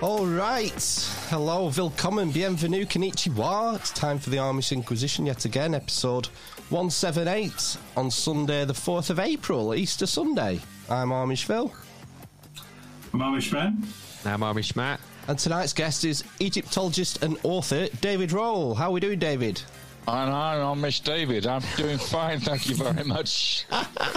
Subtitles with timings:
[0.00, 0.72] All right.
[1.30, 3.76] Hello, willkommen, bienvenue, konnichiwa.
[3.76, 6.26] It's time for the Amish Inquisition yet again, episode
[6.68, 10.60] 178 on Sunday, the 4th of April, Easter Sunday.
[10.90, 11.72] I'm Amish Phil,
[13.14, 13.82] I'm Amish Ben.
[14.26, 15.00] I'm Amish Matt.
[15.28, 18.76] and tonight's guest is Egyptologist and author David Rohl.
[18.76, 19.62] How are we doing, David?
[20.06, 21.46] And I'm Amish David.
[21.46, 23.64] I'm doing fine, thank you very much.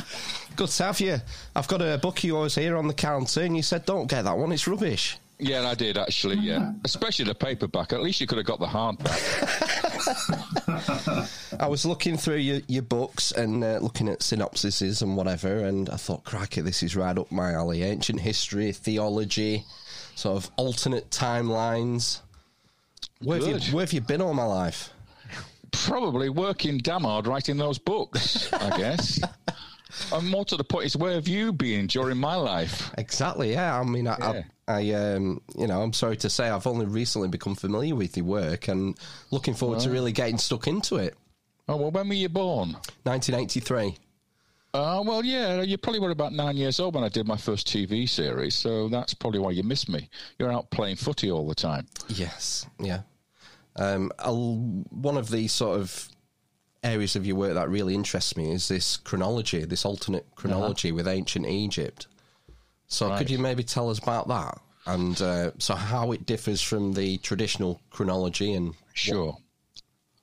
[0.57, 1.17] Good to have you.
[1.55, 4.23] I've got a book of yours here on the counter, and you said, don't get
[4.23, 5.17] that one, it's rubbish.
[5.39, 6.38] Yeah, I did actually.
[6.38, 7.94] Yeah, especially the paperback.
[7.94, 9.21] At least you could have got the hardback.
[11.59, 15.89] I was looking through your, your books and uh, looking at synopsises and whatever, and
[15.89, 17.83] I thought, crikey, this is right up my alley.
[17.83, 19.63] Ancient history, theology,
[20.16, 22.22] sort of alternate timelines.
[23.22, 23.67] Where have, Good.
[23.67, 24.89] you, where have you been all my life?
[25.86, 28.52] Probably working damn hard writing those books.
[28.53, 29.20] I guess.
[30.14, 32.92] and more to the point is, where have you been during my life?
[32.97, 33.80] Exactly, yeah.
[33.80, 34.44] I mean, I, Yeah.
[34.67, 38.17] I, I um, you know, I'm sorry to say, I've only recently become familiar with
[38.17, 38.97] your work and
[39.31, 41.16] looking forward to really getting stuck into it.
[41.69, 42.73] Oh well, when were you born?
[43.03, 43.97] 1983.
[44.73, 47.67] Uh, well, yeah, you probably were about nine years old when I did my first
[47.67, 50.09] TV series, so that's probably why you missed me.
[50.38, 51.88] You're out playing footy all the time.
[52.09, 53.02] Yes, yeah.
[53.78, 54.56] Um, I'll,
[54.89, 56.09] one of the sort of
[56.83, 61.08] areas of your work that really interests me is this chronology, this alternate chronology with
[61.08, 62.08] ancient Egypt.
[62.88, 63.17] So, Right.
[63.17, 67.18] could you maybe tell us about that and uh, so how it differs from the
[67.18, 69.38] traditional chronology and Sure.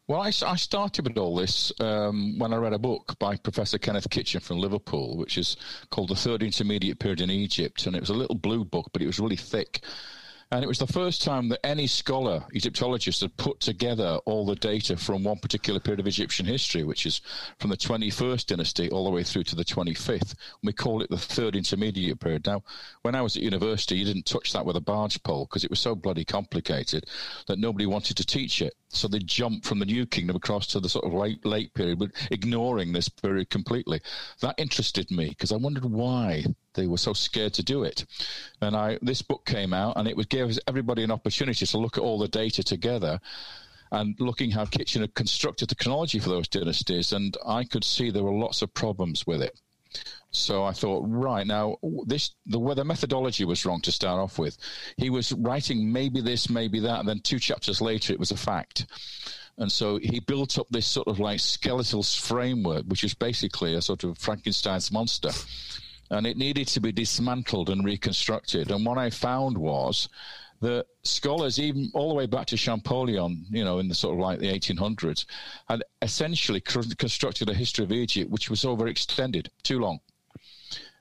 [0.07, 3.79] Well, I, I started with all this um, when I read a book by Professor
[3.79, 5.57] Kenneth Kitchen from Liverpool, which is
[5.91, 7.87] called The Third Intermediate Period in Egypt.
[7.87, 9.83] And it was a little blue book, but it was really thick.
[10.55, 14.55] And it was the first time that any scholar, Egyptologist, had put together all the
[14.55, 17.23] data from one particular period of Egyptian history, which is
[17.59, 20.37] from the 21st dynasty all the way through to the 25th.
[20.63, 22.47] We call it the third intermediate period.
[22.47, 22.63] Now,
[23.03, 25.71] when I was at university, you didn't touch that with a barge pole because it
[25.71, 27.07] was so bloody complicated
[27.49, 28.75] that nobody wanted to teach it.
[28.95, 31.99] So they jumped from the New Kingdom across to the sort of late late period,
[31.99, 34.01] but ignoring this period completely.
[34.41, 36.45] That interested me because I wondered why
[36.75, 38.07] they were so scared to do it.
[38.61, 41.99] And I this book came out, and it would give everybody an opportunity to look
[41.99, 43.21] at all the data together.
[43.93, 48.25] And looking how Kitchen constructed the chronology for those dynasties, and I could see there
[48.25, 49.61] were lots of problems with it.
[50.37, 54.37] So I thought, right now, this the where the methodology was wrong to start off
[54.37, 54.59] with.
[54.97, 58.37] He was writing maybe this, maybe that, and then two chapters later, it was a
[58.37, 58.87] fact.
[59.59, 63.83] And so he built up this sort of like skeletal framework, which is basically a
[63.83, 65.31] sort of Frankenstein's monster.
[66.11, 68.73] And it needed to be dismantled and reconstructed.
[68.73, 70.09] And what I found was
[70.61, 74.21] that scholars, even all the way back to Champollion, you know, in the sort of
[74.21, 75.27] like the 1800s,
[75.69, 80.01] had essentially constructed a history of Egypt which was overextended, too long.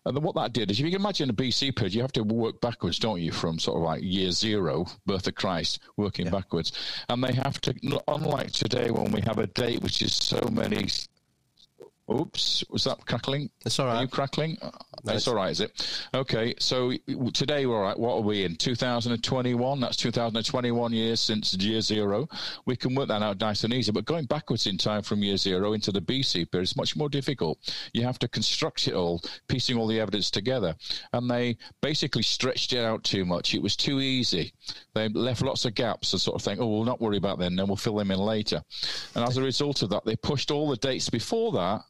[0.05, 2.11] And then what that did is, if you can imagine a BC period, you have
[2.13, 6.29] to work backwards, don't you, from sort of like year zero, birth of Christ, working
[6.29, 6.73] backwards.
[7.09, 7.73] And they have to,
[8.07, 10.89] unlike today when we have a date which is so many.
[12.13, 13.49] Oops, was that crackling?
[13.65, 14.57] It's all Are you crackling?
[14.61, 14.69] No,
[14.99, 16.05] It's it's- all right, is it?
[16.13, 16.93] Okay, so
[17.33, 17.97] today we're all right.
[17.97, 18.55] What are we in?
[18.55, 19.79] 2021.
[19.79, 22.27] That's 2021 years since year zero.
[22.65, 23.91] We can work that out nice and easy.
[23.91, 27.09] But going backwards in time from year zero into the BC period is much more
[27.09, 27.57] difficult.
[27.93, 30.75] You have to construct it all, piecing all the evidence together.
[31.13, 33.55] And they basically stretched it out too much.
[33.55, 34.53] It was too easy.
[34.93, 37.55] They left lots of gaps and sort of think, oh, we'll not worry about them,
[37.55, 38.63] then we'll fill them in later.
[39.15, 41.81] And as a result of that, they pushed all the dates before that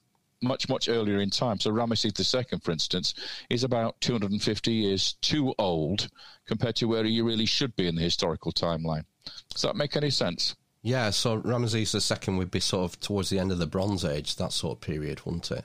[0.43, 1.59] much, much earlier in time.
[1.59, 3.13] So Ramesses II, for instance,
[3.49, 6.09] is about 250 years too old
[6.45, 9.05] compared to where he really should be in the historical timeline.
[9.49, 10.55] Does that make any sense?
[10.81, 14.35] Yeah, so Ramesses II would be sort of towards the end of the Bronze Age,
[14.35, 15.63] that sort of period, wouldn't it?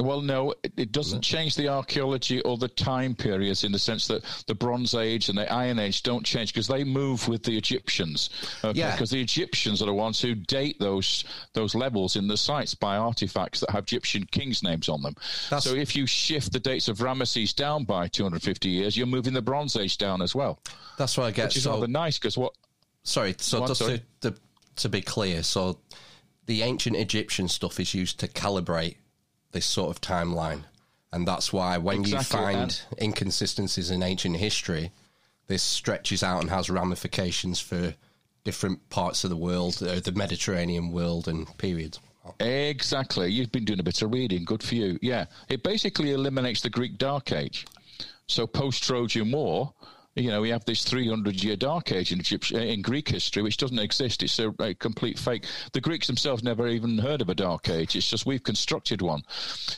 [0.00, 4.06] Well, no, it, it doesn't change the archaeology or the time periods in the sense
[4.06, 7.56] that the Bronze Age and the Iron Age don't change because they move with the
[7.58, 8.30] Egyptians.
[8.62, 8.78] Okay?
[8.78, 8.92] Yeah.
[8.92, 12.96] Because the Egyptians are the ones who date those those levels in the sites by
[12.96, 15.14] artifacts that have Egyptian kings' names on them.
[15.50, 19.34] That's- so if you shift the dates of Ramesses down by 250 years, you're moving
[19.34, 20.60] the Bronze Age down as well,
[20.96, 21.46] That's what I get.
[21.46, 22.52] which is So, rather nice because what
[23.02, 24.02] sorry, so just sorry.
[24.20, 24.38] To, to,
[24.76, 25.80] to be clear, so
[26.46, 28.94] the ancient Egyptian stuff is used to calibrate
[29.52, 30.64] this sort of timeline,
[31.12, 34.90] and that's why when Exactly, you find and- inconsistencies in ancient history,
[35.46, 37.94] this stretches out and has ramifications for
[38.44, 41.98] different parts of the world, uh, the Mediterranean world, and periods.
[42.40, 43.30] Exactly.
[43.32, 44.44] You've been doing a bit of reading.
[44.44, 44.98] Good for you.
[45.00, 45.26] Yeah.
[45.48, 47.66] It basically eliminates the Greek Dark Age.
[48.26, 49.72] So post Trojan War,
[50.18, 53.42] you know, we have this 300 year Dark Age in Egyptian, uh, in Greek history,
[53.42, 54.22] which doesn't exist.
[54.22, 55.44] It's a, a complete fake.
[55.72, 57.94] The Greeks themselves never even heard of a Dark Age.
[57.94, 59.22] It's just we've constructed one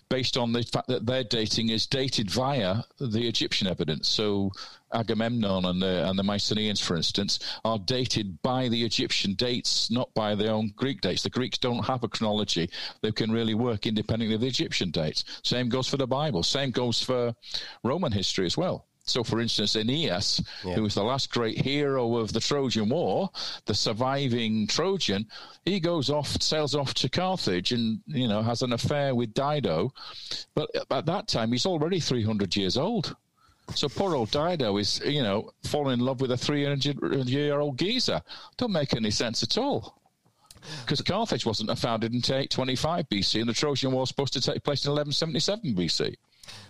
[0.09, 4.09] based on the fact that their dating is dated via the Egyptian evidence.
[4.09, 4.51] So
[4.93, 10.13] Agamemnon and the and the Mycenaeans, for instance, are dated by the Egyptian dates, not
[10.15, 11.23] by their own Greek dates.
[11.23, 12.71] The Greeks don't have a chronology
[13.03, 15.25] that can really work independently of the Egyptian dates.
[15.45, 16.43] Same goes for the Bible.
[16.43, 17.35] Same goes for
[17.85, 18.87] Roman history as well.
[19.05, 23.31] So, for instance, Aeneas, who was the last great hero of the Trojan War,
[23.65, 25.27] the surviving Trojan,
[25.65, 29.93] he goes off, sails off to Carthage, and you know has an affair with Dido.
[30.55, 33.17] But at that time, he's already 300 years old.
[33.75, 37.79] So poor old Dido is, you know, falling in love with a 300 year old
[37.79, 38.21] geezer.
[38.57, 39.97] Don't make any sense at all.
[40.85, 44.63] Because Carthage wasn't founded until 825 BC, and the Trojan War was supposed to take
[44.63, 46.17] place in 1177 BC.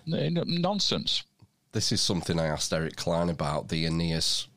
[0.07, 1.25] Nonsense.
[1.73, 4.49] This is something I asked Eric Cline about the Aeneas.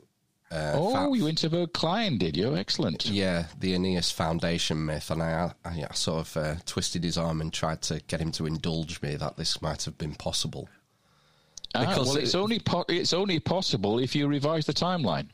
[0.51, 2.56] Uh, Oh, fa- you interviewed Cline, did you?
[2.56, 3.06] Excellent.
[3.07, 7.42] Yeah, the Aeneas Foundation myth, and I, I, I sort of uh, twisted his arm
[7.42, 10.69] and tried to get him to indulge me that this might have been possible.
[11.75, 15.27] Ah, because well, it's only po- it's only possible if you revise the timeline.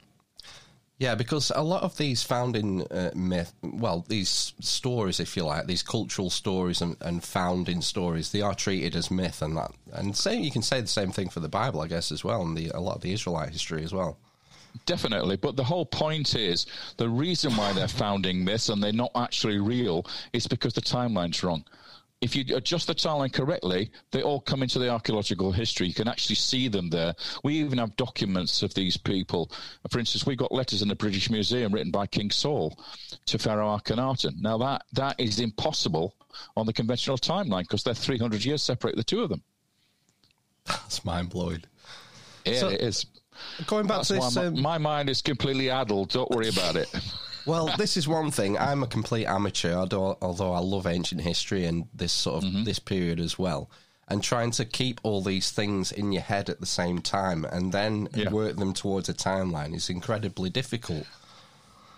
[0.99, 5.65] Yeah, because a lot of these founding uh, myth, well, these stories, if you like,
[5.65, 10.15] these cultural stories and, and founding stories, they are treated as myth, and that, and
[10.15, 12.57] same you can say the same thing for the Bible, I guess, as well, and
[12.57, 14.17] the, a lot of the Israelite history as well.
[14.85, 16.65] Definitely, but the whole point is
[16.97, 21.41] the reason why they're founding myths and they're not actually real is because the timeline's
[21.43, 21.63] wrong.
[22.21, 25.87] If you adjust the timeline correctly, they all come into the archaeological history.
[25.87, 27.13] You can actually see them there.
[27.45, 29.49] We even have documents of these people.
[29.89, 32.77] For instance, we got letters in the British Museum written by King Saul
[33.27, 34.41] to Pharaoh Akhenaten.
[34.41, 36.13] Now that that is impossible
[36.57, 39.41] on the conventional timeline because they're 300 years separate the two of them.
[40.65, 41.63] That's mind blowing.
[42.45, 43.05] Yeah, So- it is.
[43.67, 46.09] Going back That's to this, my, um, my mind is completely addled.
[46.09, 46.93] Don't worry about it.
[47.49, 48.57] Well, this is one thing.
[48.57, 53.19] I'm a complete amateur, although, I love ancient history and this sort of this period
[53.19, 53.71] as well.
[54.07, 57.71] And trying to keep all these things in your head at the same time and
[57.71, 58.29] then Yeah.
[58.29, 61.05] work them towards a timeline is incredibly difficult.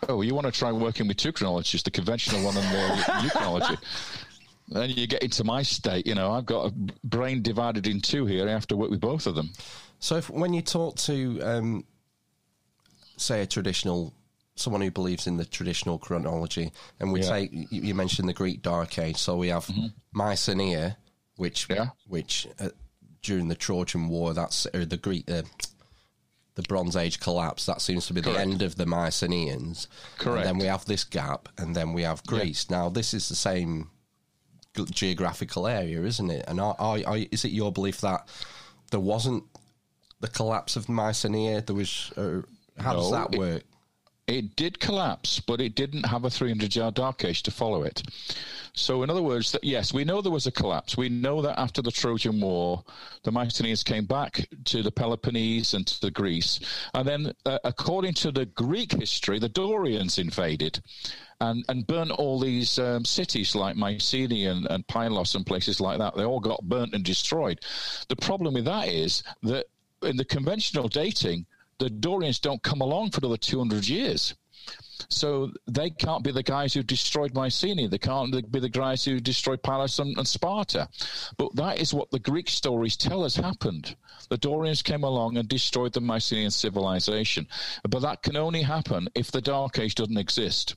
[0.10, 3.30] Oh, you want to try working with two chronologies, the conventional one and the new
[3.30, 3.78] chronology.
[4.70, 6.74] Then you get into my state, you know, I've got a
[7.04, 8.48] brain divided in two here.
[8.48, 9.52] I have to work with both of them.
[10.00, 11.84] So, if, when you talk to, um,
[13.18, 14.14] say, a traditional,
[14.56, 17.30] someone who believes in the traditional chronology, and we Yeah.
[17.30, 19.70] take, you, mentioned the Greek Dark Age, so we have
[20.12, 20.96] Mycenae,
[21.38, 21.90] which, Yeah.
[22.08, 22.70] which uh,
[23.22, 25.44] during the Trojan War, that's or the Greek, uh,
[26.56, 27.66] the Bronze Age collapse.
[27.66, 29.88] That seems to be the end of the Mycenaeans.
[30.18, 30.46] Correct.
[30.46, 32.70] And then we have this gap, and then we have Greece.
[32.70, 33.90] Now, this is the same
[34.92, 36.46] geographical area, isn't it?
[36.48, 38.28] And are, are, are, is it your belief that
[38.92, 39.44] there wasn't
[40.20, 41.62] the collapse of Mycenae?
[41.62, 42.12] There was.
[42.18, 42.42] Uh,
[42.78, 43.64] how does that work?
[43.64, 43.66] It
[44.28, 48.04] did collapse, but it didn't have a 300 yard dark age to follow it.
[48.74, 50.96] So, in other words, that yes, we know there was a collapse.
[50.96, 52.84] We know that after the Trojan War,
[53.24, 56.60] the Mycenaeans came back to the Peloponnese and to the Greece,
[56.94, 60.82] and then, uh, according to the Greek history, the Dorians invaded
[61.42, 65.98] and and burnt all these um, cities like Mycenae and, and Pylos and places like
[65.98, 66.16] that.
[66.16, 67.60] They all got burnt and destroyed.
[68.08, 69.66] The problem with that is that
[70.04, 71.46] in the conventional dating,
[71.82, 74.36] the Dorians don't come along for another 200 years.
[75.10, 77.88] So they can't be the guys who destroyed Mycenae.
[77.88, 80.88] They can't be the guys who destroyed Pylos and, and Sparta.
[81.38, 83.96] But that is what the Greek stories tell us happened.
[84.30, 87.48] The Dorians came along and destroyed the Mycenaean civilization.
[87.90, 90.76] But that can only happen if the Dark Age doesn't exist.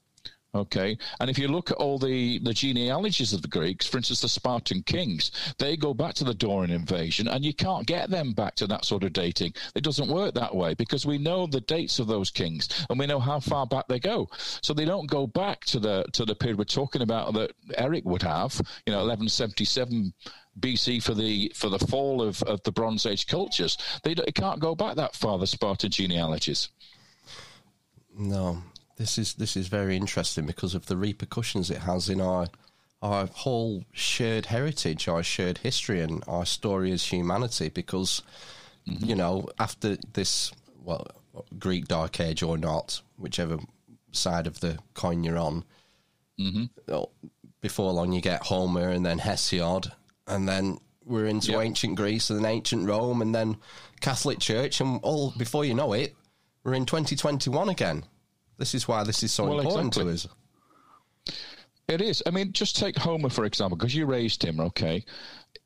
[0.55, 4.21] Okay, and if you look at all the, the genealogies of the Greeks, for instance,
[4.21, 8.33] the Spartan kings, they go back to the Dorian invasion, and you can't get them
[8.33, 9.53] back to that sort of dating.
[9.75, 13.07] It doesn't work that way because we know the dates of those kings, and we
[13.07, 14.29] know how far back they go.
[14.63, 18.05] So they don't go back to the to the period we're talking about that Eric
[18.05, 18.55] would have,
[18.87, 20.15] you know, 1177
[20.61, 23.77] BC for the for the fall of, of the Bronze Age cultures.
[24.05, 25.37] They, it can't go back that far.
[25.39, 26.69] The Spartan genealogies.
[28.17, 28.63] No,
[28.97, 32.47] this is this is very interesting because of the repercussions it has in our
[33.03, 37.69] our whole shared heritage, our shared history, and our story as humanity.
[37.69, 38.23] Because
[38.85, 41.07] you know, after this, well,
[41.59, 43.59] Greek Dark Age or not, whichever
[44.13, 45.65] side of the coin you're on,
[46.39, 46.65] mm-hmm.
[47.61, 49.91] before long you get Homer and then Hesiod,
[50.27, 51.61] and then we're into Yep.
[51.63, 53.57] ancient Greece and then ancient Rome, and then
[54.01, 56.15] Catholic Church, and all before you know it,
[56.63, 58.05] we're in 2021 again.
[58.59, 60.13] This is why this is so Well, important exactly.
[60.17, 61.37] to us.
[61.89, 62.23] It is.
[62.27, 65.05] I mean, just take Homer, for example, because you raised him, okay?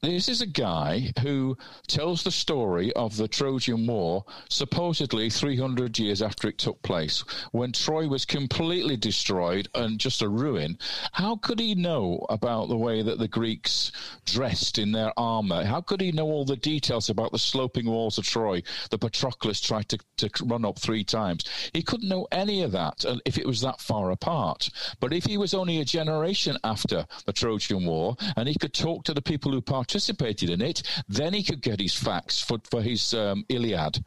[0.00, 6.22] This is a guy who tells the story of the Trojan War supposedly 300 years
[6.22, 10.78] after it took place, when Troy was completely destroyed and just a ruin.
[11.10, 13.90] How could he know about the way that the Greeks
[14.24, 15.64] dressed in their armor?
[15.64, 19.60] How could he know all the details about the sloping walls of Troy that Patroclus
[19.60, 21.44] tried to, to run up three times?
[21.72, 24.70] He couldn't know any of that uh, if it was that far apart.
[25.00, 29.02] But if he was only a generation after the Trojan War and he could talk
[29.02, 32.82] to the people who participated in it, then he could get his facts for, for
[32.82, 34.04] his um, Iliad.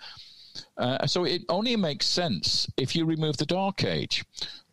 [0.77, 4.23] Uh, so it only makes sense if you remove the Dark Age.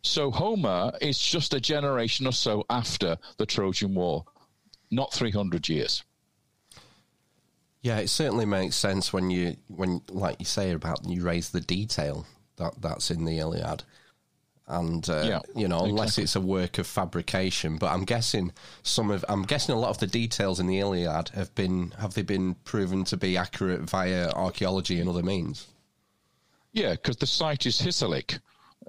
[0.01, 4.25] So Homer is just a generation or so after the Trojan War,
[4.91, 6.03] not 300 years.
[7.81, 11.61] Yeah, it certainly makes sense when you when like you say about you raise the
[11.61, 12.25] detail
[12.57, 13.83] that that's in the Iliad,
[14.69, 16.23] and uh, Yeah, you know unless exactly.
[16.23, 17.77] it's a work of fabrication.
[17.77, 21.29] But I'm guessing some of I'm guessing a lot of the details in the Iliad
[21.29, 25.67] have been have they been proven to be accurate via archaeology and other means.
[26.71, 28.39] Yeah, because the site is Hisarlik.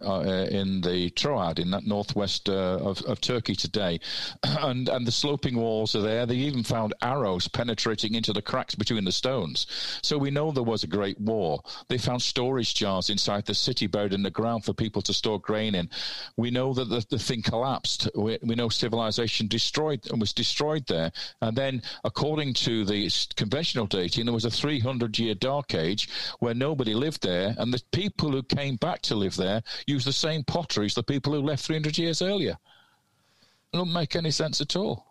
[0.02, 4.00] Uh, in the Troad, in that northwest uh, of, of Turkey today,
[4.42, 6.26] and and the sloping walls are there.
[6.26, 9.66] They even found arrows penetrating into the cracks between the stones.
[10.02, 11.62] So we know there was a great war.
[11.88, 15.40] They found storage jars inside the city buried in the ground for people to store
[15.40, 15.90] grain in.
[16.36, 18.08] We know that the, the thing collapsed.
[18.14, 21.12] We, we know civilization destroyed and was destroyed there.
[21.40, 26.54] And then, according to the conventional dating, there was a 300 year dark age where
[26.54, 30.42] nobody lived there, and the people who came back to live there used the same
[30.44, 32.56] pottery as the people who left 300 years earlier.
[33.72, 35.04] It don't make any sense at all.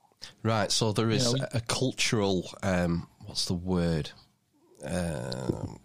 [0.44, 0.72] Right.
[0.72, 4.12] So there is know, a, cultural um, what's the word?
[4.84, 5.80] Um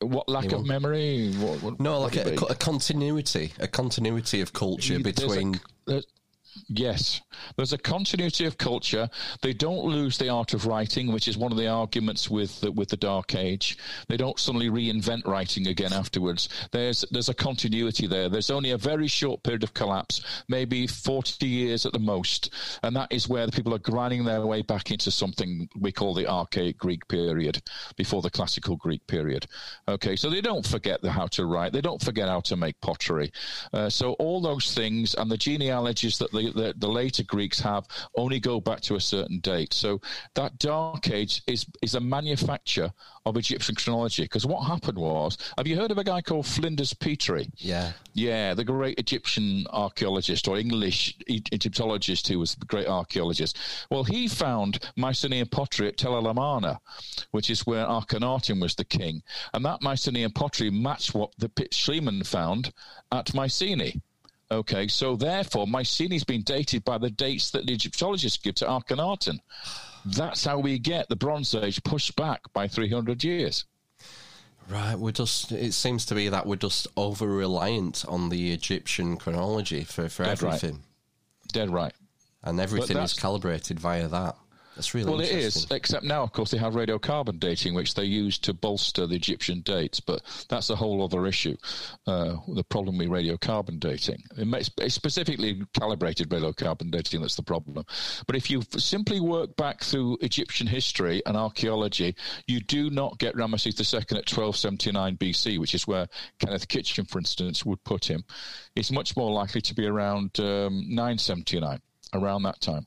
[0.00, 1.32] What lack of memory?
[1.34, 5.60] What, what, no, like a, a continuity, a continuity of culture There's a- between.
[5.86, 6.06] there's-
[6.68, 7.20] yes,
[7.56, 9.08] there's a continuity of culture.
[9.42, 12.72] They don't lose the art of writing, which is one of the arguments with the,
[12.72, 13.78] with the Dark Age.
[14.08, 16.48] They don't suddenly reinvent writing again afterwards.
[16.72, 18.28] There's there's a continuity there.
[18.28, 22.52] There's only a very short period of collapse, maybe 40 years at the most,
[22.82, 26.14] and that is where the people are grinding their way back into something we call
[26.14, 27.62] the Archaic Greek period,
[27.96, 29.46] before the Classical Greek period.
[29.88, 31.72] Okay, so they don't forget the, how to write.
[31.72, 33.32] They don't forget how to make pottery.
[33.72, 37.86] Uh, so all those things and the genealogies that the, the, the later Greeks have
[38.16, 39.72] only go back to a certain date.
[39.72, 40.00] So
[40.34, 42.92] that Dark Age is is a manufacture
[43.26, 44.22] of Egyptian chronology.
[44.22, 47.50] Because what happened was, have you heard of a guy called Flinders Petrie?
[47.56, 47.92] Yeah.
[48.12, 53.58] Yeah, the great Egyptian archaeologist or English Egyptologist who was a great archaeologist.
[53.90, 56.80] Well, he found Mycenaean pottery at Tel El Amarna,
[57.30, 59.22] which is where Akhenaten was the king.
[59.54, 62.72] And that Mycenaean pottery matched what the Pitt Schliemann found
[63.12, 64.00] at Mycenae.
[64.52, 69.38] Okay, so therefore, Mycenae's been dated by the dates that the Egyptologists give to Akhenaten.
[70.04, 73.64] That's how we get the Bronze Age pushed back by 300 years.
[74.68, 75.52] Right, we're just.
[75.52, 80.24] It seems to be that we're just over reliant on the Egyptian chronology for, for
[80.24, 80.54] Dead right.
[80.54, 80.82] everything,
[81.52, 81.92] Dead right.
[82.42, 84.36] and everything is calibrated via that.
[84.80, 88.04] That's really Well, it is, except now, of course, they have radiocarbon dating, which they
[88.04, 91.54] use to bolster the Egyptian dates, but that's a whole other issue.
[92.06, 94.22] Uh, the problem with radiocarbon dating.
[94.38, 97.84] It's specifically calibrated radiocarbon dating that's the problem.
[98.26, 103.36] But if you simply work back through Egyptian history and archaeology, you do not get
[103.36, 106.06] Ramesses II at 1279 BC, which is where
[106.38, 108.24] Kenneth Kitchen, for instance, would put him.
[108.74, 111.82] It's much more likely to be around um, 979,
[112.14, 112.86] around that time.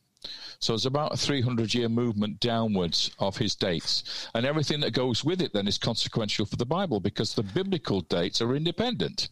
[0.59, 4.29] So it's about a 300 year movement downwards of his dates.
[4.33, 8.01] And everything that goes with it then is consequential for the Bible because the biblical
[8.01, 9.27] dates are independent.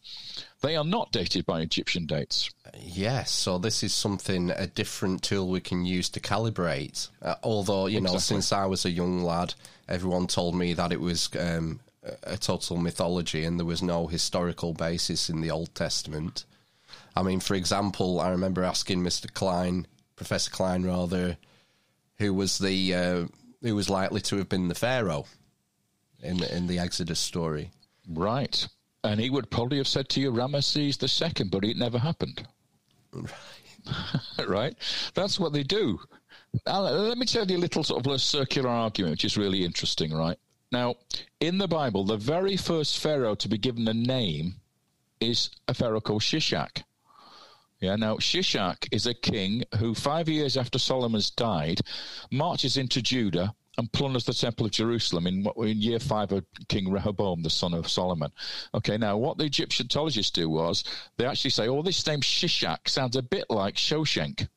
[0.61, 2.49] They are not dated by Egyptian dates.
[2.77, 7.07] Yes, so this is something a different tool we can use to calibrate.
[7.21, 9.53] Uh, although you know, since I was a young lad,
[9.87, 11.79] everyone told me that it was um,
[12.23, 16.45] a total mythology and there was no historical basis in the Old Testament.
[17.15, 19.87] I mean, for example, I remember asking Mister Cline,
[20.21, 21.35] Professor Cline, rather,
[22.19, 23.25] who was the uh,
[23.63, 25.25] who was likely to have been the pharaoh
[26.21, 27.71] in the, in the Exodus story.
[28.07, 28.67] Right.
[29.03, 32.47] And he would probably have said to you Ramesses II, but it never happened.
[33.11, 33.33] right?
[34.47, 34.75] Right?
[35.15, 35.99] That's what they do.
[36.67, 39.65] Now, let me tell you a little sort of a circular argument, which is really
[39.65, 40.37] interesting, right?
[40.71, 40.97] Now,
[41.39, 44.57] in the Bible, the very first pharaoh to be given a name
[45.19, 46.83] is a pharaoh called Shishak.
[47.81, 51.81] Yeah, now Shishak is a king who, five years after Solomon's died,
[52.31, 56.91] marches into Judah and plunders the temple of Jerusalem in, in year five of King
[56.91, 58.31] Rehoboam, the son of Solomon.
[58.75, 60.83] Okay, now what the Egyptologists do was
[61.17, 64.47] they actually say, oh, this name Shishak sounds a bit like Shoshenk."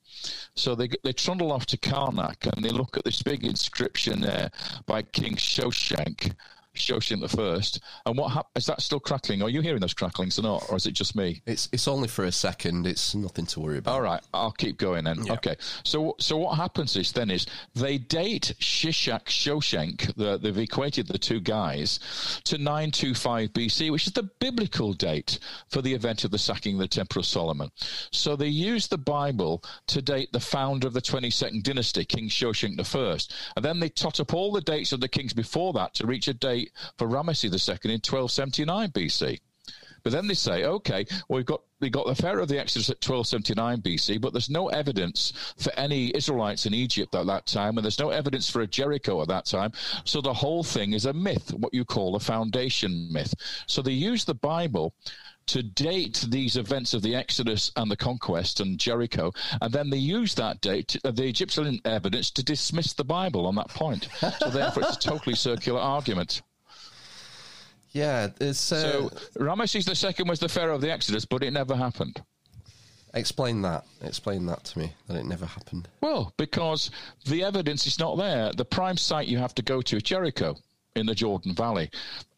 [0.55, 4.51] So they they trundle off to Karnak and they look at this big inscription there
[4.87, 6.35] by King Shoshenq,
[6.75, 7.81] Shoshin the first.
[8.07, 9.43] And what hap- is that still crackling?
[9.43, 11.43] Are you hearing those cracklings or not, or is it just me?
[11.47, 12.87] It's it's only for a second.
[12.87, 13.93] It's nothing to worry about.
[13.93, 15.25] All right, I'll keep going then.
[15.25, 15.35] Yeah.
[15.35, 20.15] Okay, so so what happens is then is they date Shishak Shoshenq.
[20.17, 22.01] The, they've equated the two guys
[22.45, 25.39] to 925 BC, which is the biblical date
[25.69, 27.71] for the event of the sacking of the Temple of Solomon.
[28.11, 32.77] So they use the Bible to date the founder of the 22nd dynasty, King Shoshenk
[32.77, 35.95] the first, and then they tot up all the dates of the kings before that
[35.95, 36.64] to reach a date
[36.99, 39.41] for Ramesses II in 1279 BC.
[40.05, 42.91] But then they say, okay, well, we've got we got the Pharaoh of the Exodus
[42.91, 47.77] at 1279 BC, but there's no evidence for any Israelites in Egypt at that time,
[47.77, 49.73] and there's no evidence for a Jericho at that time.
[50.05, 53.35] So the whole thing is a myth, what you call a foundation myth.
[53.67, 54.95] So they use the Bible
[55.47, 59.99] to date these events of the Exodus and the conquest and Jericho, and then they
[59.99, 64.09] use that date, uh, the Egyptian evidence, to dismiss the Bible on that point.
[64.39, 66.43] So therefore, it's a totally circular argument.
[67.95, 68.71] Yeah, it's.
[68.73, 69.11] Uh, So
[69.43, 69.87] Ramesses
[70.19, 72.23] II was the Pharaoh of the Exodus, but it never happened.
[73.15, 73.85] explain that.
[74.03, 74.93] Explain that to me.
[75.07, 75.89] That it never happened.
[76.01, 76.91] Well, because
[77.25, 78.53] the evidence is not there.
[78.53, 80.57] The prime site you have to go to is Jericho
[80.97, 81.91] in the Jordan Valley.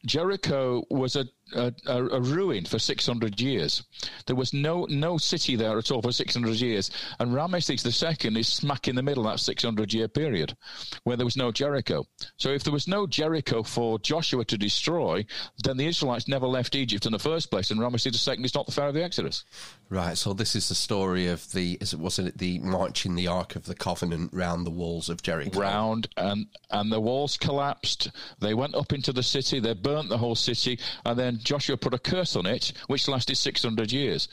[0.05, 3.83] Jericho was a, a, a ruin for 600 years.
[4.27, 6.91] There was no no city there at all for 600 years.
[7.19, 10.57] And Ramesses II is smack in the middle of that 600 year period
[11.05, 12.05] where there was no Jericho.
[12.37, 15.25] So if there was no Jericho for Joshua to destroy,
[15.65, 17.71] then the Israelites never left Egypt in the first place.
[17.71, 19.45] And Ramesses II is not the Pharaoh of the Exodus.
[19.89, 20.19] Right.
[20.19, 21.79] So this is the story of the.
[21.81, 25.59] It wasn't it the marching the Ark of the Covenant round the walls of Jericho?
[25.59, 30.19] round and and the walls collapsed they went up into the city they burnt the
[30.19, 34.29] whole city and then joshua put a curse on it which lasted 600 years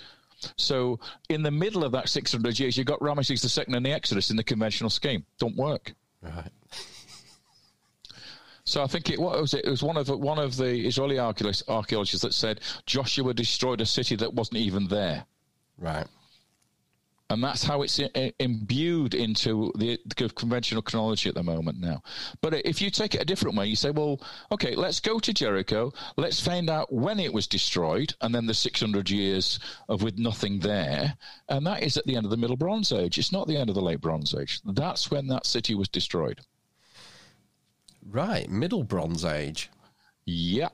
[0.57, 0.99] so
[1.29, 4.35] in the middle of that 600 years you got ramesses ii and the exodus in
[4.35, 6.51] the conventional scheme don't work Right.
[8.63, 9.65] so I think it what was it?
[9.65, 13.85] It was one of one of the Israeli archaeologists, archaeologists that said Joshua destroyed a
[13.85, 15.25] city that wasn't even there.
[15.77, 16.07] Right.
[17.33, 22.01] And that's how it's i- imbued into the the conventional chronology at the moment now.
[22.41, 25.19] But uh, if you take it a different way, you say, well, okay, let's go
[25.19, 30.03] to Jericho, let's find out when it was destroyed, and then the 600 years of
[30.03, 31.17] with nothing there,
[31.49, 33.17] and that is at the end of the Middle Bronze Age.
[33.17, 34.61] It's not the end of the Late Bronze Age.
[34.63, 36.41] That's when that city was destroyed.
[38.05, 38.49] Right.
[38.49, 39.69] Middle Bronze Age.
[40.25, 40.69] Yeah.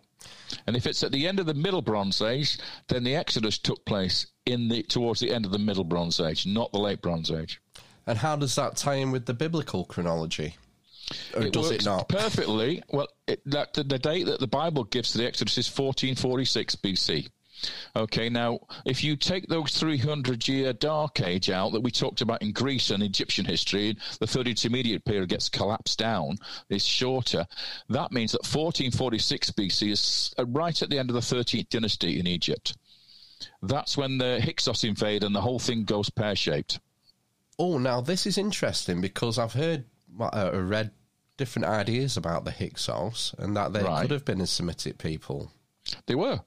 [0.68, 3.86] And if it's at the end of the Middle Bronze Age, then the Exodus took
[3.86, 7.32] place in the towards the end of the Middle Bronze Age, not the Late Bronze
[7.32, 7.62] Age.
[8.08, 10.56] And how does that tie in with the biblical chronology?
[11.36, 12.08] Or does it not?
[12.10, 12.84] perfectly?
[12.90, 16.76] Well, it, that, the, the date that the Bible gives to the Exodus is 1446
[16.78, 17.30] BC.
[17.96, 22.42] Okay, now if you take those 300 year dark age out that we talked about
[22.42, 26.38] in Greece and Egyptian history, the third intermediate period gets collapsed down,
[26.70, 27.46] is shorter.
[27.90, 32.20] That means that 1446 BC is uh, right at the end of the 13th dynasty
[32.20, 32.78] in Egypt.
[33.62, 36.80] That's when the Hyksos invade and the whole thing goes pear shaped.
[37.58, 40.92] Oh, now this is interesting because I've heard, well, uh, read
[41.38, 44.02] different ideas about the Hyksos and that they Right.
[44.02, 45.52] could have been a Semitic people.
[46.06, 46.42] They were.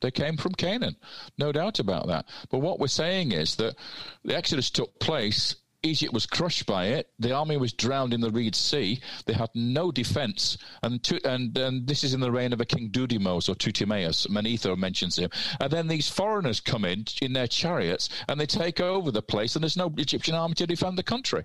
[0.00, 0.96] They came from Canaan,
[1.38, 2.26] no doubt about that.
[2.50, 3.76] But what we're saying is that
[4.24, 5.54] the Exodus took place.
[5.82, 7.10] Egypt was crushed by it.
[7.18, 9.00] The army was drowned in the Reed Sea.
[9.26, 10.58] They had no defense.
[10.82, 14.28] And, to, and, and this is in the reign of a King Dudimose or Tutimeus.
[14.28, 15.30] Manetho mentions him.
[15.60, 19.56] And then these foreigners come in in their chariots and they take over the place,
[19.56, 21.44] and there's no Egyptian army to defend the country.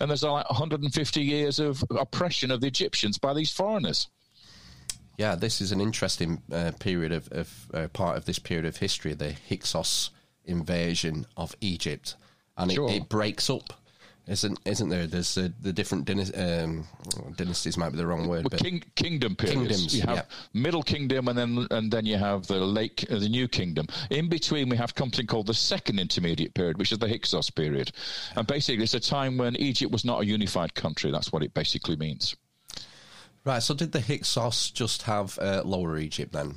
[0.00, 4.08] And there's like 150 years of oppression of the Egyptians by these foreigners.
[5.18, 8.76] Yeah, this is an interesting uh, period of, of uh, part of this period of
[8.76, 10.10] history, the Hyksos
[10.44, 12.14] invasion of Egypt,
[12.58, 12.90] and Sure.
[12.90, 13.72] it, it breaks up,
[14.26, 15.06] isn't isn't there?
[15.06, 16.86] There's uh, the different um,
[17.36, 19.58] dynasties might be the wrong word, but King, kingdom periods.
[19.60, 20.22] Kingdoms, you have yeah.
[20.52, 23.86] Middle Kingdom, and then and then you have the late uh, the New Kingdom.
[24.10, 27.92] In between, we have something called the Second Intermediate Period, which is the Hyksos period,
[28.36, 31.10] and basically it's a time when Egypt was not a unified country.
[31.10, 32.36] That's what it basically means.
[33.44, 33.62] right.
[33.62, 36.56] So did the Hyksos just have uh, Lower Egypt then?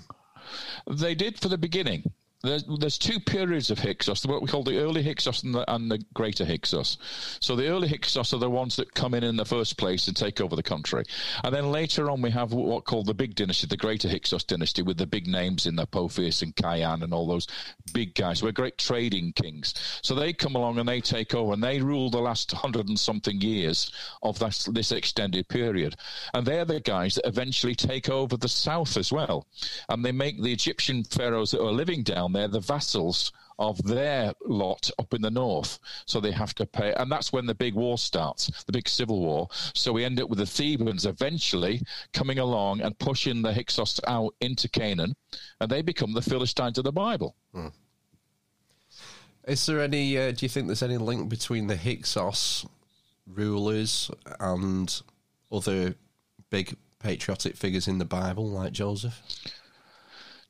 [0.90, 2.12] They did for the beginning.
[2.43, 5.91] There's, there's two periods of Hyksos, what we call the early Hyksos and the, and
[5.91, 6.97] the greater Hyksos.
[7.39, 10.17] So the early Hyksos are the ones that come in in the first place and
[10.17, 11.04] take over the country.
[11.43, 14.82] And then later on, we have what called the big dynasty, the greater Hyksos dynasty,
[14.82, 17.47] with the big names in there, Apophis and Khyan and all those
[17.93, 18.41] big guys.
[18.41, 19.73] We're great trading kings.
[20.01, 22.99] So they come along and they take over and they rule the last hundred and
[22.99, 23.91] something years
[24.23, 25.95] of this, this extended period.
[26.34, 29.47] And they're the guys that eventually take over the south as well.
[29.89, 34.34] And they make the Egyptian pharaohs that are living down there the vassals of their
[34.44, 35.78] lot up in the north.
[36.06, 36.94] So they have to pay.
[36.94, 39.50] And that's when the big war starts, the big civil war.
[39.76, 44.34] So we end up with the Thebans eventually coming along and pushing the Hyksos out
[44.41, 45.15] into Canaan,
[45.60, 47.36] and they become the Philistines of the Bible.
[47.54, 47.67] Hmm.
[49.48, 52.65] Is there any, uh, do you think there's any link between the Hyksos
[53.28, 55.02] rulers and
[55.52, 55.96] other
[56.50, 59.22] big patriotic figures in the Bible like Joseph?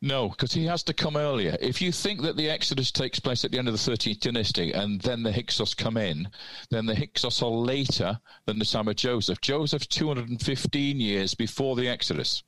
[0.01, 1.55] No, because he has to come earlier.
[1.61, 4.71] If you think that the Exodus takes place at the end of the 13th dynasty
[4.73, 6.27] and then the Hyksos come in,
[6.71, 9.41] then the Hyksos are later than the time of Joseph.
[9.41, 12.41] Joseph's 215 years before the Exodus.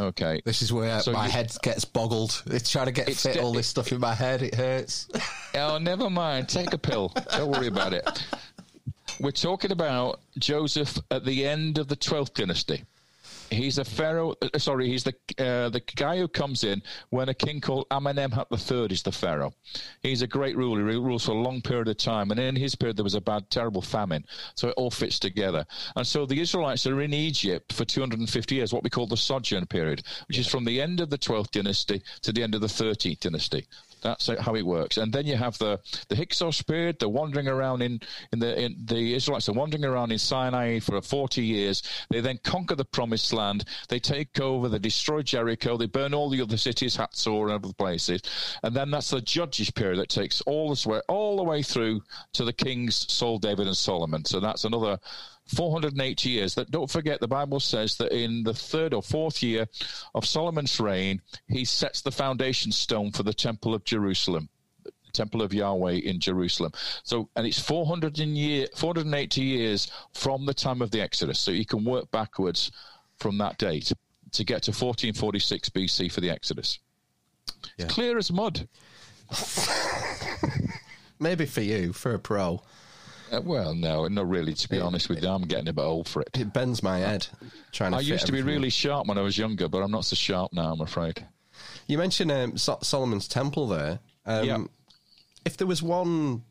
[0.00, 0.40] Okay.
[0.44, 2.42] This is where so my you, head gets boggled.
[2.46, 4.42] It's trying to get fit all this stuff in my head.
[4.42, 5.08] It hurts.
[5.52, 6.48] Oh, never mind.
[6.48, 7.12] Take a pill.
[7.32, 8.24] Don't worry about it.
[9.18, 12.84] We're talking about Joseph at the end of the 12th dynasty.
[13.50, 14.34] He's a pharaoh.
[14.40, 18.46] Uh, sorry, he's the uh, the guy who comes in when a king called Amenemhat
[18.50, 19.52] III is the pharaoh.
[20.02, 20.88] He's a great ruler.
[20.88, 23.20] He rules for a long period of time, and in his period there was a
[23.20, 24.24] bad, terrible famine.
[24.54, 25.66] So it all fits together.
[25.96, 29.66] And so the Israelites are in Egypt for 250 years, what we call the sojourn
[29.66, 30.42] period, which yeah.
[30.42, 33.66] is from the end of the 12th dynasty to the end of the 13th dynasty.
[34.02, 34.96] That's how it works.
[34.96, 36.98] And then you have the the Hyksos period.
[36.98, 38.00] They're wandering around in
[38.32, 41.82] in the in the Israelites are wandering around in Sinai for 40 years.
[42.10, 43.64] They then conquer the Promised Land.
[43.88, 44.68] They take over.
[44.68, 45.76] They destroy Jericho.
[45.76, 48.22] They burn all the other cities, Hatzor and other places.
[48.62, 52.02] And then that's the Judges period that takes all the way all the way through
[52.34, 54.24] to the kings Saul, David, and Solomon.
[54.24, 54.98] So that's another
[55.50, 56.54] 480 years.
[56.54, 59.66] That don't forget, the Bible says that in the third or fourth year
[60.14, 64.48] of Solomon's reign, he sets the foundation stone for the Temple of Jerusalem.
[64.84, 66.72] the Temple of Yahweh in Jerusalem.
[67.02, 71.40] So, and it's 400 year, 480 years from the time of the Exodus.
[71.40, 72.70] So you can work backwards
[73.18, 73.92] from that date
[74.32, 76.78] to get to 1446 BC for the Exodus.
[77.76, 77.86] Yeah.
[77.88, 78.68] Clear as mud.
[81.18, 82.62] Maybe for you, for a pro.
[83.30, 84.54] Uh, well, no, not really.
[84.54, 86.30] To be it, honest with you, I'm getting a bit old for it.
[86.34, 87.26] It bends my head.
[87.72, 87.92] Trying.
[87.92, 90.16] To I used to be really sharp when I was younger, but I'm not so
[90.16, 90.72] sharp now.
[90.72, 91.24] I'm afraid.
[91.86, 94.00] You mentioned um, so- Solomon's Temple there.
[94.26, 94.58] Um, yeah.
[95.44, 96.42] If there was one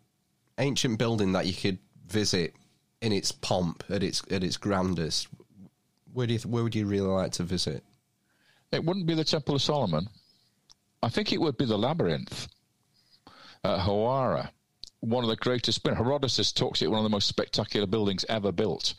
[0.58, 2.54] ancient building that you could visit
[3.02, 5.28] in its pomp, at its at its grandest,
[6.14, 7.84] where do you where would you really like to visit?
[8.72, 10.08] It wouldn't be the Temple of Solomon.
[11.02, 12.48] I think it would be the labyrinth
[13.64, 14.50] at Hawara
[15.02, 15.86] one of the greatest.
[15.86, 18.94] Herodotus talks it one of the most spectacular buildings ever built,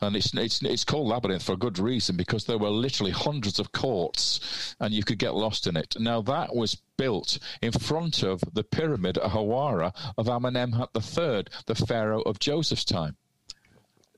[0.00, 3.58] and it's it's it's called labyrinth for a good reason because there were literally hundreds
[3.58, 5.94] of courts, and you could get lost in it.
[5.98, 11.74] Now that was built in front of the pyramid at Hawara of Amenemhat III, the
[11.74, 13.16] pharaoh of Joseph's time.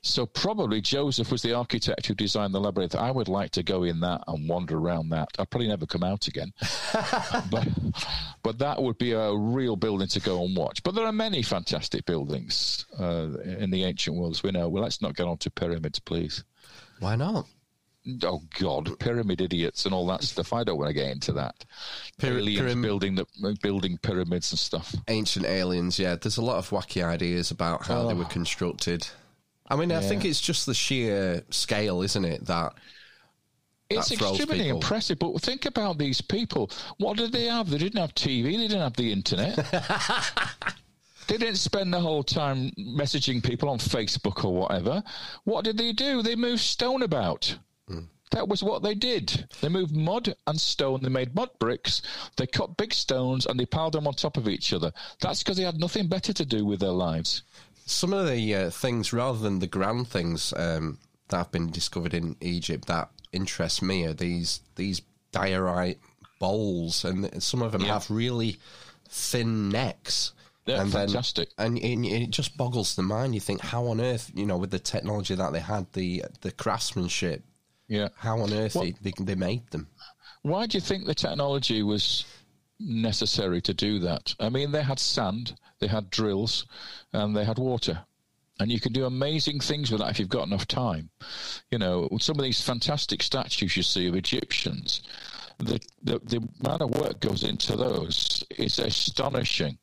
[0.01, 2.95] So probably Joseph was the architect who designed the labyrinth.
[2.95, 5.29] I would like to go in that and wander around that.
[5.37, 6.53] I'll probably never come out again,
[7.51, 7.67] but
[8.43, 10.81] but that would be a real building to go and watch.
[10.83, 14.69] But there are many fantastic buildings uh, in the ancient world, as we know.
[14.69, 16.43] Well, let's not get on to pyramids, please.
[16.99, 17.45] Why not?
[18.23, 20.53] Oh God, pyramid idiots and all that stuff.
[20.53, 21.65] I don't want to get into that.
[22.19, 23.25] Pyra- aliens pyram- building the
[23.61, 24.95] building pyramids and stuff.
[25.09, 26.15] Ancient aliens, yeah.
[26.15, 28.07] There's a lot of wacky ideas about how oh.
[28.07, 29.07] they were constructed.
[29.69, 29.99] I mean, yeah.
[29.99, 32.45] I think it's just the sheer scale, isn't it?
[32.45, 32.73] That
[33.89, 34.77] it's extremely people.
[34.77, 35.19] impressive.
[35.19, 36.69] But think about these people.
[36.97, 37.69] What did they have?
[37.69, 38.43] They didn't have TV.
[38.43, 39.55] They didn't have the internet.
[41.27, 45.03] they didn't spend the whole time messaging people on Facebook or whatever.
[45.43, 46.21] What did they do?
[46.21, 47.57] They moved stone about.
[47.89, 48.05] Mm.
[48.31, 49.47] That was what they did.
[49.59, 51.01] They moved mud and stone.
[51.01, 52.03] They made mud bricks.
[52.37, 54.91] They cut big stones and they piled them on top of each other.
[55.19, 57.41] That's because they had nothing better to do with their lives
[57.89, 60.99] some of the uh, things, rather than the grand things um,
[61.29, 65.99] that have been discovered in Egypt, that interest me are these these diorite
[66.39, 67.93] bowls, and some of them yeah.
[67.93, 68.59] have really
[69.09, 70.33] thin necks.
[70.65, 71.49] Yeah, and fantastic.
[71.57, 73.33] Then, and, and, it just boggles the mind.
[73.33, 76.51] You think, how on earth, you know, with the technology that they had, the the
[76.51, 77.43] craftsmanship,
[77.87, 79.87] yeah, how on earth well, they, they, they made them?
[80.43, 82.23] Why do you think the technology was
[82.79, 84.35] necessary to do that?
[84.39, 86.65] I mean, they had sand, they had drills,
[87.13, 88.05] and they had water.
[88.59, 91.09] And you can do amazing things with that if you've got enough time.
[91.71, 95.01] You know, some of these fantastic statues you see of Egyptians,
[95.59, 99.77] the, the, the amount of work goes into those is astonishing.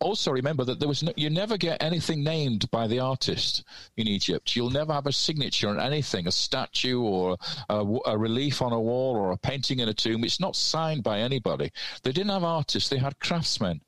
[0.00, 3.64] Also, remember that there was no, you never get anything named by the artist
[3.98, 4.56] in Egypt.
[4.56, 7.36] You'll never have a signature on anything, a statue or
[7.68, 10.24] a, a relief on a wall or a painting in a tomb.
[10.24, 11.70] It's not signed by anybody.
[12.02, 13.82] They didn't have artists; they had craftsmen.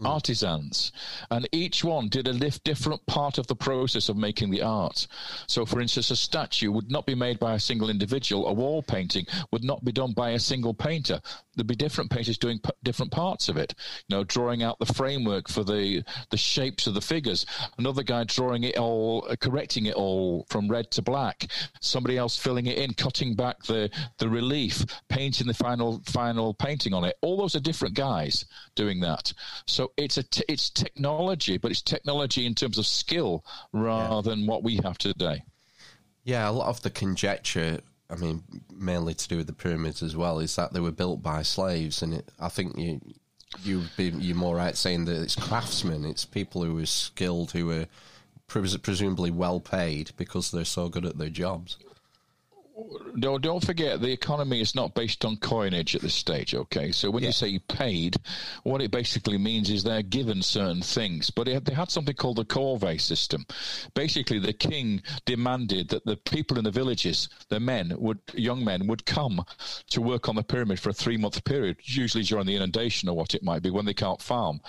[0.00, 0.08] Mm.
[0.08, 0.92] artisans,
[1.30, 5.06] and each one did a different part of the process of making the art.
[5.46, 8.46] So, for instance, a statue would not be made by a single individual.
[8.46, 11.22] A wall painting would not be done by a single painter.
[11.56, 13.74] There'd be different painters doing p- different parts of it.
[14.08, 17.46] You know, drawing out the framework for the the shapes of the figures.
[17.78, 21.50] Another guy drawing it all, uh, correcting it all from red to black.
[21.80, 26.92] Somebody else filling it in, cutting back the the relief, painting the final final painting
[26.92, 27.16] on it.
[27.22, 29.32] All those are different guys doing that.
[29.66, 34.34] So it's a t- it's technology, but it's technology in terms of skill rather yeah.
[34.34, 35.42] than what we have today.
[36.24, 38.42] Yeah, a lot of the conjecture, I mean,
[38.72, 42.02] mainly to do with the pyramids as well, is that they were built by slaves,
[42.02, 43.00] and it, I think you
[43.62, 47.70] you be you're more right saying that it's craftsmen, it's people who are skilled, who
[47.70, 47.86] are
[48.46, 51.78] pres- presumably well paid because they're so good at their jobs
[53.14, 56.54] no, don't forget the economy is not based on coinage at this stage.
[56.54, 57.28] Okay, so when yeah.
[57.28, 58.16] you say paid,
[58.64, 61.30] what it basically means is they're given certain things.
[61.30, 63.46] But they had something called the corvée system.
[63.94, 68.86] Basically, the king demanded that the people in the villages, the men would, young men,
[68.86, 69.44] would come
[69.90, 73.34] to work on the pyramid for a three-month period, usually during the inundation or what
[73.34, 74.60] it might be when they can't farm.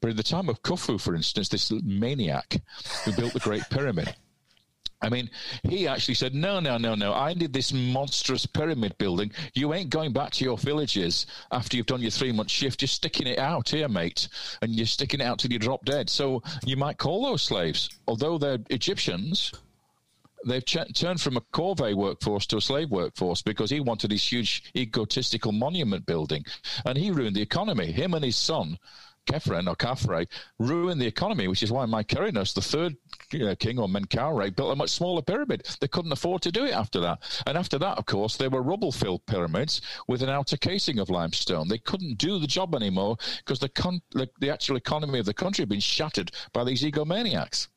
[0.00, 2.60] But in the time of Khufu, for instance, this maniac
[3.04, 4.14] who built the Great Pyramid.
[5.02, 5.30] I mean,
[5.62, 7.14] he actually said, no, no, no, no.
[7.14, 9.32] I did this monstrous pyramid building.
[9.54, 12.82] You ain't going back to your villages after you've done your three month shift.
[12.82, 14.28] You're sticking it out here, mate.
[14.60, 16.10] And you're sticking it out till you drop dead.
[16.10, 17.88] So you might call those slaves.
[18.06, 19.52] Although they're Egyptians,
[20.44, 24.30] they've ch- turned from a corvée workforce to a slave workforce because he wanted his
[24.30, 26.44] huge egotistical monument building.
[26.84, 27.90] And he ruined the economy.
[27.90, 28.78] Him and his son
[29.30, 30.26] Chephren or Khafre
[30.58, 32.96] ruined the economy, which is why Mykerinos, the third
[33.30, 35.66] king or Menkaure, built a much smaller pyramid.
[35.80, 37.42] They couldn't afford to do it after that.
[37.46, 41.10] And after that, of course, they were rubble filled pyramids with an outer casing of
[41.10, 41.68] limestone.
[41.68, 45.34] They couldn't do the job anymore because the, con- the, the actual economy of the
[45.34, 47.68] country had been shattered by these egomaniacs.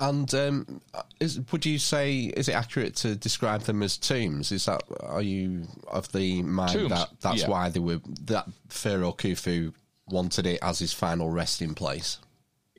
[0.00, 0.80] And um,
[1.20, 4.50] is, would you say is it accurate to describe them as tombs?
[4.50, 6.88] Is that are you of the mind tombs.
[6.88, 7.48] that that's yeah.
[7.48, 9.74] why they were that Pharaoh Khufu
[10.08, 12.18] wanted it as his final resting place?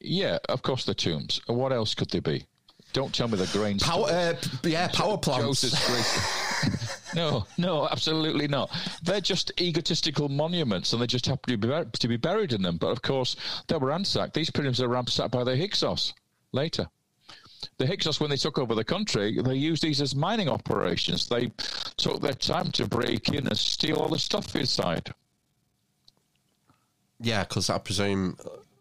[0.02, 1.42] Yeah, of course the tombs.
[1.46, 2.46] What else could they be?
[2.92, 3.78] Don't tell me the grain.
[3.78, 5.64] Power, uh, yeah, power plants.
[7.16, 8.72] no, no, absolutely not.
[9.04, 12.78] They're just egotistical monuments, and they just happen to be, to be buried in them.
[12.78, 14.34] But of course, they were ransacked.
[14.34, 16.14] These pyramids are ransacked by the Hyksos
[16.52, 16.88] later
[17.78, 21.28] the Hyksos, when they took over the country, they used these as mining operations.
[21.28, 21.52] They
[21.98, 25.14] took their time to break in and steal all the stuff inside.
[27.20, 28.38] Yeah, because I presume,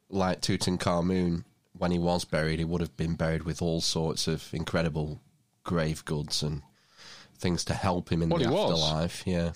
[0.08, 1.44] like Tutankhamun,
[1.76, 5.20] when he was buried, he would have been buried with all sorts of incredible
[5.64, 6.62] grave goods and
[7.38, 9.26] things to help him in well, the afterlife.
[9.26, 9.34] Was.
[9.34, 9.52] Yeah.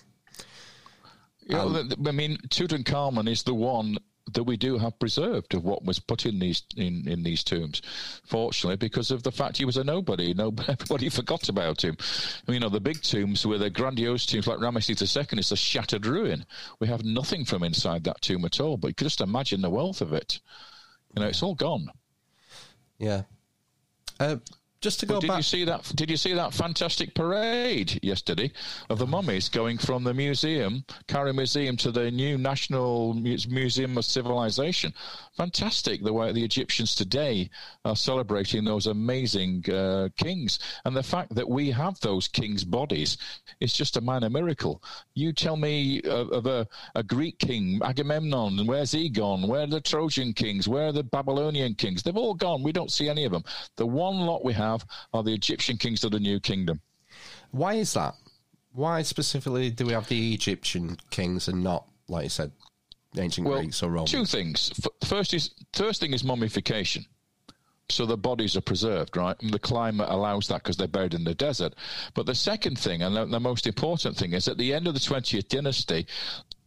[1.46, 3.98] Yeah, um, I mean, Tutankhamun is the one
[4.32, 7.82] that we do have preserved of what was put in these in, in these tombs.
[8.24, 11.96] Fortunately, because of the fact he was a nobody, Nobody everybody forgot about him.
[12.46, 16.06] You know, the big tombs were the grandiose tombs like Ramesses II is a shattered
[16.06, 16.46] ruin.
[16.80, 18.76] We have nothing from inside that tomb at all.
[18.76, 20.40] But you could just imagine the wealth of it.
[21.14, 21.88] You know, it's all gone.
[22.98, 23.22] Yeah.
[24.18, 24.36] Uh,
[24.84, 25.90] just to go did back, you see that?
[25.94, 28.52] Did you see that fantastic parade yesterday
[28.90, 34.04] of the mummies going from the museum, Cairo Museum, to the new National Museum of
[34.04, 34.92] Civilization?
[35.38, 37.48] Fantastic the way the Egyptians today
[37.86, 43.16] are celebrating those amazing uh, kings, and the fact that we have those kings' bodies
[43.60, 44.82] is just a minor miracle.
[45.14, 49.48] You tell me of, of a, a Greek king, Agamemnon, and where's he gone?
[49.48, 50.68] Where are the Trojan kings?
[50.68, 52.02] Where are the Babylonian kings?
[52.02, 52.62] They've all gone.
[52.62, 53.44] We don't see any of them.
[53.76, 56.80] The one lot we have have are the Egyptian kings of the New Kingdom.
[57.50, 58.14] Why is that?
[58.72, 62.50] Why specifically do we have the Egyptian kings and not, like you said,
[63.16, 64.10] ancient well, Greeks or Romans?
[64.10, 64.72] Two things.
[65.04, 67.06] First is first thing is mummification.
[67.90, 69.36] So the bodies are preserved, right?
[69.42, 71.74] And the climate allows that because they're buried in the desert.
[72.14, 74.94] But the second thing, and the, the most important thing, is at the end of
[74.94, 76.06] the 20th dynasty,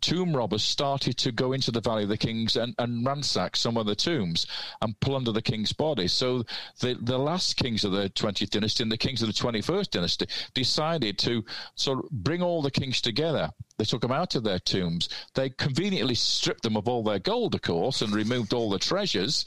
[0.02, 3.78] tomb robbers started to go into the Valley of the Kings and, and ransack some
[3.78, 4.48] of the tombs
[4.82, 6.14] and plunder the king's bodies.
[6.14, 6.44] So
[6.80, 10.28] the, the last kings of the 20th dynasty and the kings of the 21st dynasty
[10.54, 11.44] decided to
[11.76, 15.08] sort of bring all the kings together They took them out of their tombs.
[15.36, 19.46] They conveniently stripped them of all their gold, of course, and removed all the treasures,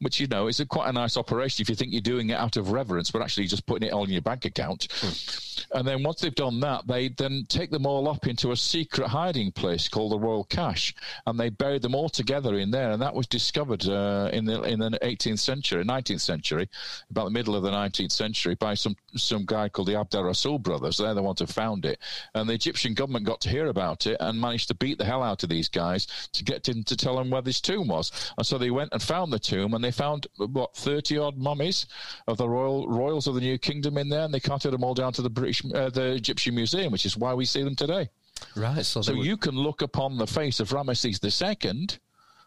[0.00, 2.34] which, you know, is a quite a nice operation if you think you're doing it
[2.34, 4.88] out of reverence, but actually just putting it all in your bank account.
[4.88, 5.66] Mm.
[5.72, 9.08] And then once they've done that, they then take them all up into a secret
[9.08, 10.94] hiding place called the Royal Cache,
[11.26, 12.90] and they buried them all together in there.
[12.90, 16.68] And that was discovered uh, in the in the 18th century, 19th century,
[17.10, 20.58] about the middle of the 19th century, by some some guy called the Abd Rasul
[20.58, 20.98] brothers.
[20.98, 21.98] They're the ones who found it,
[22.34, 25.22] and the Egyptian government got to hear about it and managed to beat the hell
[25.22, 28.32] out of these guys to get him to tell them where this tomb was.
[28.36, 31.86] And so they went and found the tomb, and they found what 30 odd mummies
[32.26, 34.94] of the royal royals of the New Kingdom in there, and they carted them all
[34.94, 38.08] down to the British, uh, the Egyptian Museum, which is why we see them today.
[38.56, 38.84] Right.
[38.84, 41.98] So, so you can look upon the face of Ramesses II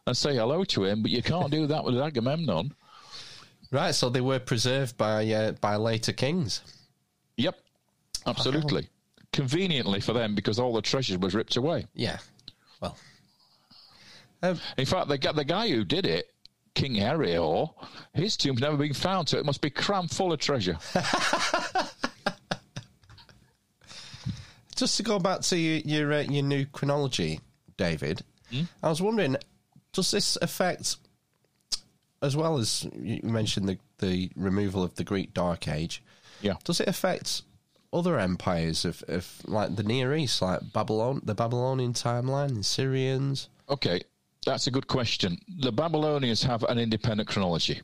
[0.06, 2.74] and say hello to him, but you can't do that with Agamemnon.
[3.72, 3.96] Right.
[3.96, 6.62] So they were preserved by uh, by later kings.
[7.38, 7.56] Yep.
[8.26, 8.88] Absolutely.
[9.34, 11.88] Conveniently for them because all the treasure was ripped away.
[11.94, 12.20] Yeah.
[12.80, 12.98] Well.
[14.42, 16.28] Um, In fact, the, the guy who did it,
[16.76, 17.74] King Herihor,
[18.14, 20.78] his tomb's never been found, so it must be crammed full of treasure.
[24.76, 27.40] Just to go back to your your, uh, your new chronology,
[27.78, 28.68] David, mm?
[28.82, 29.38] I was wondering,
[29.94, 30.96] does this affect,
[32.24, 36.04] as well as you mentioned the the removal of the Greek Dark Age?
[36.42, 36.56] Yeah.
[36.64, 37.44] Does it affect
[37.94, 43.50] other empires of, of like the Near East, like Babylon, the Babylonian timeline, the Syrians?
[43.70, 44.02] Okay,
[44.46, 45.38] that's a good question.
[45.60, 47.82] The Babylonians have an independent chronology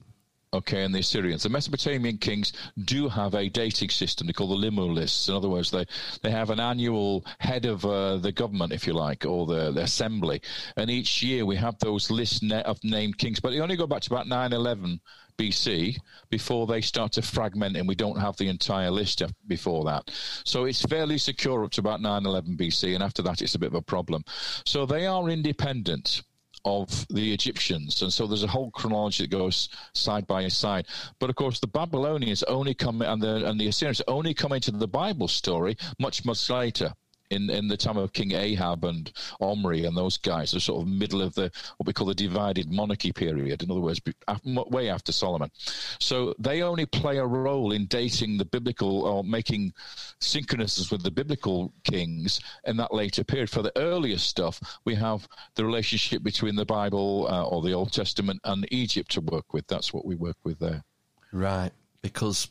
[0.54, 1.44] okay, and the Assyrians.
[1.44, 2.54] The Mesopotamian kings
[2.86, 5.30] do have a dating system they call the Limu lists.
[5.30, 5.86] In other words, they,
[6.22, 9.82] they have an annual head of uh, the government, if you like, or the, the,
[9.82, 10.42] assembly.
[10.76, 14.02] And each year we have those lists of named kings, but they only go back
[14.04, 15.00] to about 911
[15.40, 15.98] BC
[16.30, 20.12] before they start to fragment and we don't have the entire list before that.
[20.44, 23.68] So it's fairly secure up to about 911 BC, and after that it's a bit
[23.68, 24.24] of a problem.
[24.66, 26.24] So they are independent
[26.66, 28.02] of the Egyptians.
[28.02, 30.88] And so there's a whole chronology that goes side by side.
[31.20, 34.72] But of course, the Babylonians only come and the, and the Assyrians only come into
[34.72, 36.94] the Bible story much, much later
[37.30, 40.88] in, in the time of King Ahab and Omri and those guys, the sort of
[40.88, 43.64] middle of the what we call the divided monarchy period.
[43.64, 44.02] In other words,
[44.46, 45.52] way after Solomon.
[46.00, 49.74] So they only play a role in dating the biblical or making
[50.20, 53.50] synchronisms with the biblical kings in that later period.
[53.50, 57.94] For the earlier stuff, we have the relationship between the Bible uh, or the Old
[57.94, 59.68] Testament and Egypt to work with.
[59.68, 60.84] That's what we work with there.
[61.32, 62.50] Right, because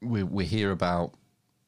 [0.00, 1.14] we we hear about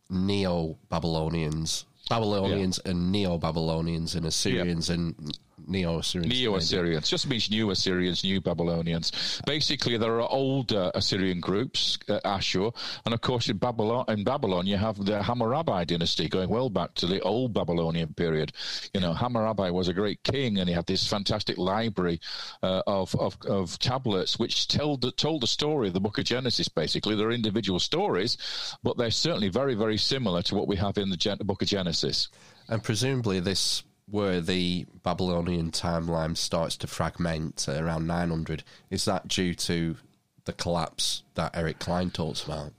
[0.09, 2.90] neo Babylonians Babylonians yeah.
[2.90, 4.94] and Neo Babylonians and Assyrians yeah.
[4.96, 6.33] and Neo Assyrians.
[6.33, 9.40] Neo Assyrians just means new Assyrians, new Babylonians.
[9.46, 12.70] Basically, there are older Assyrian groups, uh, Ashur,
[13.05, 16.94] and of course in Babylon, in Babylon you have the Hammurabi dynasty going well back
[16.94, 18.53] to the old Babylonian period.
[18.94, 22.20] You know, Hammurabi was a great king, and he had this fantastic library
[22.62, 26.25] uh, of, of, of tablets which told the, told the story of the Book of
[26.25, 26.68] Genesis.
[26.68, 28.37] Basically, they're individual stories,
[28.83, 31.68] but they're certainly very very similar to what we have in the Gen- Book of
[31.68, 32.29] Genesis.
[32.68, 38.62] And presumably, this where the Babylonian timeline starts to fragment around 900.
[38.90, 39.96] Is that due to
[40.44, 42.72] the collapse that Eric Cline talks about?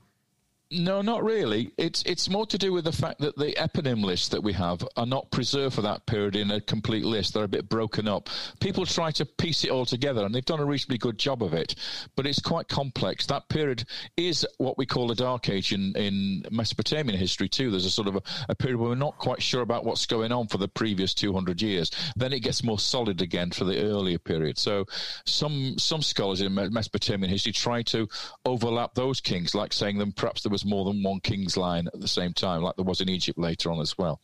[0.70, 1.72] No, not really.
[1.76, 4.86] It's it's more to do with the fact that the eponym lists that we have
[4.96, 7.34] are not preserved for that period in a complete list.
[7.34, 8.30] They're a bit broken up.
[8.60, 11.52] People try to piece it all together, and they've done a reasonably good job of
[11.52, 11.74] it,
[12.16, 13.26] but it's quite complex.
[13.26, 13.84] That period
[14.16, 17.70] is what we call a dark age in, in Mesopotamian history too.
[17.70, 20.32] There's a sort of a, a period where we're not quite sure about what's going
[20.32, 21.90] on for the previous 200 years.
[22.16, 24.56] Then it gets more solid again for the earlier period.
[24.58, 24.86] So
[25.26, 28.08] some some scholars in Mesopotamian history try to
[28.46, 32.00] overlap those kings, like saying them perhaps there was more than one king's line at
[32.00, 34.20] the same time, like there was in Egypt later on as well.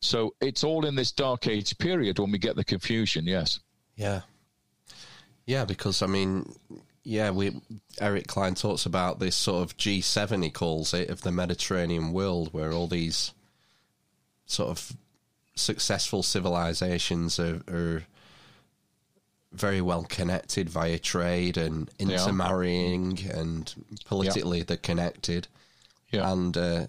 [0.00, 3.26] So it's all in this dark age period when we get the confusion.
[3.26, 3.60] Yes.
[3.94, 4.22] Yeah.
[5.46, 6.52] Yeah, because I mean,
[7.04, 7.60] yeah, we
[8.00, 12.12] Eric Cline talks about this sort of G seven he calls it of the Mediterranean
[12.12, 13.32] world, where all these
[14.46, 14.92] sort of
[15.54, 18.02] successful civilizations are, are
[19.52, 25.48] very well connected via trade and intermarrying and politically they're connected
[26.10, 26.30] yeah.
[26.30, 26.86] and uh,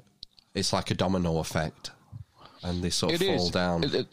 [0.53, 1.91] it's like a domino effect,
[2.63, 3.51] and they sort of it fall is.
[3.51, 3.84] down.
[3.84, 4.08] It,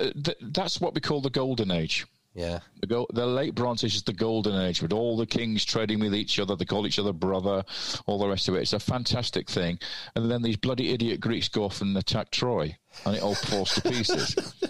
[0.00, 2.06] it, that's what we call the golden age.
[2.34, 5.64] Yeah, the, go- the late Bronze Age is the golden age with all the kings
[5.64, 6.56] trading with each other.
[6.56, 7.64] They call each other brother,
[8.06, 8.62] all the rest of it.
[8.62, 9.78] It's a fantastic thing.
[10.16, 13.74] And then these bloody idiot Greeks go off and attack Troy, and it all falls
[13.74, 14.54] to pieces.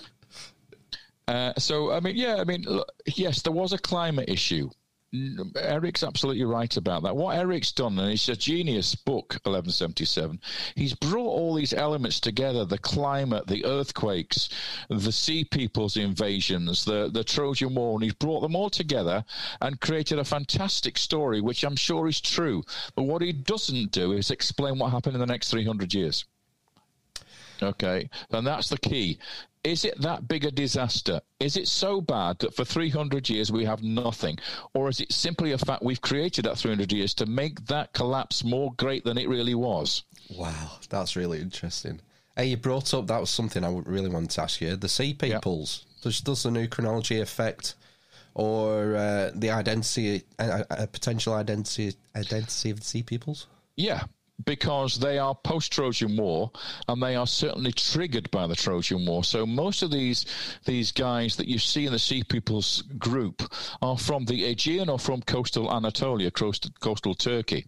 [1.27, 4.69] Uh, so, I mean, yeah, I mean, look, yes, there was a climate issue
[5.57, 7.17] Eric's absolutely right about that.
[7.17, 10.41] What Eric's done, and it's a genius book, 1177,
[10.75, 14.49] he's brought all these elements together the climate, the earthquakes,
[14.89, 19.25] the sea people's invasions, the, the Trojan War, and he's brought them all together
[19.61, 22.65] and created a fantastic story, which I'm sure is true.
[22.97, 26.25] But what he doesn't do is explain what happened in the next 300 years.
[27.63, 29.19] Okay, and that's the key.
[29.65, 31.23] Is it that big a disaster?
[31.41, 34.39] Is it so bad that for 300 years we have nothing?
[34.75, 38.45] Or is it simply a fact we've created that 300 years to make that collapse
[38.45, 40.05] more great than it really was?
[40.31, 42.03] Wow, that's really interesting.
[42.37, 44.77] Hey, you brought up that was something I would really want to ask you.
[44.77, 45.87] The sea peoples.
[45.87, 46.03] Yep.
[46.03, 47.75] Does, does the new chronology affect
[48.35, 53.47] or uh, the identity, uh, uh, potential identity, identity of the sea peoples?
[53.77, 54.05] Yeah,
[54.45, 56.51] because they are post Trojan War
[56.89, 59.25] and they are certainly triggered by the Trojan War.
[59.25, 60.27] So most of these
[60.65, 63.43] these guys that you see in the Sea Peoples group
[63.81, 67.67] are from the Aegean or from coastal Anatolia, coastal, coastal Turkey.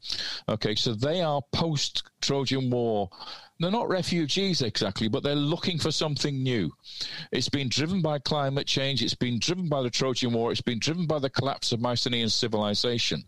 [0.48, 3.10] Okay, so they are post Trojan War
[3.58, 6.72] they're not refugees exactly, but they're looking for something new.
[7.32, 9.02] It's been driven by climate change.
[9.02, 10.52] It's been driven by the Trojan War.
[10.52, 13.24] It's been driven by the collapse of Mycenaean civilization.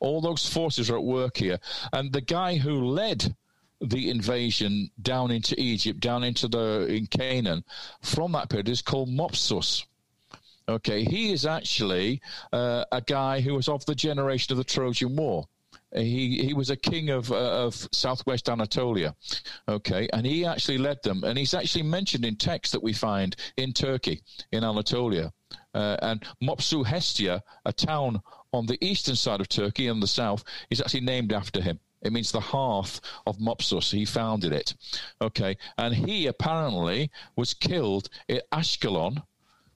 [0.00, 1.58] All those forces are at work here.
[1.92, 3.36] And the guy who led
[3.80, 7.62] the invasion down into Egypt, down into the in Canaan,
[8.00, 9.84] from that period is called Mopsus.
[10.68, 12.20] Okay, he is actually
[12.52, 15.46] uh, a guy who was of the generation of the Trojan War.
[15.96, 19.14] He he was a king of uh, of southwest Anatolia,
[19.68, 23.34] okay, and he actually led them, and he's actually mentioned in texts that we find
[23.56, 24.22] in Turkey,
[24.52, 25.32] in Anatolia,
[25.74, 28.20] uh, and Mopsuestia, a town
[28.52, 31.78] on the eastern side of Turkey in the south, is actually named after him.
[32.02, 33.90] It means the hearth of Mopsus.
[33.90, 34.74] He founded it.
[35.20, 35.56] Okay.
[35.76, 39.22] And he apparently was killed at Ashkelon,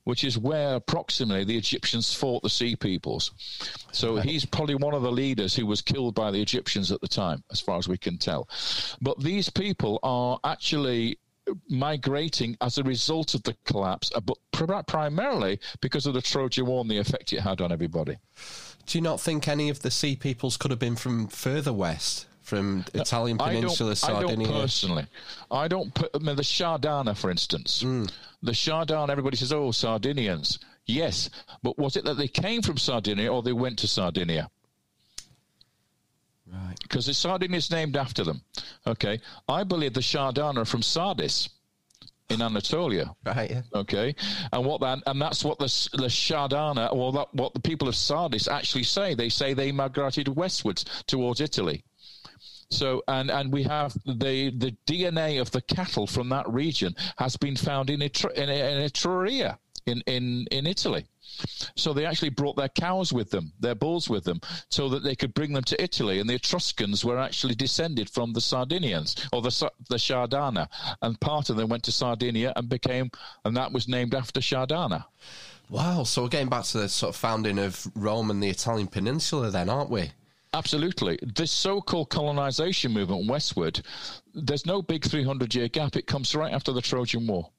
[0.04, 3.32] which is where approximately the Egyptians fought the Sea Peoples.
[3.92, 7.08] So he's probably one of the leaders who was killed by the Egyptians at the
[7.08, 8.48] time, as far as we can tell.
[9.00, 11.18] But these people are actually
[11.68, 14.38] migrating as a result of the collapse, uh, but
[14.86, 18.16] primarily because of the Trojan War and the effect it had on everybody.
[18.86, 22.26] Do you not think any of the Sea Peoples could have been from further west?
[22.50, 24.48] From Italian Peninsula, I Sardinia?
[24.48, 25.06] I don't personally.
[25.50, 27.82] I don't put I mean, the Shardana, for instance.
[27.84, 28.10] Mm.
[28.42, 30.58] The Shardana, everybody says, oh, Sardinians.
[30.84, 31.30] Yes,
[31.62, 34.50] but was it that they came from Sardinia or they went to Sardinia?
[36.52, 36.74] Right.
[36.82, 38.42] Because the Sardinia is named after them.
[38.84, 39.20] Okay.
[39.48, 41.48] I believe the Shardana are from Sardis
[42.28, 43.14] in Anatolia.
[43.24, 43.50] Right.
[43.50, 43.62] Yeah.
[43.72, 44.16] Okay.
[44.52, 47.94] And what that and that's what the the Shardana, or that, what the people of
[47.94, 49.14] Sardis actually say.
[49.14, 51.84] They say they migrated westwards towards Italy.
[52.70, 57.36] So, and, and we have the, the DNA of the cattle from that region has
[57.36, 61.06] been found in, Etru- in, in Etruria in, in, in Italy.
[61.76, 65.14] So they actually brought their cows with them, their bulls with them, so that they
[65.14, 66.18] could bring them to Italy.
[66.18, 70.68] And the Etruscans were actually descended from the Sardinians or the the Shardana,
[71.02, 73.10] and part of them went to Sardinia and became,
[73.44, 75.04] and that was named after Shardana.
[75.68, 76.02] Wow!
[76.02, 79.50] So we're getting back to the sort of founding of Rome and the Italian peninsula,
[79.50, 80.10] then, aren't we?
[80.52, 81.18] Absolutely.
[81.22, 83.80] This so called colonization movement westward,
[84.34, 85.96] there's no big 300 year gap.
[85.96, 87.50] It comes right after the Trojan War.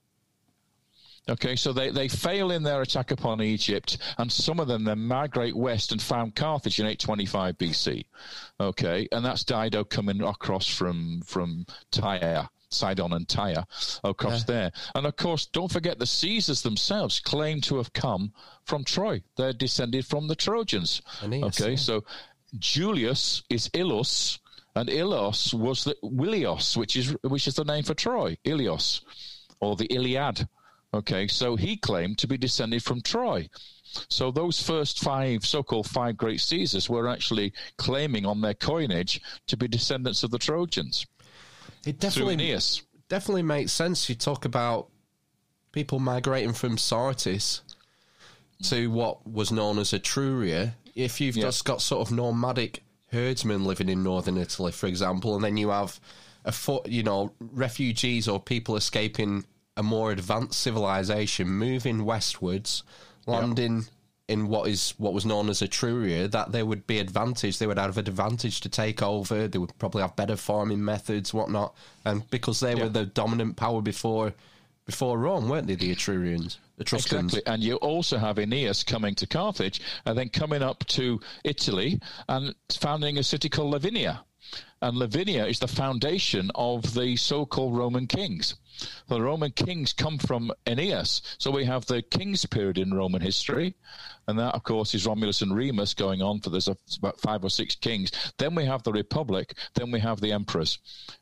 [1.29, 4.99] Okay, so they, they fail in their attack upon Egypt, and some of them then
[4.99, 8.05] migrate west and found Carthage in 825 BC.
[8.59, 12.49] Okay, and that's Dido coming across from from Tyre.
[12.73, 13.65] Sidon and Tyre
[14.03, 14.45] across yeah.
[14.47, 14.71] there.
[14.95, 18.31] And of course, don't forget the Caesars themselves claim to have come
[18.63, 19.21] from Troy.
[19.35, 21.01] They're descended from the Trojans.
[21.21, 21.75] Aeneas, okay, yeah.
[21.75, 22.05] so
[22.59, 24.39] Julius is Ilus,
[24.75, 29.01] and Ilos was the Wilios, which is which is the name for Troy, Ilios,
[29.59, 30.47] or the Iliad.
[30.93, 33.49] Okay, so he claimed to be descended from Troy.
[34.09, 39.57] So those first five, so-called five great Caesars, were actually claiming on their coinage to
[39.57, 41.05] be descendants of the Trojans.
[41.85, 42.57] It definitely
[43.07, 44.09] definitely makes sense.
[44.09, 44.89] You talk about
[45.71, 47.61] people migrating from Sardis
[48.63, 53.89] to what was known as Etruria if you've just got sort of nomadic herdsmen living
[53.89, 55.99] in northern Italy, for example, and then you have
[56.45, 59.45] a foot, you know, refugees or people escaping
[59.77, 62.83] a more advanced civilization moving westwards,
[63.25, 63.85] landing
[64.27, 67.59] in what is what was known as Etruria, that they would be advantaged.
[67.59, 69.47] They would have an advantage to take over.
[69.47, 71.75] They would probably have better farming methods, whatnot,
[72.05, 74.33] and because they were the dominant power before
[74.85, 75.75] before Rome, weren't they?
[75.75, 76.57] The Etrurians.
[76.77, 77.33] Etruscans.
[77.33, 77.53] Exactly.
[77.53, 82.55] And you also have Aeneas coming to Carthage and then coming up to Italy and
[82.69, 84.23] founding a city called Lavinia.
[84.81, 88.55] and Lavinia is the foundation of the so-called Roman kings.
[89.07, 93.75] The Roman kings come from Aeneas, so we have the kings period in Roman history,
[94.27, 97.49] and that, of course, is Romulus and Remus going on for there's about five or
[97.49, 98.11] six kings.
[98.37, 99.55] Then we have the Republic.
[99.73, 100.79] Then we have the emperors.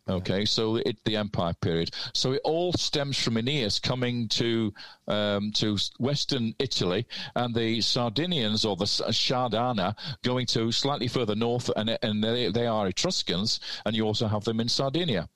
[0.07, 1.91] Okay, so it the Empire period.
[2.13, 4.73] So it all stems from Aeneas coming to
[5.07, 11.69] um, to Western Italy, and the Sardinians or the Sardana going to slightly further north,
[11.75, 15.29] and and they, they are Etruscans, and you also have them in Sardinia.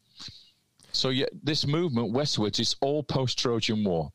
[0.94, 4.12] So yeah, this movement westwards is all post Trojan War.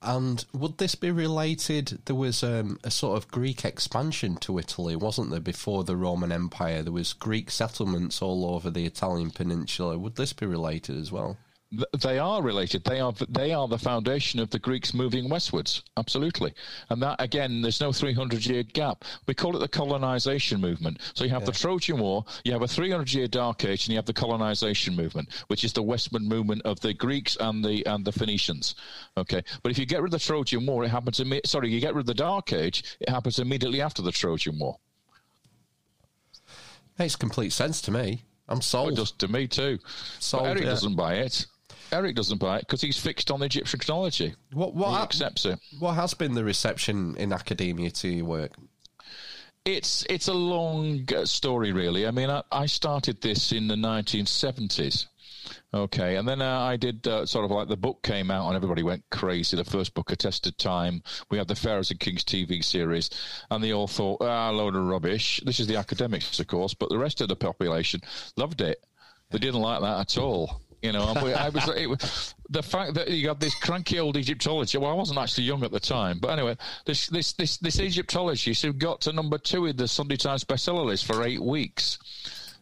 [0.00, 2.00] And would this be related?
[2.04, 6.30] There was um, a sort of Greek expansion to Italy, wasn't there, before the Roman
[6.30, 6.82] Empire?
[6.82, 9.98] There was Greek settlements all over the Italian peninsula.
[9.98, 11.36] Would this be related as well?
[11.98, 12.84] They are related.
[12.84, 15.82] They are they are the foundation of the Greeks moving westwards.
[15.98, 16.54] Absolutely,
[16.88, 19.04] and that again, there's no 300 year gap.
[19.26, 20.98] We call it the colonization movement.
[21.14, 21.46] So you have yeah.
[21.46, 24.96] the Trojan War, you have a 300 year dark age, and you have the colonization
[24.96, 28.74] movement, which is the westward movement of the Greeks and the and the Phoenicians.
[29.18, 31.20] Okay, but if you get rid of the Trojan War, it happens.
[31.20, 34.58] Imme- sorry, you get rid of the dark age, it happens immediately after the Trojan
[34.58, 34.78] War.
[36.98, 38.22] Makes complete sense to me.
[38.48, 38.98] I'm sold.
[38.98, 39.78] It to me too.
[40.18, 40.70] Sold, but Eric yeah.
[40.70, 41.46] doesn't buy it.
[41.92, 44.34] Eric doesn't buy it because he's fixed on Egyptian chronology.
[44.52, 45.58] What what he accepts it?
[45.78, 48.52] What has been the reception in academia to your work?
[49.64, 52.06] It's it's a long uh, story, really.
[52.06, 55.06] I mean, I, I started this in the 1970s.
[55.72, 58.56] Okay, and then uh, I did uh, sort of like the book came out and
[58.56, 59.56] everybody went crazy.
[59.56, 61.02] The first book, A Test of Time.
[61.30, 63.10] We had the Pharaohs and Kings TV series,
[63.50, 65.40] and they all thought, ah, a load of rubbish.
[65.44, 68.00] This is the academics, of course, but the rest of the population
[68.36, 68.84] loved it.
[69.30, 70.62] They didn't like that at all.
[70.82, 74.78] You know, I was, the fact that you got this cranky old Egyptology.
[74.78, 78.62] Well, I wasn't actually young at the time, but anyway, this this this this Egyptologist
[78.62, 81.98] who got to number two in the Sunday Times bestseller list for eight weeks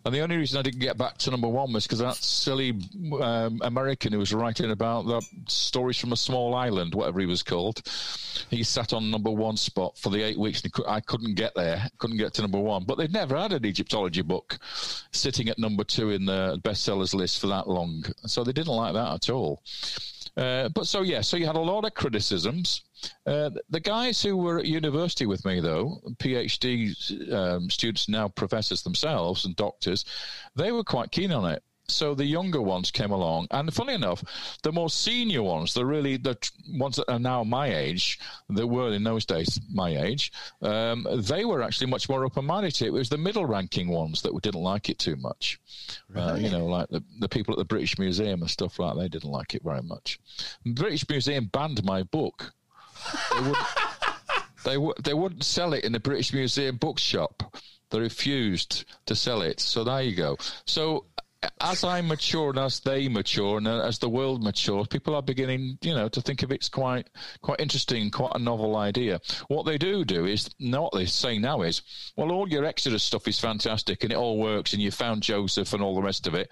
[0.07, 2.81] and the only reason I didn't get back to number one was because that silly
[3.21, 7.43] um, American who was writing about the stories from a small island, whatever he was
[7.43, 7.83] called,
[8.49, 11.89] he sat on number one spot for the eight weeks, and I couldn't get there,
[11.99, 12.85] couldn't get to number one.
[12.85, 14.61] But they'd never had an Egyptology book
[15.11, 18.95] sitting at number two in the bestsellers list for that long, so they didn't like
[18.95, 19.61] that at all.
[20.37, 22.83] Uh, but so yeah, so you had a lot of criticisms.
[23.27, 28.83] Uh, the guys who were at university with me, though, PhD um, students, now professors
[28.83, 30.05] themselves and doctors,
[30.55, 31.63] they were quite keen on it.
[31.89, 34.25] So the younger ones came along, and funny enough,
[34.63, 36.37] the more senior ones, the really the
[36.75, 38.19] ones that are now my age,
[38.51, 40.33] that were in those days my age,
[40.63, 42.89] um, they were actually much more open-minded to it.
[42.89, 45.61] It was the middle-ranking ones that didn't like it too much.
[46.09, 46.23] Right.
[46.23, 49.01] Uh, you know, like the the people at the British Museum and stuff like that,
[49.01, 50.19] they didn't like it very much.
[50.65, 52.53] The British Museum banned my book
[54.65, 57.57] they, would, they wouldn't sell it in the British Museum bookshop.
[57.91, 59.61] They refused to sell it.
[59.61, 60.37] So there you go.
[60.67, 61.07] So
[61.61, 65.79] as I mature and as they mature and as the world matures, people are beginning,
[65.83, 67.11] you know, to think of it's quite,
[67.43, 69.21] quite interesting, quite a novel idea.
[69.49, 71.83] What they do do is, what they say now is,
[72.17, 75.73] well, all your Exodus stuff is fantastic and it all works and you found Joseph
[75.73, 76.51] and all the rest of it.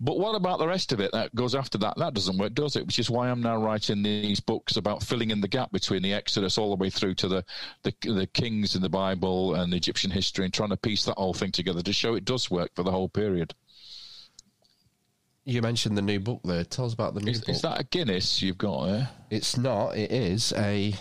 [0.00, 1.96] But what about the rest of it that goes after that?
[1.96, 2.84] That doesn't work, does it?
[2.84, 6.12] Which is why I'm now writing these books about filling in the gap between the
[6.12, 7.44] Exodus all the way through to the,
[7.84, 11.16] the, the kings in the Bible and the Egyptian history and trying to piece that
[11.16, 13.54] whole thing together to show it does work for the whole period.
[15.44, 16.64] You mentioned the new book there.
[16.64, 17.50] Tell us about the new is, book.
[17.50, 19.10] Is that a Guinness you've got there?
[19.30, 19.96] It's not.
[19.96, 20.94] It is a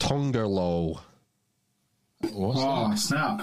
[0.00, 1.00] Tongerlo.
[2.32, 2.98] What's oh, that?
[2.98, 3.42] snap.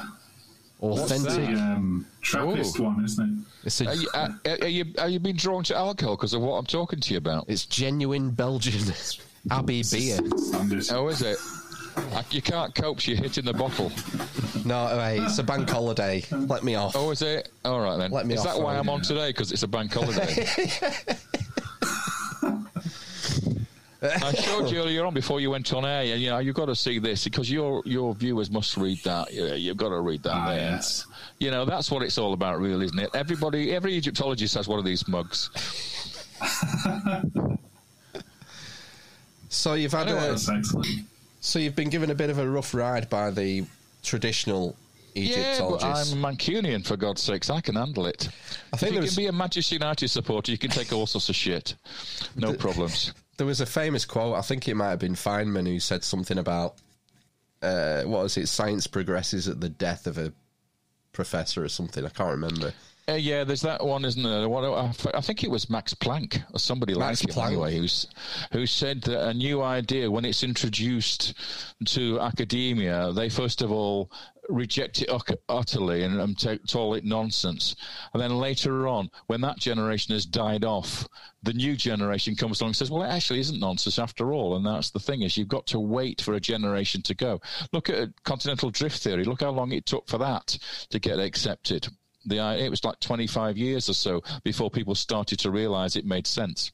[0.81, 1.55] Authentic.
[1.55, 2.83] The, um, Trappist Ooh.
[2.83, 3.65] one, isn't it?
[3.65, 6.41] It's a, are, you, are, are, you, are you been drawn to alcohol because of
[6.41, 7.45] what I'm talking to you about?
[7.47, 8.93] It's genuine Belgian
[9.51, 10.19] Abbey beer.
[10.91, 11.37] Oh, is it?
[12.31, 13.91] You can't cope, you're hitting the bottle.
[14.65, 16.23] No, wait, it's a bank holiday.
[16.31, 16.95] Let me off.
[16.95, 17.49] Oh, is it?
[17.65, 18.11] All right then.
[18.11, 18.55] Let me is off.
[18.55, 19.29] that why I'm on today?
[19.29, 20.45] Because it's a bank holiday.
[24.01, 26.67] I showed you earlier on before you went on air, and you know you've got
[26.67, 29.33] to see this because your your viewers must read that.
[29.33, 30.33] You've got to read that.
[30.33, 30.53] Ah.
[30.53, 31.05] Yes.
[31.39, 33.09] You know that's what it's all about, really, isn't it?
[33.13, 35.49] Everybody, every Egyptologist has one of these mugs.
[39.49, 40.37] so you've had a,
[41.49, 43.65] so you've been given a bit of a rough ride by the
[44.03, 44.75] traditional
[45.15, 46.13] Egyptologists.
[46.13, 47.49] Yeah, but I'm a Mancunian for God's sakes.
[47.49, 48.29] I can handle it.
[48.71, 51.29] I think if you can be a Manchester United supporter, you can take all sorts
[51.29, 51.75] of shit.
[52.35, 54.35] No the, problems there was a famous quote.
[54.35, 56.75] I think it might have been Feynman who said something about
[57.61, 58.47] uh, what was it?
[58.47, 60.33] Science progresses at the death of a
[61.13, 62.05] professor or something.
[62.05, 62.73] I can't remember.
[63.09, 64.47] Uh, yeah, there's that one, isn't there?
[64.47, 64.63] What,
[65.15, 67.41] I think it was Max Planck or somebody Max like Planck.
[67.41, 68.07] him anyway, who's,
[68.51, 71.33] who said that a new idea, when it's introduced
[71.85, 74.11] to academia, they first of all
[74.49, 75.09] reject it
[75.47, 77.75] utterly and, and take, call it nonsense.
[78.13, 81.07] And then later on, when that generation has died off,
[81.43, 84.55] the new generation comes along and says, well, it actually isn't nonsense after all.
[84.55, 87.41] And that's the thing is you've got to wait for a generation to go.
[87.71, 89.23] Look at continental drift theory.
[89.23, 90.57] Look how long it took for that
[90.89, 91.87] to get accepted.
[92.25, 96.05] The, uh, it was like 25 years or so before people started to realize it
[96.05, 96.71] made sense.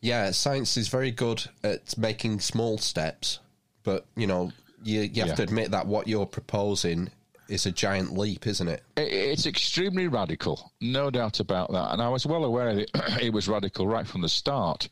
[0.00, 3.40] Yeah, science is very good at making small steps,
[3.82, 4.52] but you know,
[4.82, 5.34] you, you have yeah.
[5.34, 7.10] to admit that what you're proposing
[7.48, 8.82] is a giant leap, isn't it?
[8.96, 11.92] It's extremely radical, no doubt about that.
[11.92, 12.90] And I was well aware that
[13.22, 14.88] it was radical right from the start.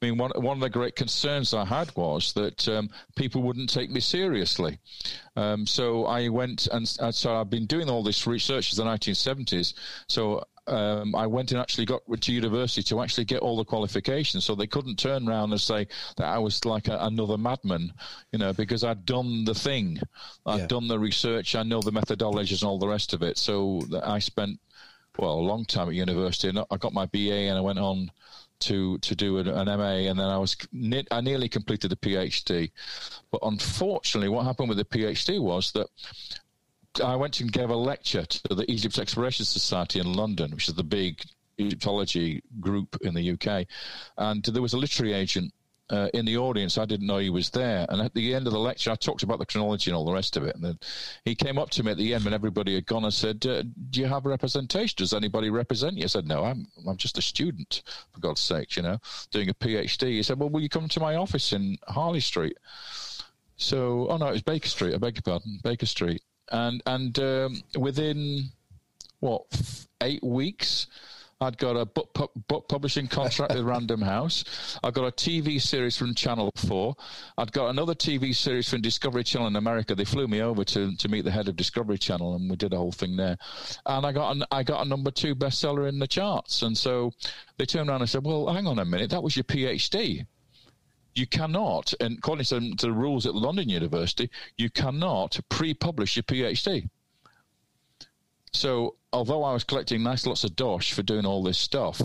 [0.00, 3.70] I mean, one, one of the great concerns I had was that um, people wouldn't
[3.70, 4.78] take me seriously.
[5.36, 8.84] Um, so I went and, and so I've been doing all this research since the
[8.84, 9.74] 1970s.
[10.08, 14.44] So um, I went and actually got to university to actually get all the qualifications.
[14.44, 15.86] So they couldn't turn around and say
[16.16, 17.92] that I was like a, another madman,
[18.32, 20.00] you know, because I'd done the thing,
[20.46, 20.66] I'd yeah.
[20.66, 23.38] done the research, I know the methodologies and all the rest of it.
[23.38, 24.58] So I spent
[25.18, 28.10] well a long time at university, and I got my BA, and I went on
[28.60, 30.56] to to do an, an, MA, and then I was
[31.10, 32.70] I nearly completed the PhD.
[33.30, 35.88] But unfortunately, what happened with the PhD was that
[37.02, 40.74] I went and gave a lecture to the Egypt Exploration Society in London, which is
[40.74, 41.22] the big
[41.58, 43.66] Egyptology group in the UK,
[44.18, 45.52] and there was a literary agent
[45.90, 46.78] uh, in the audience.
[46.78, 47.86] I didn't know he was there.
[47.88, 50.12] And at the end of the lecture, I talked about the chronology and all the
[50.12, 50.54] rest of it.
[50.54, 50.78] And then
[51.24, 53.62] he came up to me at the end when everybody had gone and said, uh,
[53.90, 54.94] "Do you have representation?
[54.96, 57.82] Does anybody represent you?" I said, "No, I'm I'm just a student,
[58.12, 58.98] for God's sake, you know,
[59.30, 62.56] doing a PhD." He said, "Well, will you come to my office in Harley Street?"
[63.56, 64.94] So, oh no, it was Baker Street.
[64.94, 66.22] I beg your pardon, Baker Street
[66.52, 68.50] and and um, within
[69.20, 69.44] what
[70.00, 70.86] eight weeks.
[71.40, 74.44] I'd got a book, pu- book publishing contract with Random House.
[74.82, 76.96] I got a TV series from Channel 4.
[77.38, 79.94] I'd got another TV series from Discovery Channel in America.
[79.94, 82.72] They flew me over to, to meet the head of Discovery Channel, and we did
[82.72, 83.36] a whole thing there.
[83.84, 86.62] And I got an, I got a number two bestseller in the charts.
[86.62, 87.12] And so
[87.58, 90.26] they turned around and said, "Well, hang on a minute, that was your PhD."
[91.14, 96.88] You cannot, and according to, the rules at London University, you cannot pre-publish your PhD.
[98.52, 102.00] So, although I was collecting nice lots of dosh for doing all this stuff,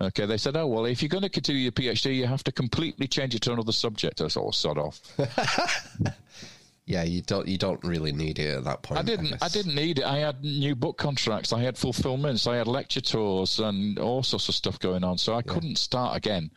[0.00, 2.52] okay, they said, "Oh well, if you're going to continue your PhD, you have to
[2.52, 5.00] completely change it to another subject." I said, "Oh, sod off."
[6.86, 9.00] yeah, you don't you don't really need it at that point.
[9.00, 9.32] I didn't.
[9.34, 10.04] I, I, didn't need it.
[10.04, 11.52] I had new book contracts.
[11.52, 12.46] I had fulfillments.
[12.46, 15.16] I had lecture tours and all sorts of stuff going on.
[15.16, 15.52] So I yeah.
[15.52, 16.50] couldn't start again.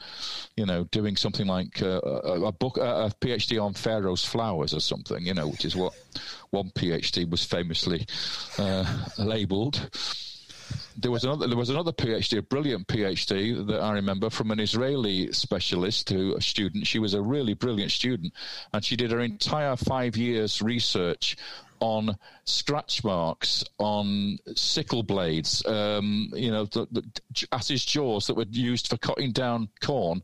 [0.57, 4.82] You know, doing something like uh, a, a, book, a, PhD on Pharaoh's flowers or
[4.82, 5.25] something.
[5.25, 5.93] You know, which is what
[6.49, 8.05] one PhD was famously
[8.57, 9.89] uh, labelled
[10.97, 14.59] there was another there was another PhD, a brilliant PhD that I remember from an
[14.59, 16.88] Israeli specialist who a student.
[16.88, 18.34] She was a really brilliant student,
[18.74, 21.38] and she did her entire five years research
[21.80, 28.45] on scratch marks on sickle blades, um, you know, the, the ass's jaws that were
[28.49, 30.23] used for cutting down corn.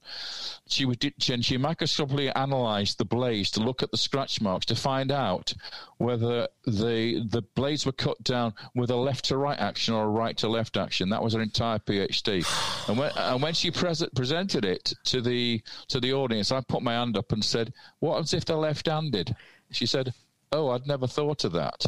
[0.68, 4.76] She would and she microscopically analysed the blades to look at the scratch marks to
[4.76, 5.54] find out
[5.98, 10.10] whether the the blades were cut down with a left to right action or a
[10.10, 11.10] right to left action.
[11.10, 12.46] That was her entire PhD.
[12.88, 16.82] and when and when she pres- presented it to the to the audience, I put
[16.82, 19.36] my hand up and said, "What if they're left-handed?"
[19.72, 20.14] She said,
[20.54, 21.86] oh, I'd never thought of that.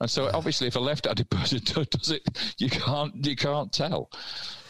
[0.00, 2.22] And so, obviously, if a left-handed person does it,
[2.58, 4.10] you can't you can't tell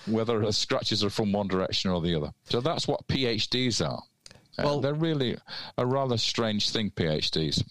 [0.07, 2.33] whether the scratches are from one direction or the other.
[2.45, 4.03] So that's what PhDs are.
[4.59, 5.37] Uh, well, they're really
[5.77, 6.91] a rather strange thing.
[6.91, 7.63] PhDs.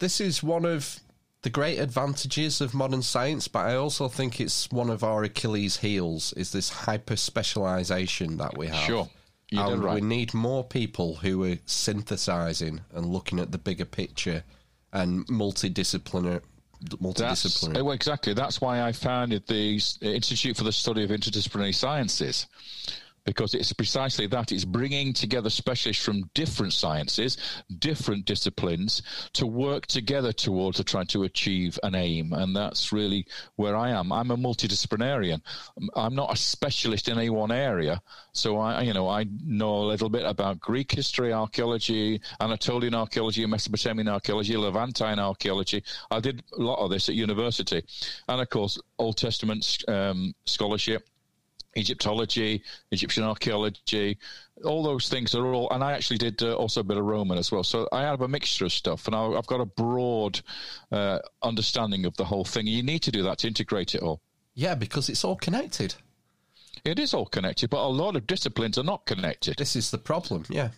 [0.00, 1.00] This is one of
[1.42, 5.78] the great advantages of modern science, but I also think it's one of our Achilles'
[5.78, 6.32] heels.
[6.32, 8.84] Is this hyper specialization that we have?
[8.84, 9.08] Sure.
[9.50, 9.94] You oh, and right.
[9.94, 14.44] we need more people who are synthesizing and looking at the bigger picture
[14.92, 16.42] and multidisciplinary
[16.84, 17.72] multidisciplinary.
[17.74, 18.34] That's, oh, exactly.
[18.34, 22.46] That's why I founded the Institute for the Study of Interdisciplinary Sciences
[23.28, 27.36] because it's precisely that it's bringing together specialists from different sciences,
[27.78, 29.02] different disciplines
[29.34, 32.32] to work together towards trying to achieve an aim.
[32.32, 33.26] And that's really
[33.56, 34.12] where I am.
[34.12, 35.42] I'm a multidisciplinarian.
[35.94, 38.00] I'm not a specialist in any one area.
[38.32, 43.44] So I, you know, I know a little bit about Greek history, archaeology, Anatolian archaeology,
[43.44, 45.84] Mesopotamian archaeology, Levantine archaeology.
[46.10, 47.84] I did a lot of this at university.
[48.26, 51.06] And of course, Old Testament um, scholarship
[51.78, 54.18] Egyptology, Egyptian archaeology,
[54.64, 55.70] all those things are all.
[55.70, 57.62] And I actually did uh, also a bit of Roman as well.
[57.62, 60.40] So I have a mixture of stuff, and I, have got a broad
[60.92, 62.66] uh, understanding of the whole thing.
[62.66, 64.20] You need to do that to integrate it all.
[64.54, 65.94] Yeah, because it's all connected.
[66.84, 69.56] It is all connected, but a lot of disciplines are not connected.
[69.56, 70.44] This is the problem.
[70.48, 70.70] Yeah.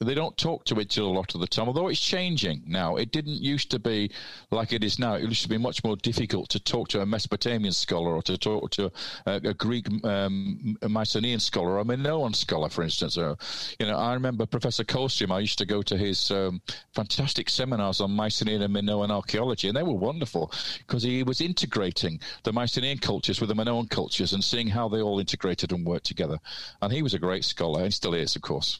[0.00, 2.94] They don't talk to each other a lot of the time, although it's changing now.
[2.94, 4.12] It didn't used to be
[4.52, 5.14] like it is now.
[5.14, 8.38] It used to be much more difficult to talk to a Mesopotamian scholar or to
[8.38, 8.92] talk to
[9.26, 13.18] a, a Greek um, Mycenaean scholar or a Minoan scholar, for instance.
[13.18, 13.34] Uh,
[13.80, 15.32] you know, I remember Professor Coldstream.
[15.32, 16.62] I used to go to his um,
[16.94, 22.20] fantastic seminars on Mycenaean and Minoan archaeology, and they were wonderful because he was integrating
[22.44, 26.06] the Mycenaean cultures with the Minoan cultures and seeing how they all integrated and worked
[26.06, 26.38] together.
[26.82, 28.78] And he was a great scholar, and still is, of course.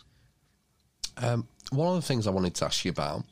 [1.19, 3.25] Um, one of the things I wanted to ask you about,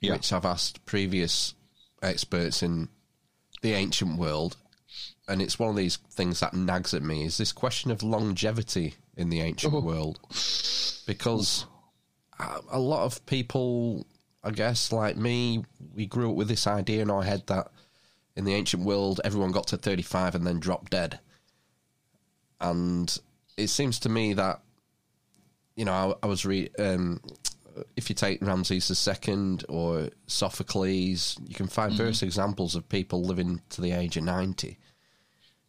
[0.00, 0.12] yeah.
[0.12, 1.54] which I've asked previous
[2.02, 2.88] experts in
[3.62, 4.56] the ancient world,
[5.28, 8.94] and it's one of these things that nags at me, is this question of longevity
[9.16, 9.80] in the ancient oh.
[9.80, 10.18] world.
[11.06, 11.66] Because
[12.70, 14.06] a lot of people,
[14.42, 15.64] I guess, like me,
[15.94, 17.68] we grew up with this idea in our head that
[18.36, 21.20] in the ancient world, everyone got to 35 and then dropped dead.
[22.60, 23.16] And
[23.56, 24.60] it seems to me that
[25.76, 27.20] you know, I, I was re um,
[27.96, 31.98] if you take Ramses II or Sophocles, you can find mm-hmm.
[31.98, 34.78] various examples of people living to the age of ninety.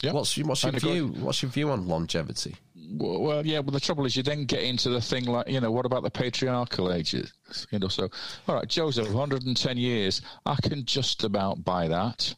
[0.01, 0.13] Yep.
[0.15, 1.07] What's what's your view?
[1.19, 2.55] What's your view on longevity?
[2.93, 3.59] Well, well, yeah.
[3.59, 6.01] Well, the trouble is, you then get into the thing like, you know, what about
[6.01, 7.31] the patriarchal ages?
[7.71, 8.09] You know, so
[8.47, 10.21] all right, Joseph, 110 years.
[10.45, 12.33] I can just about buy that,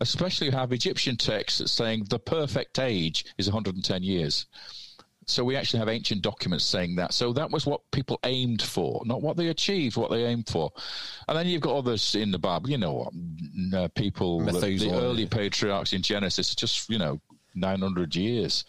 [0.00, 4.46] especially you have Egyptian texts saying the perfect age is 110 years.
[5.30, 7.12] So we actually have ancient documents saying that.
[7.12, 10.70] So that was what people aimed for, not what they achieved, what they aimed for.
[11.28, 13.10] And then you've got others in the Bible, you know,
[13.74, 14.92] uh, people, Methuselah.
[14.92, 17.20] the early patriarchs in Genesis, just, you know,
[17.54, 18.64] 900 years.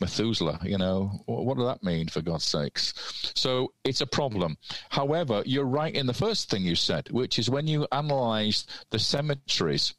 [0.00, 2.94] Methuselah, you know, what does that mean for God's sakes?
[3.34, 4.56] So it's a problem.
[4.88, 8.98] However, you're right in the first thing you said, which is when you analyze the
[8.98, 9.94] cemeteries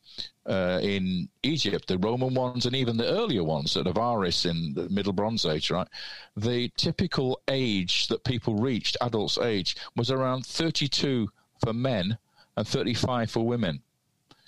[0.47, 4.89] uh, in Egypt, the Roman ones and even the earlier ones at Avaris in the
[4.89, 5.87] Middle Bronze Age, right?
[6.35, 11.29] The typical age that people reached, adults' age, was around 32
[11.63, 12.17] for men
[12.57, 13.81] and 35 for women.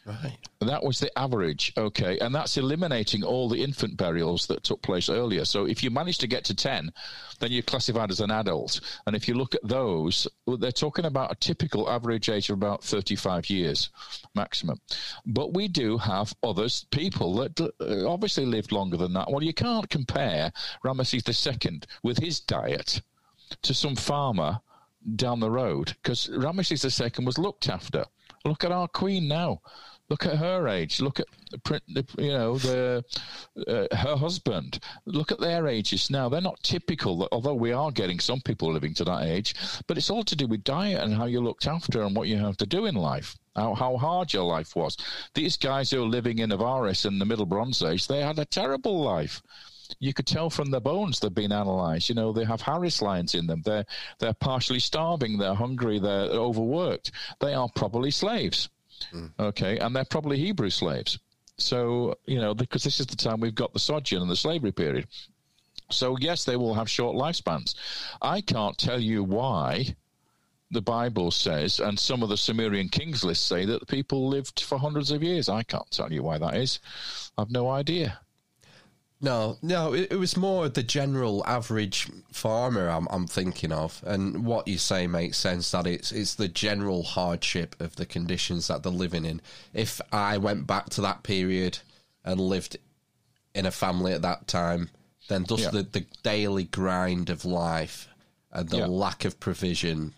[0.05, 0.37] Right.
[0.59, 5.07] That was the average, okay, and that's eliminating all the infant burials that took place
[5.09, 5.45] earlier.
[5.45, 6.91] So if you manage to get to 10,
[7.39, 8.81] then you're classified as an adult.
[9.07, 10.27] And if you look at those,
[10.59, 13.89] they're talking about a typical average age of about 35 years
[14.35, 14.81] maximum.
[15.25, 19.31] But we do have others, people that uh, obviously lived longer than that.
[19.31, 20.51] Well, you can't compare
[20.83, 23.01] Ramesses II with his diet
[23.61, 24.59] to some farmer
[25.15, 28.05] down the road because Ramesses II was looked after.
[28.45, 29.61] Look at our queen now.
[30.09, 30.99] Look at her age.
[31.01, 31.27] Look at
[32.17, 33.03] you know the
[33.67, 34.79] uh, her husband.
[35.05, 36.29] Look at their ages now.
[36.29, 37.27] They're not typical.
[37.31, 39.55] Although we are getting some people living to that age,
[39.87, 42.37] but it's all to do with diet and how you looked after and what you
[42.37, 43.37] have to do in life.
[43.55, 44.97] How, how hard your life was.
[45.35, 48.45] These guys who are living in Avaris in the Middle Bronze Age, they had a
[48.45, 49.43] terrible life
[49.99, 52.09] you could tell from their bones they've been analysed.
[52.09, 53.61] You know, they have Harris lines in them.
[53.63, 53.85] They're
[54.19, 55.37] they're partially starving.
[55.37, 55.99] They're hungry.
[55.99, 57.11] They're overworked.
[57.39, 58.69] They are probably slaves.
[59.11, 59.31] Mm.
[59.39, 61.19] Okay, and they're probably Hebrew slaves.
[61.57, 64.71] So, you know, because this is the time we've got the sojourn and the slavery
[64.71, 65.07] period.
[65.91, 67.75] So, yes, they will have short lifespans.
[68.21, 69.95] I can't tell you why
[70.71, 74.61] the Bible says, and some of the Sumerian kings lists say that the people lived
[74.61, 75.47] for hundreds of years.
[75.47, 76.79] I can't tell you why that is.
[77.37, 78.19] I've no idea.
[79.23, 84.43] No, no, it, it, was more the general average farmer I'm, I'm, thinking of, and
[84.43, 85.71] what you say makes sense.
[85.71, 89.39] That it's it's the general hardship of the conditions that they're living in.
[89.73, 91.79] If I went back to that period
[92.25, 92.75] and lived
[93.55, 94.89] in a family at that time,
[95.29, 95.69] then just yeah.
[95.69, 98.09] the, the daily grind of life
[98.51, 98.87] and the yeah.
[98.87, 100.13] lack of provision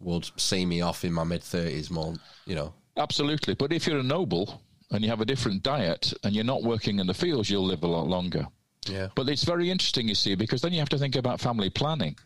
[0.00, 2.14] would see me off in my mid thirties more.
[2.44, 3.54] You know, absolutely.
[3.54, 6.98] But if you're a noble and you have a different diet and you're not working
[6.98, 8.46] in the fields, you'll live a lot longer.
[8.86, 9.08] Yeah.
[9.14, 12.16] But it's very interesting, you see, because then you have to think about family planning.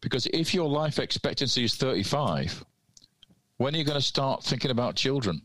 [0.00, 2.64] Because if your life expectancy is 35,
[3.56, 5.42] when are you going to start thinking about children?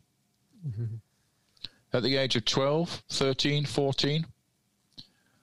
[0.67, 0.95] Mm-hmm.
[1.93, 4.25] At the age of 12, 13, 14?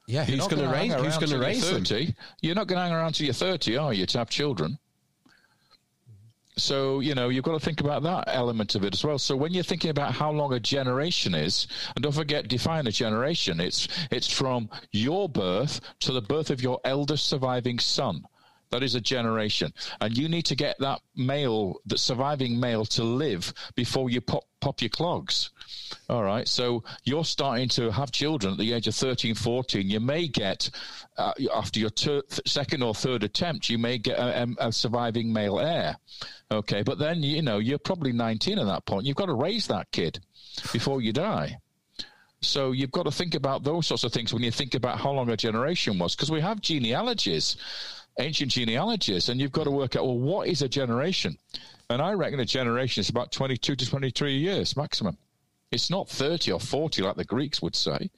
[0.06, 0.94] Yeah, who's going to raise?
[0.94, 2.06] Who's going to raise 30.
[2.06, 2.14] them?
[2.40, 4.78] You're not going to hang around till you're 30, are you, to have children?
[6.59, 9.18] So, you know, you've got to think about that element of it as well.
[9.18, 12.92] So when you're thinking about how long a generation is, and don't forget, define a
[12.92, 13.61] generation.
[13.61, 18.24] It's, it's from your birth to the birth of your eldest surviving son.
[18.70, 19.72] That is a generation.
[20.00, 24.44] And you need to get that male, that surviving male to live before you pop,
[24.60, 25.50] pop your clogs.
[26.10, 26.46] All right.
[26.46, 29.88] So you're starting to have children at the age of 13, 14.
[29.88, 30.70] You may get,
[31.16, 35.60] uh, after your ter- second or third attempt, you may get a, a, surviving male
[35.60, 35.96] heir.
[36.50, 36.82] Okay.
[36.82, 39.06] But then, you know, you're probably 19 at that point.
[39.06, 40.20] You've got to raise that kid
[40.72, 41.58] before you die.
[42.40, 45.10] So you've got to think about those sorts of things when you think about how
[45.10, 47.56] long a generation was, because we have genealogies
[48.18, 51.36] ancient genealogies, and you've got to work out well what is a generation,
[51.90, 55.16] and I reckon a generation is about twenty-two to twenty-three years maximum.
[55.70, 58.10] It's not thirty or forty like the Greeks would say.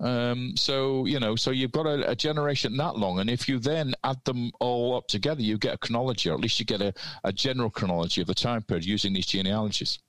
[0.00, 3.58] Um, so you know, so you've got a, a, generation that long, and if you
[3.58, 6.82] then add them all up together, you get a chronology, or at least you get
[6.82, 10.00] a, a general chronology of the time period using these genealogies.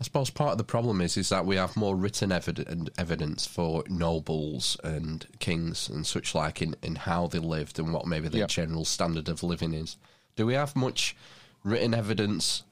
[0.00, 3.46] I suppose part of the problem is is that we have more written evidence, evidence
[3.46, 8.28] for nobles and kings and such like in, in how they lived and what maybe
[8.28, 8.48] their yep.
[8.48, 9.96] general standard of living is.
[10.36, 11.16] Do we have much
[11.62, 12.64] written evidence?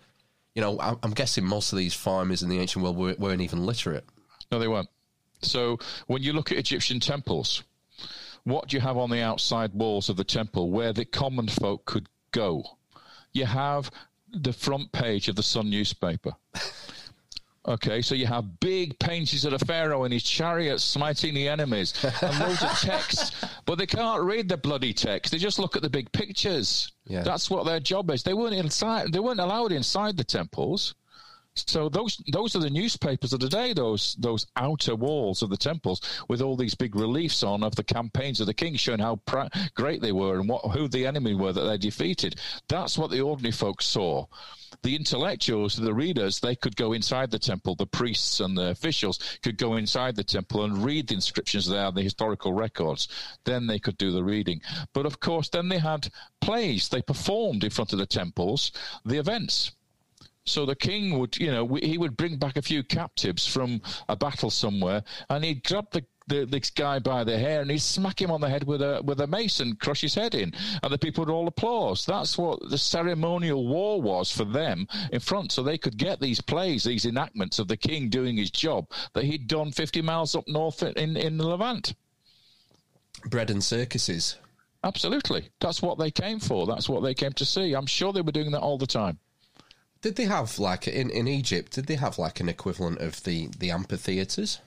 [0.55, 3.41] You know, I'm, I'm guessing most of these farmers in the ancient world weren't, weren't
[3.41, 4.05] even literate.
[4.51, 4.91] No, they weren't.
[5.43, 7.63] So when you look at Egyptian temples,
[8.45, 11.85] what do you have on the outside walls of the temple where the common folk
[11.85, 12.65] could go?
[13.33, 13.91] You have
[14.33, 16.33] the front page of the Sun newspaper.
[17.67, 21.95] Okay, so you have big paintings of the Pharaoh and his chariots smiting the enemies
[22.21, 23.37] and loads of text,
[23.67, 25.31] but they can't read the bloody text.
[25.31, 26.91] They just look at the big pictures.
[27.07, 27.23] Yeah.
[27.23, 28.25] That's what their job is.
[28.25, 29.13] They weren't inside.
[29.13, 30.97] They weren't allowed inside the temples.
[31.55, 33.75] So those those are the newspapers of the day.
[33.75, 37.85] Those those outer walls of the temples with all these big reliefs on of the
[37.85, 39.21] campaigns of the king, showing how
[39.75, 42.41] great they were and what who the enemy were that they defeated.
[42.69, 44.27] That's what the ordinary folks saw.
[44.83, 47.75] The intellectuals, the readers, they could go inside the temple.
[47.75, 51.93] The priests and the officials could go inside the temple and read the inscriptions there,
[51.93, 53.09] the historical records.
[53.45, 54.63] Then they could do the reading.
[54.95, 56.09] But of course, then they had
[56.41, 56.89] plays.
[56.89, 58.73] They performed in front of the temples
[59.05, 59.73] the events
[60.45, 64.17] so the king would, you know, he would bring back a few captives from a
[64.17, 68.21] battle somewhere, and he'd grab the, the this guy by the hair and he'd smack
[68.21, 70.93] him on the head with a with a mace and crush his head in, and
[70.93, 72.05] the people would all applause.
[72.05, 76.41] That's what the ceremonial war was for them in front, so they could get these
[76.41, 80.47] plays, these enactments of the king doing his job that he'd done fifty miles up
[80.49, 81.95] north in in the Levant.
[83.27, 84.37] Bread and circuses.
[84.85, 86.67] Absolutely, that's what they came for.
[86.67, 87.75] That's what they came to see.
[87.75, 89.19] I'm sure they were doing that all the time.
[90.03, 91.73] Did they have like in, in Egypt?
[91.73, 94.61] Did they have like an equivalent of the the amphitheaters?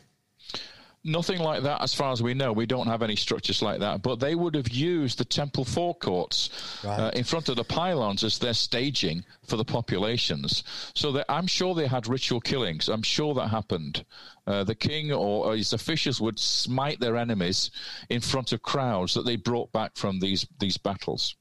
[1.08, 2.52] Nothing like that, as far as we know.
[2.52, 4.02] We don't have any structures like that.
[4.02, 6.50] But they would have used the temple forecourts
[6.84, 7.00] right.
[7.00, 10.64] uh, in front of the pylons as their staging for the populations.
[10.96, 12.90] So that I'm sure they had ritual killings.
[12.90, 14.04] I'm sure that happened.
[14.48, 17.70] Uh, the king or, or his officials would smite their enemies
[18.10, 21.36] in front of crowds that they brought back from these these battles.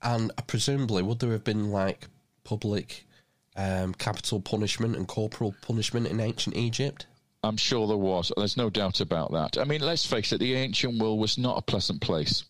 [0.00, 2.06] And presumably, would there have been like
[2.44, 3.06] public
[3.56, 7.06] um, capital punishment and corporal punishment in ancient Egypt?
[7.42, 8.32] I'm sure there was.
[8.36, 9.58] There's no doubt about that.
[9.58, 12.44] I mean, let's face it, the ancient world was not a pleasant place.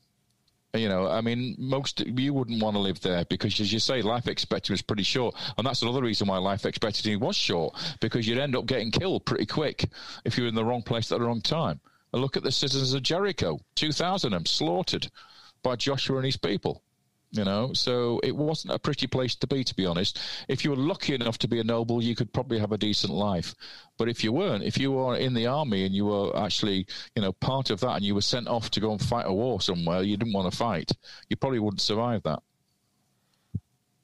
[0.72, 4.02] You know, I mean, most you wouldn't want to live there because, as you say,
[4.02, 8.26] life expectancy was pretty short, and that's another reason why life expectancy was short because
[8.26, 9.88] you'd end up getting killed pretty quick
[10.24, 11.80] if you were in the wrong place at the wrong time.
[12.12, 15.10] And look at the citizens of Jericho, two thousand of them slaughtered
[15.64, 16.83] by Joshua and his people.
[17.36, 20.20] You know, so it wasn't a pretty place to be, to be honest.
[20.46, 23.12] If you were lucky enough to be a noble, you could probably have a decent
[23.12, 23.56] life.
[23.98, 27.22] But if you weren't, if you were in the army and you were actually, you
[27.22, 29.60] know, part of that and you were sent off to go and fight a war
[29.60, 30.92] somewhere you didn't want to fight,
[31.28, 32.40] you probably wouldn't survive that.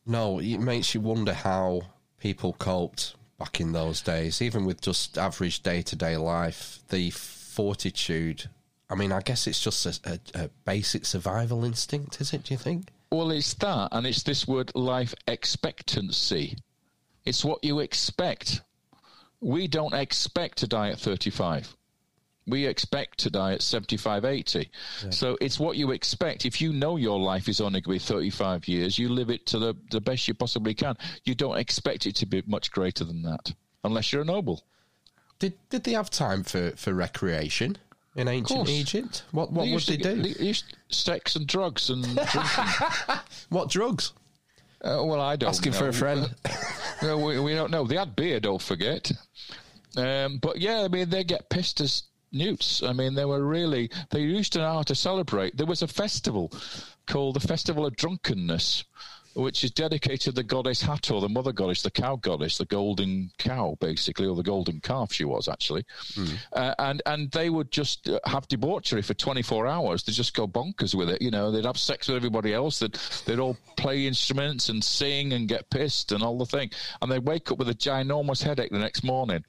[0.04, 1.82] No, it makes you wonder how
[2.18, 7.10] people coped back in those days, even with just average day to day life, the
[7.10, 8.50] fortitude.
[8.90, 12.54] I mean, I guess it's just a, a, a basic survival instinct, is it, do
[12.54, 12.90] you think?
[13.12, 16.56] Well, it's that, and it's this word life expectancy.
[17.24, 18.62] It's what you expect.
[19.40, 21.76] We don't expect to die at 35.
[22.46, 24.70] We expect to die at 75, 80.
[25.04, 25.10] Yeah.
[25.10, 26.46] So it's what you expect.
[26.46, 29.44] If you know your life is only going to be 35 years, you live it
[29.46, 30.96] to the, the best you possibly can.
[31.24, 33.52] You don't expect it to be much greater than that,
[33.84, 34.64] unless you're a noble.
[35.38, 37.76] Did, did they have time for, for recreation?
[38.16, 39.24] In ancient Egypt?
[39.32, 40.22] What what would they do?
[40.22, 40.54] They
[40.88, 42.64] sex and drugs and drinking.
[43.50, 44.12] what drugs?
[44.82, 45.50] Uh, well, I don't.
[45.50, 45.78] Asking know.
[45.78, 46.34] for a friend.
[47.02, 47.84] no, we, we, don't know.
[47.84, 48.40] They had beer.
[48.40, 49.12] Don't forget.
[49.96, 52.82] Um, but yeah, I mean, they get pissed as newts.
[52.82, 53.90] I mean, they were really.
[54.10, 55.56] They used to know how to celebrate.
[55.56, 56.50] There was a festival
[57.06, 58.84] called the Festival of Drunkenness
[59.34, 63.30] which is dedicated to the goddess Hathor, the mother goddess, the cow goddess, the golden
[63.38, 65.84] cow, basically, or the golden calf she was actually.
[66.14, 66.38] Mm.
[66.52, 70.02] Uh, and and they would just uh, have debauchery for 24 hours.
[70.02, 71.22] They'd just go bonkers with it.
[71.22, 72.78] You know, they'd have sex with everybody else.
[72.78, 76.70] They'd, they'd all play instruments and sing and get pissed and all the thing.
[77.00, 79.44] And they'd wake up with a ginormous headache the next morning.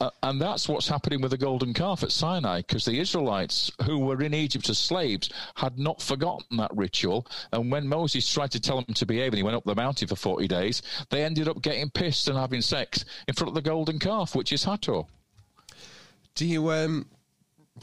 [0.00, 4.00] Uh, and that's what's happening with the golden calf at Sinai, because the Israelites who
[4.00, 7.26] were in Egypt as slaves had not forgotten that ritual.
[7.52, 10.08] And when Moses tried to tell them to behave and he went up the mountain
[10.08, 13.62] for 40 days, they ended up getting pissed and having sex in front of the
[13.62, 15.02] golden calf, which is Hathor.
[16.34, 17.06] Do you, um,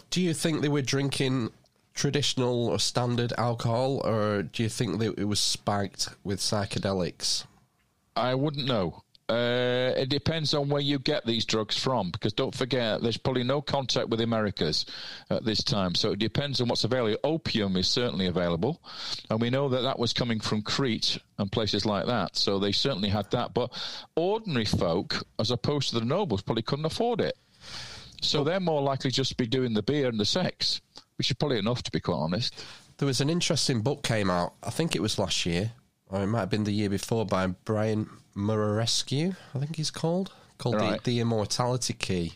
[0.09, 1.51] do you think they were drinking
[1.93, 7.45] traditional or standard alcohol, or do you think that it was spiked with psychedelics?
[8.15, 9.03] I wouldn't know.
[9.31, 13.43] Uh, it depends on where you get these drugs from, because don't forget, there's probably
[13.43, 14.85] no contact with the Americas
[15.29, 15.95] at this time.
[15.95, 17.17] So it depends on what's available.
[17.23, 18.81] Opium is certainly available,
[19.29, 22.35] and we know that that was coming from Crete and places like that.
[22.35, 23.53] So they certainly had that.
[23.53, 23.71] But
[24.17, 27.37] ordinary folk, as opposed to the nobles, probably couldn't afford it.
[28.21, 30.81] So they're more likely just to be doing the beer and the sex,
[31.17, 32.61] which is probably enough, to be quite honest.
[32.97, 34.55] There was an interesting book came out.
[34.61, 35.71] I think it was last year,
[36.09, 40.31] or it might have been the year before, by Brian Muraresku, I think he's called,
[40.57, 41.03] called right.
[41.03, 42.33] the, the Immortality Key.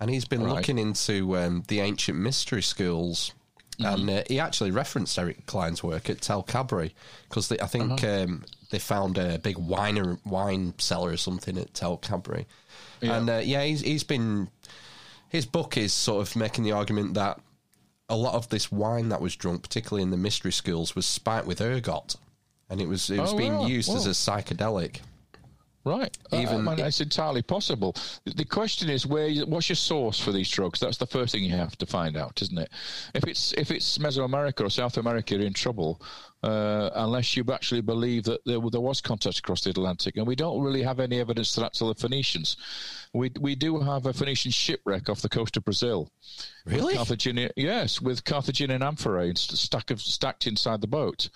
[0.00, 0.54] And he's been right.
[0.54, 3.32] looking into um, the ancient mystery schools.
[3.78, 4.00] Mm-hmm.
[4.00, 6.92] And uh, he actually referenced Eric Cline's work at Tel Kabri
[7.28, 8.24] because I think uh-huh.
[8.24, 12.46] um, they found a big wine wine cellar or something at Tel Kabri.
[13.00, 13.16] Yeah.
[13.16, 14.48] And uh, yeah, he's, he's been.
[15.28, 17.38] His book is sort of making the argument that
[18.08, 21.46] a lot of this wine that was drunk, particularly in the mystery schools, was spiked
[21.46, 22.16] with ergot,
[22.68, 24.96] and it was it was oh, being used as a psychedelic.
[25.84, 26.16] Right.
[26.30, 27.96] Uh, Even uh, I mean, it's entirely possible.
[28.24, 29.30] The question is, where?
[29.46, 30.78] What's your source for these drugs?
[30.78, 32.70] That's the first thing you have to find out, isn't it?
[33.14, 36.02] If it's if it's Mesoamerica or South America, you're in trouble.
[36.42, 40.34] Uh, unless you actually believe that there, there, was contact across the Atlantic, and we
[40.34, 42.56] don't really have any evidence to that till the Phoenicians.
[43.12, 46.10] We we do have a Phoenician shipwreck off the coast of Brazil.
[46.64, 46.94] Really?
[46.94, 51.28] Carthaginian, yes, with Carthaginian amphorae stack of, stacked inside the boat.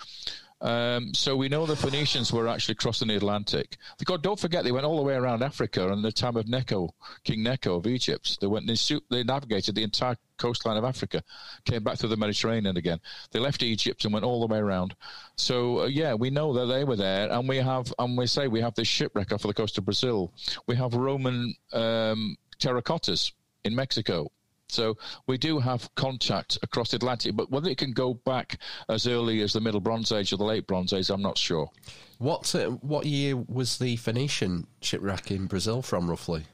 [0.64, 3.76] Um, so we know the Phoenicians were actually crossing the Atlantic.
[4.02, 6.88] God, don't forget they went all the way around Africa in the time of Necho,
[7.22, 8.38] King Necho of Egypt.
[8.40, 8.76] They went, they,
[9.10, 11.22] they navigated the entire coastline of Africa,
[11.66, 12.98] came back through the Mediterranean again.
[13.30, 14.96] They left Egypt and went all the way around.
[15.36, 18.48] So uh, yeah, we know that they were there, and we have, and we say
[18.48, 20.32] we have this shipwreck off of the coast of Brazil.
[20.66, 23.32] We have Roman um, terracottas
[23.64, 24.30] in Mexico.
[24.74, 24.96] So
[25.26, 28.58] we do have contact across the Atlantic, but whether it can go back
[28.88, 31.70] as early as the Middle Bronze Age or the Late Bronze Age, I'm not sure.
[32.18, 36.44] What uh, what year was the Phoenician shipwreck in Brazil from, roughly?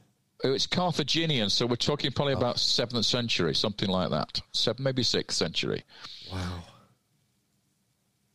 [0.42, 2.38] Oh, it's Carthaginian, so we're talking probably oh.
[2.38, 4.40] about seventh century, something like that.
[4.52, 5.84] Seven, maybe sixth century.
[6.32, 6.62] Wow.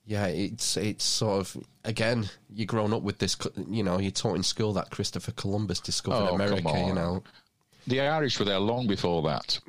[0.06, 3.36] Yeah, it's it's sort of again you're grown up with this.
[3.68, 6.86] You know, you're taught in school that Christopher Columbus discovered oh, America.
[6.86, 7.24] You know,
[7.88, 9.60] the Irish were there long before that.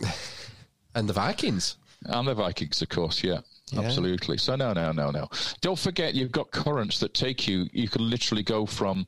[0.94, 1.76] and the Vikings.
[2.04, 3.40] And the Vikings, of course, yeah.
[3.72, 3.80] Yeah.
[3.80, 4.38] Absolutely.
[4.38, 5.28] So no, no, no, no.
[5.60, 7.66] Don't forget, you've got currents that take you.
[7.72, 9.04] You can literally go from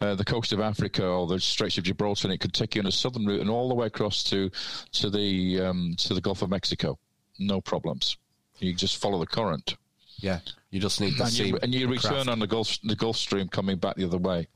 [0.00, 2.82] uh, the coast of Africa or the Straits of Gibraltar, and it could take you
[2.82, 4.50] on a southern route and all the way across to
[4.92, 6.98] to the um, to the Gulf of Mexico.
[7.38, 8.16] No problems.
[8.58, 9.76] You just follow the current.
[10.16, 10.40] Yeah,
[10.70, 13.46] you just need the and you, and you return on the Gulf the Gulf Stream
[13.46, 14.48] coming back the other way.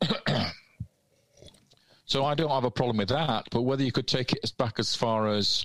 [2.10, 3.46] So I don't have a problem with that.
[3.52, 5.64] But whether you could take it back as far as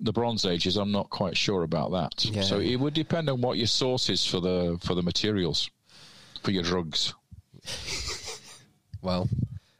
[0.00, 2.24] the Bronze Ages, I'm not quite sure about that.
[2.24, 2.40] Yeah.
[2.40, 5.68] So it would depend on what your source is for the for the materials
[6.42, 7.12] for your drugs.
[9.02, 9.28] well,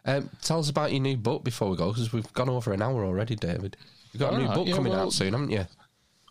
[0.05, 2.83] um, tell us about your new book before we go, because we've gone over an
[2.83, 3.79] hour already, David.
[4.13, 5.67] You've got All a new right, book yeah, coming well, out soon, haven't you?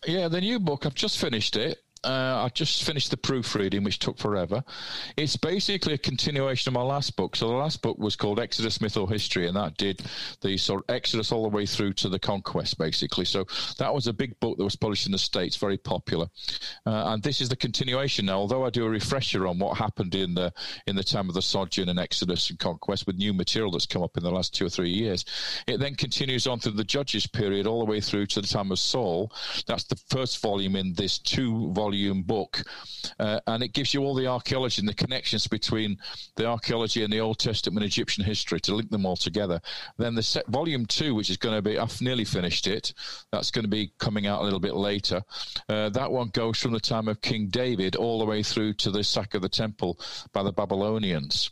[0.06, 0.86] Yeah, the new book.
[0.86, 1.81] I've just finished it.
[2.04, 4.64] Uh, I just finished the proofreading, which took forever.
[5.16, 7.36] It's basically a continuation of my last book.
[7.36, 10.02] So the last book was called Exodus Myth or History, and that did
[10.40, 13.24] the sort of Exodus all the way through to the conquest, basically.
[13.24, 13.46] So
[13.78, 16.26] that was a big book that was published in the States, very popular.
[16.84, 18.38] Uh, and this is the continuation now.
[18.38, 20.52] Although I do a refresher on what happened in the
[20.88, 24.02] in the time of the Sojourn and Exodus and conquest with new material that's come
[24.02, 25.24] up in the last two or three years,
[25.68, 28.72] it then continues on through the Judges period all the way through to the time
[28.72, 29.32] of Saul.
[29.68, 32.62] That's the first volume in this two volume volume book,
[33.18, 35.98] uh, and it gives you all the archaeology and the connections between
[36.36, 39.60] the archaeology and the Old Testament Egyptian history to link them all together.
[39.98, 42.94] Then the set, volume two, which is going to be, I've nearly finished it.
[43.30, 45.22] That's going to be coming out a little bit later.
[45.68, 48.90] Uh, that one goes from the time of King David all the way through to
[48.90, 50.00] the sack of the temple
[50.32, 51.50] by the Babylonians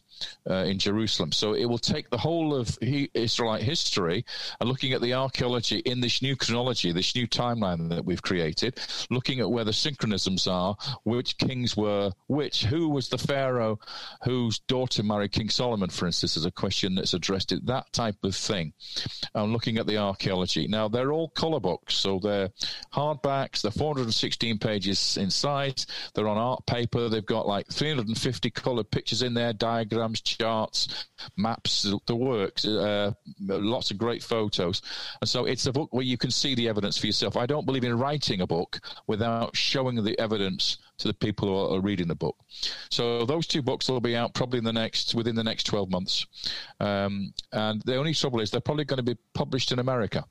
[0.49, 1.33] uh, in Jerusalem.
[1.33, 4.25] So it will take the whole of he, Israelite history
[4.61, 8.79] and looking at the archaeology in this new chronology, this new timeline that we've created,
[9.11, 13.79] looking at where the synchronisms are, which kings were which, who was the pharaoh
[14.25, 18.17] whose daughter married King Solomon, for instance, is a question that's addressed it, that type
[18.23, 18.73] of thing.
[19.35, 20.67] And looking at the archaeology.
[20.69, 22.51] Now, they're all color books, so they're
[22.93, 28.91] hardbacks, they're 416 pages in size, they're on art paper, they've got like 350 colored
[28.91, 34.83] pictures in there, diagrams diagrams, charts, maps, the works, uh, lots of great photos.
[35.21, 37.37] And so it's a book where you can see the evidence for yourself.
[37.37, 41.75] I don't believe in writing a book without showing the evidence to the people who
[41.75, 42.37] are reading the book.
[42.91, 45.91] So those two books will be out probably in the next within the next 12
[45.91, 46.27] months.
[46.79, 50.25] Um, and the only trouble is they're probably going to be published in America.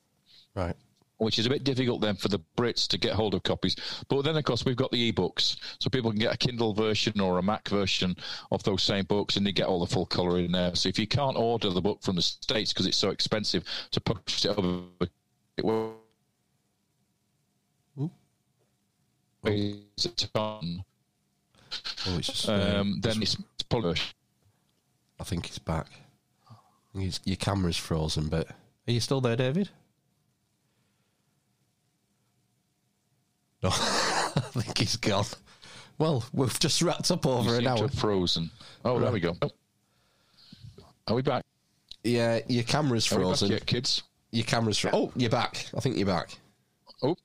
[0.56, 0.76] Right.
[1.20, 3.76] Which is a bit difficult then for the Brits to get hold of copies.
[4.08, 7.20] But then, of course, we've got the ebooks, so people can get a Kindle version
[7.20, 8.16] or a Mac version
[8.52, 10.76] of those same books, and they get all the full colour in there.
[10.76, 14.02] So if you can't order the book from the states because it's so expensive to
[14.02, 14.84] push it over,
[15.58, 15.96] it will.
[19.46, 20.84] Is a ton.
[22.08, 24.16] Oh, it's just, um, then it's, it's published.
[25.20, 25.88] I think he's back.
[26.94, 29.70] He's, your camera's frozen, but are you still there, David?
[33.62, 35.26] No, I think he's gone.
[35.98, 37.90] Well, we've just wrapped up over an hour.
[37.90, 38.50] Frozen.
[38.86, 39.02] Oh, right.
[39.02, 39.36] there we go.
[39.42, 39.52] Oh.
[41.08, 41.44] Are we back?
[42.04, 43.52] Yeah, your camera's frozen.
[43.52, 44.04] Yet, kids?
[44.32, 45.00] Your camera's frozen.
[45.00, 45.66] Oh, you're back.
[45.76, 46.30] I think you're back.
[47.04, 47.18] Oh.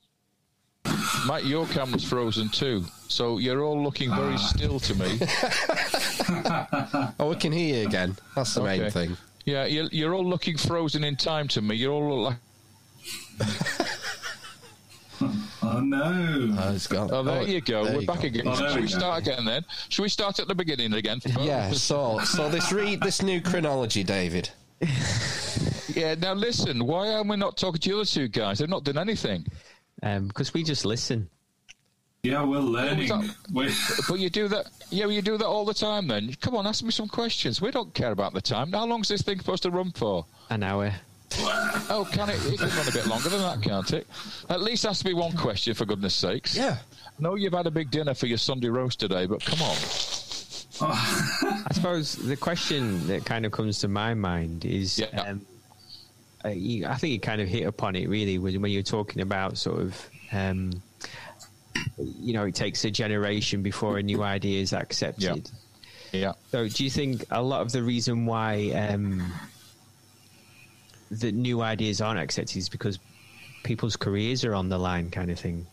[1.27, 2.85] Mike, your camera's frozen too.
[3.09, 4.37] So you're all looking very ah.
[4.37, 5.19] still to me.
[7.21, 8.17] oh, we can hear you again.
[8.35, 8.81] That's the okay.
[8.81, 9.17] main thing.
[9.45, 11.77] Yeah, you're, you're all looking frozen in time to me.
[11.77, 12.39] You're all look
[13.41, 13.49] like.
[15.75, 16.57] Oh no!
[16.59, 17.11] Oh, it's gone.
[17.13, 17.83] Oh, there oh, you go.
[17.83, 18.27] We're you back go.
[18.29, 18.47] again.
[18.47, 19.65] Oh, Should we, we start again then?
[19.89, 21.21] Should we start at the beginning again?
[21.41, 21.73] Yeah.
[21.73, 24.51] So, so this read this new chronology, David.
[25.89, 26.15] yeah.
[26.15, 26.87] Now listen.
[26.87, 28.59] Why are we not talking to the other two guys?
[28.59, 29.47] They've not done anything.
[30.01, 31.29] Because um, we just listen.
[32.23, 33.11] Yeah, we're learning.
[33.51, 34.67] but you do that.
[34.91, 36.09] Yeah, you do that all the time.
[36.09, 37.61] Then come on, ask me some questions.
[37.61, 38.73] We don't care about the time.
[38.73, 40.25] How long is this thing supposed to run for?
[40.51, 40.95] An hour.
[41.91, 42.37] Oh, can it?
[42.47, 44.07] It can run a bit longer than that, can't it?
[44.49, 46.57] At least ask me one question, for goodness sakes.
[46.57, 46.79] Yeah.
[47.07, 49.77] I know you've had a big dinner for your Sunday roast today, but come on.
[50.81, 55.07] I suppose the question that kind of comes to my mind is yeah.
[55.21, 55.47] um,
[56.45, 59.59] I, I think you kind of hit upon it really when, when you're talking about
[59.59, 60.11] sort of.
[60.33, 60.73] Um,
[61.99, 65.51] you know, it takes a generation before a new idea is accepted.
[66.13, 66.21] Yeah.
[66.21, 66.33] yeah.
[66.51, 69.33] So, do you think a lot of the reason why um,
[71.11, 72.99] that new ideas aren't accepted is because
[73.63, 75.67] people's careers are on the line, kind of thing.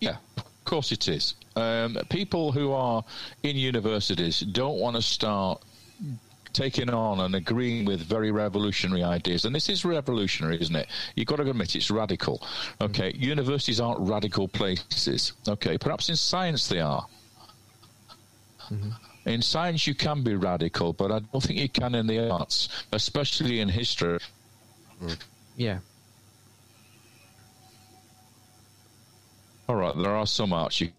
[0.00, 1.34] Yeah, of course it is.
[1.56, 3.04] Um, people who are
[3.42, 5.62] in universities don't want to start
[6.52, 9.44] taking on and agreeing with very revolutionary ideas.
[9.44, 10.88] And this is revolutionary, isn't it?
[11.14, 12.42] You've got to admit it's radical.
[12.80, 13.22] Okay, mm-hmm.
[13.22, 15.32] universities aren't radical places.
[15.48, 17.06] Okay, perhaps in science they are.
[18.70, 18.90] Mm-hmm.
[19.24, 22.68] In science, you can be radical, but I don't think you can in the arts,
[22.92, 24.18] especially in history.
[25.56, 25.78] Yeah.
[29.68, 30.90] All right, there are some arts you.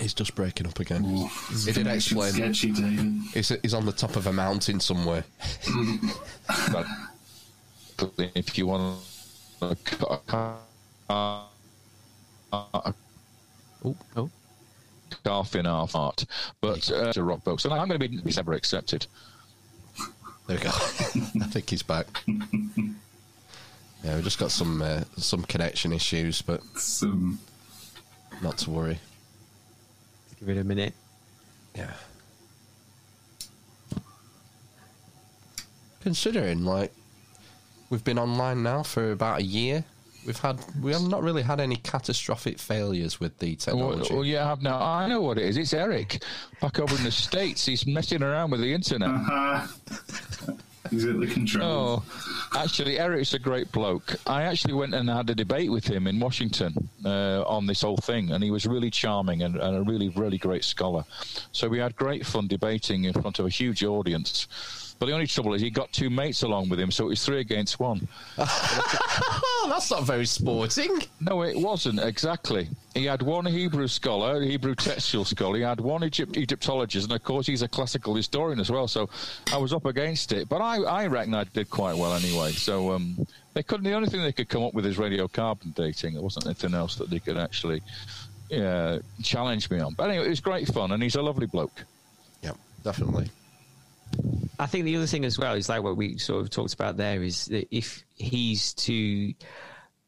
[0.00, 1.04] He's just breaking up again.
[1.04, 1.28] Ooh,
[1.62, 2.32] he did explain.
[2.32, 2.72] Sketchy,
[3.34, 5.24] he's, he's on the top of a mountain somewhere.
[6.72, 6.86] but
[8.34, 9.10] if you want to
[10.30, 10.54] uh,
[11.10, 12.92] uh,
[13.84, 14.30] oh, oh.
[15.22, 16.24] calf in half heart,
[16.62, 19.06] but uh, to rock boats, and I'm going to be never accepted.
[20.50, 20.70] There we go.
[21.44, 22.08] I think he's back.
[24.02, 27.38] Yeah, we just got some uh, some connection issues, but some...
[28.42, 28.98] not to worry.
[30.40, 30.94] Give it a minute.
[31.76, 31.92] Yeah.
[36.00, 36.92] Considering, like,
[37.88, 39.84] we've been online now for about a year.
[40.26, 44.14] We've had we have not really had any catastrophic failures with the technology.
[44.14, 44.80] Well, yeah, I have now.
[44.80, 45.56] I know what it is.
[45.56, 46.22] It's Eric
[46.60, 47.64] back over in the states.
[47.64, 49.08] He's messing around with the internet.
[49.08, 49.66] Uh-huh.
[50.90, 52.02] He's at the controls.
[52.04, 54.16] Oh, actually, Eric's a great bloke.
[54.26, 57.98] I actually went and had a debate with him in Washington uh, on this whole
[57.98, 61.04] thing, and he was really charming and, and a really, really great scholar.
[61.52, 64.48] So we had great fun debating in front of a huge audience.
[65.00, 67.24] But the only trouble is he got two mates along with him, so it was
[67.24, 68.06] three against one.
[68.36, 71.00] That's not very sporting.
[71.22, 72.68] No, it wasn't exactly.
[72.92, 75.56] He had one Hebrew scholar, Hebrew textual scholar.
[75.56, 78.86] He had one Egypt, Egyptologist, and of course he's a classical historian as well.
[78.86, 79.08] So
[79.50, 82.52] I was up against it, but I, I reckon I did quite well anyway.
[82.52, 83.84] So um, they couldn't.
[83.84, 86.12] The only thing they could come up with is radiocarbon dating.
[86.12, 87.80] There wasn't anything else that they could actually
[88.54, 89.94] uh, challenge me on.
[89.94, 91.84] But anyway, it was great fun, and he's a lovely bloke.
[92.42, 92.52] Yeah,
[92.84, 93.30] definitely.
[94.58, 96.96] I think the other thing as well is like what we sort of talked about
[96.96, 99.32] there is that if he's to,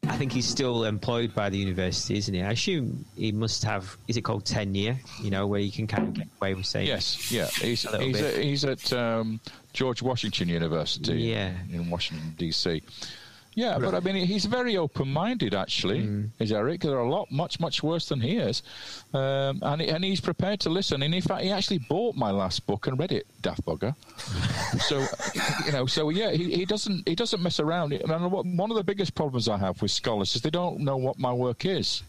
[0.07, 2.41] I think he's still employed by the university, isn't he?
[2.43, 3.97] I assume he must have.
[4.07, 4.99] Is it called tenure?
[5.21, 6.87] You know, where you can kind of get away with saying.
[6.87, 7.47] Yes, yeah.
[7.47, 9.39] He's he's, a, he's at um,
[9.73, 11.15] George Washington University.
[11.15, 11.53] Yeah.
[11.71, 12.83] in Washington D.C.
[13.55, 15.53] Yeah, but I mean, he's very open-minded.
[15.53, 16.29] Actually, mm.
[16.39, 16.81] is Eric?
[16.81, 18.63] There are a lot, much, much worse than he is,
[19.13, 21.03] um, and and he's prepared to listen.
[21.03, 23.95] And in fact, he actually bought my last book and read it, Daft Bugger.
[24.81, 25.05] so,
[25.65, 27.93] you know, so yeah, he, he doesn't he doesn't mess around.
[27.93, 31.19] And one of the biggest problems I have with scholars is they don't know what
[31.19, 32.03] my work is.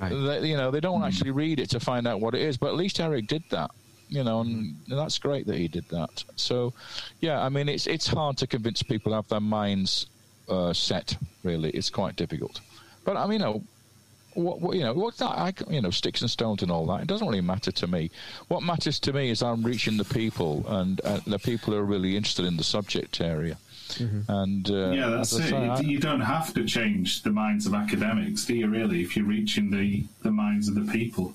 [0.00, 0.10] Right.
[0.10, 1.06] They, you know, they don't mm.
[1.06, 2.56] actually read it to find out what it is.
[2.56, 3.70] But at least Eric did that.
[4.08, 6.24] you know, and that's great that he did that.
[6.36, 6.72] So,
[7.20, 10.06] yeah, I mean, it's it's hard to convince people to have their minds
[10.48, 11.16] uh, set.
[11.44, 12.60] Really, it's quite difficult.
[13.04, 13.62] But I mean, you know,
[14.34, 15.30] what, what, you know, what's that?
[15.30, 17.02] I, you know, sticks and stones and all that.
[17.02, 18.10] It doesn't really matter to me.
[18.48, 22.16] What matters to me is I'm reaching the people and uh, the people are really
[22.16, 23.56] interested in the subject area.
[23.94, 24.30] Mm-hmm.
[24.30, 25.48] And uh, yeah, that's it.
[25.48, 28.68] Say, I, you don't have to change the minds of academics, do you?
[28.68, 31.32] Really, if you're reaching the the minds of the people.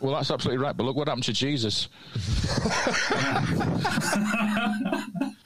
[0.00, 0.76] Well, that's absolutely right.
[0.76, 1.88] But look what happened to Jesus.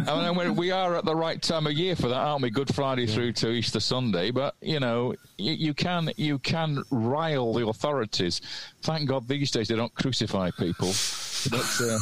[0.06, 2.50] I mean, we are at the right time of year for that, aren't we?
[2.50, 4.30] Good Friday through to Easter Sunday.
[4.30, 8.40] But you know, you, you, can you can rile the authorities.
[8.82, 10.88] Thank God these days they don't crucify people,
[11.50, 11.98] but uh,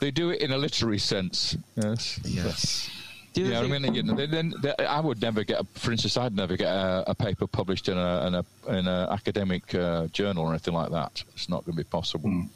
[0.00, 1.56] they do it in a literary sense.
[1.76, 2.20] Yes.
[2.24, 2.90] Yes.
[3.34, 6.54] Yeah, I mean, you know, then I would never get, a, for instance, I'd never
[6.54, 10.50] get a, a paper published in a in a in an academic uh, journal or
[10.50, 11.24] anything like that.
[11.34, 12.28] It's not going to be possible.
[12.28, 12.48] Mm.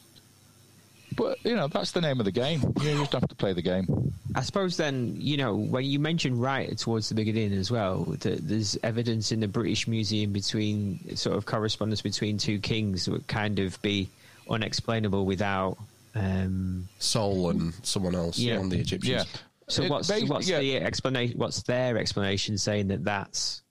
[1.15, 2.61] But you know, that's the name of the game.
[2.81, 4.13] You just have to play the game.
[4.35, 8.47] I suppose then, you know, when you mentioned right towards the beginning as well, that
[8.47, 13.27] there's evidence in the British Museum between sort of correspondence between two kings that would
[13.29, 14.11] kind of be
[14.51, 15.79] unexplainable without
[16.15, 18.59] um, Sol and someone else yeah.
[18.59, 19.27] on the Egyptians.
[19.27, 19.41] Yeah.
[19.69, 20.61] So it, what's what's yeah.
[20.61, 21.39] the explanation?
[21.39, 23.63] What's their explanation saying that that's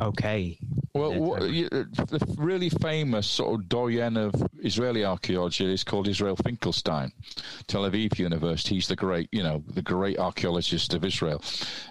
[0.00, 0.58] okay?
[0.94, 6.36] Well, what, uh, the really famous sort of doyen of Israeli archaeology is called Israel
[6.36, 7.12] Finkelstein,
[7.66, 8.76] Tel Aviv University.
[8.76, 11.42] He's the great, you know, the great archaeologist of Israel,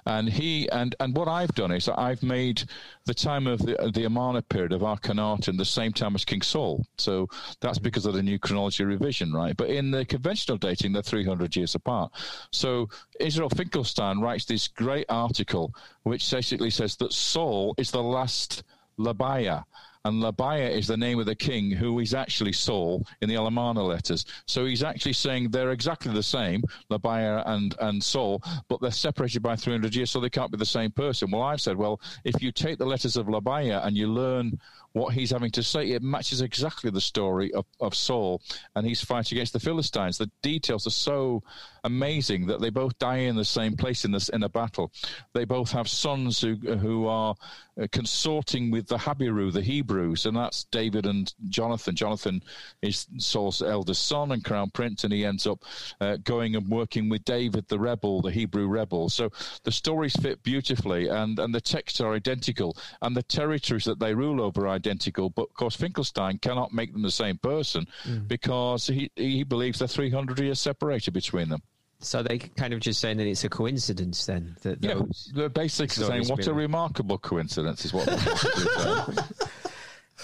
[0.05, 2.63] and he and and what I've done is I've made
[3.07, 6.85] the time of the, the Amarna period of Akhenaten the same time as King Saul.
[6.97, 7.27] So
[7.61, 9.57] that's because of the new chronology revision, right?
[9.57, 12.11] But in the conventional dating, they're 300 years apart.
[12.51, 12.89] So
[13.19, 15.73] Israel Finkelstein writes this great article
[16.03, 18.63] which basically says that Saul is the last
[18.99, 19.63] Labaya.
[20.07, 23.83] And Labaya is the name of the king who is actually Saul in the Amarna
[23.83, 24.25] letters.
[24.45, 29.41] So he's actually saying they're exactly the same, Labaya and, and Saul, but they're separated
[29.41, 31.29] by 300 years, so they can't be the same person.
[31.29, 34.57] Well, I've said, well, if you take the letters of Labaya and you learn
[34.93, 38.41] what he's having to say, it matches exactly the story of, of Saul
[38.75, 40.17] and he's fighting against the Philistines.
[40.17, 41.43] The details are so
[41.83, 44.91] amazing that they both die in the same place in this in a battle.
[45.33, 47.35] They both have sons who who are
[47.81, 51.95] uh, consorting with the Habiru, the Hebrews, and that's David and Jonathan.
[51.95, 52.43] Jonathan
[52.81, 55.63] is Saul's eldest son and crown prince, and he ends up
[56.01, 59.09] uh, going and working with David, the rebel, the Hebrew rebel.
[59.09, 59.31] So
[59.63, 64.13] the stories fit beautifully, and and the texts are identical, and the territories that they
[64.13, 65.29] rule over are identical.
[65.29, 68.27] But of course, Finkelstein cannot make them the same person mm.
[68.27, 71.61] because he he believes they're 300 years separated between them.
[71.99, 75.01] So they kind of just saying that it's a coincidence then that yeah,
[75.33, 79.05] they're basically saying what a remarkable coincidence is what they're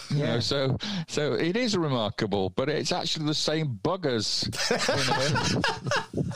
[0.10, 0.26] You yeah.
[0.26, 0.78] know, so
[1.08, 4.46] so it is remarkable, but it's actually the same buggers.
[6.16, 6.32] You know?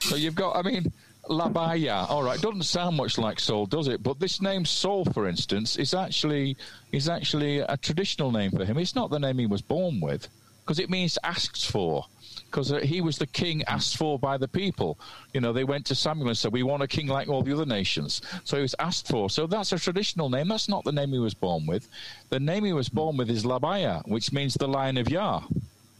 [0.00, 0.92] so you've got, I mean,
[1.28, 2.08] Labaya.
[2.08, 4.02] All right, doesn't sound much like Saul, does it?
[4.02, 6.56] But this name Saul, for instance, is actually
[6.92, 8.78] is actually a traditional name for him.
[8.78, 10.28] It's not the name he was born with,
[10.66, 12.06] because it means asked for
[12.50, 14.98] because uh, he was the king asked for by the people.
[15.32, 17.52] You know, they went to Samuel and said, "We want a king like all the
[17.52, 19.30] other nations." So he was asked for.
[19.30, 20.48] So that's a traditional name.
[20.48, 21.88] That's not the name he was born with.
[22.30, 25.42] The name he was born with is Labaya, which means the Lion of Yah,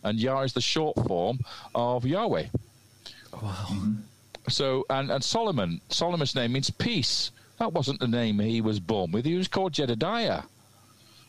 [0.02, 1.40] and Yah is the short form
[1.74, 2.47] of Yahweh.
[3.43, 3.68] Wow.
[4.48, 7.30] So and and Solomon, Solomon's name means peace.
[7.59, 9.24] That wasn't the name he was born with.
[9.24, 10.43] He was called Jedediah.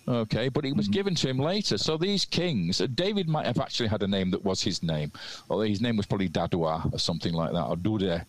[0.07, 0.93] Okay, but it was mm-hmm.
[0.93, 1.77] given to him later.
[1.77, 5.11] So these kings, David might have actually had a name that was his name,
[5.49, 8.25] or his name was probably Dadua or something like that, or Dude.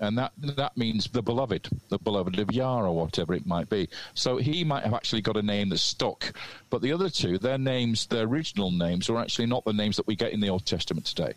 [0.00, 3.88] And that that means the beloved, the beloved of Yah or whatever it might be.
[4.14, 6.32] So he might have actually got a name that stuck.
[6.70, 10.06] But the other two, their names, their original names, are actually not the names that
[10.06, 11.34] we get in the Old Testament today.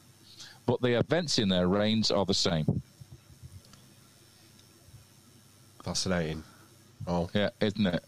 [0.68, 2.82] But the events in their reigns are the same.
[5.84, 6.44] Fascinating.
[7.08, 8.04] Oh, yeah, isn't it?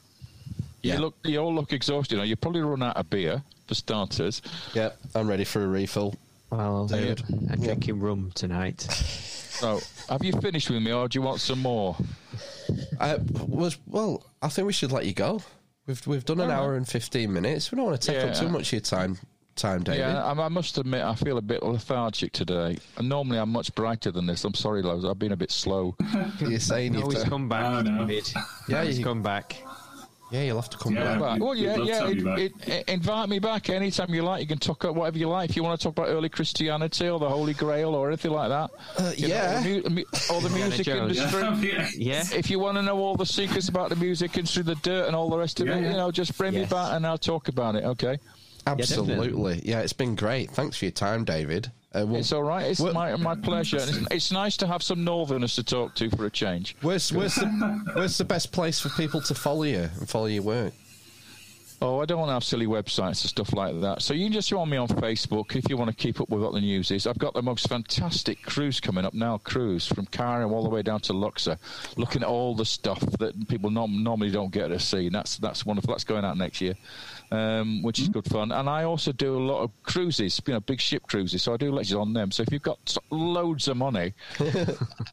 [0.84, 0.96] Yeah.
[0.96, 2.18] You look, you all look exhausted.
[2.18, 4.42] Now you probably run out of beer for starters.
[4.74, 6.16] Yeah, I'm ready for a refill.
[6.50, 7.24] Well, David.
[7.50, 8.88] I'm drinking rum tonight.
[9.54, 9.80] So,
[10.10, 11.96] have you finished with me, or do you want some more?
[13.00, 14.26] I was well.
[14.42, 15.42] I think we should let you go.
[15.86, 17.72] We've we've done an hour and fifteen minutes.
[17.72, 18.32] We don't want to take yeah.
[18.32, 19.20] up too much of your time
[19.56, 20.00] time, David.
[20.00, 22.78] Yeah, I, I, must admit, I feel a bit lethargic today.
[22.98, 24.44] And normally, I'm much brighter than this.
[24.44, 25.06] I'm sorry, Lowe's.
[25.06, 25.96] I've been a bit slow.
[26.40, 27.30] You're saying you've to...
[27.30, 28.06] come back, oh, no.
[28.06, 28.32] David.
[28.68, 29.56] Yeah, he's come back.
[30.34, 31.40] Yeah, you'll have to come yeah, back.
[31.40, 32.08] Well, yeah, yeah.
[32.08, 34.42] It, it, invite me back anytime you like.
[34.42, 35.52] You can talk about whatever you like.
[35.52, 38.50] If you want to talk about early Christianity or the Holy Grail or anything like
[38.50, 38.72] that.
[38.98, 39.62] Uh, yeah.
[39.64, 41.86] Know, or, the music industry.
[42.04, 42.24] yeah.
[42.34, 45.16] If you want to know all the secrets about the music industry, the dirt and
[45.16, 46.68] all the rest of yeah, it, you know, just bring yes.
[46.68, 47.84] me back and I'll talk about it.
[47.84, 48.18] Okay.
[48.66, 49.62] Absolutely.
[49.64, 50.50] Yeah, it's been great.
[50.50, 51.72] Thanks for your time, David.
[51.94, 52.66] Uh, well, it's all right.
[52.66, 53.78] It's my, my pleasure.
[53.78, 56.76] It's, it's, nice to have some Northerners to talk to for a change.
[56.82, 57.46] Where's, where's, the,
[57.94, 60.74] where's the best place for people to follow you and follow your work?
[61.84, 64.02] Oh, I don't want to have silly websites and stuff like that.
[64.02, 66.42] So you can just join me on Facebook if you want to keep up with
[66.42, 67.06] what the news is.
[67.06, 70.82] I've got the most fantastic cruise coming up now, cruise from Cairo all the way
[70.82, 71.58] down to Luxor,
[71.98, 75.08] looking at all the stuff that people nom- normally don't get to see.
[75.08, 75.94] And that's that's wonderful.
[75.94, 76.76] That's going out next year
[77.34, 78.52] um, which is good fun.
[78.52, 81.42] And I also do a lot of cruises, you know, big ship cruises.
[81.42, 82.30] So I do lectures on them.
[82.30, 84.14] So if you've got loads of money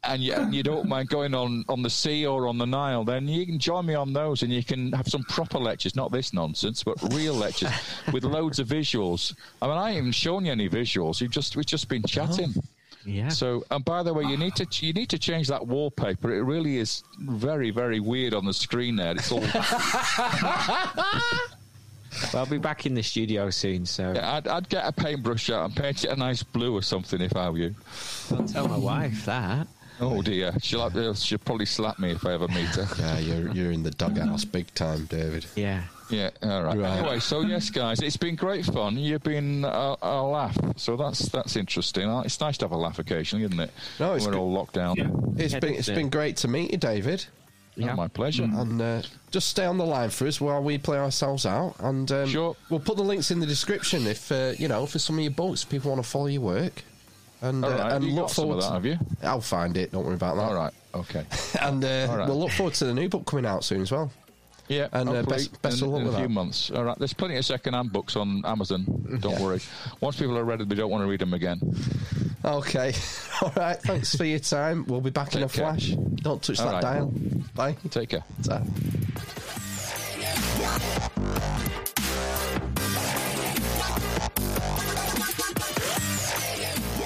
[0.03, 3.03] and, you, and you don't mind going on, on the sea or on the Nile,
[3.03, 6.11] then you can join me on those and you can have some proper lectures, not
[6.11, 7.71] this nonsense, but real lectures
[8.13, 9.35] with loads of visuals.
[9.59, 11.21] I mean, I ain't even shown you any visuals.
[11.21, 12.53] You've just we've just been chatting.
[12.55, 12.61] Oh.
[13.03, 13.29] Yeah.
[13.29, 16.35] So, and by the way, you need to you need to change that wallpaper.
[16.35, 19.13] It really is very very weird on the screen there.
[19.13, 19.41] It's all.
[22.33, 24.13] Well, I'll be back in the studio soon, so.
[24.13, 27.19] Yeah, I'd, I'd get a paintbrush out and paint it a nice blue or something
[27.21, 27.75] if I were you.
[28.29, 29.67] Don't tell my wife that.
[29.99, 32.87] Oh dear, she'll, have, she'll probably slap me if I ever meet her.
[32.97, 35.45] Yeah, you're you're in the doghouse big time, David.
[35.55, 35.83] Yeah.
[36.09, 36.77] Yeah, all right.
[36.77, 36.97] right.
[36.97, 38.97] Anyway, so yes, guys, it's been great fun.
[38.97, 42.09] You've been a, a, laugh, so that's that's interesting.
[42.09, 43.71] Uh, it's nice to have a laugh occasionally, isn't it?
[43.99, 44.97] No, it's we're all locked down.
[44.97, 45.09] Yeah.
[45.37, 47.25] It's yeah, been it's been great to meet you, David.
[47.75, 48.43] Yeah, my pleasure.
[48.43, 51.75] And uh, just stay on the line for us while we play ourselves out.
[51.79, 52.55] And um, sure.
[52.69, 55.31] we'll put the links in the description if uh, you know for some of your
[55.31, 56.83] books, people want to follow your work.
[57.41, 58.99] And, uh, and look forward to that, have you?
[59.23, 59.91] I'll find it.
[59.91, 60.43] Don't worry about that.
[60.43, 60.73] All right.
[60.93, 61.25] Okay.
[61.61, 62.27] and uh, right.
[62.27, 64.11] we'll look forward to the new book coming out soon as well.
[64.67, 66.33] Yeah, and uh, best, best in, of luck in with a few that.
[66.33, 66.71] months.
[66.71, 68.85] All right, there's plenty of second-hand books on Amazon.
[69.19, 69.41] Don't yeah.
[69.41, 69.59] worry.
[69.99, 71.59] Once people are ready, they don't want to read them again.
[72.43, 72.93] Okay.
[73.41, 73.79] All right.
[73.81, 74.85] Thanks for your time.
[74.87, 75.65] We'll be back Take in a care.
[75.65, 75.89] flash.
[75.89, 76.81] Don't touch All that right.
[76.81, 77.13] dial.
[77.55, 77.75] Bye.
[77.89, 78.23] Take care.
[78.43, 78.61] Ta.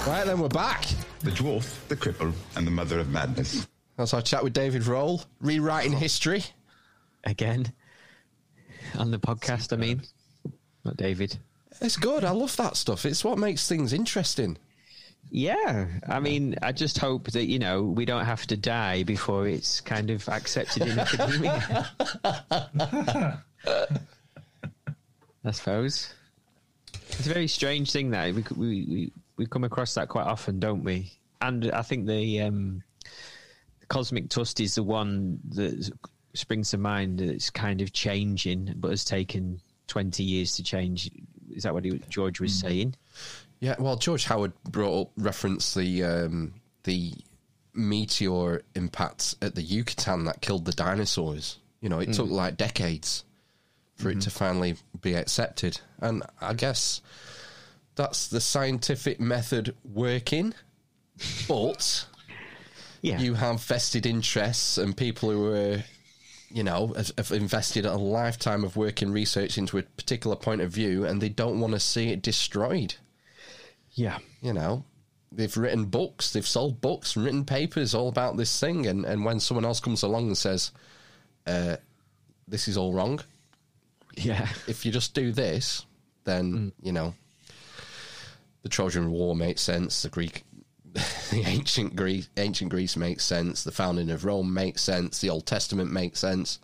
[0.08, 0.86] Right, then we're back.
[1.22, 3.68] The dwarf, the cripple, and the mother of madness.
[3.98, 6.44] That's our chat with David Rohl, rewriting history.
[7.26, 7.72] Again,
[8.98, 10.02] on the podcast, I mean,
[10.84, 11.38] not David.
[11.82, 12.24] It's good.
[12.24, 13.06] I love that stuff.
[13.06, 14.58] It's what makes things interesting.
[15.32, 19.48] Yeah, I mean, I just hope that you know we don't have to die before
[19.48, 21.90] it's kind of accepted in academia.
[25.44, 26.14] I suppose
[27.10, 30.60] it's a very strange thing that we we we, we come across that quite often,
[30.60, 31.12] don't we?
[31.42, 32.84] And I think the, um,
[33.80, 35.92] the cosmic dust is the one that
[36.36, 41.10] springs to mind that's kind of changing, but has taken twenty years to change.
[41.52, 42.62] Is that what he, George was mm.
[42.62, 42.96] saying?
[43.60, 46.54] Yeah, well, George Howard brought up reference the um,
[46.84, 47.14] the
[47.74, 51.60] meteor impacts at the Yucatan that killed the dinosaurs.
[51.82, 52.16] You know, it mm.
[52.16, 53.24] took like decades
[53.96, 54.20] for mm-hmm.
[54.20, 57.02] it to finally be accepted, and I guess
[57.96, 60.54] that's the scientific method working.
[61.48, 62.06] But
[63.02, 63.20] yeah.
[63.20, 65.84] you have vested interests and people who are
[66.50, 70.62] you know, have, have, invested a lifetime of work and research into a particular point
[70.62, 72.96] of view, and they don't want to see it destroyed.
[73.94, 74.20] Yeah.
[74.42, 74.84] You know,
[75.32, 78.86] they've written books, they've sold books and written papers all about this thing.
[78.86, 80.72] And, and when someone else comes along and says,
[81.48, 81.78] uh,
[82.48, 83.20] this is all wrong.
[84.16, 84.48] Yeah.
[84.68, 85.86] If you just do this,
[86.24, 86.72] then, mm.
[86.82, 87.14] you know,
[88.64, 90.44] the Trojan War makes sense, the Greek.
[90.96, 93.64] The ancient Greece, ancient Greece makes sense.
[93.64, 95.20] The founding of Rome makes sense.
[95.20, 96.60] The Old Testament makes sense.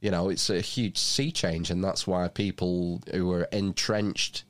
[0.00, 4.44] You know, it's a huge sea change, and that's why people who are entrenched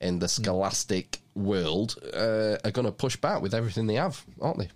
[0.00, 4.58] in the scholastic world uh, are going to push back with everything they have, aren't
[4.58, 4.68] they?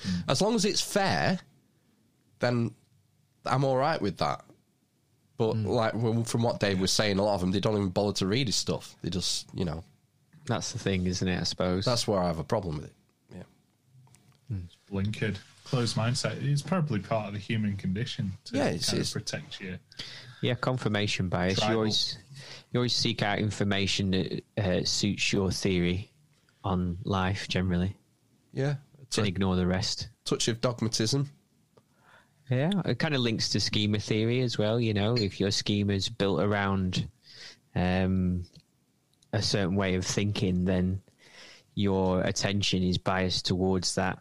[0.00, 0.24] Mm.
[0.28, 1.40] As long as it's fair,
[2.38, 2.72] then
[3.44, 4.44] I'm all right with that.
[5.36, 5.66] But mm.
[5.66, 8.26] like from what Dave was saying, a lot of them they don't even bother to
[8.26, 8.96] read his stuff.
[9.02, 9.84] They just, you know,
[10.48, 11.40] that's the thing, isn't it?
[11.40, 12.92] I suppose that's where I have a problem with it.
[13.34, 14.62] Yeah, mm.
[14.90, 16.42] blinkered, closed mindset.
[16.42, 19.78] It's probably part of the human condition to yeah, it's, kind it's, of protect you.
[20.42, 21.58] Yeah, confirmation bias.
[21.58, 21.72] Tribal.
[21.72, 22.18] You always
[22.72, 26.10] you always seek out information that uh, suits your theory
[26.64, 27.96] on life generally.
[28.52, 28.76] Yeah.
[29.16, 30.08] And ignore the rest.
[30.24, 31.28] Touch of dogmatism.
[32.50, 34.80] Yeah, it kind of links to schema theory as well.
[34.80, 37.08] You know, if your schema is built around
[37.74, 38.44] um,
[39.32, 41.02] a certain way of thinking, then
[41.74, 44.18] your attention is biased towards that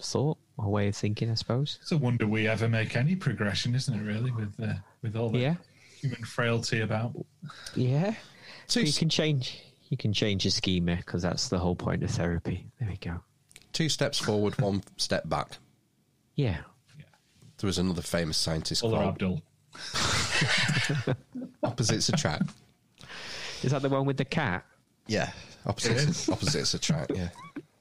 [0.00, 1.30] thought or way of thinking.
[1.30, 1.78] I suppose.
[1.82, 4.02] It's a wonder we ever make any progression, isn't it?
[4.02, 5.54] Really, with uh, with all the yeah
[5.98, 7.12] human frailty about.
[7.74, 8.14] Yeah.
[8.66, 9.58] So you can change.
[9.88, 12.66] You can change your schema because that's the whole point of therapy.
[12.78, 13.20] There we go.
[13.72, 15.52] Two steps forward, one step back.
[16.34, 16.58] Yeah.
[16.98, 17.04] yeah.
[17.58, 18.82] There was another famous scientist.
[18.82, 19.42] Called Abdul.
[21.62, 22.50] Opposites attract.
[23.62, 24.64] Is that the one with the cat?
[25.06, 25.30] Yeah,
[25.66, 27.12] opposites, opposites attract.
[27.14, 27.28] Yeah.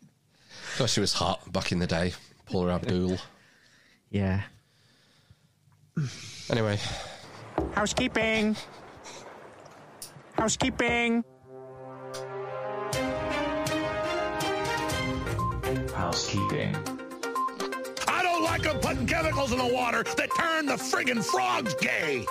[0.75, 2.13] Thought she was hot back in the day.
[2.45, 3.17] Paula Abdul.
[4.09, 4.43] Yeah.
[6.49, 6.79] Anyway,
[7.73, 8.55] Housekeeping.
[10.33, 11.23] Housekeeping.
[15.93, 16.75] Housekeeping.
[18.07, 22.25] I don't like them putting chemicals in the water that turn the friggin' frogs gay.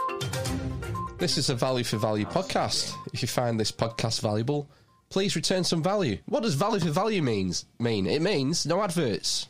[1.18, 2.94] This is a value for value podcast.
[3.12, 4.68] If you find this podcast valuable,
[5.08, 6.18] please return some value.
[6.26, 8.06] What does value for value means mean?
[8.06, 9.48] It means no adverts,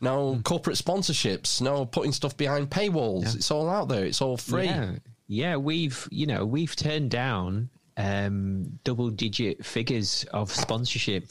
[0.00, 3.34] no corporate sponsorships, no putting stuff behind paywalls.
[3.34, 4.04] It's all out there.
[4.04, 4.64] It's all free.
[4.64, 4.92] Yeah.
[5.26, 11.26] Yeah, we've you know we've turned down um, double digit figures of sponsorship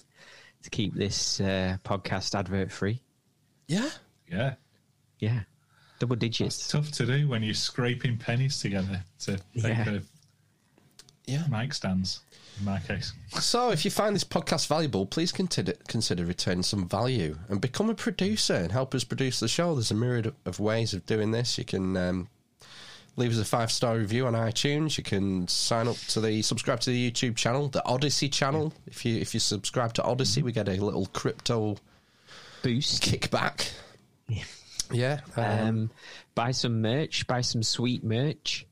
[0.63, 3.01] to keep this uh, podcast advert free.
[3.67, 3.89] Yeah.
[4.27, 4.55] Yeah.
[5.19, 5.41] Yeah,
[6.03, 6.67] double It's digits.
[6.67, 9.83] tough to do when you're scraping pennies together to pay Yeah.
[9.83, 10.01] for
[11.25, 11.47] Yeah.
[11.47, 12.19] mic stands,
[12.59, 13.13] in my case.
[13.39, 17.89] So, if you find this podcast valuable, please consider consider returning some value and become
[17.89, 19.73] a producer and help us produce the show.
[19.75, 21.57] There's a myriad of ways of doing this.
[21.57, 22.27] You can um,
[23.15, 24.97] leave us a five star review on iTunes.
[24.97, 28.73] You can sign up to the subscribe to the YouTube channel, the Odysee channel.
[28.85, 31.77] If you if you subscribe to Odysee, we get a little crypto
[32.63, 33.01] Boost.
[33.03, 33.71] kickback.
[34.27, 34.43] Yeah,
[34.91, 35.91] um, Um,
[36.35, 37.25] buy some merch.
[37.27, 38.65] Buy some sweet merch.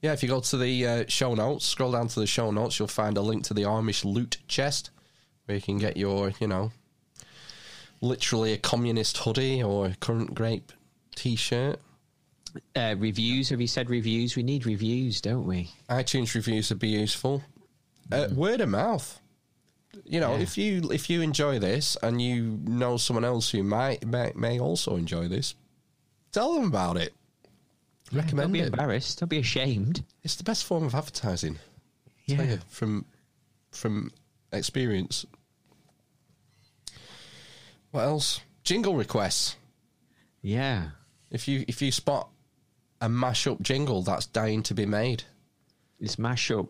[0.00, 0.12] yeah.
[0.12, 2.88] If you go to the uh, show notes, scroll down to the show notes, you'll
[2.88, 4.90] find a link to the Amish loot chest,
[5.46, 6.72] where you can get your, you know,
[8.00, 10.72] literally a communist hoodie or a current grape
[11.14, 11.78] t-shirt.
[12.76, 13.48] Uh, reviews.
[13.48, 14.36] Have you said reviews?
[14.36, 15.70] We need reviews, don't we?
[15.88, 17.42] iTunes reviews would be useful.
[18.10, 19.20] Uh, word of mouth.
[20.04, 20.42] You know, Yeah.
[20.42, 24.58] if you if you enjoy this and you know someone else who might may, may
[24.58, 25.54] also enjoy this,
[26.32, 27.14] tell them about it.
[28.10, 28.66] Don't Recommend be it.
[28.68, 29.20] embarrassed.
[29.20, 30.04] Don't be ashamed.
[30.22, 31.58] It's the best form of advertising.
[32.28, 32.52] Tell Yeah.
[32.54, 33.04] you from
[33.70, 34.12] from
[34.52, 35.24] experience.
[37.90, 38.40] What else?
[38.64, 39.56] Jingle requests.
[40.40, 40.90] Yeah.
[41.30, 42.28] If you if you spot
[43.00, 45.24] a mashup jingle that's dying to be made,
[46.00, 46.68] It's mashup.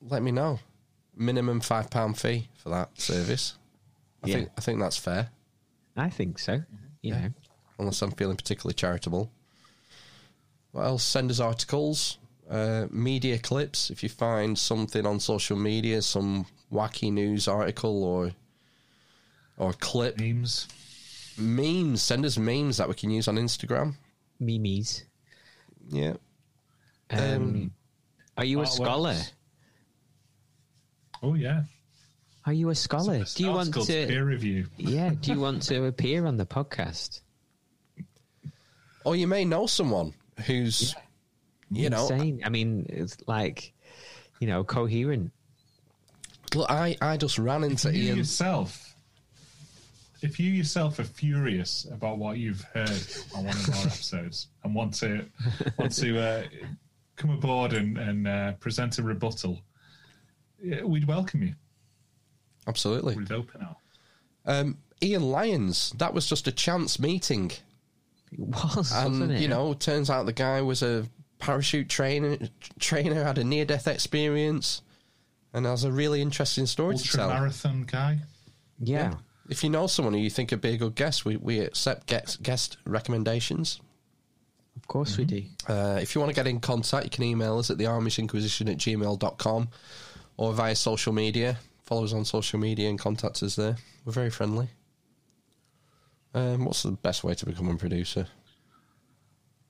[0.00, 0.58] let me know.
[1.16, 3.54] Minimum five pound fee for that service.
[4.22, 4.34] I Yeah.
[4.36, 5.30] think I think that's fair.
[5.96, 6.62] I think so.
[7.02, 7.28] You know.
[7.78, 9.30] Unless I'm feeling particularly charitable.
[10.72, 11.04] What else?
[11.04, 12.18] Send us articles,
[12.50, 13.90] uh, media clips.
[13.90, 18.32] If you find something on social media, some wacky news article or
[19.56, 20.66] or clip, Memes.
[21.38, 22.02] memes.
[22.02, 23.94] Send us memes that we can use on Instagram.
[24.40, 25.04] Memes.
[25.88, 26.14] Yeah.
[27.10, 27.72] Um,
[28.36, 28.68] are you a artworks.
[28.74, 29.16] scholar?
[31.24, 31.62] Oh, yeah.
[32.44, 33.14] Are you a scholar?
[33.14, 34.20] It's Do you want articles, peer to?
[34.24, 34.66] review.
[34.76, 35.10] Yeah.
[35.20, 37.20] Do you want to appear on the podcast?
[39.04, 40.12] Or you may know someone
[40.46, 40.94] who's,
[41.70, 42.42] you know, Insane.
[42.44, 43.72] I mean, it's like,
[44.38, 45.32] you know, coherent.
[46.54, 48.18] look, I, I just ran into you Ian.
[48.18, 48.94] yourself,
[50.20, 52.90] if you yourself are furious about what you've heard
[53.34, 55.24] on one of our episodes and want to
[55.78, 56.42] want to uh,
[57.16, 59.60] come aboard and, and uh, present a rebuttal, yeah,
[60.84, 61.54] we'd welcome you
[62.66, 63.16] Absolutely.
[63.16, 63.76] with open arms.
[64.46, 67.50] Um, Ian Lyons, that was just a chance meeting.
[68.32, 69.40] It was, And wasn't it?
[69.40, 71.06] you know, turns out the guy was a
[71.38, 72.38] parachute trainer,
[72.78, 74.82] trainer had a near death experience,
[75.52, 77.28] and has a really interesting story to Ultra tell.
[77.28, 78.18] marathon guy.
[78.80, 79.14] yeah.
[79.50, 82.06] If you know someone who you think would be a good guest, we, we accept
[82.06, 83.78] guest, guest recommendations.
[84.74, 85.42] Of course we do.
[85.68, 88.18] Uh, if you want to get in contact, you can email us at the Amish
[88.18, 89.68] Inquisition at gmail.com
[90.36, 91.58] or via social media.
[91.84, 93.76] Follow us on social media and contact us there.
[94.04, 94.68] We're very friendly.
[96.34, 98.26] Um, what's the best way to become a producer?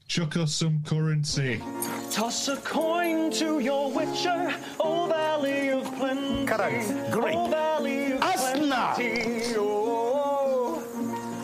[0.06, 1.60] Chuck us some currency.
[2.10, 6.46] Toss a coin to your witcher, O Valley of Plenty.
[6.46, 7.10] Correct.
[7.10, 7.36] Great.
[7.36, 8.94] O Valley of Asna.
[8.94, 9.54] Plenty.
[9.56, 10.82] Oh.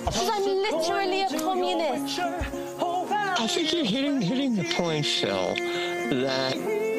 [0.04, 2.18] Because I'm literally a communist.
[2.18, 2.46] witcher,
[2.80, 6.56] O I think you're hitting hitting the point, Phil, that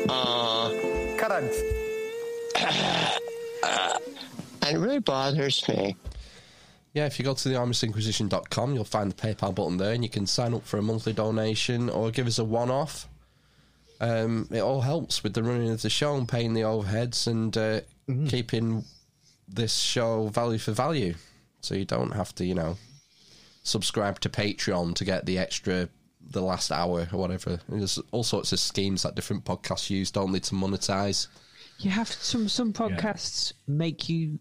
[0.09, 1.80] uh, Current.
[4.63, 5.95] And it really bothers me.
[6.93, 10.09] Yeah, if you go to the amishinquisition.com, you'll find the PayPal button there, and you
[10.09, 13.07] can sign up for a monthly donation or give us a one off.
[14.01, 17.55] Um, it all helps with the running of the show and paying the overheads and
[17.55, 17.81] uh,
[18.27, 18.83] keeping
[19.47, 21.13] this show value for value.
[21.61, 22.77] So you don't have to, you know,
[23.63, 25.87] subscribe to Patreon to get the extra,
[26.29, 27.59] the last hour or whatever.
[27.69, 31.27] There's all sorts of schemes that different podcasts use, don't they, to monetize.
[31.83, 34.39] You have some some podcasts make you.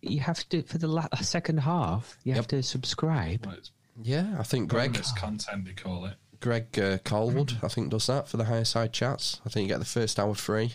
[0.00, 2.16] You have to for the la- second half.
[2.24, 3.44] You have to subscribe.
[3.46, 3.56] Well,
[4.02, 6.14] Yeah, I think Greg content, they call it.
[6.40, 9.40] Greg uh, Carlwood, I think, does that for the Higherside Chats.
[9.46, 10.74] I think you get the first hour free,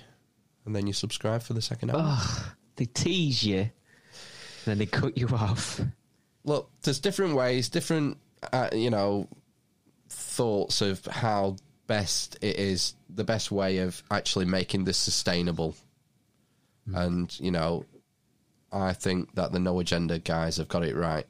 [0.65, 2.01] and then you subscribe for the second hour.
[2.03, 2.45] Ugh,
[2.77, 3.69] they tease you,
[4.65, 5.81] then they cut you off.
[6.45, 8.17] Look, there's different ways, different,
[8.53, 9.27] uh, you know,
[10.09, 11.57] thoughts of how
[11.87, 15.75] best it is, the best way of actually making this sustainable.
[16.93, 17.85] And, you know,
[18.71, 21.25] I think that the No Agenda guys have got it right.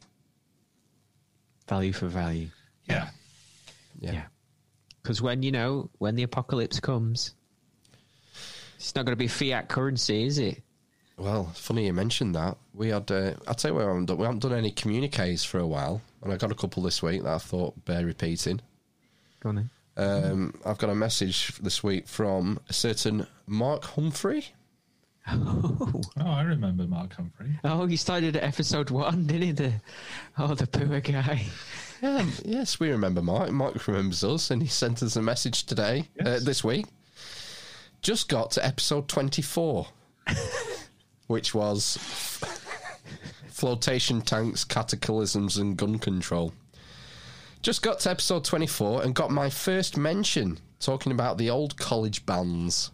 [1.68, 2.50] Value for value.
[2.88, 3.10] Yeah.
[4.00, 4.24] Yeah.
[5.02, 7.34] Because when, you know, when the apocalypse comes,
[8.76, 10.62] it's not going to be fiat currency, is it?
[11.18, 12.58] Well, funny you mentioned that.
[12.76, 15.44] We had, uh, I'll tell you what, we haven't, done, we haven't done any communiques
[15.44, 18.62] for a while, and I got a couple this week that I thought bear repeating.
[19.40, 19.70] Go on then.
[19.98, 24.46] Um, I've got a message this week from a certain Mark Humphrey.
[25.28, 26.02] Oh.
[26.20, 27.60] Oh, I remember Mark Humphrey.
[27.64, 29.52] Oh, he started at episode one, didn't he?
[29.52, 29.74] The,
[30.38, 31.46] oh, the poor guy.
[32.02, 33.52] Yeah, yes, we remember Mark.
[33.52, 36.86] Mark remembers us, and he sent us a message today, uh, this week.
[38.02, 39.88] Just got to episode 24,
[41.28, 41.98] which was
[43.50, 46.54] flotation tanks, cataclysms, and gun control.
[47.62, 52.26] Just got to episode 24 and got my first mention talking about the old college
[52.26, 52.92] bands.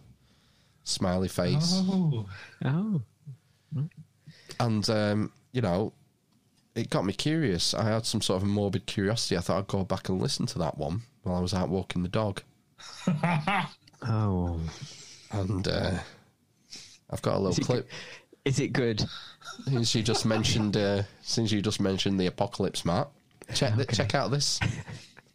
[0.84, 1.72] Smiley face.
[1.74, 2.26] Oh.
[2.64, 3.02] Oh.
[4.60, 5.92] And, um, you know,
[6.74, 7.72] it got me curious.
[7.74, 9.36] I had some sort of morbid curiosity.
[9.36, 12.02] I thought I'd go back and listen to that one while I was out walking
[12.02, 12.42] the dog.
[14.06, 14.60] Oh.
[15.32, 15.98] And uh,
[17.10, 17.88] I've got a little Is clip.
[18.44, 19.02] Is it good?
[19.64, 23.08] Since you just mentioned, uh, since you just mentioned the apocalypse, Matt,
[23.54, 24.58] check th- check out this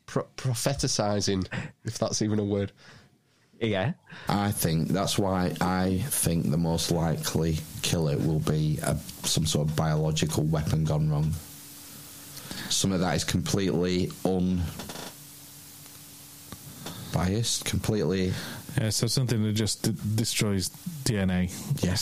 [0.05, 1.45] Pro- propheticizing,
[1.85, 2.71] if that's even a word.
[3.61, 3.93] Yeah.
[4.27, 9.67] I think that's why I think the most likely killer will be a, some sort
[9.69, 11.31] of biological weapon gone wrong.
[12.69, 14.11] Some of that is completely
[17.13, 18.33] unbiased, completely.
[18.79, 20.69] Yeah, so something that just d- destroys
[21.03, 21.51] DNA
[21.83, 21.93] Yeah.
[21.93, 21.95] or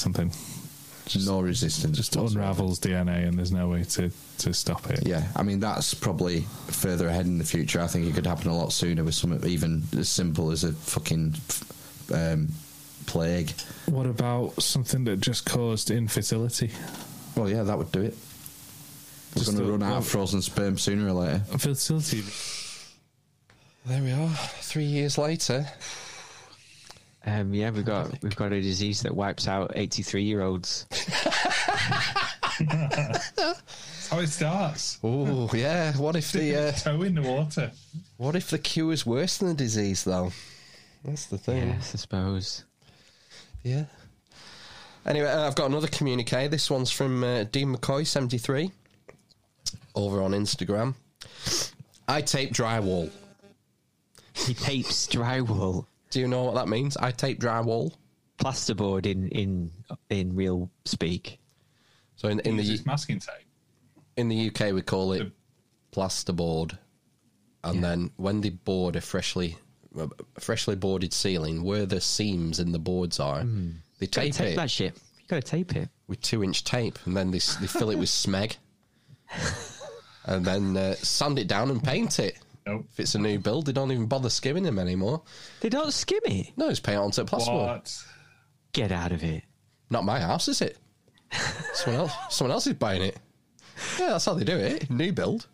[1.10, 1.34] something.
[1.34, 1.98] no resistance.
[1.98, 2.40] Just whatsoever.
[2.40, 5.08] unravels DNA and there's no way to, to stop it.
[5.08, 7.82] Yeah, I mean that's probably further ahead in the future.
[7.82, 10.74] I think it could happen a lot sooner with something even as simple as a
[10.74, 11.36] fucking
[12.14, 12.50] um,
[13.06, 13.52] plague.
[13.88, 16.72] What about something that just caused infertility?
[17.36, 18.16] Well, yeah, that would do it.
[19.36, 21.40] We're Just going to run out well- of frozen sperm sooner or later.
[21.58, 22.24] Fertility.
[23.86, 24.30] There we are.
[24.62, 25.66] Three years later.
[27.26, 30.85] Um, yeah, we've got we've got a disease that wipes out eighty three year olds.
[32.60, 34.99] That's how it starts.
[35.03, 35.94] Oh yeah.
[35.98, 37.72] What if the uh, toe in the water?
[38.18, 40.31] what if the cure is worse than the disease though?
[41.03, 41.69] That's the thing.
[41.69, 42.64] Yes, I suppose.
[43.64, 43.85] Yeah.
[45.06, 46.48] Anyway, uh, I've got another communique.
[46.48, 48.72] This one's from uh, Dean McCoy, 73,
[49.95, 50.95] over on Instagram.
[52.10, 53.10] I tape drywall.
[54.34, 55.85] He tapes drywall.
[56.10, 56.96] Do you know what that means?
[56.98, 57.94] I tape drywall.
[58.40, 59.72] Plasterboard in in
[60.10, 61.40] in real speak.
[62.16, 63.46] So in, in In the the masking tape.
[64.16, 65.32] in the UK we call it
[65.92, 66.78] plasterboard,
[67.64, 69.58] and then when they board a freshly
[69.98, 70.08] a
[70.40, 73.44] freshly boarded ceiling, where the seams in the boards are,
[74.00, 74.94] they tape, tape it that shit.
[74.96, 75.90] You gotta tape it.
[76.08, 78.58] with two inch tape, and then they they fill it with smeg,
[80.26, 82.38] and then uh, sand it down and paint it.
[82.68, 82.85] Nope.
[82.91, 85.22] If it's a new build, they don't even bother skimming them anymore.
[85.61, 86.52] They don't skim it.
[86.57, 87.68] No, it's paint onto plasterboard.
[87.68, 88.06] What?
[88.73, 89.44] Get out of it.
[89.89, 90.77] Not my house, is it?
[91.73, 93.18] someone else, someone else is buying it.
[93.98, 94.89] Yeah, that's how they do it.
[94.89, 95.48] New build.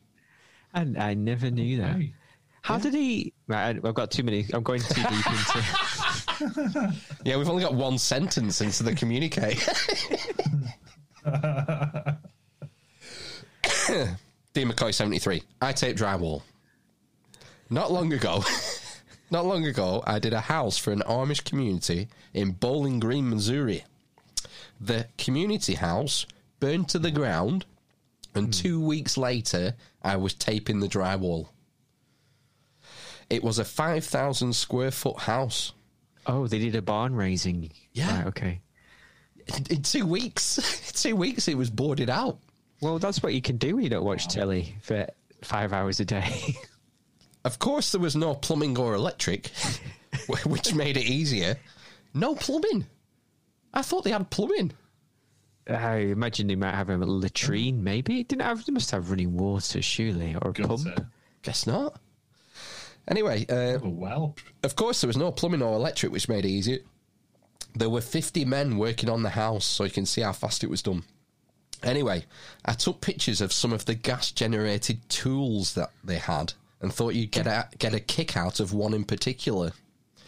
[0.74, 1.98] And I never knew that.
[1.98, 2.16] Hey.
[2.64, 3.34] How did he?
[3.48, 4.48] Right, I've got too many.
[4.54, 6.94] I'm going too deep into.
[7.24, 9.40] Yeah, we've only got one sentence into the communique.
[14.54, 15.44] D McCoy seventy three.
[15.62, 16.42] I tape drywall.
[17.74, 18.44] Not long ago,
[19.32, 23.84] not long ago, I did a house for an Amish community in Bowling Green, Missouri.
[24.80, 26.28] The community house
[26.60, 27.66] burned to the ground,
[28.36, 28.52] and hmm.
[28.52, 29.74] two weeks later,
[30.04, 31.48] I was taping the drywall.
[33.32, 35.74] It was a five thousand square foot house.
[36.28, 37.72] Oh, they did a barn raising.
[37.92, 38.18] Yeah.
[38.18, 38.62] Right, okay.
[39.48, 42.38] In, in two weeks, two weeks, it was boarded out.
[42.82, 45.08] Well, that's what you can do when you don't watch telly for
[45.42, 46.56] five hours a day.
[47.46, 49.48] Of course, there was no plumbing or electric,
[50.46, 51.58] which made it easier.
[52.14, 52.86] No plumbing.
[53.74, 54.72] I thought they had plumbing.
[55.68, 57.84] I imagine they might have a latrine.
[57.84, 58.66] Maybe it didn't have.
[58.66, 60.86] They must have running water, surely, or a pump.
[60.86, 61.08] Gutter.
[61.42, 62.00] Guess not.
[63.08, 64.36] Anyway, uh, Oh, well.
[64.64, 66.80] of course, there was no plumbing or electric, which made it easier.
[67.76, 70.70] There were 50 men working on the house, so you can see how fast it
[70.70, 71.04] was done.
[71.82, 72.26] Anyway,
[72.64, 76.54] I took pictures of some of the gas generated tools that they had
[76.84, 79.72] and thought you'd get a, get a kick out of one in particular.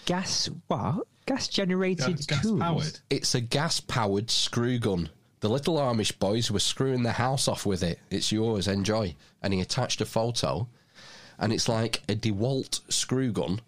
[0.05, 1.05] Gas what?
[1.25, 3.01] Gas generated tools.
[3.09, 5.09] It's a gas powered screw gun.
[5.41, 7.99] The little Amish boys were screwing the house off with it.
[8.09, 9.15] It's yours, enjoy.
[9.43, 10.67] And he attached a photo,
[11.37, 13.59] and it's like a DeWalt screw gun,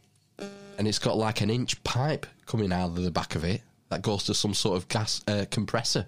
[0.78, 4.02] and it's got like an inch pipe coming out of the back of it that
[4.02, 6.08] goes to some sort of gas uh, compressor.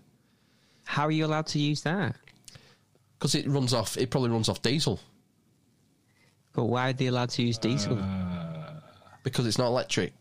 [0.86, 2.16] How are you allowed to use that?
[3.18, 5.00] Because it runs off, it probably runs off diesel.
[6.60, 7.98] But why are they allowed to use diesel?
[9.24, 10.12] Because it's not electric.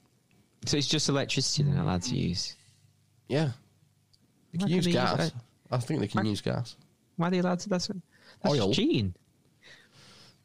[0.66, 2.55] So it's just electricity they're not allowed to use.
[3.27, 3.51] Yeah.
[4.52, 5.32] They can Why use can they use gas.
[5.73, 6.77] I think they can use gas.
[7.16, 7.69] Why are they allowed to?
[7.69, 8.73] That's, that's Oil.
[8.73, 9.16] cheating.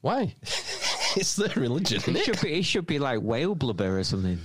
[0.02, 0.36] Why?
[0.42, 2.26] it's their religion, isn't It it?
[2.26, 2.54] should be.
[2.58, 4.40] It should be like whale blubber or something.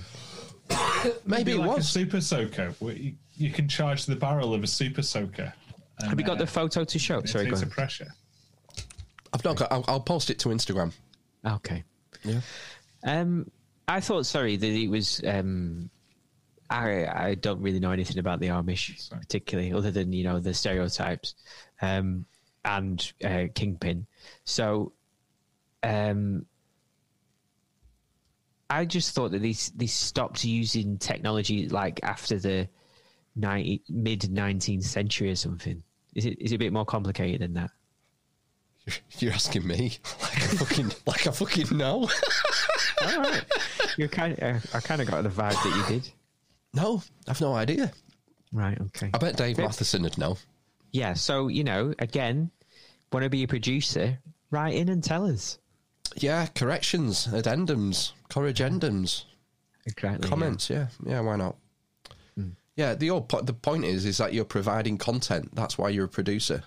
[1.25, 1.79] Maybe it like was.
[1.79, 2.75] a super soaker.
[2.77, 5.51] where You, you can charge the barrel of a super soaker.
[5.99, 7.17] and, Have you got uh, the photo to show?
[7.17, 8.13] it Sorry, go takes pressure.
[9.33, 9.71] I've not got.
[9.71, 10.93] I'll, I'll post it to Instagram.
[11.45, 11.83] Okay.
[12.23, 12.41] Yeah.
[13.03, 13.49] Um,
[13.87, 15.21] I thought, sorry, that it was.
[15.25, 15.89] Um,
[16.69, 20.53] I I don't really know anything about the Amish particularly, other than you know the
[20.53, 21.35] stereotypes,
[21.81, 22.25] um,
[22.63, 24.05] and uh, Kingpin.
[24.43, 24.91] So,
[25.81, 26.45] um,
[28.69, 32.69] I just thought that these they stopped using technology like after the
[33.35, 35.81] 90, mid nineteenth century or something.
[36.13, 37.71] Is it is it a bit more complicated than that?
[39.19, 42.09] You're asking me like I fucking like I fucking know.
[43.01, 43.45] All right.
[43.97, 46.09] You kind of, uh, I kind of got the vibe that you did.
[46.73, 47.91] No, I've no idea.
[48.51, 48.79] Right.
[48.79, 49.09] Okay.
[49.13, 50.37] I bet Dave Bit- Matheson would know.
[50.91, 51.13] Yeah.
[51.13, 52.51] So you know, again,
[53.11, 54.19] want to be a producer?
[54.51, 55.59] Write in and tell us.
[56.15, 59.23] Yeah, corrections, addendums, corrigendums, mm.
[59.85, 60.27] Exactly.
[60.27, 60.69] comments.
[60.69, 61.55] Yeah, yeah, why not?
[62.37, 62.53] Mm.
[62.75, 65.53] Yeah, the old po- the point is is that you're providing content.
[65.53, 66.63] That's why you're a producer.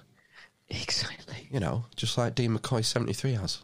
[0.81, 1.49] Exactly.
[1.51, 3.63] You know, just like Dean McCoy seventy three has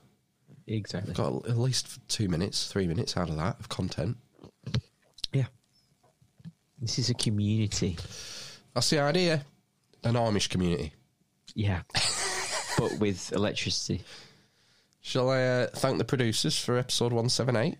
[0.66, 1.14] Exactly.
[1.14, 4.18] got at least two minutes, three minutes out of that of content.
[5.32, 5.46] Yeah.
[6.80, 7.96] This is a community.
[8.74, 9.44] That's the idea.
[10.04, 10.92] An Amish community.
[11.54, 11.82] Yeah.
[12.78, 14.02] but with electricity.
[15.00, 17.78] Shall I uh, thank the producers for episode one seven eight?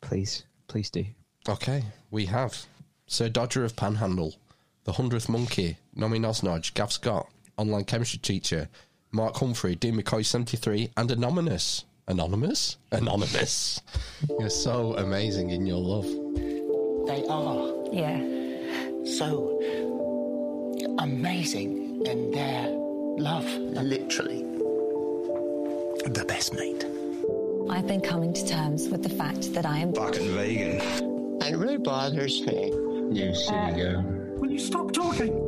[0.00, 0.44] Please.
[0.68, 1.04] Please do.
[1.48, 1.82] Okay,
[2.12, 2.66] we have
[3.08, 4.36] Sir Dodger of Panhandle,
[4.84, 7.28] the Hundredth Monkey, Nomae NosNoj, Gav Scott,
[7.60, 8.68] online chemistry teacher,
[9.12, 11.84] Mark Humphrey, Dean McCoy seventy three, and Anonymous.
[12.08, 12.76] Anonymous?
[12.90, 13.80] Anonymous.
[14.40, 16.06] You're so amazing in your love.
[17.06, 17.72] They are.
[17.92, 18.18] Yeah.
[19.04, 19.60] So
[20.98, 23.44] amazing in their love.
[23.44, 24.42] Literally.
[26.06, 26.84] The best mate.
[27.70, 30.80] I've been coming to terms with the fact that I am Fucking vegan.
[31.42, 32.72] It really bothers me.
[33.12, 34.02] You silly girl.
[34.38, 35.39] Will you stop talking?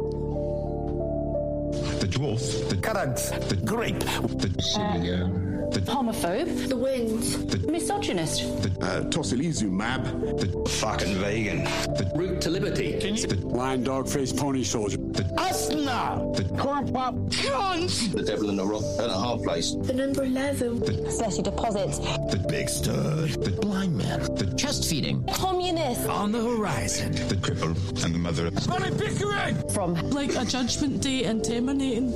[2.02, 2.68] The dwarf.
[2.68, 3.16] The Currant.
[3.48, 4.00] The Grape.
[4.00, 6.02] The uh, Silly girl.
[6.02, 8.42] homophobe, the wind, the misogynist.
[8.62, 9.70] The uh, Tocilizumab.
[9.72, 10.38] mab.
[10.38, 11.64] The fucking vegan.
[11.64, 12.92] The Route to liberty.
[12.98, 14.98] the Lion, dog faced pony, soldier.
[14.98, 16.34] The Asna.
[16.36, 17.14] The Corn pop.
[17.30, 18.12] Cunt.
[18.12, 19.74] The devil in a rock and a half place.
[19.74, 20.80] The number 11.
[20.80, 21.98] the Special deposits.
[21.98, 23.30] The big stud.
[23.30, 24.20] The blind man.
[24.34, 25.24] The Chest feeding.
[25.34, 26.06] Communist.
[26.08, 27.12] On the horizon.
[27.12, 27.74] the cripple
[28.04, 29.56] and the mother of Bonnie Pickering.
[29.70, 32.10] From like a judgment day and terminating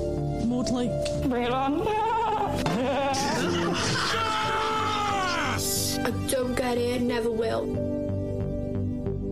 [0.49, 0.91] mode like
[6.05, 7.66] I don't get it, never will.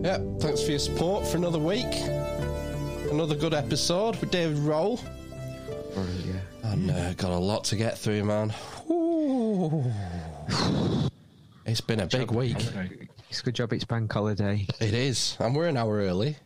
[0.03, 1.93] Yeah, thanks for your support for another week.
[3.11, 5.01] Another good episode with David Rohl.
[6.25, 6.71] Yeah.
[6.71, 8.53] And uh, got a lot to get through, man.
[8.89, 9.83] Ooh.
[11.67, 12.57] It's been a big week.
[13.31, 14.67] It's a good job it's bank holiday.
[14.79, 16.37] It is, and we're an hour early.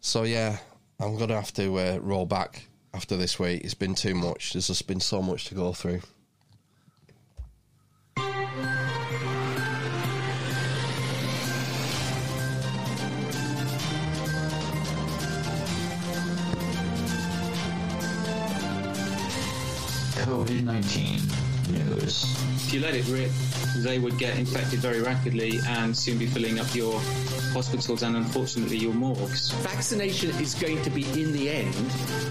[0.00, 0.58] So yeah,
[0.98, 2.66] I'm gonna have to uh, roll back
[2.96, 3.62] after this week.
[3.62, 4.54] It's been too much.
[4.54, 6.00] There's just been so much to go through.
[20.24, 21.20] COVID 19
[21.70, 22.55] news.
[22.66, 23.30] If you let it rip,
[23.76, 26.98] they would get infected very rapidly and soon be filling up your
[27.54, 29.52] hospitals and unfortunately your morgues.
[29.62, 31.74] Vaccination is going to be, in the end,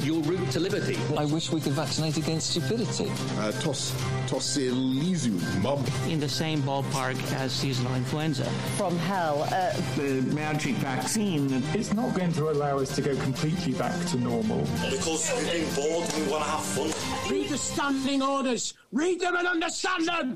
[0.03, 0.98] your route to liberty.
[1.18, 3.10] I wish we could vaccinate against stupidity.
[3.40, 3.91] uh, tos
[4.28, 5.80] Tocilizumab.
[6.12, 8.44] in the same ballpark as seasonal influenza.
[8.78, 9.44] From hell.
[9.52, 14.18] Uh, The magic vaccine It's not going to allow us to go completely back to
[14.18, 14.68] normal.
[14.91, 17.32] Because we've been bored and we want to have fun.
[17.32, 18.74] Read the standing orders.
[18.91, 20.35] Read them and understand them.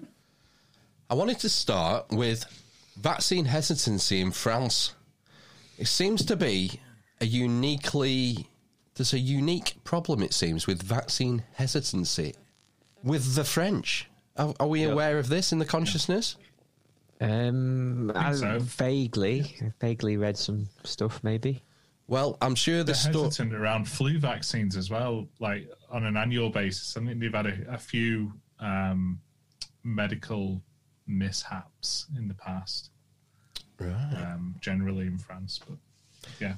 [1.10, 2.46] I wanted to start with
[2.96, 4.94] vaccine hesitancy in France.
[5.80, 6.80] It seems to be
[7.20, 8.48] a uniquely
[8.96, 12.36] there's a unique problem it seems with vaccine hesitancy
[13.02, 14.10] with the French.
[14.36, 16.36] Are, are we aware of this in the consciousness?
[17.22, 18.60] Um, I I, so.
[18.60, 21.24] vaguely, I vaguely read some stuff.
[21.24, 21.64] Maybe.
[22.08, 26.50] Well, I'm sure the They're hesitant around flu vaccines as well, like on an annual
[26.50, 26.96] basis.
[26.98, 29.22] I think they've had a, a few um,
[29.84, 30.62] medical
[31.10, 32.92] mishaps in the past,
[33.80, 34.14] Right.
[34.34, 35.60] um, generally in France.
[35.68, 35.78] But
[36.40, 36.56] yeah,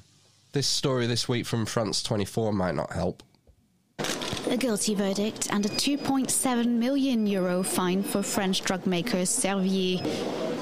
[0.52, 3.22] This story this week from France 24 might not help.
[4.50, 10.00] A guilty verdict and a 2.7 million euro fine for French drug maker Servier.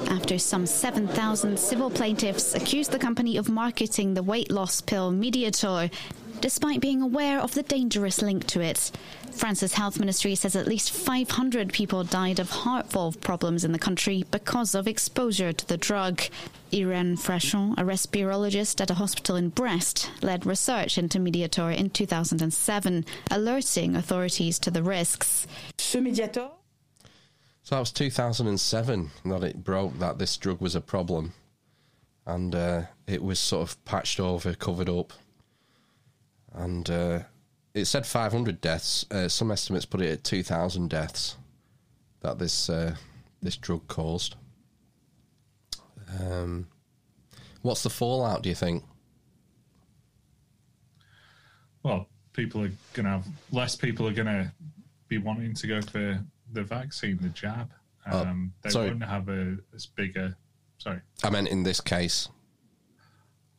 [0.09, 5.91] After some 7,000 civil plaintiffs accused the company of marketing the weight loss pill Mediator,
[6.41, 8.93] despite being aware of the dangerous link to it.
[9.35, 13.78] France's health ministry says at least 500 people died of heart valve problems in the
[13.78, 16.23] country because of exposure to the drug.
[16.73, 23.05] Irene Frachon, a respirologist at a hospital in Brest, led research into Mediator in 2007,
[23.31, 25.47] alerting authorities to the risks.
[27.62, 31.32] So that was 2007 that it broke that this drug was a problem.
[32.27, 35.12] And uh, it was sort of patched over, covered up.
[36.52, 37.20] And uh,
[37.75, 39.07] it said 500 deaths.
[39.11, 41.37] Uh, some estimates put it at 2,000 deaths
[42.21, 42.95] that this uh,
[43.43, 44.37] this drug caused.
[46.21, 46.67] Um,
[47.63, 48.85] what's the fallout, do you think?
[51.83, 54.53] well, people are going to have less people are going to
[55.09, 56.23] be wanting to go for
[56.53, 57.71] the vaccine, the jab.
[58.11, 58.89] Oh, Um, they sorry.
[58.91, 60.37] won't have a as big a
[60.79, 61.01] sorry.
[61.23, 62.29] I meant in this case.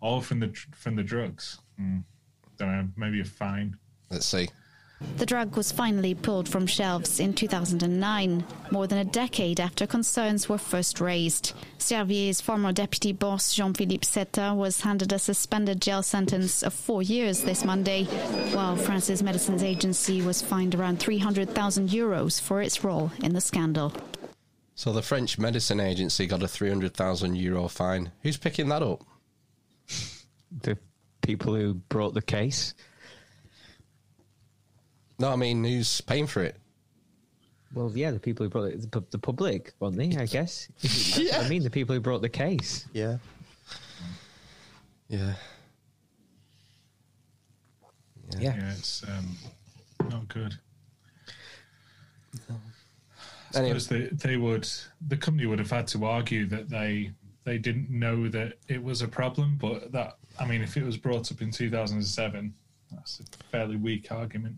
[0.02, 1.60] All from the from the drugs.
[1.80, 2.04] Mm.
[2.58, 2.88] Don't know.
[2.96, 3.78] Maybe a fine.
[4.12, 4.50] Let's see.
[5.18, 10.48] The drug was finally pulled from shelves in 2009, more than a decade after concerns
[10.48, 11.54] were first raised.
[11.80, 17.02] Servier's former deputy boss, Jean Philippe Seta, was handed a suspended jail sentence of four
[17.02, 18.04] years this Monday,
[18.54, 23.94] while France's Medicines Agency was fined around 300,000 euros for its role in the scandal.
[24.76, 28.12] So the French Medicine Agency got a 300,000 euro fine.
[28.22, 29.04] Who's picking that up?
[30.62, 30.78] The
[31.22, 32.74] people who brought the case.
[35.22, 36.56] No, I mean, who's paying for it?
[37.76, 40.18] Well, yeah, the people who brought it, the, pu- the public, weren't they?
[40.18, 40.68] I guess.
[40.81, 42.88] That's what I mean, the people who brought the case.
[42.91, 43.18] Yeah.
[45.10, 45.34] Yeah.
[48.39, 48.56] Yeah.
[48.56, 49.38] Yeah, it's um,
[50.10, 50.56] not good.
[52.49, 52.53] I
[53.60, 53.77] Anyway.
[53.80, 54.68] suppose they, they would
[55.10, 57.11] the company would have had to argue that they
[57.43, 60.95] they didn't know that it was a problem, but that I mean, if it was
[60.98, 62.53] brought up in 2007,
[62.91, 64.56] that's a fairly weak argument.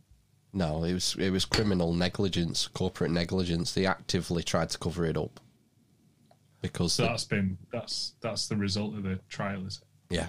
[0.54, 3.74] No, it was it was criminal negligence, corporate negligence.
[3.74, 5.40] They actively tried to cover it up
[6.62, 9.78] because So that's been that's that's the result of the trial, is
[10.10, 10.16] it?
[10.16, 10.28] yeah.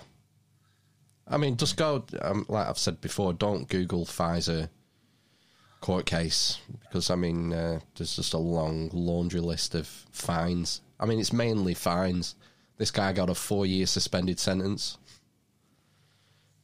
[1.27, 3.33] I mean, just go um, like I've said before.
[3.33, 4.69] Don't Google Pfizer
[5.81, 10.81] court case because I mean, uh, there's just a long laundry list of fines.
[10.99, 12.35] I mean, it's mainly fines.
[12.77, 14.99] This guy got a four-year suspended sentence.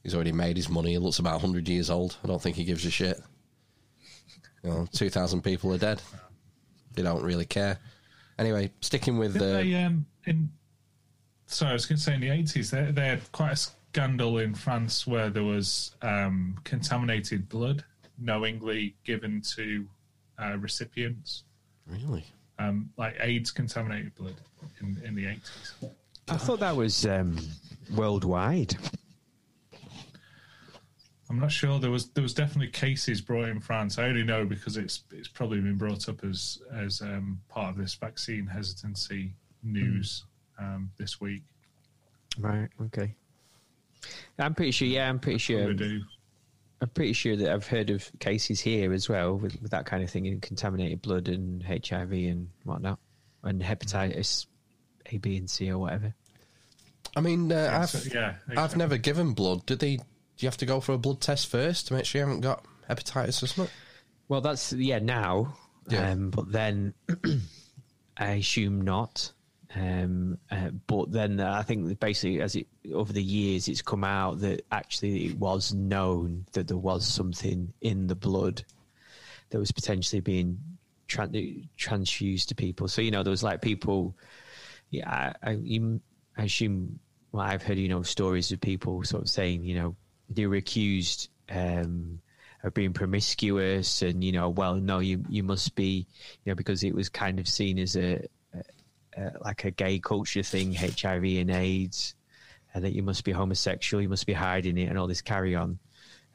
[0.03, 0.93] He's already made his money.
[0.93, 2.16] He looks about hundred years old.
[2.24, 3.20] I don't think he gives a shit.
[4.62, 6.03] You know, two thousand people are dead.
[6.95, 7.78] They don't really care.
[8.39, 10.51] Anyway, sticking with Didn't the they, um, in
[11.47, 14.39] sorry, I was going to say in the eighties, they, they had quite a scandal
[14.39, 17.85] in France where there was um, contaminated blood
[18.19, 19.87] knowingly given to
[20.39, 21.45] uh, recipients,
[21.87, 22.24] really
[22.59, 24.37] um, like AIDS contaminated blood
[24.81, 25.74] in, in the eighties.
[26.28, 27.37] I thought that was um,
[27.95, 28.77] worldwide.
[31.31, 31.78] I'm not sure.
[31.78, 33.98] There was there was definitely cases brought in France.
[33.98, 37.77] I only know because it's it's probably been brought up as as um, part of
[37.77, 39.32] this vaccine hesitancy
[39.62, 40.24] news
[40.59, 41.43] um, this week.
[42.39, 42.69] Right.
[42.86, 43.15] Okay.
[44.40, 44.89] I'm pretty sure.
[44.89, 45.73] Yeah, I'm pretty sure.
[45.73, 46.01] Do.
[46.81, 50.02] I'm pretty sure that I've heard of cases here as well with, with that kind
[50.02, 52.98] of thing in contaminated blood and HIV and whatnot,
[53.44, 54.47] and hepatitis
[55.12, 56.15] A, B, and C or whatever.
[57.15, 59.66] I mean, uh, Yeah, I've so- yeah, I've never given blood.
[59.66, 59.98] Did they?
[60.40, 62.40] Do you have to go for a blood test first to make sure you haven't
[62.40, 63.74] got hepatitis or something?
[64.26, 65.54] Well, that's yeah now,
[65.90, 66.12] Yeah.
[66.12, 66.94] um, but then
[68.16, 69.32] I assume not.
[69.76, 74.02] Um, uh, but then uh, I think basically, as it over the years, it's come
[74.02, 78.64] out that actually it was known that there was something in the blood
[79.50, 80.58] that was potentially being
[81.06, 82.88] tran- transfused to people.
[82.88, 84.16] So you know, there was like people.
[84.88, 85.80] Yeah, I, I,
[86.38, 86.98] I assume.
[87.30, 89.96] Well, I've heard you know stories of people sort of saying you know
[90.31, 92.20] they were accused um,
[92.62, 96.07] of being promiscuous, and you know, well, no, you you must be,
[96.44, 98.62] you know, because it was kind of seen as a, a,
[99.20, 102.15] a like a gay culture thing, HIV and AIDS,
[102.73, 105.55] and that you must be homosexual, you must be hiding it, and all this carry
[105.55, 105.78] on.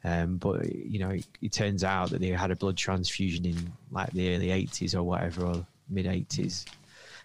[0.04, 3.72] Um, but you know, it, it turns out that they had a blood transfusion in
[3.90, 6.66] like the early '80s or whatever, or mid '80s,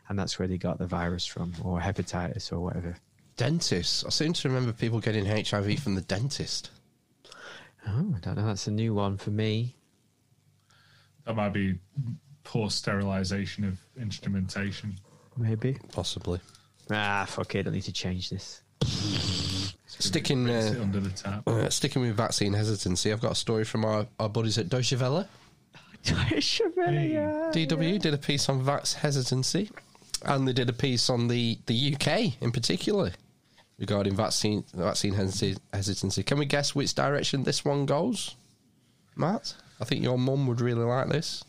[0.09, 2.95] and that's where they got the virus from, or hepatitis, or whatever.
[3.41, 4.05] Dentists.
[4.05, 6.69] I seem to remember people getting HIV from the dentist.
[7.87, 8.45] Oh, I don't know.
[8.45, 9.75] That's a new one for me.
[11.25, 11.79] That might be
[12.43, 14.93] poor sterilisation of instrumentation.
[15.37, 15.79] Maybe.
[15.91, 16.39] Possibly.
[16.91, 17.59] Ah, fuck it.
[17.59, 18.61] I don't need to change this.
[19.87, 21.41] Sticking uh, under the tap.
[21.47, 24.93] uh, sticking with vaccine hesitancy, I've got a story from our, our buddies at Deutsche
[24.93, 25.27] Welle.
[26.05, 29.71] DW did a piece on vax hesitancy,
[30.21, 33.13] and they did a piece on the, the UK in particular
[33.81, 36.23] regarding vaccine vaccine hesi- hesitancy.
[36.23, 38.35] Can we guess which direction this one goes,
[39.17, 39.53] Matt?
[39.81, 41.43] I think your mum would really like this.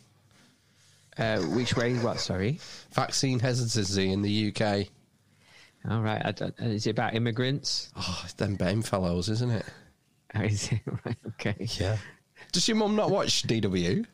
[1.19, 1.95] Uh, which way?
[1.99, 2.19] What?
[2.19, 2.59] Sorry.
[2.93, 4.87] Vaccine hesitancy in the UK.
[5.91, 6.41] All right.
[6.59, 7.91] Is it about immigrants?
[7.97, 9.65] Oh, it's them BAME fellows, isn't it?
[10.35, 10.81] Oh, is it?
[11.05, 11.17] Right.
[11.29, 11.69] Okay.
[11.79, 11.99] Yeah.
[12.53, 14.07] Does your mum not watch DW?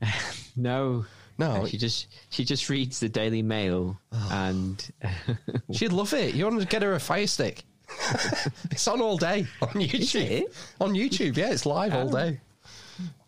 [0.56, 1.06] No.
[1.38, 1.66] No.
[1.66, 4.28] She just she just reads the Daily Mail oh.
[4.32, 4.92] and
[5.72, 6.34] She'd love it.
[6.34, 7.64] You want to get her a Fire Stick?
[8.70, 10.44] it's on all day on YouTube.
[10.80, 12.12] On YouTube, yeah, it's live all Oh.
[12.12, 12.40] day.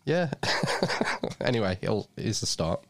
[0.05, 0.31] Yeah.
[1.41, 2.85] anyway, it'll, it's the start.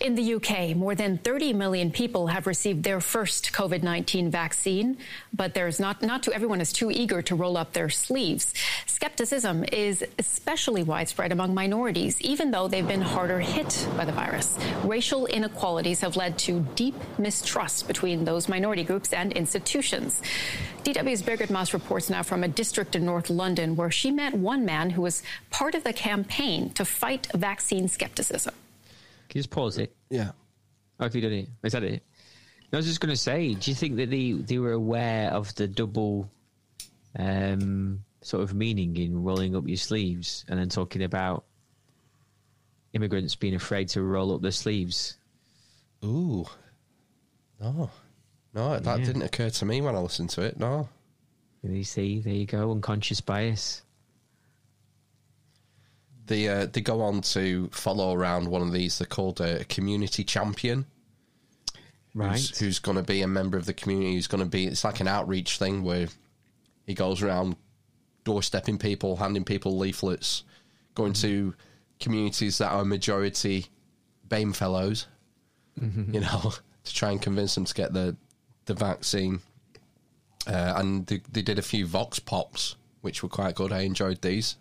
[0.00, 4.96] In the UK, more than 30 million people have received their first COVID 19 vaccine,
[5.32, 8.54] but there's not, not to everyone is too eager to roll up their sleeves.
[8.86, 14.56] Skepticism is especially widespread among minorities, even though they've been harder hit by the virus.
[14.84, 20.22] Racial inequalities have led to deep mistrust between those minority groups and institutions.
[20.84, 24.64] DW's Birgit Maass reports now from a district in North London where she met one
[24.64, 28.54] man who was part of the campaign to fight vaccine skepticism.
[29.28, 29.94] Can you just pause it?
[30.10, 30.30] Yeah.
[31.00, 31.48] Oh, have you done it?
[31.62, 32.02] Is that it?
[32.72, 35.54] I was just going to say, do you think that they, they were aware of
[35.54, 36.30] the double
[37.18, 41.44] um, sort of meaning in rolling up your sleeves and then talking about
[42.92, 45.16] immigrants being afraid to roll up their sleeves?
[46.04, 46.46] Ooh.
[47.60, 47.90] No.
[48.54, 49.04] No, that Yeah.
[49.04, 50.58] didn't occur to me when I listened to it.
[50.58, 50.88] No.
[51.62, 53.82] You see, there you go, unconscious bias.
[56.28, 58.98] They, uh, they go on to follow around one of these.
[58.98, 60.86] They're called a community champion.
[62.14, 62.32] Right.
[62.32, 64.14] Who's, who's going to be a member of the community?
[64.14, 64.66] Who's going to be?
[64.66, 66.08] It's like an outreach thing where
[66.86, 67.56] he goes around
[68.24, 70.44] doorstepping people, handing people leaflets,
[70.94, 71.54] going to
[71.98, 73.66] communities that are majority
[74.28, 75.06] BAME fellows.
[75.80, 76.52] You know,
[76.84, 78.16] to try and convince them to get the
[78.66, 79.40] the vaccine.
[80.46, 83.72] Uh, and they, they did a few vox pops, which were quite good.
[83.72, 84.56] I enjoyed these.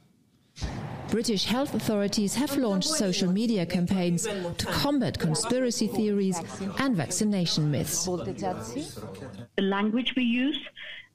[1.10, 4.28] British health authorities have launched social media campaigns
[4.58, 6.40] to combat conspiracy theories
[6.80, 8.06] and vaccination myths.
[8.06, 10.60] the language we use,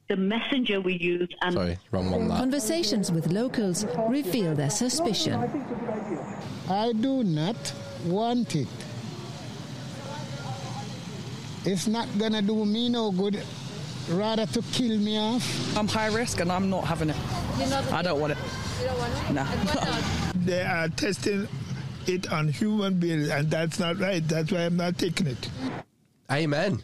[0.09, 2.27] the messenger we use, and Sorry, wrong one.
[2.27, 5.35] That Conversations with locals reveal their suspicion.
[6.69, 7.73] I do not
[8.05, 8.67] want it.
[11.65, 13.41] It's not gonna do me no good.
[14.09, 15.77] Rather to kill me off.
[15.77, 17.15] I'm high risk and I'm not having it.
[17.91, 18.37] I don't want it.
[18.83, 19.33] You don't want it?
[19.33, 20.41] No.
[20.43, 21.47] They are testing
[22.05, 24.27] it on human beings, and that's not right.
[24.27, 25.49] That's why I'm not taking it.
[26.29, 26.83] Amen.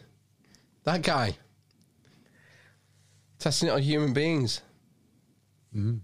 [0.85, 1.35] That guy.
[3.37, 4.61] Testing it on human beings.
[5.75, 5.99] Mm.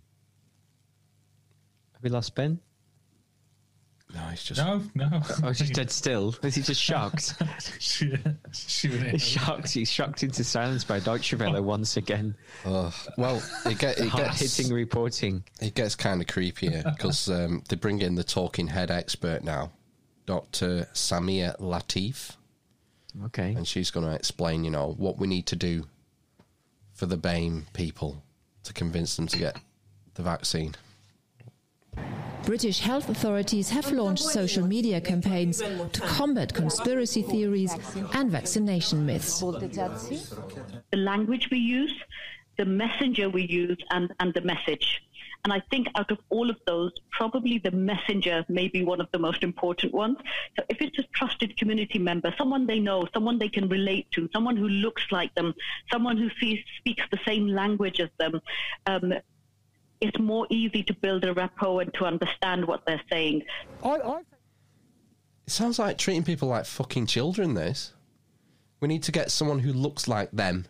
[1.93, 2.59] Have we lost Ben?
[4.15, 4.61] No, he's just.
[4.61, 5.09] No, no.
[5.43, 6.33] Oh, he's just dead still.
[6.43, 7.35] Is he just shocked?
[7.79, 8.17] She-
[8.53, 9.71] she He's shocked.
[9.71, 12.35] He's shocked into silence by Deutsche Welle once again.
[12.63, 15.43] well, it, get, it gets hitting reporting.
[15.61, 19.71] It gets kind of creepier because um, they bring in the talking head expert now,
[20.25, 20.87] Dr.
[20.93, 22.37] Samia Latif.
[23.25, 23.53] Okay.
[23.53, 25.87] And she's going to explain, you know, what we need to do
[26.93, 28.23] for the BAME people
[28.63, 29.57] to convince them to get
[30.13, 30.75] the vaccine.
[32.45, 35.63] British health authorities have launched social media campaigns
[35.93, 37.73] to combat conspiracy theories
[38.13, 39.39] and vaccination myths.
[39.39, 41.93] the language we use,
[42.57, 45.01] the messenger we use, and, and the message.
[45.45, 49.07] And I think out of all of those, probably the messenger may be one of
[49.11, 50.17] the most important ones.
[50.57, 54.27] So if it's a trusted community member, someone they know, someone they can relate to,
[54.33, 55.53] someone who looks like them,
[55.91, 58.41] someone who sees, speaks the same language as them,
[58.87, 59.13] um,
[60.01, 63.43] it's more easy to build a rapport and to understand what they're saying.
[63.83, 64.21] I.
[65.47, 67.93] It sounds like treating people like fucking children, this.
[68.79, 70.65] We need to get someone who looks like them.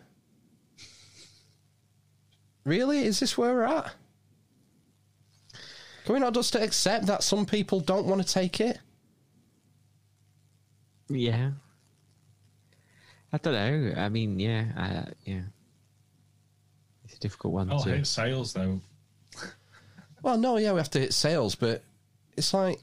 [2.66, 3.06] Really?
[3.06, 3.94] Is this where we're at?
[6.06, 8.80] Can we not just accept that some people don't want to take it?
[11.10, 11.52] Yeah.
[13.32, 14.02] I don't know.
[14.02, 15.42] I mean, yeah, uh, yeah.
[17.04, 17.90] It's a difficult one I'll to.
[17.90, 18.80] hit sales though.
[20.26, 21.84] Well, no, yeah, we have to hit sales, but
[22.36, 22.80] it's like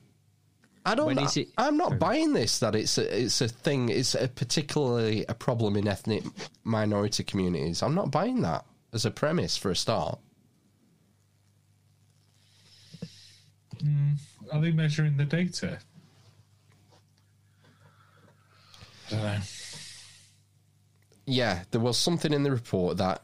[0.86, 1.06] I don't.
[1.06, 1.26] When know.
[1.34, 2.60] it- I'm not buying this.
[2.60, 3.88] That it's a, it's a thing.
[3.88, 6.22] It's a particularly a problem in ethnic
[6.62, 7.82] minority communities.
[7.82, 10.20] I'm not buying that as a premise for a start.
[13.82, 14.18] Mm,
[14.52, 15.80] are they measuring the data?
[19.08, 19.38] I don't know.
[21.26, 23.22] Yeah, there was something in the report that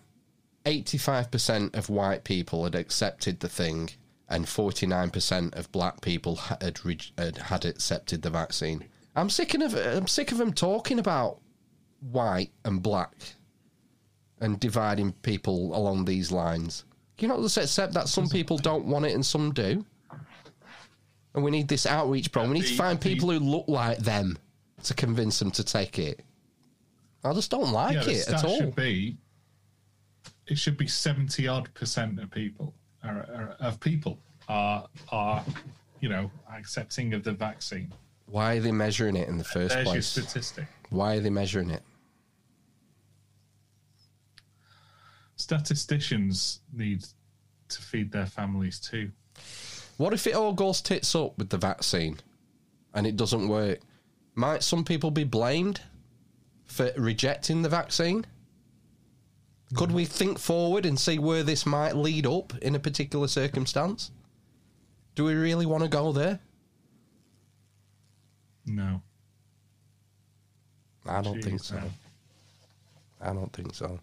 [0.65, 3.91] 85% of white people had accepted the thing,
[4.29, 6.79] and 49% of black people had
[7.17, 8.85] had, had accepted the vaccine.
[9.17, 11.41] I'm sick of I'm sick of them talking about
[12.01, 13.13] white and black
[14.41, 16.85] and dividing people along these lines.
[17.19, 19.85] You not just accept that some people don't want it and some do?
[21.35, 22.53] And we need this outreach program.
[22.53, 24.39] We need to find people who look like them
[24.85, 26.21] to convince them to take it.
[27.25, 28.59] I just don't like yeah, it at all.
[28.59, 29.17] should be
[30.47, 34.19] it should be seventy odd percent of people are, are, of people
[34.49, 35.45] are are
[36.01, 37.93] you know accepting of the vaccine.
[38.27, 40.07] Why are they measuring it in the first There's your place?
[40.07, 40.67] statistic.
[40.91, 41.83] Why are they measuring it?
[45.37, 47.05] Statisticians need
[47.69, 49.11] to feed their families too.
[49.97, 52.19] What if it all goes tits up with the vaccine
[52.95, 53.81] and it doesn't work?
[54.35, 55.81] Might some people be blamed
[56.67, 58.27] for rejecting the vaccine?
[59.75, 64.11] Could we think forward and see where this might lead up in a particular circumstance?
[65.15, 66.39] Do we really want to go there?
[68.65, 69.03] No.
[71.07, 71.77] I don't think so.
[71.77, 71.91] no.
[73.21, 73.99] I don't think so.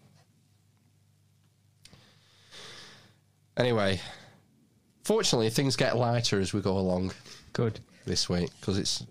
[3.56, 4.00] Anyway,
[5.04, 7.12] fortunately, things get lighter as we go along.
[7.52, 7.80] Good.
[8.04, 9.04] This week, because it's.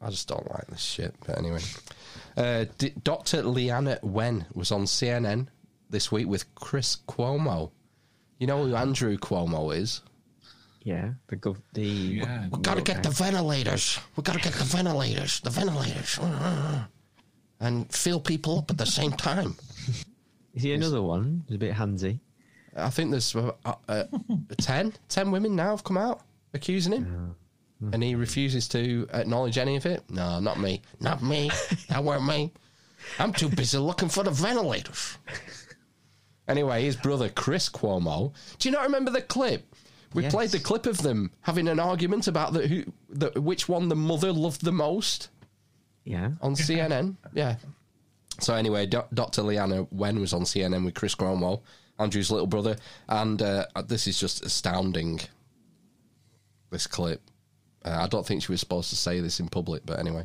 [0.00, 1.14] I just don't like this shit.
[1.24, 1.60] But anyway.
[2.36, 3.42] Uh, D- Dr.
[3.42, 5.46] Leana Wen was on CNN
[5.92, 7.70] this week with Chris Cuomo.
[8.38, 10.00] You know who Andrew Cuomo is?
[10.82, 12.48] Yeah, the gov- the Yeah.
[12.50, 14.00] We gotta get the ventilators.
[14.16, 15.40] We gotta get the ventilators.
[15.40, 16.18] The ventilators.
[17.60, 19.54] And fill people up at the same time.
[20.54, 21.44] Is he another one?
[21.46, 22.18] He's a bit handsy.
[22.76, 23.52] I think there's uh,
[23.86, 24.04] uh,
[24.58, 26.22] 10, 10 women now have come out
[26.54, 27.36] accusing him.
[27.92, 30.02] And he refuses to acknowledge any of it.
[30.10, 30.82] No, not me.
[31.00, 31.50] Not me.
[31.88, 32.52] That weren't me.
[33.20, 35.16] I'm too busy looking for the ventilators.
[36.48, 38.32] Anyway, his brother Chris Cuomo.
[38.58, 39.74] Do you not remember the clip?
[40.14, 40.32] We Yes.
[40.32, 43.96] played the clip of them having an argument about the who, the, which one the
[43.96, 45.28] mother loved the most
[46.04, 46.32] Yeah.
[46.42, 47.16] on CNN.
[47.32, 47.56] Yeah.
[48.40, 49.42] So anyway, Do- Dr.
[49.42, 51.60] Leana Wen was on CNN with Chris Cuomo,
[51.98, 52.76] Andrew's little brother,
[53.08, 55.20] and uh, this is just astounding.
[56.70, 57.22] This clip.
[57.84, 60.24] Uh, I don't think she was supposed to say this in public, but anyway.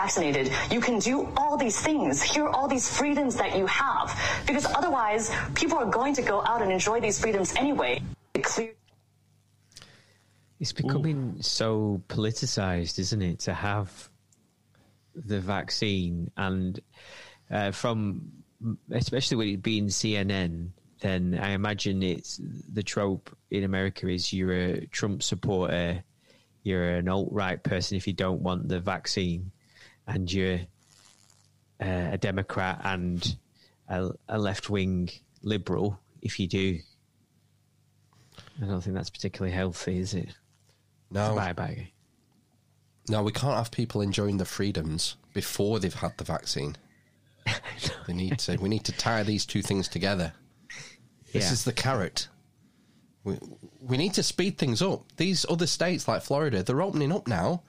[0.01, 2.21] vaccinated, you can do all these things.
[2.23, 4.07] Here are all these freedoms that you have.
[4.47, 8.01] Because otherwise, people are going to go out and enjoy these freedoms anyway.
[10.59, 14.09] It's becoming so politicized, isn't it, to have
[15.13, 16.79] the vaccine and
[17.49, 18.31] uh, from
[18.91, 20.69] especially with it being CNN,
[21.01, 22.39] then I imagine it's
[22.71, 26.03] the trope in America is you're a Trump supporter,
[26.63, 29.51] you're an alt right person if you don't want the vaccine,
[30.13, 30.59] and you're
[31.81, 33.35] uh, a Democrat and
[33.89, 35.09] a, a left wing
[35.41, 36.79] liberal if you do.
[38.61, 40.29] I don't think that's particularly healthy, is it?
[41.09, 41.35] No.
[41.35, 41.87] Bye bye.
[43.09, 46.77] No, we can't have people enjoying the freedoms before they've had the vaccine.
[48.07, 48.57] they need to.
[48.57, 50.33] We need to tie these two things together.
[51.33, 51.51] This Yeah.
[51.53, 52.27] is the carrot.
[53.23, 53.37] We,
[53.81, 55.03] we need to speed things up.
[55.17, 57.63] These other states like Florida, they're opening up now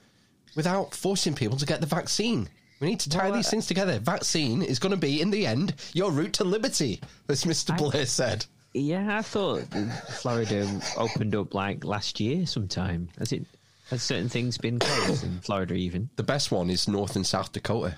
[0.55, 2.49] without forcing people to get the vaccine.
[2.79, 3.99] We need to tie Well, these uh, things together.
[3.99, 6.99] Vaccine is going to be, in the end, your route to liberty,
[7.29, 7.77] as Mr.
[7.77, 8.45] Blair said.
[8.73, 9.63] Yeah, I thought
[10.09, 10.67] Florida
[10.97, 13.07] opened up like last year sometime.
[13.19, 13.45] Has it?
[13.89, 16.09] Has certain things been closed in Florida even?
[16.15, 17.95] The best one is North and South Dakota.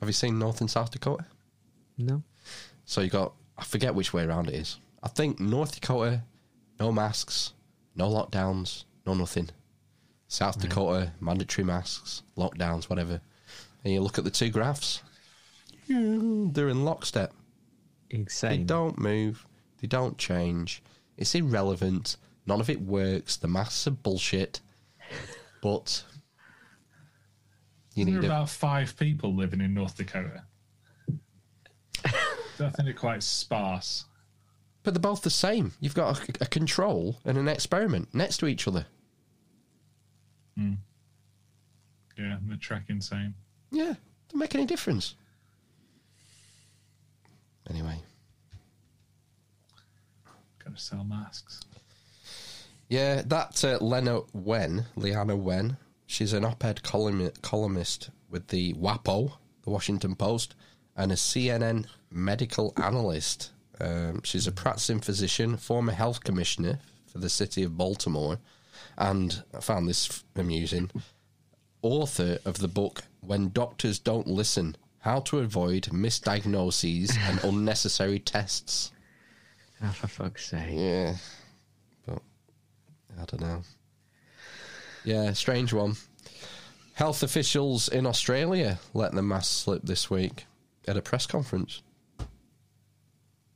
[0.00, 1.24] Have you seen North and South Dakota?
[1.96, 2.22] No.
[2.84, 4.78] So you got, I forget which way around it is.
[5.02, 6.22] I think North Dakota,
[6.80, 7.52] no masks,
[7.94, 9.50] no lockdowns, no nothing.
[10.34, 13.20] South Dakota, mandatory masks, lockdowns, whatever.
[13.84, 15.00] And you look at the two graphs,
[15.86, 17.32] hmm, they're in lockstep.
[18.10, 18.58] Exactly.
[18.58, 19.46] They don't move,
[19.80, 20.82] they don't change.
[21.16, 22.16] It's irrelevant.
[22.46, 23.36] None of it works.
[23.36, 24.60] The masks are bullshit.
[25.62, 26.02] But
[27.94, 30.42] you Isn't need there a, about five people living in North Dakota?
[32.04, 32.10] I
[32.58, 34.04] think they're quite sparse.
[34.82, 35.72] but they're both the same.
[35.80, 38.86] You've got a, a control and an experiment next to each other.
[40.56, 40.74] Hmm.
[42.18, 43.34] Yeah, they're tracking same.
[43.72, 43.94] Yeah,
[44.28, 45.14] doesn't make any difference.
[47.68, 47.96] Anyway,
[50.64, 51.60] Gotta sell masks.
[52.88, 55.76] yeah, that uh, Lena Wen, Leana Wen,
[56.06, 59.32] she's an op-ed column, columnist with the WAPO,
[59.62, 60.54] the Washington Post,
[60.96, 63.50] and a CNN medical analyst.
[63.80, 68.38] Um, she's a practicing physician, former health commissioner for the city of Baltimore,
[68.96, 70.90] and I found this amusing.
[71.82, 78.92] Author of the book "When Doctors Don't Listen: How to Avoid Misdiagnoses and Unnecessary Tests."
[79.82, 80.70] Oh, for fuck's sake.
[80.72, 81.16] Yeah,
[82.06, 82.22] but
[83.18, 83.62] I don't know.
[85.04, 85.96] Yeah, strange one.
[86.94, 90.46] Health officials in Australia let the mask slip this week
[90.86, 91.82] at a press conference.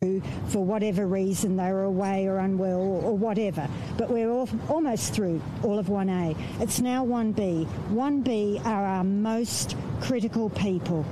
[0.00, 3.68] For whatever reason they were away or unwell or, or whatever.
[3.96, 6.36] But we're all, almost through all of 1A.
[6.60, 7.66] It's now 1B.
[7.90, 11.04] 1B are our most critical people.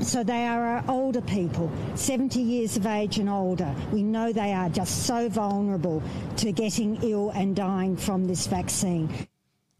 [0.00, 3.74] So they are our older people, 70 years of age and older.
[3.92, 6.00] We know they are just so vulnerable
[6.36, 9.08] to getting ill and dying from this vaccine.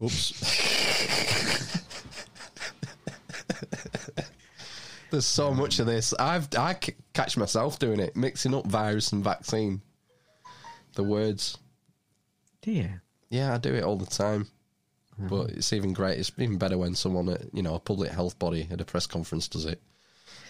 [0.03, 0.81] Oops.
[5.11, 6.13] There's so much of this.
[6.13, 9.81] I've I c- catch myself doing it, mixing up virus and vaccine.
[10.95, 11.57] The words.
[12.61, 12.89] Do you?
[13.29, 14.47] Yeah, I do it all the time.
[15.17, 16.19] But it's even great.
[16.19, 19.07] It's even better when someone at you know a public health body at a press
[19.07, 19.81] conference does it.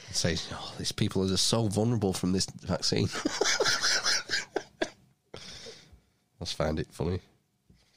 [0.10, 3.08] It says, "Oh, these people are just so vulnerable from this vaccine."
[4.86, 7.20] I just found it funny.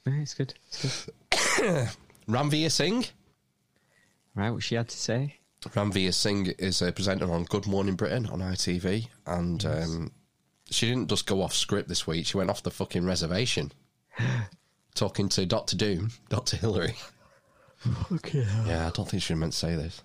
[0.05, 0.53] Yeah, it's good.
[0.67, 1.89] It's good.
[2.29, 3.05] Ranvir Singh.
[4.35, 5.38] Right, what she had to say.
[5.67, 10.11] Ranvir Singh is a presenter on Good Morning Britain on ITV, and um,
[10.69, 12.25] she didn't just go off script this week.
[12.25, 13.71] She went off the fucking reservation,
[14.95, 16.95] talking to Doctor Doom, Doctor Hillary.
[18.11, 18.45] Okay.
[18.65, 20.01] Yeah, I don't think she meant to say this.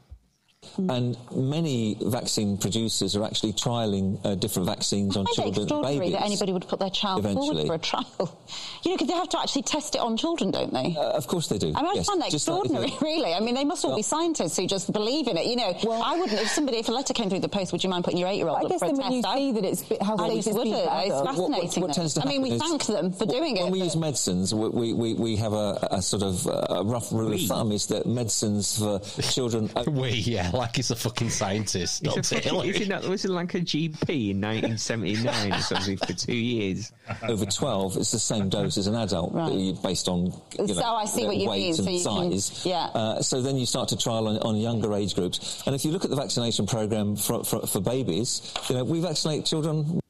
[0.78, 5.62] And many vaccine producers are actually trialling uh, different vaccines on I find children and
[5.64, 6.12] extraordinary babies.
[6.18, 7.66] that anybody would put their child Eventually.
[7.66, 8.38] forward for a trial.
[8.84, 10.94] You know, because they have to actually test it on children, don't they?
[10.94, 11.72] Uh, of course they do.
[11.74, 12.06] I mean, I yes.
[12.06, 13.32] find that Just like if extraordinary, really.
[13.32, 15.46] I mean, they must all be scientists who just believe in it.
[15.46, 17.88] You know, I wouldn't, if somebody, if a letter came through the post, would you
[17.88, 19.38] mind putting your eight year old I up guess for a then when test?
[19.40, 20.64] you see that it's how I safe just it's would.
[20.64, 21.38] been It's adults.
[21.38, 23.62] What- what- what tends to I mean, we thank them for doing when it.
[23.62, 26.66] When we but- use medicines, we, we, we, we have a, a sort of uh,
[26.68, 29.70] a rough rule of thumb is that medicines for children.
[29.86, 32.04] we, yeah, like he's a fucking scientist.
[32.06, 35.96] He's a fucking, is he not, was he like a GP in 1979 or something
[35.98, 36.92] for two years?
[37.28, 39.74] Over 12, it's the same dose as an adult, Right.
[39.82, 40.26] based on
[40.58, 42.64] you know, So I see what you weight mean, and so you can- size.
[42.66, 42.84] yeah.
[42.94, 45.62] Uh, so then you start to trial on, on younger age groups.
[45.66, 49.00] And if you look at the vaccination program for, for, for babies, you know, we
[49.00, 50.00] vaccinate children.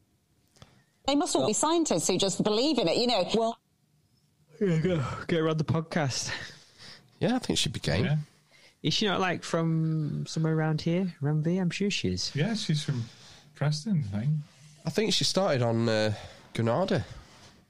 [1.06, 2.96] They must all be scientists who just believe in it.
[2.96, 3.58] You know, well,
[4.60, 6.30] Yeah, go Get her on the podcast.
[7.20, 8.04] Yeah, I think she'd be game.
[8.04, 8.16] Yeah.
[8.84, 11.14] Is she not like from somewhere around here?
[11.22, 11.58] Ramby?
[11.58, 12.30] I'm sure she is.
[12.34, 13.02] Yeah, she's from
[13.54, 14.30] Preston, I think.
[14.84, 16.12] I think she started on uh,
[16.52, 17.02] Granada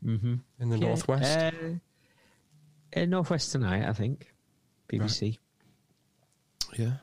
[0.05, 0.35] mm-hmm.
[0.59, 1.39] in the northwest.
[1.39, 1.53] Uh,
[2.97, 4.27] uh, northwest tonight, I think.
[4.93, 5.39] BBC.
[6.77, 6.95] Yeah.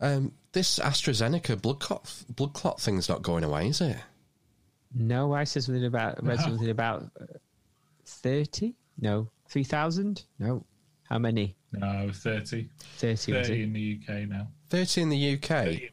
[0.00, 3.98] Um, this AstraZeneca blood clot blood clot thing's not going away, is it?
[4.92, 7.26] No, I said something about read something about uh,
[8.04, 8.74] thirty.
[8.98, 10.24] No, three thousand.
[10.40, 10.64] No,
[11.04, 11.54] how many?
[11.72, 12.68] No, 30.
[12.98, 13.32] Thirty.
[13.32, 13.62] was 30 it?
[13.64, 14.48] in the UK now.
[14.68, 15.48] Thirty in the UK.
[15.48, 15.90] 30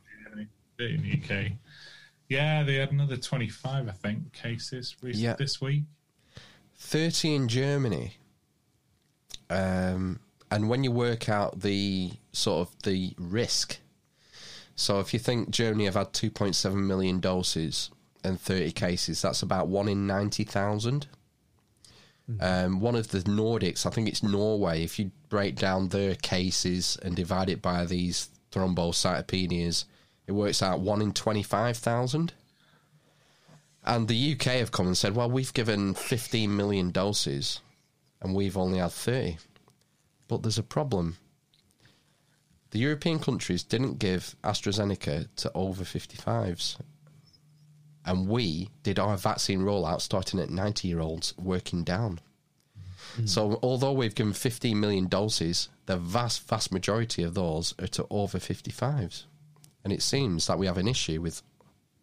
[0.79, 1.51] in the UK.
[2.29, 5.35] Yeah, they had another 25, I think, cases rec- Yeah.
[5.37, 5.83] this week.
[6.77, 8.13] 30 in Germany.
[9.49, 10.19] Um,
[10.51, 13.79] and when you work out the sort of the risk,
[14.75, 17.89] so if you think Germany have had 2.7 million doses
[18.23, 21.07] and 30 cases, that's about one in 90,000.
[22.39, 26.97] Um, one of the Nordics, I think it's Norway, if you break down their cases
[27.01, 29.85] and divide it by these thrombocytopenias,
[30.25, 32.33] it works out one in 25,000.
[33.85, 37.61] And the UK have come and said, well, we've given 15 million doses
[38.21, 39.37] and we've only had 30.
[40.27, 41.17] But there's a problem.
[42.71, 46.77] The European countries didn't give AstraZeneca to over 55s.
[48.07, 52.19] And we did our vaccine rollout starting at 90 year olds, working down.
[53.17, 53.25] Hmm.
[53.25, 58.07] So, although we've given 15 million doses, the vast, vast majority of those are to
[58.09, 59.25] over 55s.
[59.84, 61.43] And it seems that we have an issue with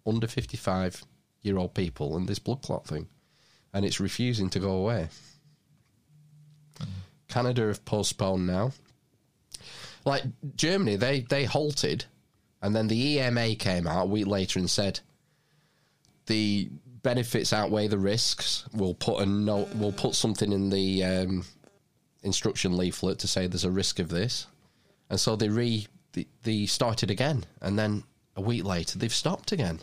[0.07, 1.05] under 55
[1.41, 3.09] year old people and this blood clot thing.
[3.73, 5.09] and it's refusing to go away.
[6.79, 6.85] Hmm.
[7.29, 8.73] Canada have postponed now.
[10.05, 10.25] Like
[10.55, 12.05] Germany, they they halted,
[12.61, 15.01] and then the EMA came out a week later and said
[16.27, 16.69] the
[17.03, 18.65] benefits outweigh the risks.
[18.73, 19.69] We'll put a note.
[19.75, 21.45] We'll put something in the um,
[22.23, 24.47] instruction leaflet to say there's a risk of this,
[25.11, 28.05] and so they re they, they started again, and then
[28.37, 29.81] a week later they've stopped again.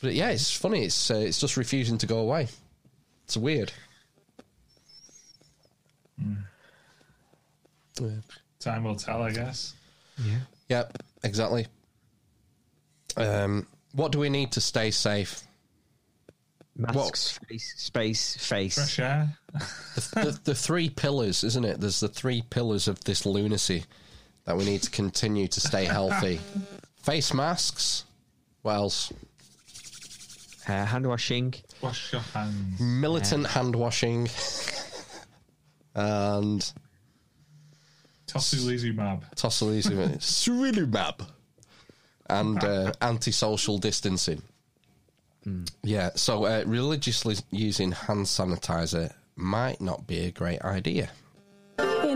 [0.00, 0.84] But yeah, it's funny.
[0.84, 2.48] It's uh, it's just refusing to go away.
[3.24, 3.72] It's weird.
[8.60, 9.74] Time will tell, I guess.
[10.24, 10.38] Yeah.
[10.68, 11.02] Yep.
[11.24, 11.66] Exactly.
[13.16, 13.66] Um,
[13.98, 15.42] what do we need to stay safe?
[16.76, 18.74] Masks, face, space, face.
[18.76, 19.36] Fresh air.
[19.52, 21.80] the, the, the three pillars, isn't it?
[21.80, 23.84] There's the three pillars of this lunacy
[24.44, 26.38] that we need to continue to stay healthy.
[27.02, 28.04] Face masks.
[28.62, 29.12] What else?
[30.68, 31.54] Uh, hand washing.
[31.82, 32.78] Wash your hands.
[32.78, 34.28] Militant hand washing.
[35.96, 36.72] and
[38.28, 39.34] Tocilizumab.
[39.34, 40.18] Tocilizumab.
[40.18, 41.26] Sarilumab.
[42.28, 44.42] And uh, anti-social distancing.
[45.82, 51.10] Yeah, so uh, religiously using hand sanitizer might not be a great idea.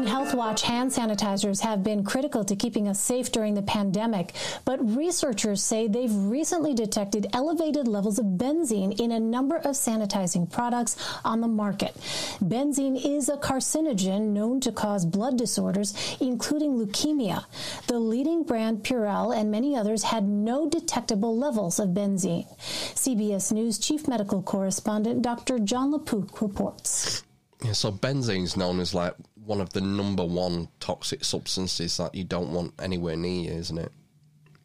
[0.06, 4.34] Health Watch, hand sanitizers have been critical to keeping us safe during the pandemic,
[4.64, 10.50] but researchers say they've recently detected elevated levels of benzene in a number of sanitizing
[10.50, 11.94] products on the market.
[12.42, 17.44] Benzene is a carcinogen known to cause blood disorders, including leukemia.
[17.86, 22.46] The leading brand Purell and many others had no detectable levels of benzene.
[22.58, 25.58] CBS News chief medical correspondent Dr.
[25.58, 27.22] Jon LaPook reports.
[27.62, 32.24] Yeah, so benzene's known as like one of the number one toxic substances that you
[32.24, 33.92] don't want anywhere near you, isn't it?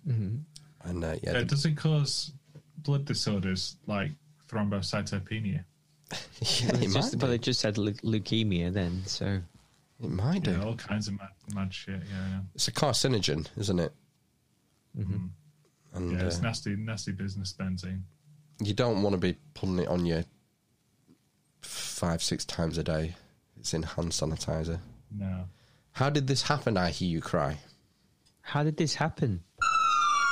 [0.08, 0.38] Mm-hmm.
[0.90, 2.32] And uh, yeah, Uh, the- does it cause
[2.78, 4.12] blood disorders like
[4.50, 5.64] thrombocytopenia?
[6.12, 9.42] yeah, Well, it it's just, but they just said leu- leukemia then, so.
[10.02, 10.52] It might do.
[10.52, 11.96] Yeah, all kinds of mad, mad shit.
[12.10, 12.40] Yeah, yeah.
[12.54, 13.92] It's a carcinogen, isn't it?
[14.98, 15.26] Mm-hmm.
[15.94, 18.02] And yeah, it's uh, nasty, nasty business benzene.
[18.62, 20.24] you don't want to be putting it on you
[21.62, 23.16] five, six times a day.
[23.68, 24.80] It's in hand sanitizer.
[25.12, 25.44] No.
[25.92, 26.78] How did this happen?
[26.78, 27.58] I hear you cry.
[28.40, 29.44] How did this happen?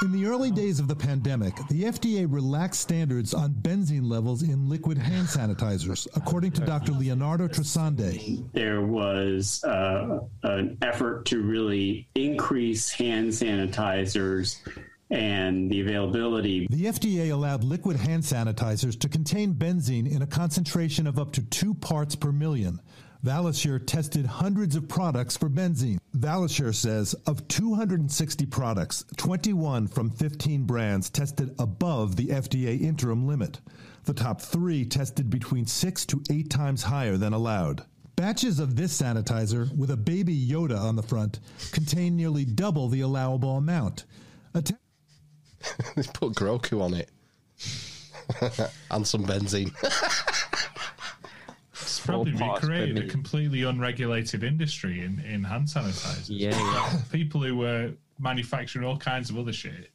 [0.03, 4.70] In the early days of the pandemic, the FDA relaxed standards on benzene levels in
[4.70, 6.94] liquid hand sanitizers, according to Dr.
[6.94, 8.49] Leonardo Trasande.
[8.53, 14.62] there was uh, an effort to really increase hand sanitizers
[15.10, 16.68] and the availability.
[16.70, 21.44] The FDA allowed liquid hand sanitizers to contain benzene in a concentration of up to
[21.44, 22.80] two parts per million.
[23.26, 25.97] Valisure tested hundreds of products for benzene.
[26.15, 33.61] Valisure says of 260 products, 21 from 15 brands tested above the FDA interim limit.
[34.03, 37.84] The top three tested between six to eight times higher than allowed.
[38.15, 41.39] Batches of this sanitizer, with a baby Yoda on the front,
[41.72, 44.06] contain nearly double the allowable amount.
[45.95, 47.10] They put Grogu on it.
[48.91, 49.73] and some benzene.
[52.06, 52.32] Probably
[52.64, 56.26] recreated a completely unregulated industry in, in hand sanitizers.
[56.30, 56.99] Yeah.
[57.11, 59.90] People who were manufacturing all kinds of other shit,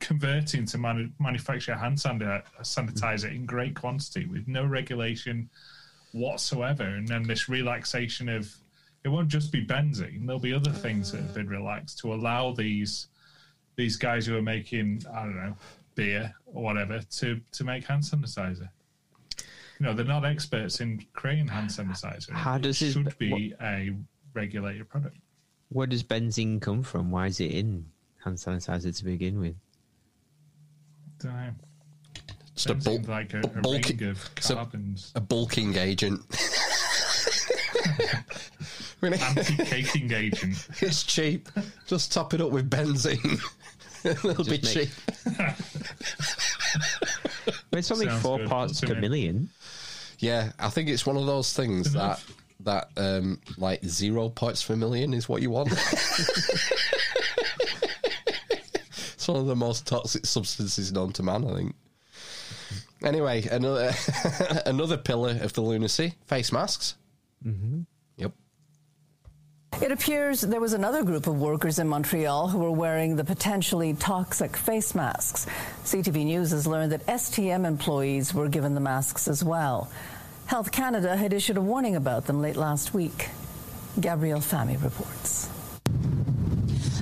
[0.00, 5.48] converting to manu- manufacture hand sani- sanitizer in great quantity with no regulation
[6.12, 6.84] whatsoever.
[6.84, 8.54] And then this relaxation of
[9.04, 12.52] it won't just be benzene, there'll be other things that have been relaxed to allow
[12.52, 13.06] these
[13.76, 15.56] these guys who are making, I don't know,
[15.94, 18.68] beer or whatever to, to make hand sanitizer.
[19.78, 22.32] You know, they're not experts in creating hand sanitizer.
[22.32, 23.94] How It does this- should be a
[24.34, 25.16] regulated product.
[25.70, 27.10] Where does benzene come from?
[27.10, 27.86] Why is it in
[28.24, 29.54] hand sanitizer to begin with?
[31.20, 31.50] Don't know.
[32.54, 34.66] Just a Benzene's bulk, like a, a bulk- ring of it's a-
[35.14, 36.20] a bulking agent.
[39.00, 39.18] Really?
[39.20, 40.66] Anti-caking agent.
[40.82, 41.48] It's cheap.
[41.86, 43.40] Just top it up with benzene.
[44.04, 44.88] It'll be Just cheap.
[45.38, 45.54] make-
[47.70, 48.48] But it's only Sounds four good.
[48.48, 49.00] parts per it?
[49.00, 49.50] million.
[50.18, 52.22] Yeah, I think it's one of those things that
[52.60, 55.72] that um like zero parts per million is what you want.
[58.52, 61.76] it's one of the most toxic substances known to man, I think.
[63.02, 63.94] Anyway, another
[64.66, 66.96] another pillar of the lunacy: face masks.
[67.46, 67.82] Mm-hmm.
[69.80, 73.94] It appears there was another group of workers in Montreal who were wearing the potentially
[73.94, 75.46] toxic face masks.
[75.84, 79.88] CTV News has learned that STM employees were given the masks as well.
[80.46, 83.28] Health Canada had issued a warning about them late last week.
[84.00, 85.48] Gabrielle Fahmy reports.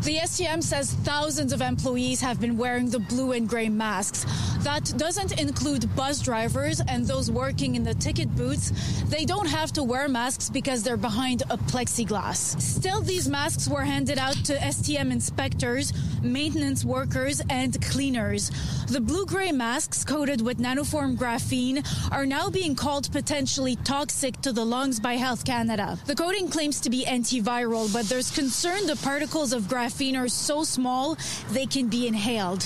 [0.06, 4.24] The STM says thousands of employees have been wearing the blue and gray masks.
[4.62, 8.70] That doesn't include bus drivers and those working in the ticket booths.
[9.08, 12.60] They don't have to wear masks because they're behind a plexiglass.
[12.60, 15.92] Still, these masks were handed out to STM inspectors,
[16.22, 18.52] maintenance workers, and cleaners.
[18.86, 24.52] The blue gray masks coated with nanoform graphene are now being called potentially toxic to
[24.52, 25.98] the lungs by Health Canada.
[26.06, 30.62] The coating claims to be antiviral, but there's concern the particles of graphene are so
[30.62, 31.16] small
[31.50, 32.62] they can be inhaled.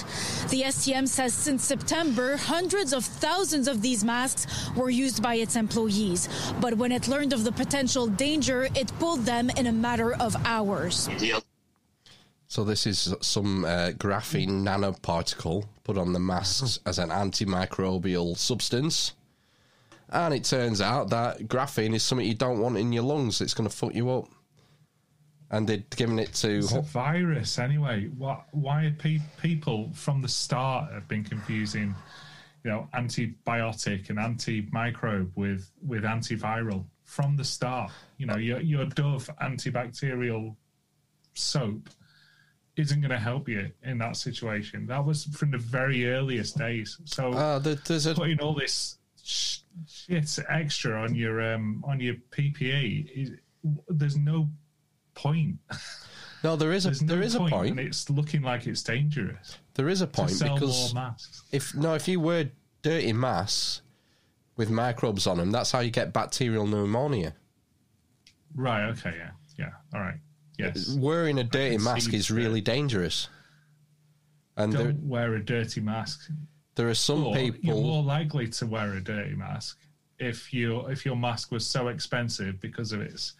[0.50, 5.56] The STM says since September, hundreds of thousands of these masks were used by its
[5.56, 6.28] employees.
[6.60, 10.34] But when it learned of the potential danger, it pulled them in a matter of
[10.44, 11.08] hours.
[12.48, 19.12] So this is some uh, graphene nanoparticle put on the masks as an antimicrobial substance.
[20.08, 23.40] And it turns out that graphene is something you don't want in your lungs.
[23.40, 24.28] It's going to fuck you up.
[25.52, 26.58] And they'd given it to.
[26.58, 28.06] It's a virus anyway.
[28.16, 28.44] What?
[28.52, 31.94] Why are pe- people from the start have been confusing,
[32.62, 37.90] you know, antibiotic and antimicrobe with with antiviral from the start?
[38.16, 40.54] You know, your your Dove antibacterial
[41.34, 41.90] soap
[42.76, 44.86] isn't going to help you in that situation.
[44.86, 46.96] That was from the very earliest days.
[47.04, 49.58] So Uh, there- there's a- putting all this sh-
[49.88, 53.32] shit extra on your um on your PPE, is,
[53.88, 54.48] there's no
[55.22, 55.58] point.
[56.42, 57.70] No, there is a There's no there is a point.
[57.72, 59.58] and it's looking like it's dangerous.
[59.74, 61.42] There is a point because more masks.
[61.52, 62.50] if no, if you wear
[62.82, 63.82] dirty masks
[64.56, 67.34] with microbes on them, that's how you get bacterial pneumonia.
[68.54, 68.88] Right.
[68.90, 69.14] Okay.
[69.18, 69.30] Yeah.
[69.58, 69.70] Yeah.
[69.94, 70.18] All right.
[70.58, 70.90] Yes.
[70.90, 73.28] Wearing a dirty mask is really dangerous.
[74.56, 76.28] And Don't wear a dirty mask.
[76.74, 77.82] there are some Or You're people.
[77.82, 79.78] more likely to wear a dirty mask
[80.18, 83.34] if your if your mask was so expensive because of its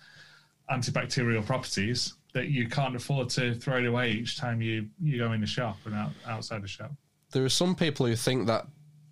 [0.71, 5.33] antibacterial properties that you can't afford to throw it away each time you, you go
[5.33, 6.93] in the shop and out, outside the shop.
[7.33, 8.67] There are some people who think that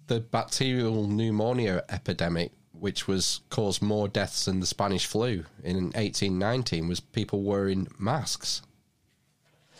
[0.07, 6.87] the bacterial pneumonia epidemic, which was caused more deaths than the Spanish flu in 1819,
[6.89, 8.63] was people wearing masks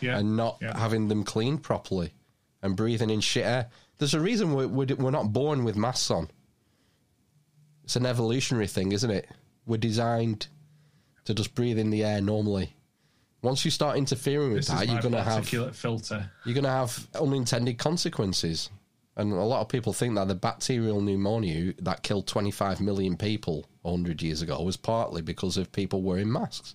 [0.01, 0.17] Yeah.
[0.19, 0.77] and not Yeah.
[0.77, 2.11] having them cleaned properly
[2.61, 3.69] and breathing in shit air.
[3.99, 6.29] There's a reason we're, we're, we're not born with masks on.
[7.85, 9.27] It's an evolutionary thing, isn't it?
[9.65, 10.47] We're designed
[11.29, 12.73] to just breathe in the air normally.
[13.43, 16.31] Once you start interfering with This that, you're going to have particulate filter.
[16.43, 18.71] you're going to have unintended consequences.
[19.15, 23.67] And a lot of people think that the bacterial pneumonia that killed 25 million people
[23.83, 26.73] 100 years ago was partly because of people wearing masks.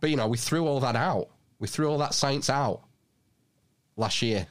[0.00, 1.28] But, you know, we threw all that out.
[1.58, 2.82] We threw all that science out
[3.96, 4.46] last year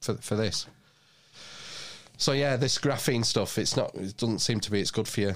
[0.00, 0.66] for, for this.
[2.16, 5.20] So, yeah, this graphene stuff, it's not, it doesn't seem to be, it's good for
[5.20, 5.34] you.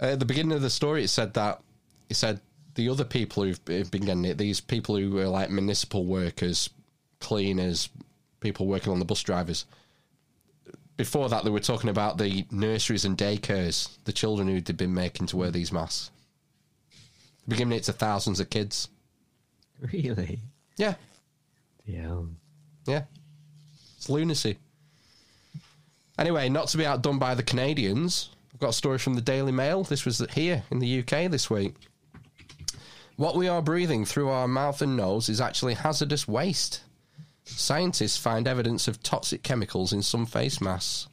[0.00, 1.60] Uh, at the beginning of the story, it said that,
[2.08, 2.40] it said
[2.74, 6.70] the other people who've been getting it, these people who were like municipal workers,
[7.20, 7.88] cleaners,
[8.40, 9.64] people working on the bus drivers.
[10.96, 15.26] Before that, they were talking about the nurseries and daycares, the children who'd been making
[15.28, 16.10] to wear these masks.
[17.46, 18.88] They're giving it to thousands of kids.
[19.92, 20.38] Really?
[20.76, 20.94] Yeah.
[21.84, 22.22] Yeah.
[22.86, 23.02] Yeah.
[23.96, 24.58] It's lunacy.
[26.18, 29.52] Anyway, not to be outdone by the Canadians, I've got a story from the Daily
[29.52, 29.82] Mail.
[29.82, 31.74] This was here in the UK this week.
[33.16, 36.82] What we are breathing through our mouth and nose is actually hazardous waste.
[37.44, 41.06] Scientists find evidence of toxic chemicals in some face masks.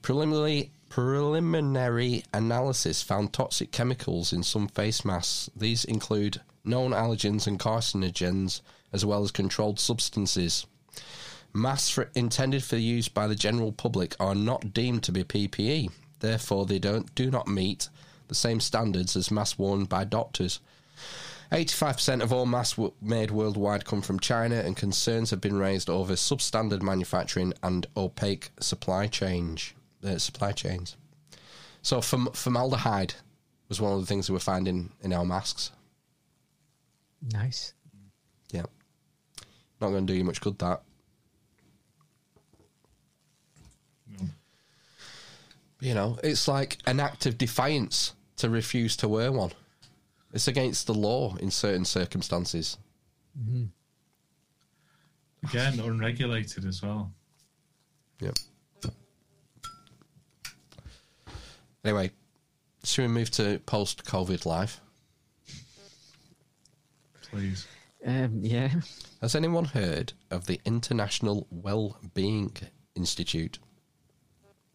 [0.00, 5.48] Preliminary, preliminary analysis found toxic chemicals in some face masks.
[5.54, 8.60] These include known allergens and carcinogens,
[8.92, 10.66] as well as controlled substances.
[11.52, 15.92] Masks for, intended for use by the general public are not deemed to be PPE.
[16.18, 17.88] Therefore, they don't do not meet
[18.26, 20.58] the same standards as masks worn by doctors.
[21.50, 25.90] 85% of all masks w- made worldwide come from China, and concerns have been raised
[25.90, 30.96] over substandard manufacturing and opaque supply change, uh, supply chains.
[31.82, 33.14] So, form- formaldehyde
[33.68, 35.72] was one of the things we were finding in our masks.
[37.20, 37.74] Nice.
[38.50, 38.66] Yeah,
[39.80, 40.58] not going to do you much good.
[40.58, 40.82] That.
[45.80, 49.50] You know, it's like an act of defiance to refuse to wear one.
[50.32, 52.78] It's against the law in certain circumstances.
[55.44, 57.12] Again, unregulated as well.
[58.20, 58.34] Yep.
[61.84, 62.10] Anyway,
[62.84, 64.80] should we move to post COVID life?
[67.30, 67.66] Please.
[68.06, 68.70] Um, yeah.
[69.20, 72.56] Has anyone heard of the International Well-Being
[72.94, 73.58] Institute?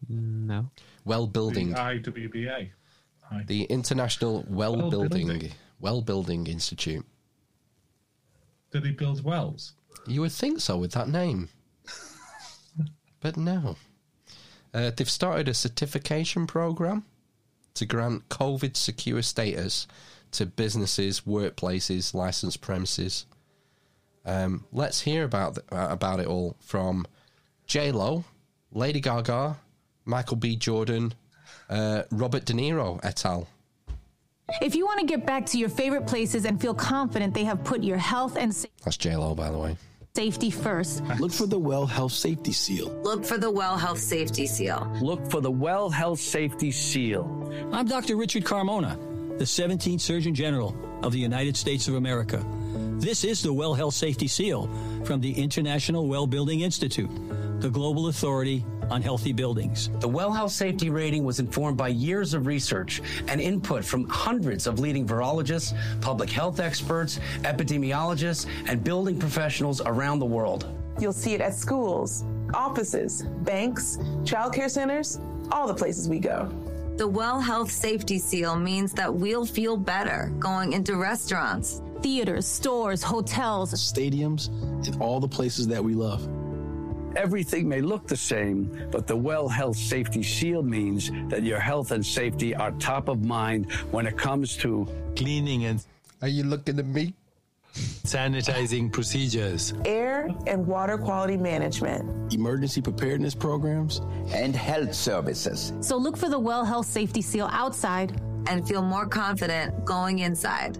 [0.08, 0.70] No.
[1.04, 1.70] Well-building.
[1.70, 2.70] The IWBA.
[3.46, 5.52] The International Well-Building Well-building.
[5.80, 7.04] Well-Building Institute.
[8.70, 9.72] Did he build wells?
[10.06, 11.48] You would think so with that name.
[13.20, 13.76] But no.
[14.72, 17.04] Uh, they've started a certification program
[17.74, 19.86] to grant COVID secure status
[20.32, 23.26] to businesses, workplaces, licensed premises.
[24.24, 27.06] Um, let's hear about th- uh, about it all from
[27.66, 28.24] J Lo,
[28.70, 29.56] Lady Gaga,
[30.04, 30.54] Michael B.
[30.54, 31.14] Jordan,
[31.70, 33.46] uh, Robert De Niro et al.
[34.62, 37.62] If you want to get back to your favorite places and feel confident they have
[37.64, 39.76] put your health and sa- That's J Lo, by the way.
[40.16, 42.88] safety first, Look for the Well Health Safety Seal.
[43.02, 44.90] Look for the Well Health Safety Seal.
[45.02, 47.24] Look for the Well Health Safety Seal.
[47.72, 48.16] I'm Dr.
[48.16, 48.96] Richard Carmona,
[49.38, 50.74] the 17th Surgeon General
[51.04, 52.44] of the United States of America.
[52.98, 54.68] This is the Well Health Safety Seal
[55.04, 57.10] from the International Well Building Institute,
[57.60, 59.90] the global authority on healthy buildings.
[60.00, 64.66] The Well Health Safety Rating was informed by years of research and input from hundreds
[64.66, 70.66] of leading virologists, public health experts, epidemiologists, and building professionals around the world.
[70.98, 72.24] You'll see it at schools,
[72.54, 75.20] offices, banks, childcare centers,
[75.52, 76.50] all the places we go.
[76.98, 83.04] The Well Health Safety Seal means that we'll feel better going into restaurants, theaters, stores,
[83.04, 84.48] hotels, stadiums,
[84.84, 86.28] and all the places that we love.
[87.14, 91.92] Everything may look the same, but the Well Health Safety Seal means that your health
[91.92, 95.80] and safety are top of mind when it comes to cleaning and
[96.20, 97.14] Are you looking at me?
[98.04, 102.32] Sanitizing procedures, Air and water quality management.
[102.32, 104.00] emergency preparedness programs,
[104.32, 105.72] and health services.
[105.80, 110.78] So look for the Well Health Safety Seal outside and feel more confident going inside.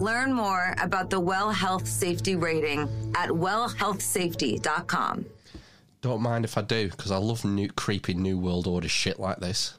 [0.00, 2.80] Learn more about the Well Health Safety Rating
[3.16, 5.26] at wellhealthsafety.com.
[6.02, 9.40] Don't mind if I do, because I love new creepy New World Order shit like
[9.40, 9.74] this.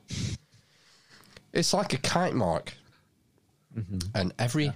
[1.51, 2.73] It's like a kite mark,
[3.75, 3.97] mm-hmm.
[4.13, 4.71] and every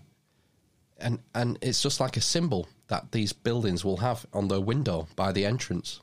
[0.97, 5.07] and and it's just like a symbol that these buildings will have on their window
[5.15, 6.01] by the entrance.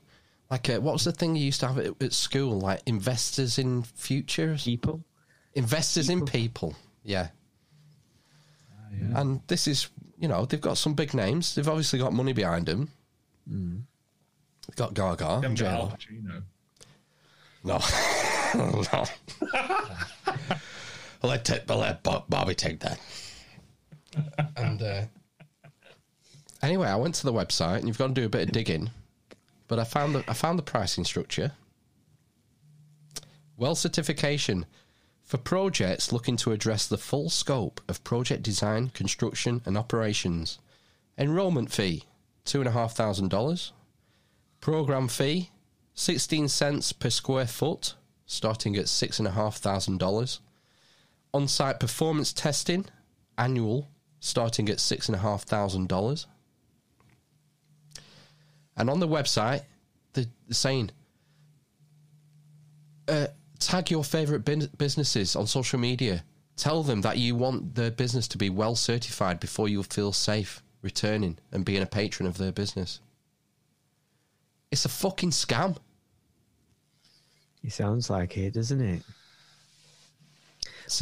[0.51, 2.59] Like, uh, what was the thing you used to have at, at school?
[2.59, 5.03] Like investors in futures, people,
[5.55, 6.75] investors in people.
[7.03, 7.29] Yeah.
[9.15, 9.89] And this is,
[10.19, 11.55] you know, they've got some big names.
[11.55, 12.89] They've obviously got money behind them.
[13.47, 16.43] They've got Gaga Them and got Al Pacino.
[17.63, 17.79] No.
[18.93, 19.05] no.
[21.27, 22.99] let, ta- but let Bob- Bobby take that.
[24.57, 25.01] And uh,
[26.61, 28.91] anyway, I went to the website, and you've got to do a bit of digging.
[29.67, 31.53] But I found the I found the pricing structure.
[33.57, 34.65] Well certification
[35.21, 40.59] for projects looking to address the full scope of project design, construction, and operations.
[41.17, 42.03] Enrollment fee
[42.45, 43.71] two and a half thousand dollars.
[44.59, 45.49] Program fee
[45.95, 47.93] 16 cents per square foot,
[48.25, 50.39] starting at $6,500.
[51.33, 52.85] On site performance testing,
[53.37, 53.89] annual,
[54.23, 56.25] starting at $6,500.
[58.77, 59.63] And on the website,
[60.13, 60.91] they're saying
[63.09, 63.27] uh,
[63.59, 64.45] tag your favorite
[64.77, 66.23] businesses on social media.
[66.55, 70.63] Tell them that you want their business to be well certified before you feel safe
[70.81, 73.01] returning and being a patron of their business.
[74.71, 75.75] It's a fucking scam.
[77.61, 79.03] It sounds like it, doesn't it?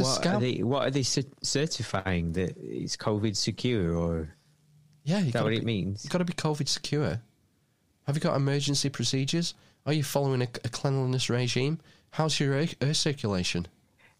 [0.00, 0.34] a what scam.
[0.36, 4.34] Are they, what are they cer- certifying that it's COVID secure or?
[5.04, 6.04] Yeah, you is that what be, it means?
[6.04, 7.20] You've got to be COVID secure.
[8.06, 9.54] Have you got emergency procedures?
[9.86, 11.80] Are you following a, a cleanliness regime?
[12.10, 13.66] How's your air, air circulation?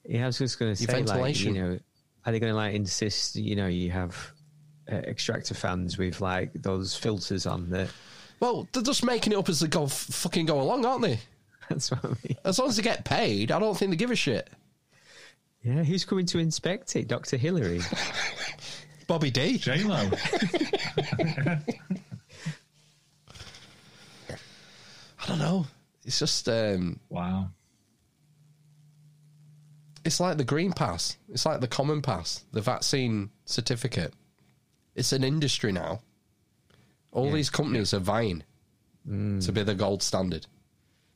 [0.04, 1.54] Yeah, I was just going to Your say, like, you ventilation.
[1.54, 1.78] know,
[2.26, 3.36] are they going to like insist?
[3.36, 4.32] You know, you have
[4.90, 7.88] uh, extractor fans with like those filters on that.
[8.40, 11.20] Well, they're just making it up as they go, f- fucking go along, aren't they?
[11.68, 12.36] That's what I mean.
[12.44, 14.50] As long as they get paid, I don't think they give a shit.
[15.62, 17.08] Yeah, who's coming to inspect it?
[17.08, 17.80] Doctor Hillary.
[19.06, 19.58] Bobby D.
[19.58, 20.10] J Lo.
[24.30, 25.66] I don't know.
[26.04, 27.48] It's just um, wow.
[30.04, 31.16] It's like the green pass.
[31.28, 34.12] It's like the common pass, the vaccine certificate.
[34.96, 36.00] It's an industry now.
[37.12, 37.34] All Yeah.
[37.34, 38.42] these companies are vying
[39.06, 40.46] to be the gold standard.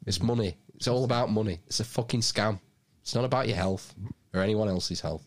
[0.07, 0.57] It's money.
[0.75, 1.61] It's all about money.
[1.67, 2.61] It's a fucking scam.
[3.03, 3.95] It's not about your health
[4.37, 5.25] or anyone else's health.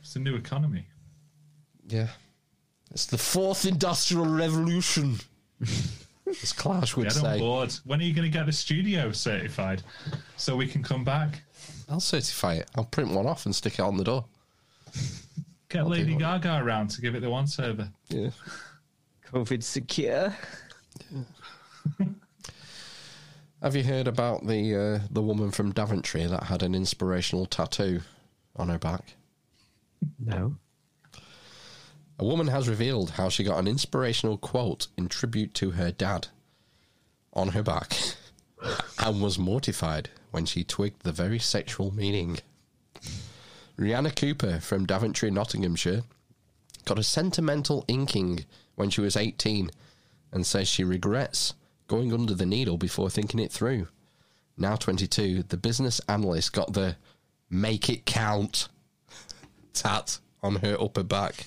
[0.00, 0.86] It's a new economy.
[1.88, 2.08] Yeah.
[2.90, 5.18] It's the fourth industrial revolution.
[6.26, 7.74] As Clash would Get on board.
[7.84, 9.82] When are you going to get the studio certified
[10.36, 11.42] so we can come back?
[11.88, 12.70] I'll certify it.
[12.74, 14.24] I'll print one off and stick it on the door.
[15.68, 17.88] Get I'll Lady do Gaga around to give it the once over.
[18.10, 18.28] Yeah.
[19.32, 20.36] COVID secure.
[23.62, 28.00] Have you heard about the uh, the woman from Daventry that had an inspirational tattoo
[28.56, 29.14] on her back?
[30.18, 30.56] No.
[32.18, 36.26] A woman has revealed how she got an inspirational quote in tribute to her dad
[37.32, 37.96] on her back.
[38.98, 42.38] and was mortified when she twigged the very sexual meaning.
[43.78, 46.02] Rihanna Cooper from Daventry, Nottinghamshire,
[46.84, 48.44] got a sentimental inking
[48.74, 49.70] when she was 18
[50.32, 51.54] and says she regrets
[51.92, 53.86] going under the needle before thinking it through.
[54.56, 56.96] Now 22, the business analyst got the
[57.50, 58.68] make it count
[59.74, 61.44] tat on her upper back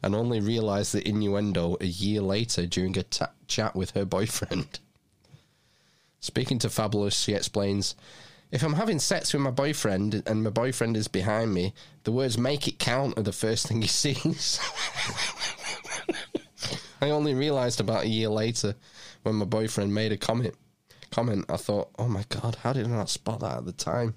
[0.00, 3.04] and only realised the innuendo a year later during a
[3.48, 4.78] chat with her boyfriend.
[6.20, 7.96] Speaking to Fabulous, she explains
[8.52, 12.38] If I'm having sex with my boyfriend and my boyfriend is behind me, the words
[12.38, 14.60] make it count are the first thing he sees.
[17.00, 18.74] I only realised about a year later
[19.22, 20.54] when my boyfriend made a comment.
[21.10, 24.14] Comment, I thought, oh my god, how did I not spot that at the time?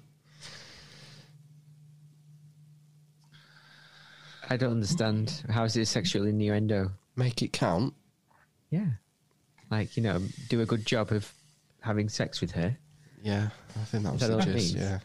[4.48, 5.42] I don't understand.
[5.48, 6.92] How is it a sexual innuendo?
[7.16, 7.94] Make it count.
[8.70, 8.86] Yeah.
[9.70, 11.32] Like, you know, do a good job of
[11.80, 12.76] having sex with her.
[13.22, 13.48] Yeah,
[13.80, 14.74] I think that was that the gist.
[14.74, 14.98] Yeah.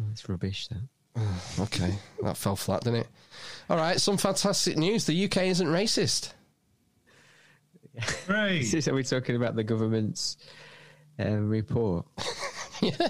[0.00, 1.22] Oh, it's rubbish, though.
[1.60, 3.08] okay, that fell flat, didn't it?
[3.68, 5.04] All right, some fantastic news.
[5.04, 6.32] The UK isn't racist.
[8.28, 8.88] Right.
[8.88, 10.36] Are we talking about the government's
[11.18, 12.06] uh, report?
[12.80, 12.92] yeah.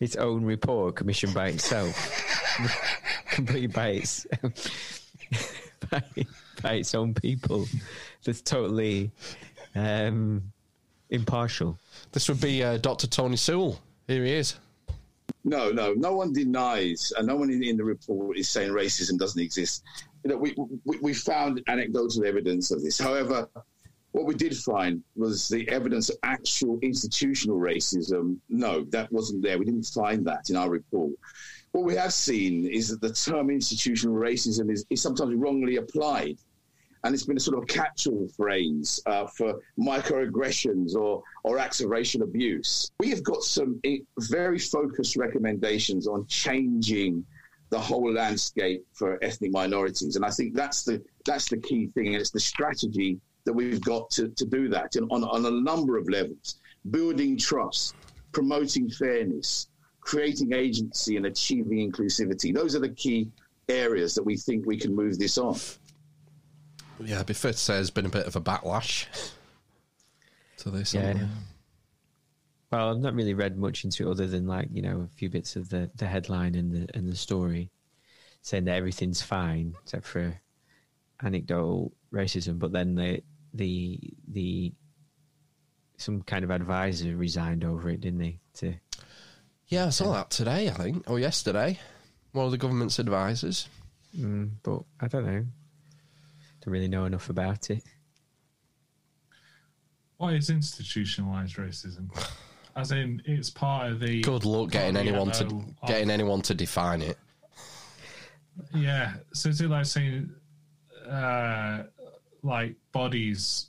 [0.00, 1.94] Its own report, commissioned by itself,
[3.30, 4.26] completed by its
[5.88, 6.02] by,
[6.60, 7.66] by its own people.
[8.24, 9.12] That's totally
[9.74, 10.42] um,
[11.10, 11.78] impartial.
[12.10, 13.06] This would be uh, Dr.
[13.06, 13.80] Tony Sewell.
[14.08, 14.56] Here he is.
[15.44, 19.18] No, no, no one denies, and no one in, in the report is saying racism
[19.18, 19.84] doesn't exist.
[20.24, 22.98] You know, we, we we found anecdotal evidence of this.
[22.98, 23.46] However,
[24.14, 28.38] what we did find was the evidence of actual institutional racism.
[28.48, 29.58] No, that wasn't there.
[29.58, 31.12] We didn't find that in our report.
[31.72, 36.38] What we have seen is that the term institutional racism is, is sometimes wrongly applied.
[37.02, 41.90] And it's been a sort of catch-all phrase uh, for microaggressions or, or acts of
[41.90, 42.92] racial abuse.
[43.00, 47.26] We have got some eh, very focused recommendations on changing
[47.74, 52.06] the whole landscape for ethnic minorities, and I think that's the that's the key thing,
[52.06, 55.50] and it's the strategy that we've got to, to do that and on, on a
[55.50, 56.56] number of levels
[56.90, 57.96] building trust,
[58.30, 59.68] promoting fairness,
[60.00, 62.54] creating agency, and achieving inclusivity.
[62.54, 63.28] Those are the key
[63.68, 65.56] areas that we think we can move this on.
[67.00, 69.06] Yeah, it'd be fair to say there's been a bit of a backlash
[70.58, 70.94] to this.
[70.94, 71.14] Yeah.
[72.74, 72.86] Hasn't there?
[72.86, 75.30] Well, I've not really read much into it other than like you know a few
[75.30, 77.70] bits of the, the headline and the and the story,
[78.42, 80.40] saying that everything's fine except for
[81.22, 82.58] anecdotal racism.
[82.58, 83.22] But then the
[83.52, 84.72] the the
[85.96, 88.40] some kind of advisor resigned over it, didn't they?
[88.54, 88.74] To
[89.68, 91.78] Yeah, I saw that today, I think, or yesterday.
[92.32, 93.68] One of the government's advisors.
[94.16, 95.46] mm, but I don't know.
[96.64, 97.84] Don't really know enough about it.
[100.16, 102.08] What is institutionalized racism?
[102.76, 104.20] As in, it's part of the.
[104.22, 107.18] Good luck getting part of the anyone to MO of- getting anyone to define it.
[108.74, 109.14] Yeah.
[109.32, 110.30] So is it like saying,
[111.08, 111.84] uh,
[112.42, 113.66] like bodies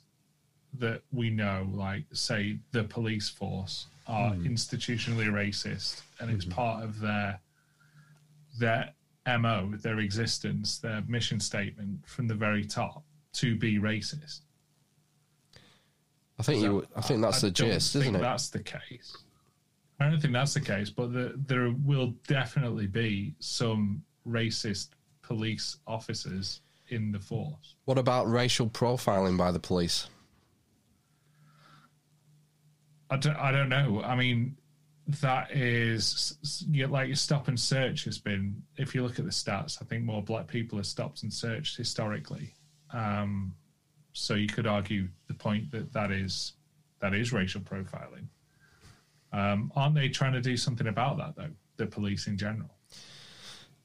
[0.78, 4.46] that we know, like say the police force, are Hmm.
[4.46, 7.40] institutionally racist, and it's part of their
[8.58, 8.92] their
[9.38, 13.04] mo, their existence, their mission statement from the very top
[13.34, 14.40] to be racist.
[16.38, 16.86] I think you.
[16.94, 18.20] I think that's the don't gist, isn't it?
[18.20, 19.16] That's the case.
[19.98, 24.88] I don't think that's the case, but the, there will definitely be some racist
[25.22, 27.74] police officers in the force.
[27.86, 30.08] What about racial profiling by the police?
[33.08, 34.02] I don't, I don't know.
[34.04, 34.56] I mean,
[35.20, 36.36] that is
[36.68, 38.62] you like your stop and search has been.
[38.76, 41.76] If you look at the stats, I think more black people are stopped and searched
[41.76, 42.54] historically.
[42.92, 43.54] Um,
[44.16, 46.54] so you could argue the point that that is
[47.00, 48.26] that is racial profiling.
[49.32, 51.50] Um, aren't they trying to do something about that though?
[51.76, 52.70] The police in general.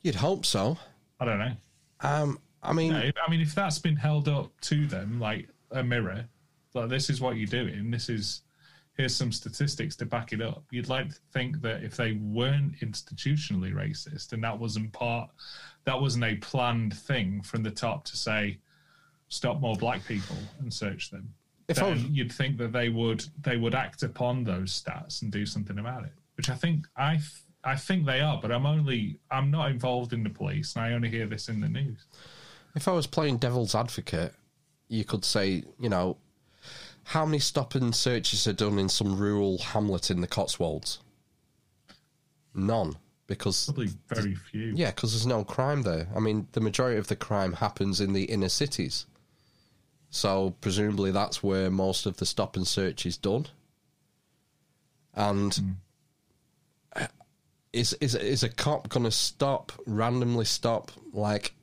[0.02, 0.78] You'd hope so.
[1.20, 1.54] I don't know.
[2.00, 5.84] Um, I mean, No, I mean, if that's been held up to them like a
[5.84, 6.26] mirror,
[6.74, 7.92] like this is what you're doing.
[7.92, 8.44] This is
[8.96, 10.64] here's some statistics to back it up.
[10.72, 15.30] You'd like to think that if they weren't institutionally racist and that wasn't part,
[15.84, 18.60] that wasn't a planned thing from the top to say
[19.32, 21.34] stop more black people and search them.
[21.68, 25.32] If then was- you'd think that they would they would act upon those stats and
[25.32, 28.66] do something about it, which I think I th- I think they are, but I'm
[28.66, 32.06] only I'm not involved in the police, and I only hear this in the news.
[32.76, 34.34] If I was playing devil's advocate,
[34.88, 36.18] you could say, you know,
[37.06, 41.00] how many stop and searches are done in some rural hamlet in the Cotswolds?
[42.54, 42.96] None,
[43.28, 44.74] because Probably very few.
[44.76, 46.08] yeah, because there's no crime there.
[46.16, 49.06] I mean, the majority of the crime happens in the inner cities.
[50.12, 53.48] So presumably that's where most of the stop and search is done.
[55.16, 55.56] And
[56.96, 57.04] hmm.
[57.74, 61.54] is is is a cop going to stop randomly stop like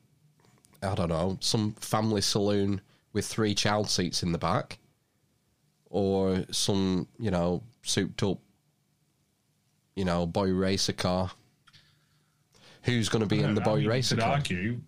[0.82, 2.80] I don't know some family saloon
[3.12, 4.78] with three child seats in the back,
[5.90, 8.38] or some you know souped up
[9.94, 11.30] you know boy racer car?
[12.84, 14.34] Who's going to be in the boy you racer could car?
[14.34, 14.80] argue,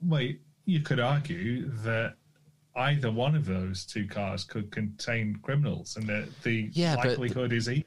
[0.00, 2.16] wait, you could argue that
[2.76, 7.52] either one of those two cars could contain criminals, and that the Yeah, but- likelihood
[7.52, 7.84] is e-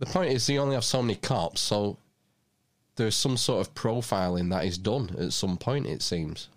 [0.00, 1.98] The point is, they only have so many cops, so
[2.96, 5.86] there's some sort of profiling that is done at some point.
[5.86, 6.48] It seems.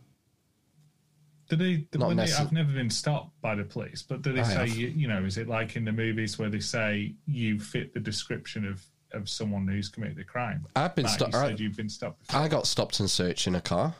[1.50, 1.88] Do they?
[1.94, 4.68] Not when they I've never been stopped by the police, but do they I say
[4.68, 5.24] you, you know?
[5.24, 8.84] Is it like in the movies where they say you fit the description of
[9.14, 10.66] of someone who's committed a crime?
[10.76, 11.34] I've been Matt, stopped.
[11.36, 12.34] You I- you've been stopped.
[12.34, 13.96] I got stopped and searched in a car.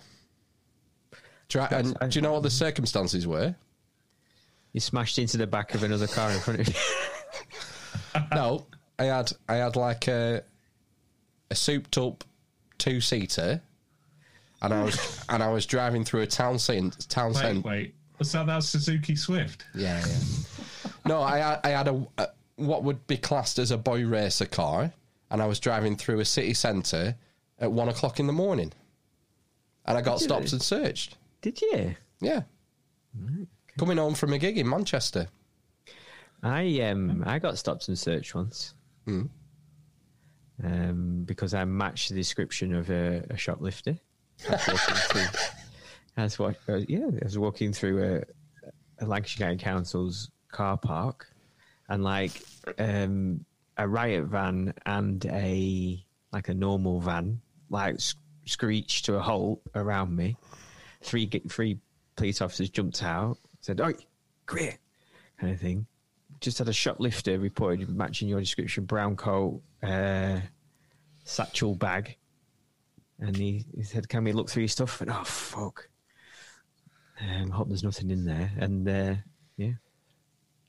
[1.48, 3.56] Do you, and do you know what the circumstances were?
[4.74, 6.74] You smashed into the back of another car in front of you.
[8.34, 8.68] no,
[9.00, 10.44] I had I had like a
[11.50, 12.24] a souped up
[12.78, 13.62] two seater,
[14.62, 17.00] and I was and I was driving through a town centre.
[17.08, 17.68] Town Wait, centre.
[17.68, 17.96] wait.
[18.20, 19.66] Was that that Suzuki Swift?
[19.76, 20.92] Yeah, yeah.
[21.06, 24.46] No, I had- I had a, a what would be classed as a boy racer
[24.48, 24.92] car,
[25.30, 27.16] and I was driving through a city centre
[27.60, 28.74] at one o'clock in the morning,
[29.86, 30.28] and I got Did you?
[30.28, 31.16] stopped and searched.
[31.42, 31.96] Did you?
[32.20, 32.42] Yeah.
[33.78, 35.28] Coming home from a gig in Manchester.
[36.44, 38.74] I um I got stopped and searched once.
[39.08, 39.30] Mm.
[40.64, 43.98] Um, because I matched the description of a, a shoplifter.
[44.50, 45.22] I was walking through,
[46.18, 51.28] I was uh, yeah, I was walking through a, a Lancashire County Council's car park,
[51.90, 52.42] and like
[52.80, 53.46] um,
[53.78, 57.40] a riot van and a like a normal van
[57.70, 60.36] like sc- screeched to a halt around me.
[61.02, 61.80] Three three
[62.16, 63.38] police officers jumped out,
[63.68, 63.94] said, "Oi,
[64.46, 64.78] come here,"
[65.40, 65.86] kind of thing.
[66.40, 70.40] Just had a shoplifter reported matching your description: brown coat, uh,
[71.26, 72.16] satchel bag,
[73.20, 75.90] and he, he said, "Can we look through your stuff?" And oh fuck,
[77.20, 78.52] um, hope there's nothing in there.
[78.58, 79.16] And uh,
[79.58, 79.74] yeah,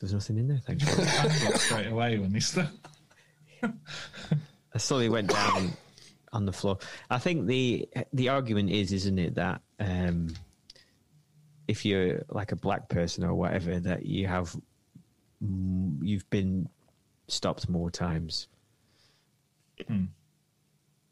[0.01, 0.59] there's nothing in there.
[0.59, 0.83] Thanks.
[0.83, 2.89] For I got straight away when he stopped.
[3.63, 5.73] I slowly went down
[6.33, 6.79] on the floor.
[7.11, 10.35] I think the the argument is, isn't it, that um,
[11.69, 14.57] if you're like a black person or whatever, that you have
[15.41, 16.69] you've been
[17.29, 18.49] stopped more times.
[19.87, 20.07] Hmm.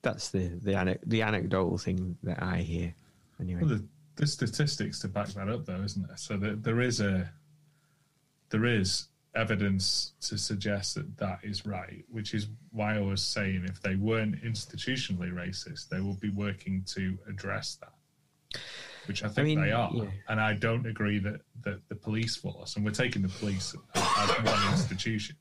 [0.02, 2.94] That's the the the anecdotal thing that I hear.
[3.40, 3.84] Anyway, Well, the,
[4.16, 6.16] the statistics to back that up, though, isn't there?
[6.16, 7.30] So that there is a
[8.48, 13.66] there is evidence to suggest that that is right, which is why I was saying
[13.68, 18.60] if they weren't institutionally racist, they would be working to address that,
[19.06, 19.90] which I think mean, they are.
[19.92, 20.04] yeah.
[20.28, 24.30] And I don't agree that, that the police force, and we're taking the police as
[24.42, 25.36] one institution,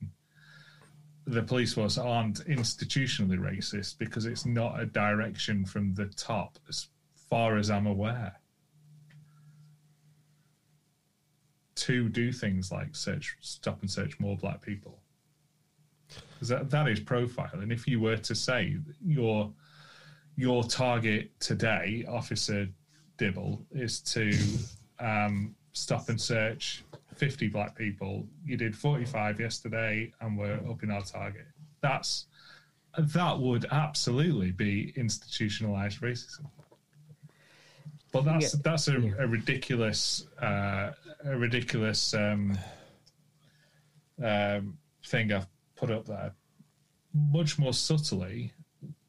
[1.27, 6.87] the police force aren't institutionally racist because it's not a direction from the top, as
[7.29, 8.39] far as I'm aware.
[11.77, 15.01] To do things like search, stop and search more black people,
[16.33, 17.71] because that, that is profiling.
[17.73, 19.51] If you were to say your
[20.37, 22.67] your target today, Officer
[23.17, 24.31] Dibble, is to
[24.99, 26.83] um, stop and search
[27.15, 28.25] 50 black people.
[28.45, 31.45] You did 45 yesterday, and we're up in our target.
[31.81, 32.27] That's
[32.97, 36.45] that would absolutely be institutionalized racism.
[38.11, 40.91] But that's that's a, a ridiculous uh,
[41.25, 42.57] a ridiculous um,
[44.23, 46.33] um, thing I've put up there.
[47.13, 48.53] Much more subtly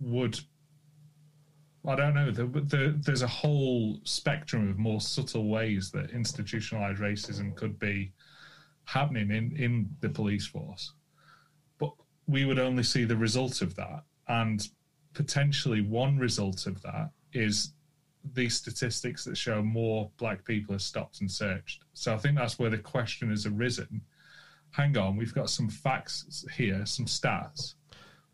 [0.01, 0.41] would
[1.87, 2.31] I don't know.
[2.31, 8.13] The, the, there's a whole spectrum of more subtle ways that institutionalized racism could be
[8.85, 10.93] happening in, in the police force.
[11.79, 11.93] But
[12.27, 14.03] we would only see the result of that.
[14.29, 14.69] And
[15.15, 17.73] potentially one result of that is
[18.35, 21.85] these statistics that show more black people are stopped and searched.
[21.95, 24.01] So I think that's where the question has arisen.
[24.73, 27.75] Hang on, we've got some facts here, some stats.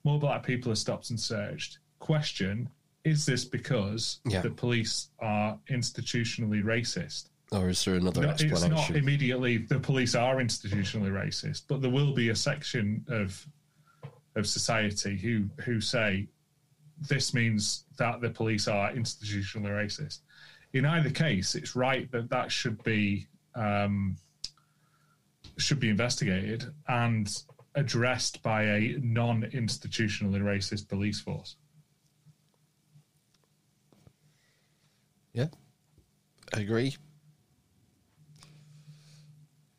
[0.04, 1.78] More black people are stopped and searched.
[1.98, 2.68] Question
[3.04, 4.42] Is this because Yeah.
[4.42, 7.30] the police are institutionally racist?
[7.50, 8.96] Or is there another No, it's not explanation?
[8.96, 13.46] immediately the police are institutionally racist, but there will be a section of
[14.34, 16.26] of society who who say
[17.08, 20.20] this means that the police are institutionally racist.
[20.72, 24.16] In either case, it's right that that should be um,
[25.58, 27.42] should be investigated and
[27.74, 31.56] addressed by a non-institutionally racist police force.
[35.32, 35.46] Yeah,
[36.54, 36.96] I agree.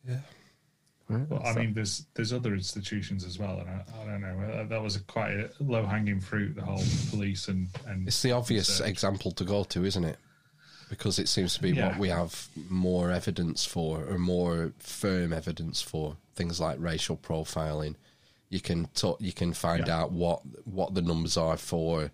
[0.06, 0.18] Yeah,
[1.08, 4.38] well, I mean, there's there's other institutions as well, and I, I don't know.
[4.40, 6.56] Uh, That was a quite a low hanging fruit.
[6.56, 8.88] The whole police and and It's the obvious research.
[8.88, 10.18] example to go to, isn't it?
[10.90, 11.88] Because it seems to be Yeah.
[11.88, 17.94] what we have more evidence for, or more firm evidence for things like racial profiling.
[18.50, 20.00] You can talk, you can find Yeah.
[20.02, 22.10] out what what the numbers are for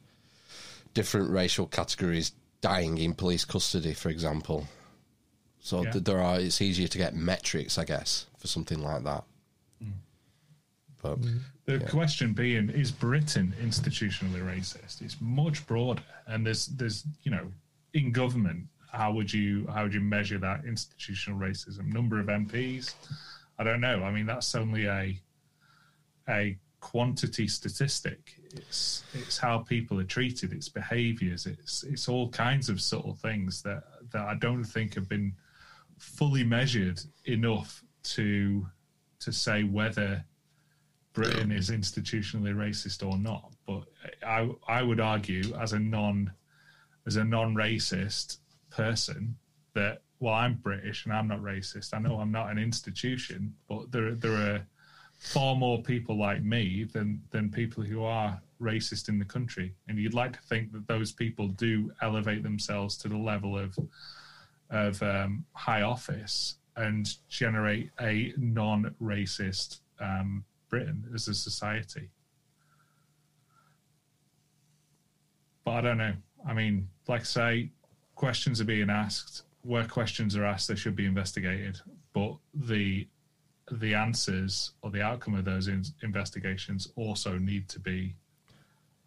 [0.95, 4.67] different racial categories dying in police custody, for example.
[5.61, 5.91] So Yeah.
[5.93, 6.41] th- there are.
[6.41, 9.25] It's easier to get metrics, I guess, for something like that.
[9.83, 9.93] Mm.
[11.03, 11.23] But
[11.67, 11.89] The yeah.
[11.89, 15.03] question being, is Britain institutionally racist?
[15.03, 17.53] It's much broader, and there's there's you know,
[17.95, 21.87] in government, how would you how would you measure that institutional racism?
[21.93, 22.95] Number of MPs?
[23.59, 24.03] I don't know.
[24.03, 25.21] I mean, that's only a
[26.29, 28.40] a quantity statistic.
[28.55, 30.53] It's it's how people are treated.
[30.53, 31.47] It's behaviours.
[31.47, 35.35] It's it's all kinds of subtle things that that I don't think have been
[35.99, 38.67] fully measured enough to
[39.21, 40.25] to say whether
[41.13, 43.53] Britain is institutionally racist or not.
[43.67, 43.85] But
[44.27, 46.33] I I would argue as a non
[47.07, 48.39] as a non racist
[48.71, 49.37] person
[49.75, 51.95] that well I'm British and I'm not racist.
[51.95, 54.67] I know I'm not an institution, but there there are
[55.21, 59.75] far more people like me than than people who are racist in the country.
[59.87, 63.79] And you'd like to think that those people do elevate themselves to the level of
[64.71, 72.09] of um, high office and generate a non-racist um, Britain as a society.
[75.65, 76.15] But I don't know.
[76.49, 77.71] I mean, like I say,
[78.15, 79.43] questions are being asked.
[79.63, 81.79] Where questions are asked, they should be investigated.
[82.15, 83.07] But the
[83.71, 88.15] the answers or the outcome of those in- investigations also need to be,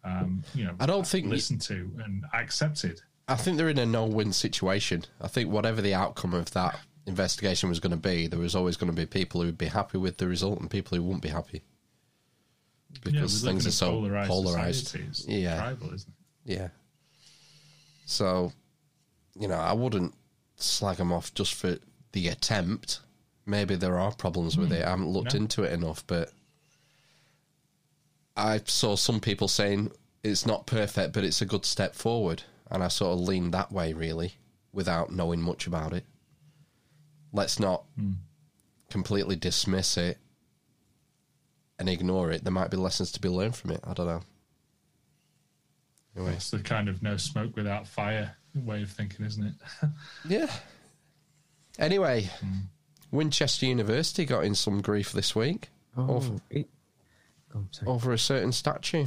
[0.04, 3.00] um, you know, I don't think- listened to and accepted.
[3.26, 5.04] I think they're in a no-win situation.
[5.20, 8.76] I think whatever the outcome of that investigation was going to be, there was always
[8.76, 11.22] going to be people who would be happy with the result and people who wouldn't
[11.22, 11.62] be happy
[13.02, 15.28] because live things are so polarized polarized.
[15.28, 16.12] Yeah, tribal, isn't
[16.46, 16.52] it?
[16.52, 16.68] yeah.
[18.06, 18.52] So,
[19.38, 20.14] you know, I wouldn't
[20.56, 21.78] slag them off just for
[22.12, 23.00] the attempt.
[23.46, 24.74] Maybe there are problems with Hmm.
[24.74, 24.84] it.
[24.84, 25.40] I haven't looked No.
[25.40, 26.32] into it enough, but
[28.36, 29.92] I saw some people saying
[30.22, 33.70] it's not perfect, but it's a good step forward, and I sort of leaned that
[33.70, 34.34] way really,
[34.72, 36.04] without knowing much about it.
[37.32, 38.14] Let's not Hmm.
[38.90, 40.18] completely dismiss it
[41.78, 42.44] and ignore it.
[42.44, 43.80] There might be lessons to be learned from it.
[43.84, 44.22] I don't know.
[46.16, 46.34] Anyway.
[46.34, 49.54] It's the kind of no smoke without fire way of thinking, isn't it?
[50.28, 50.50] Yeah.
[51.78, 52.60] Anyway, Hmm.
[53.14, 56.36] Winchester University got in some grief this week over,
[57.86, 59.06] over a certain statue.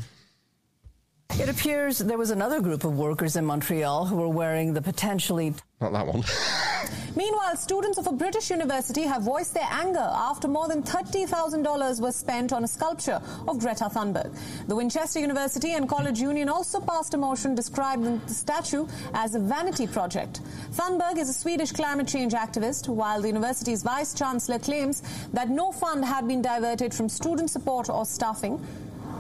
[1.32, 5.54] It appears there was another group of workers in Montreal who were wearing the potentially.
[5.80, 6.24] Not that one.
[7.16, 12.16] Meanwhile, students of a British university have voiced their anger after more than $30,000 was
[12.16, 14.36] spent on a sculpture of Greta Thunberg.
[14.68, 19.40] The Winchester University and College Union also passed a motion describing the statue as a
[19.40, 20.42] vanity project.
[20.74, 25.02] Thunberg is a Swedish climate change activist, while the university's vice chancellor claims
[25.34, 28.64] that no fund had been diverted from student support or staffing.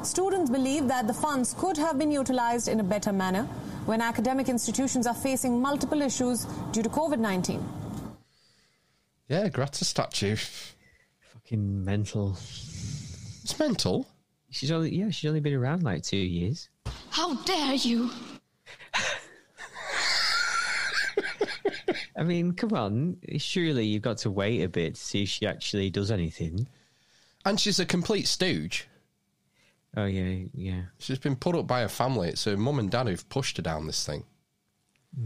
[0.07, 3.43] Students believe that the funds could have been utilized in a better manner
[3.85, 7.61] when academic institutions are facing multiple issues due to COVID 19.
[9.27, 10.37] Yeah, Greta statue.
[11.33, 12.31] Fucking mental.
[12.31, 14.07] It's mental.
[14.49, 16.69] She's only yeah, she's only been around like two years.
[17.09, 18.09] How dare you?
[22.17, 23.17] I mean, come on.
[23.39, 26.65] Surely you've got to wait a bit to see if she actually does anything.
[27.43, 28.87] And she's a complete stooge.
[29.97, 32.29] Oh yeah, yeah, She's been put up by her family.
[32.29, 34.23] It's her mum and dad who've pushed her down this thing.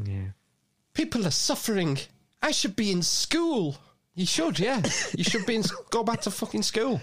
[0.05, 0.29] yeah.
[0.93, 1.97] People are suffering.
[2.41, 3.75] I should be in school.
[4.15, 4.81] You should, yeah.
[5.17, 5.63] You should be in.
[5.89, 7.01] Go back to fucking school.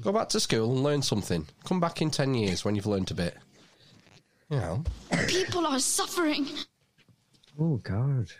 [0.00, 1.46] Go back to school and learn something.
[1.64, 3.36] Come back in 10 years when you've learned a bit.
[4.50, 4.84] You know.
[5.28, 6.48] People are suffering.
[7.60, 8.32] Oh God.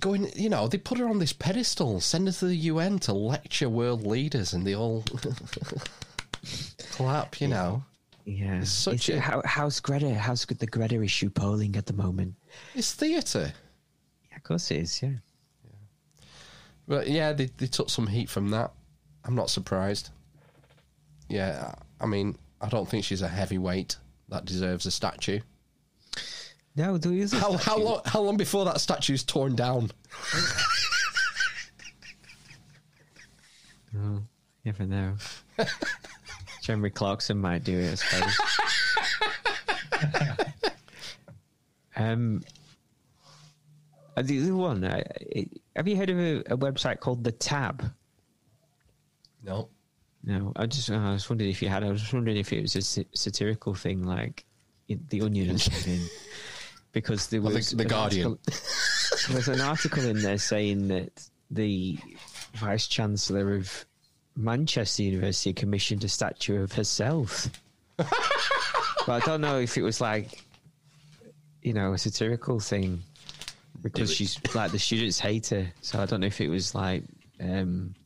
[0.00, 3.12] Going, you know, they put her on this pedestal, send her to the UN to
[3.12, 5.04] lecture world leaders, and they all
[6.90, 7.82] clap, you know.
[8.24, 8.60] Yeah.
[8.60, 10.14] It's such a- how, how's Greta?
[10.14, 12.34] How's the Greta issue polling at the moment?
[12.74, 13.52] It's theatre.
[14.30, 15.02] Yeah, of course it is.
[15.02, 15.10] Yeah.
[16.86, 18.72] But yeah, they, they took some heat from that.
[19.24, 20.10] I'm not surprised.
[21.28, 23.96] Yeah, I mean, I don't think she's a heavyweight
[24.30, 25.40] that deserves a statue.
[26.76, 28.00] No, there is a How, how long?
[28.04, 29.90] How long before that statue's torn down?
[33.96, 34.22] Oh,
[34.62, 35.14] you never know.
[36.68, 38.38] Jeremy Clarkson might do it, I suppose.
[41.96, 42.42] um,
[44.22, 45.02] the other one, uh,
[45.74, 47.90] have you heard of a, a website called The Tab?
[49.42, 49.70] No.
[50.22, 51.82] No, I just I was wondering if you had.
[51.84, 52.82] I was just wondering if it was a
[53.16, 54.44] satirical thing like
[54.88, 56.00] the Onion or something.
[56.92, 58.32] because there Or the- was The Guardian.
[58.32, 58.54] article-
[59.32, 61.98] There's an article in there saying that the
[62.56, 63.86] vice chancellor of
[64.38, 67.50] Manchester University commissioned a statue of herself.
[67.96, 68.08] but
[69.08, 70.44] I don't know if it was like,
[71.60, 73.02] you know, a satirical thing
[73.82, 75.66] because she's like the students hate her.
[75.80, 77.02] So I don't know if it was like
[77.40, 77.96] um,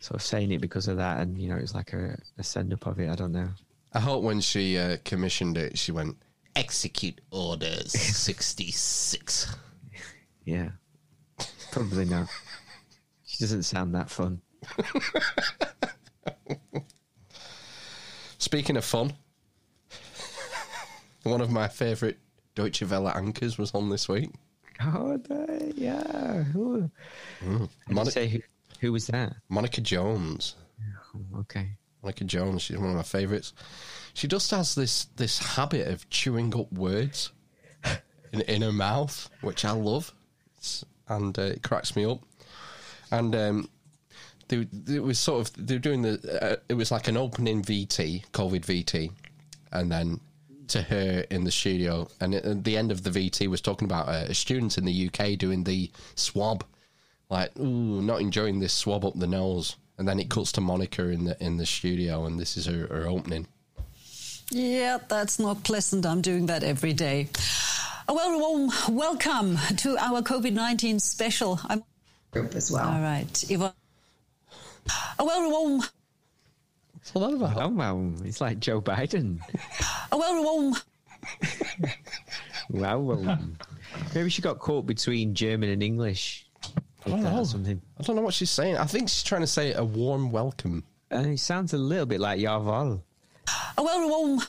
[0.00, 2.42] sort of saying it because of that, and you know, it was like a, a
[2.42, 3.10] send up of it.
[3.10, 3.50] I don't know.
[3.92, 6.16] I hope when she uh, commissioned it, she went
[6.56, 9.54] execute orders sixty six.
[10.44, 10.70] Yeah,
[11.72, 12.26] probably not.
[13.26, 14.40] She doesn't sound that fun.
[18.38, 19.12] Speaking of fun,
[21.24, 22.16] one of my favourite
[22.54, 24.30] Deutsche Welle anchors was on this week.
[24.80, 26.42] Oh, they- yeah.
[26.44, 26.90] Who,
[27.42, 27.68] Mm.
[27.88, 28.38] You say who,
[28.80, 29.34] who was that?
[29.48, 30.54] Monica Jones.
[31.38, 31.70] Okay.
[32.02, 33.52] Monica Jones, she's one of my favourites.
[34.14, 37.32] She just has this this habit of chewing up words
[38.32, 40.12] in, in her mouth, which I love,
[40.56, 42.20] It's- and uh, it cracks me up.
[43.10, 43.68] And um,
[44.48, 46.38] they, it was sort of they were doing the.
[46.42, 49.12] Uh, it was like an opening VT, COVID VT,
[49.72, 50.20] and then
[50.68, 52.08] to her in the studio.
[52.20, 54.84] And at at the end of the VT was talking about a, a student in
[54.84, 56.64] the UK doing the swab,
[57.30, 59.76] like ooh, not enjoying this swab up the nose.
[59.98, 62.86] And then it cuts to Monica in the in the studio, and this is her,
[62.86, 63.48] her opening.
[64.50, 66.06] Yeah, that's not pleasant.
[66.06, 67.28] I'm doing that every day.
[68.06, 71.60] A well, warm welcome to our COVID 19 special.
[71.66, 71.82] I'm
[72.30, 72.88] group as well.
[72.88, 73.44] All right.
[73.50, 73.72] Yvonne.
[75.18, 75.82] A well, warm.
[76.92, 77.62] What's all that about?
[77.62, 78.12] Oh, wow.
[78.24, 79.40] It's like Joe Biden.
[80.12, 80.74] A well, warm.
[82.70, 82.98] Wow.
[82.98, 83.38] well,
[84.14, 86.46] maybe she got caught between German and English.
[87.06, 87.44] I don't know.
[87.44, 87.80] Something.
[87.98, 88.76] I don't know what she's saying.
[88.76, 90.84] I think she's trying to say a warm welcome.
[91.10, 93.00] And it sounds a little bit like Jawohl.
[93.78, 94.40] A well, warm.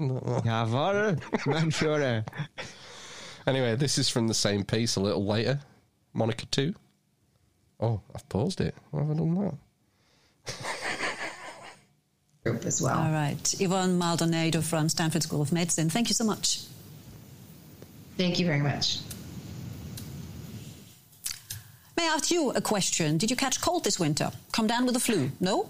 [0.00, 2.24] Jawohl, man, sure.
[3.46, 5.60] Anyway, this is from the same piece a little later.
[6.12, 6.74] Monica 2.
[7.82, 8.76] Oh, I've paused it.
[8.92, 10.54] Why have I done that?
[12.44, 12.96] Group as well.
[12.96, 13.54] All right.
[13.60, 15.90] Yvonne Maldonado from Stanford School of Medicine.
[15.90, 16.60] Thank you so much.
[18.16, 18.98] Thank you very much.
[21.96, 23.18] May I ask you a question?
[23.18, 24.30] Did you catch cold this winter?
[24.52, 25.30] Come down with the flu?
[25.40, 25.68] No?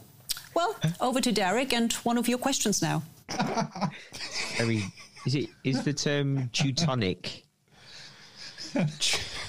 [0.54, 3.02] Well, over to Derek and one of your questions now.
[3.30, 3.90] I
[4.66, 4.82] mean,
[5.24, 7.44] is it is the term um, Teutonic?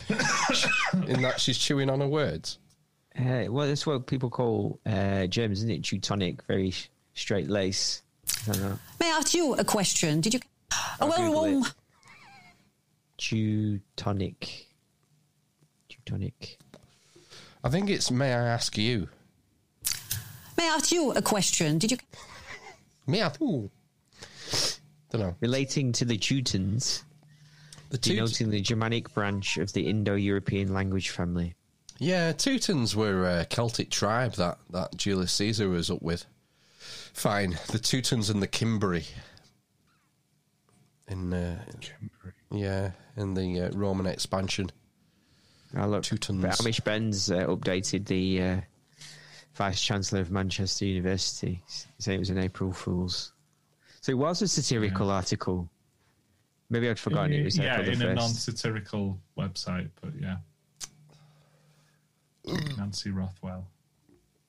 [1.07, 2.59] In that she's chewing on her words.
[3.17, 5.83] Uh, well, that's what people call uh, Germans, isn't it?
[5.83, 6.73] Teutonic, very
[7.13, 8.01] straight lace.
[8.47, 8.79] I don't know.
[8.99, 10.21] May I ask you a question?
[10.21, 10.39] Did you?
[10.99, 11.65] A well, Google warm.
[13.17, 14.67] Teutonic.
[15.89, 16.57] Teutonic.
[17.63, 19.07] I think it's may I ask you?
[20.57, 21.77] May I ask you a question?
[21.77, 21.97] Did you?
[23.07, 23.69] Me, I Don't
[25.13, 25.35] know.
[25.39, 27.03] Relating to the Teutons,
[27.93, 31.53] The Teut- denoting the Germanic branch of the Indo-European language family.
[31.99, 36.25] Yeah, Teutons were a Celtic tribe that, that Julius Caesar was up with.
[37.13, 37.51] Fine.
[37.71, 39.05] The Teutons and the Cimbri.
[41.07, 41.63] In, uh,
[42.49, 44.71] Yeah, in the uh, Roman expansion.
[45.75, 46.43] I look, Teutons.
[46.43, 48.61] Amish Benz uh, updated the uh,
[49.53, 51.61] Vice Chancellor of Manchester University,
[51.99, 53.33] saying it was an April Fool's.
[54.01, 55.69] So it was a satirical article.
[56.69, 60.37] Maybe I'd forgotten it was yeah, April the in a non-satirical website, but yeah.
[62.77, 63.67] Nancy Rothwell.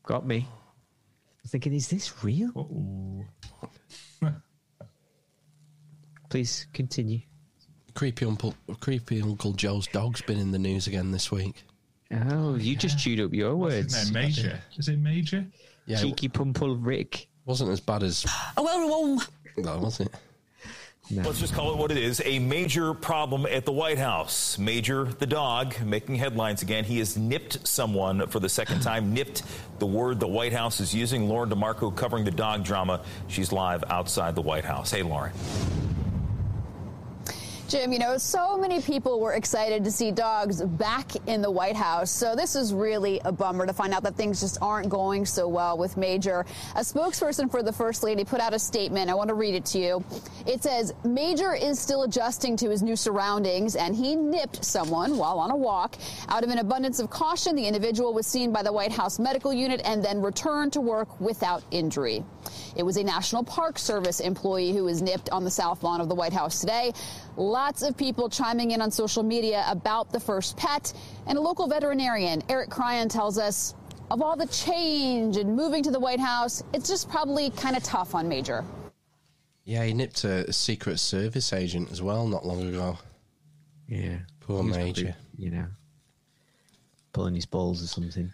[0.04, 0.46] Got me.
[1.44, 3.26] I'm thinking, is this real?
[6.30, 7.20] Please continue.
[7.94, 11.64] Creepy Uncle, creepy Uncle Joe's dog's been in the news again this week.
[12.30, 13.94] Oh, you just chewed up your What's words.
[13.96, 14.24] his name?
[14.24, 14.60] Major?
[14.76, 15.46] Is it Major?
[15.86, 17.28] Yeah, Cheeky Pumple Rick.
[17.44, 18.26] Wasn't as bad as.
[18.56, 19.20] Oh, well, warm.
[19.56, 20.12] No, was it?
[21.10, 24.56] Let's just call it what it is a major problem at the White House.
[24.56, 26.84] Major, the dog, making headlines again.
[26.84, 29.12] He has nipped someone for the second time.
[29.12, 29.42] nipped
[29.80, 31.28] the word the White House is using.
[31.28, 33.02] Lauren DeMarco covering the dog drama.
[33.28, 34.92] She's live outside the White House.
[34.92, 35.32] Hey, Lauren.
[37.66, 41.76] Jim, you know, so many people were excited to see dogs back in the White
[41.76, 42.10] House.
[42.10, 45.48] So this is really a bummer to find out that things just aren't going so
[45.48, 46.44] well with Major.
[46.76, 49.08] A spokesperson for the First Lady put out a statement.
[49.10, 50.04] I want to read it to you.
[50.46, 55.38] It says, Major is still adjusting to his new surroundings and he nipped someone while
[55.38, 55.96] on a walk.
[56.28, 59.54] Out of an abundance of caution, the individual was seen by the White House medical
[59.54, 62.24] unit and then returned to work without injury.
[62.76, 66.08] It was a National Park Service employee who was nipped on the south lawn of
[66.08, 66.92] the White House today.
[67.36, 70.92] Lots of people chiming in on social media about the first pet.
[71.26, 73.74] And a local veterinarian, Eric Cryan, tells us
[74.10, 77.82] of all the change and moving to the White House, it's just probably kind of
[77.82, 78.64] tough on Major.
[79.64, 82.98] Yeah, he nipped a, a Secret Service agent as well not long ago.
[83.88, 84.18] Yeah.
[84.40, 85.04] Poor He Major.
[85.04, 85.66] probably, you know,
[87.12, 88.32] pulling his balls or something.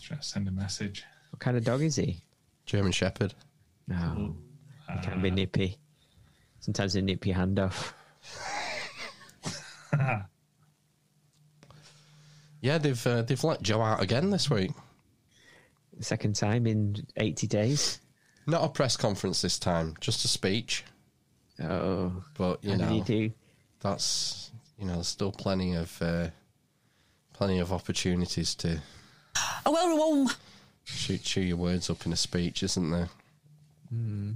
[0.00, 1.02] Trying to send a message.
[1.30, 2.22] What kind of dog is he?
[2.66, 3.34] German Shepherd.
[3.88, 4.36] No.
[4.92, 5.78] He can be nippy.
[6.60, 7.94] Sometimes they nip your hand off.
[12.66, 14.72] Yeah, they've uh, they've let Joe out again this week.
[16.00, 18.00] Second time in 80 days.
[18.44, 20.82] Not a press conference this time, just a speech.
[21.62, 23.32] Oh, but you know, he do?
[23.80, 26.30] that's you know, there's still plenty of uh,
[27.32, 28.80] plenty of opportunities to
[29.64, 30.28] A well
[30.86, 33.08] shoot chew your words up in a speech, isn't there?
[33.90, 34.32] Hmm.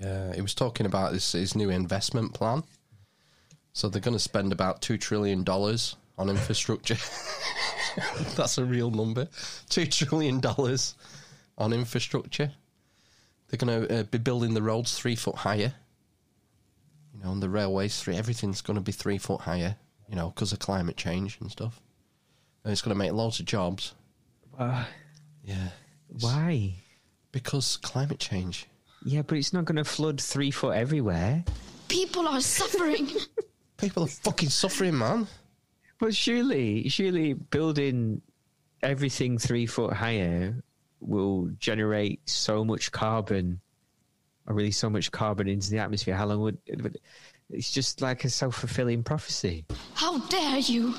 [0.00, 2.62] Yeah, he was talking about this his new investment plan.
[3.72, 6.96] So they're going to spend about two trillion dollars on infrastructure.
[8.36, 9.28] That's a real number.
[9.68, 10.94] Two trillion dollars
[11.58, 12.52] on infrastructure.
[13.48, 15.74] They're going to uh, be building the roads three foot higher.
[17.14, 18.16] You know, and the railways three.
[18.16, 19.76] Everything's going to be three foot higher.
[20.08, 21.80] You know, because of climate change and stuff.
[22.62, 23.94] And it's going to make loads of jobs.
[24.56, 24.84] Uh,
[25.44, 25.68] Yeah.
[26.20, 26.74] why?
[27.32, 28.66] Because climate change.
[29.04, 31.44] Yeah, but it's not going to flood three foot everywhere.
[31.88, 33.10] People are suffering.
[33.76, 35.26] People are fucking suffering, man.
[35.98, 38.22] But surely, surely building
[38.82, 40.62] everything three foot higher
[41.00, 43.60] will generate so much carbon,
[44.46, 46.14] or really so much carbon into the atmosphere.
[46.14, 46.98] How long would would-
[47.50, 49.66] it's just like a self fulfilling prophecy?
[49.94, 50.94] How dare you?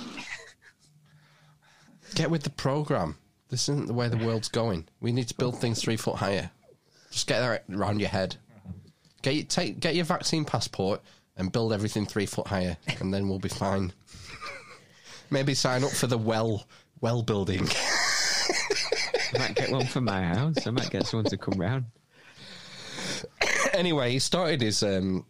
[2.14, 3.18] Get with the program.
[3.56, 4.86] This isn't the way the world's going.
[5.00, 6.52] We need to build things three foot higher.
[7.10, 8.36] Just get that around your head.
[9.22, 11.00] Get your, take get your vaccine passport
[11.38, 13.94] and build everything three foot higher, and then we'll be fine.
[15.30, 16.68] Maybe sign up for the well
[17.00, 17.66] well building.
[19.34, 20.68] I might get one for my house.
[20.68, 21.86] I might get someone to come round.
[23.72, 25.26] anyway, he started his um,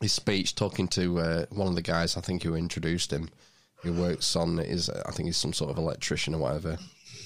[0.00, 3.30] his speech talking to uh, one of the guys I think who introduced him,
[3.76, 6.76] who works on is I think he's some sort of electrician or whatever,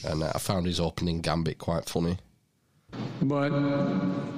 [0.05, 2.19] and uh, I found his opening gambit quite funny.
[3.23, 3.53] But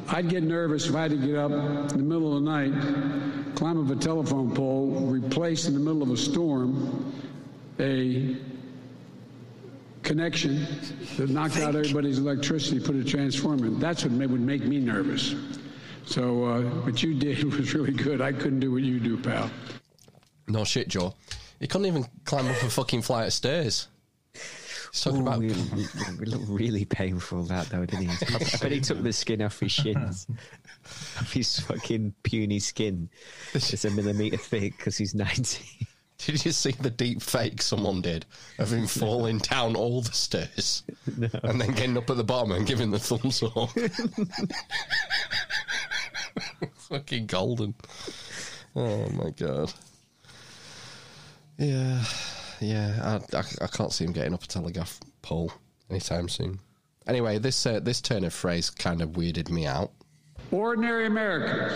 [0.09, 3.55] I'd get nervous if I had to get up in the middle of the night,
[3.55, 7.12] climb up a telephone pole, replace in the middle of a storm
[7.78, 8.36] a
[10.03, 10.67] connection
[11.17, 13.78] that knocked out everybody's electricity, put a transformer in.
[13.78, 15.35] That's what would make me nervous.
[16.07, 18.20] So uh, what you did was really good.
[18.20, 19.51] I couldn't do what you do, pal.
[20.49, 21.15] No shit, Joe.
[21.59, 23.89] He couldn't even climb up a fucking flight of stairs.
[25.02, 28.26] Talking about It looked really painful that though, didn't he?
[28.34, 30.26] I bet he took the skin off his shins,
[31.18, 33.10] off his fucking puny skin.
[33.52, 35.86] It's just a millimeter thick because he's ninety.
[36.18, 38.25] Did you see the deep fake someone did
[38.58, 40.83] of him falling down all the stairs
[41.42, 43.68] and then getting up at the bottom and giving the thumbs up?
[46.89, 47.75] Fucking golden.
[48.75, 49.73] Oh my god.
[51.58, 52.02] Yeah,
[52.60, 53.20] yeah.
[53.33, 55.52] I, I, I can't see him getting up a telegraph pole
[55.91, 56.60] anytime soon.
[57.07, 59.93] Anyway, this uh, this turn of phrase kind of weirded me out.
[60.51, 61.73] Ordinary Americans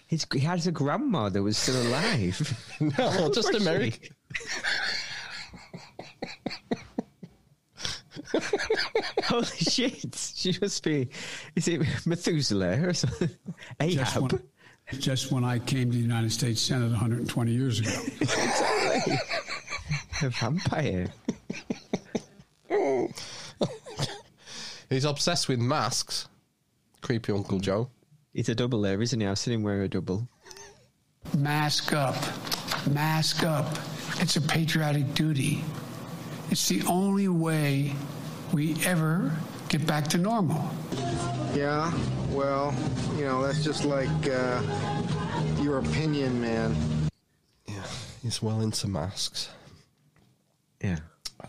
[0.08, 2.78] His, he has a grandma that was still alive.
[2.80, 3.58] no, just Was she?
[3.58, 4.16] American.
[9.26, 10.16] Holy shit!
[10.36, 11.10] She must be.
[11.56, 13.30] Is it Methuselah or something?
[13.82, 14.32] Just Ahab.
[14.32, 14.42] when,
[15.02, 17.92] just when I came to the United States Senate 120 years ago.
[18.22, 19.18] exactly.
[20.22, 21.08] A vampire.
[24.90, 26.28] He's obsessed with masks.
[27.02, 27.90] Creepy Uncle Joe.
[28.34, 29.26] He's a double there, isn't he?
[29.28, 30.28] I've seen him wear a double.
[31.38, 32.16] Mask up.
[32.92, 33.68] Mask up.
[34.20, 35.64] It's a patriotic duty.
[36.50, 37.94] It's the only way
[38.54, 39.32] we ever
[39.70, 40.70] get back to normal.
[41.54, 41.92] Yeah,
[42.30, 42.74] well,
[43.18, 44.62] you know, that's just like uh,
[45.62, 46.76] your opinion, man.
[47.68, 47.84] Yeah,
[48.22, 49.50] he's well into masks.
[50.86, 51.00] Yeah.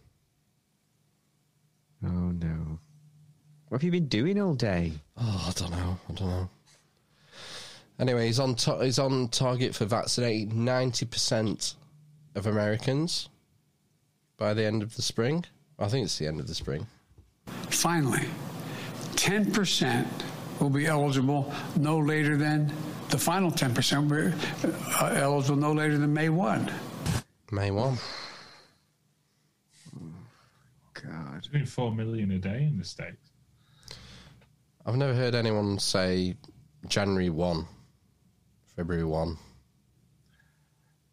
[2.05, 2.52] Oh no.
[3.73, 4.93] What have you been doing all day?
[5.17, 5.99] Oh, I don't know.
[6.07, 6.51] I don't know.
[7.99, 11.77] Anyway, he's on ta- he's on target for vaccinating ninety percent
[12.35, 13.31] of Americans
[14.37, 15.47] by the end of the spring.
[15.79, 16.87] I think it's the end of the spring.
[17.71, 18.29] Finally,
[19.15, 20.07] 10%
[20.61, 22.71] will be eligible no later than
[23.09, 26.71] the final 10% will be uh, eligible no later than May 1.
[27.51, 27.97] May one.
[30.93, 31.39] God.
[31.39, 33.22] It's been four million a day in the states.
[34.85, 36.35] I've never heard anyone say
[36.89, 37.67] January one,
[38.77, 39.37] February one.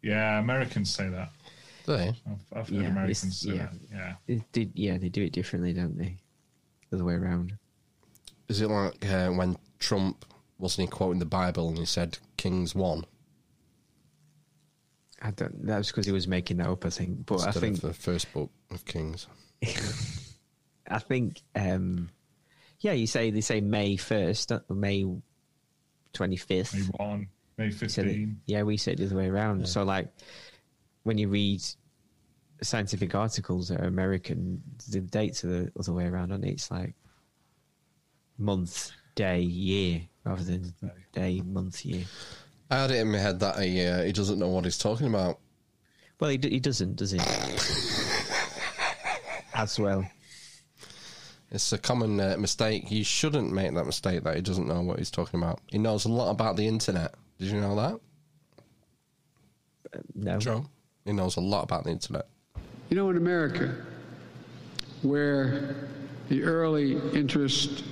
[0.02, 1.30] Yeah, Americans say that.
[1.86, 2.08] Do they?
[2.08, 3.56] I've, I've heard Yeah, Americans say yeah.
[3.56, 3.74] that.
[3.90, 4.14] Yeah.
[4.26, 6.16] They did, yeah, they do it differently, don't they?
[6.90, 7.52] The other way around.
[8.48, 10.24] Is it like uh, when Trump
[10.58, 13.04] wasn't he quoting the Bible and he said Kings won?
[15.22, 15.66] I don't.
[15.66, 17.26] That was because he was making that up, I think.
[17.26, 19.26] But I think of the first book of Kings.
[20.88, 22.08] I think, um,
[22.80, 25.04] yeah, you say they say May first, May
[26.12, 26.74] twenty fifth.
[26.74, 28.40] May one, May fifteen.
[28.46, 29.68] Yeah, we said the other way around.
[29.68, 30.08] So, like,
[31.02, 31.60] when you read
[32.62, 36.50] scientific articles that are American, the dates are the other way around, aren't they?
[36.50, 36.94] It's like
[38.38, 40.72] month, day, year, rather than
[41.12, 42.04] day, month, year.
[42.70, 45.08] I had it in my head that he uh, he doesn't know what he's talking
[45.08, 45.38] about.
[46.20, 47.18] Well, he, d- he doesn't, does he?
[49.54, 50.04] As well.
[51.50, 52.90] It's a common uh, mistake.
[52.90, 55.60] You shouldn't make that mistake that he doesn't know what he's talking about.
[55.66, 57.14] He knows a lot about the internet.
[57.38, 58.00] Did you know that?
[60.14, 60.38] no.
[60.38, 60.66] Joe?
[61.04, 62.26] He knows a lot about the internet.
[62.88, 63.74] You know, in America,
[65.02, 65.74] where
[66.28, 67.84] the early interest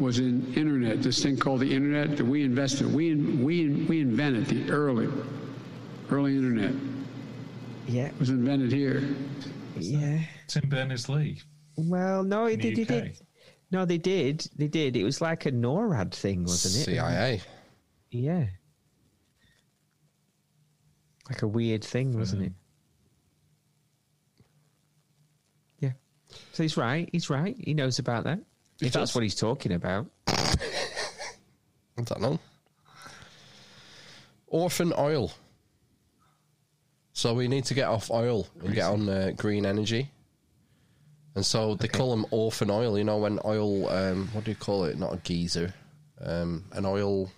[0.00, 4.46] was in internet, this thing called the internet that we invested, we we we invented
[4.46, 5.08] the early
[6.10, 6.72] early internet.
[7.86, 9.14] Yeah, It was invented here.
[9.78, 10.20] Yeah.
[10.48, 11.42] Tim Berners Lee.
[11.76, 12.76] Well, no, the did.
[12.76, 13.18] They did.
[13.70, 14.48] No, they did.
[14.56, 14.96] They did.
[14.96, 16.94] It was like a NORAD thing, wasn't it?
[16.94, 17.40] CIA.
[18.10, 18.46] Yeah.
[21.28, 22.52] Like a weird thing, wasn't it?
[25.80, 25.92] Yeah.
[26.52, 27.08] So he's right.
[27.10, 27.56] He's right.
[27.58, 28.38] He knows about that.
[28.78, 30.06] He if that's what he's talking about.
[30.28, 32.38] I don't know.
[34.46, 35.32] Orphan oil.
[37.12, 40.10] So we need to get off oil and get on uh, green energy.
[41.34, 42.96] And so they call them orphan oil.
[42.96, 44.98] You know when oil, um, what do you call it?
[44.98, 45.74] Not a geezer,
[46.20, 47.30] um, an oil.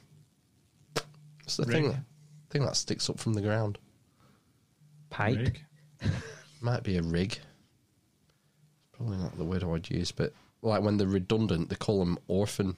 [1.42, 1.86] What's the thing?
[1.88, 1.96] Rig.
[2.50, 3.78] Thing that sticks up from the ground.
[5.10, 5.36] Pipe.
[5.38, 5.64] Rig.
[6.60, 7.38] Might be a rig.
[8.92, 12.18] Probably not the word I would use, but like when they're redundant, they call them
[12.28, 12.76] orphan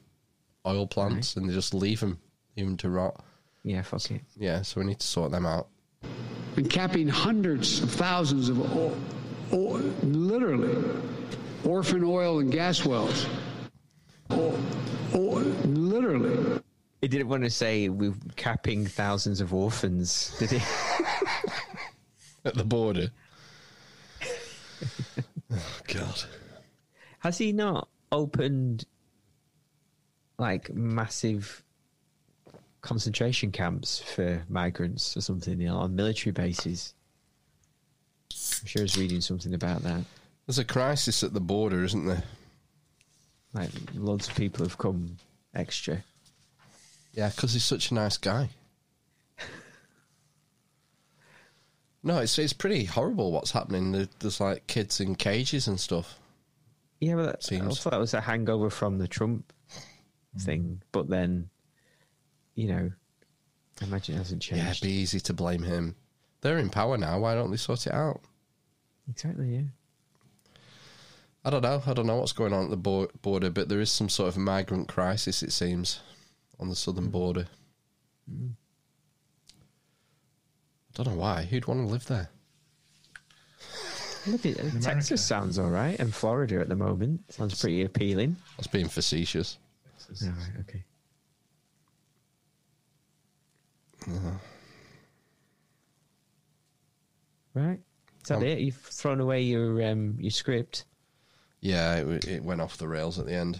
[0.67, 2.19] oil plants, and they just leave them,
[2.57, 3.25] leave 'em to rot.
[3.63, 4.23] Yeah, fuck it.
[4.37, 5.69] Yeah, so we need to sort them out.
[6.57, 8.97] and capping hundreds of thousands of, o-
[9.52, 11.01] o- literally,
[11.65, 13.27] orphan oil and gas wells.
[14.31, 14.59] O-
[15.15, 16.60] o- literally.
[17.01, 20.57] He didn't want to say we're capping thousands of orphans, did he?
[22.44, 23.10] At the border.
[25.52, 26.23] oh, God.
[27.20, 28.85] Has he not opened
[30.39, 31.62] like massive
[32.81, 36.94] concentration camps for migrants or something, you know, on military bases?
[38.33, 40.05] I'm sure I was reading something about that.
[40.47, 42.25] There's a crisis at the border, isn't there?
[43.55, 45.17] Like loads of people have come
[45.55, 46.05] extra.
[47.13, 48.51] Yeah, because he's such a nice guy.
[52.01, 54.09] No, it's it's pretty horrible what's happening.
[54.21, 56.17] There's like kids in cages and stuff.
[57.01, 57.81] Yeah, well, that, I Seems.
[57.81, 59.53] thought that was a hangover from the Trump
[60.39, 60.63] thing.
[60.63, 60.75] Hmm.
[60.93, 61.51] But then,
[62.55, 62.93] you know,
[63.81, 64.65] I imagine it hasn't changed.
[64.65, 65.97] Yeah, it'd be easy to blame him.
[66.41, 67.18] They're in power now.
[67.18, 68.20] Why don't they sort it out?
[69.08, 69.49] Exactly.
[69.55, 69.62] Yeah.
[71.44, 71.83] I don't know.
[71.86, 74.28] I don't know what's going on at the bo- border, but there is some sort
[74.28, 76.00] of migrant crisis, it seems,
[76.60, 77.47] on the southern border.
[78.31, 78.52] Mm.
[80.99, 81.44] I don't know why.
[81.44, 82.28] Who'd want to live there?
[84.26, 84.81] Look America.
[84.81, 88.36] Texas sounds all right, and Florida at the moment sounds pretty appealing.
[88.57, 89.58] That's being facetious.
[90.23, 90.84] All right, okay.
[94.07, 94.33] Uh,
[97.59, 97.81] Right.
[98.23, 98.59] Is that Um, it?
[98.61, 100.85] You've thrown away your um, your script.
[101.61, 103.59] yeah, it, it went off the rails at the end.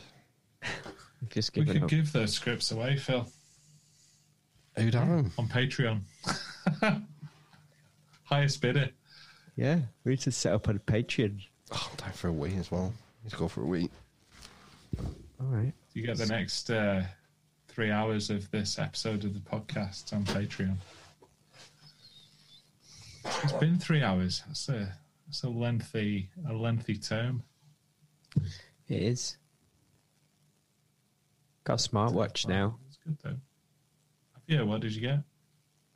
[1.20, 1.91] You've just We given could up.
[1.91, 3.27] give those scripts away, Phil,
[4.77, 5.33] Who'd have 'em?
[5.39, 6.01] on Patreon.
[8.25, 8.91] Highest bidder.
[9.57, 11.41] Yeah, we need to set up a Patreon.
[11.73, 12.93] Oh, time for a wee as well.
[13.25, 13.91] Let's go for a wee.
[15.41, 15.73] All right.
[15.94, 17.02] You get the next uh,
[17.68, 20.77] three hours of this episode of the podcast on Patreon.
[23.25, 24.43] It's been three hours.
[24.47, 24.93] That's a
[25.27, 27.43] that's a lengthy a lengthy term.
[28.89, 29.37] It is.
[31.65, 32.79] Got a smartwatch now.
[32.89, 33.37] It's good though.
[34.47, 35.21] Yeah, what did you get?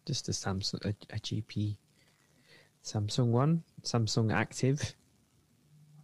[0.06, 1.76] Just a Samsung, a, a GP
[2.84, 4.94] Samsung one, Samsung Active.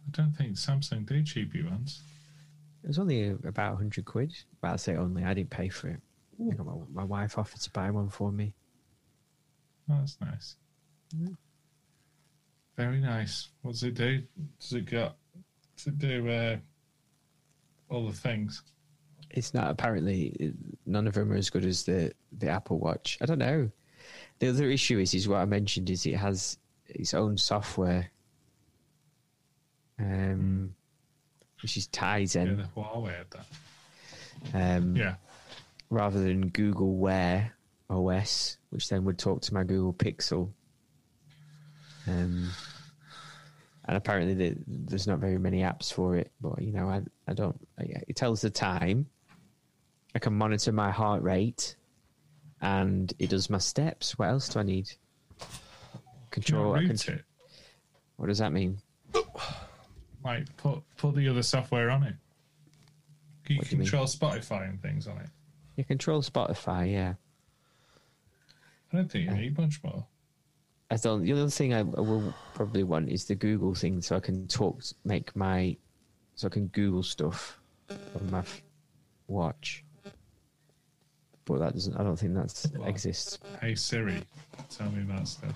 [0.07, 2.01] I don't think Samsung do cheapy ones.
[2.83, 4.33] It was only about hundred quid.
[4.61, 5.23] But I say only.
[5.23, 5.99] I didn't pay for it.
[6.39, 8.55] My, my wife offered to buy one for me.
[9.91, 10.55] Oh, that's nice.
[12.75, 13.49] Very nice.
[13.61, 14.23] What does it do?
[14.59, 15.15] Does it got
[15.77, 16.57] does it do uh,
[17.89, 18.61] all the things?
[19.31, 20.53] It's not apparently
[20.85, 23.17] none of them are as good as the the Apple Watch.
[23.21, 23.69] I don't know.
[24.39, 26.57] The other issue is is what I mentioned is it has
[26.87, 28.09] its own software,
[29.99, 30.73] um,
[31.61, 32.57] which is Yeah, Tizen.
[32.57, 34.77] the Huawei had that.
[34.77, 35.15] Um, Yeah.
[35.89, 37.53] rather than Google Wear
[37.89, 40.49] OS, which then would talk to my Google Pixel.
[42.07, 42.49] Um,
[43.85, 47.33] and apparently the, there's not very many apps for it, but you know, I, I
[47.33, 47.59] don't.
[47.77, 49.07] It tells the time.
[50.15, 51.75] I can monitor my heart rate,
[52.61, 54.17] and it does my steps.
[54.17, 54.91] What else do I need?
[56.31, 56.75] Control.
[56.75, 57.23] I can- it?
[58.17, 58.79] What does that mean?
[60.23, 62.15] Like put put the other software on it.
[63.47, 65.29] You What do you control Spotify and things on it?
[65.77, 67.13] You control Spotify, yeah.
[68.91, 70.05] I don't think you need much more.
[70.91, 71.23] I don't.
[71.23, 74.47] The other thing I, I will probably want is the Google thing, so I can
[74.47, 75.77] talk, make my,
[76.35, 77.59] so I can Google stuff
[77.89, 78.43] on my
[79.27, 79.83] watch.
[81.45, 81.95] But that doesn't.
[81.95, 83.37] I don't think that exists.
[83.61, 84.21] Hey Siri,
[84.69, 85.53] tell me about stuff.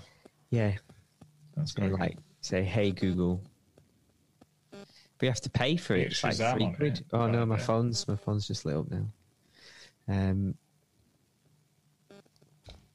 [0.52, 0.74] Yeah,
[1.56, 2.00] That's say great.
[2.00, 3.42] like say, "Hey Google."
[5.22, 6.00] You have to pay for it.
[6.00, 6.98] Yeah, It's like three quid.
[7.00, 7.66] it, Oh no, my there.
[7.66, 9.06] phone's my phone's just lit up now.
[10.10, 10.56] Um,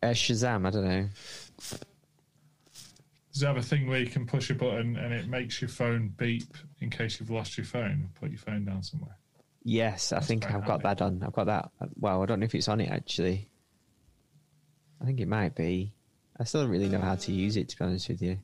[0.03, 0.67] uh, Shazam.
[0.67, 1.09] I don't know.
[3.39, 5.69] Does it have a thing where you can push a button and it makes your
[5.69, 8.09] phone beep in case you've lost your phone?
[8.19, 9.17] Put your phone down somewhere.
[9.63, 11.23] Yes, I think I've got that on.
[11.25, 11.71] I've got that.
[12.01, 13.49] Well, I don't know if it's on it actually.
[15.01, 15.93] I think it might be.
[16.37, 18.39] I still don't really know how to use it, to be honest with you.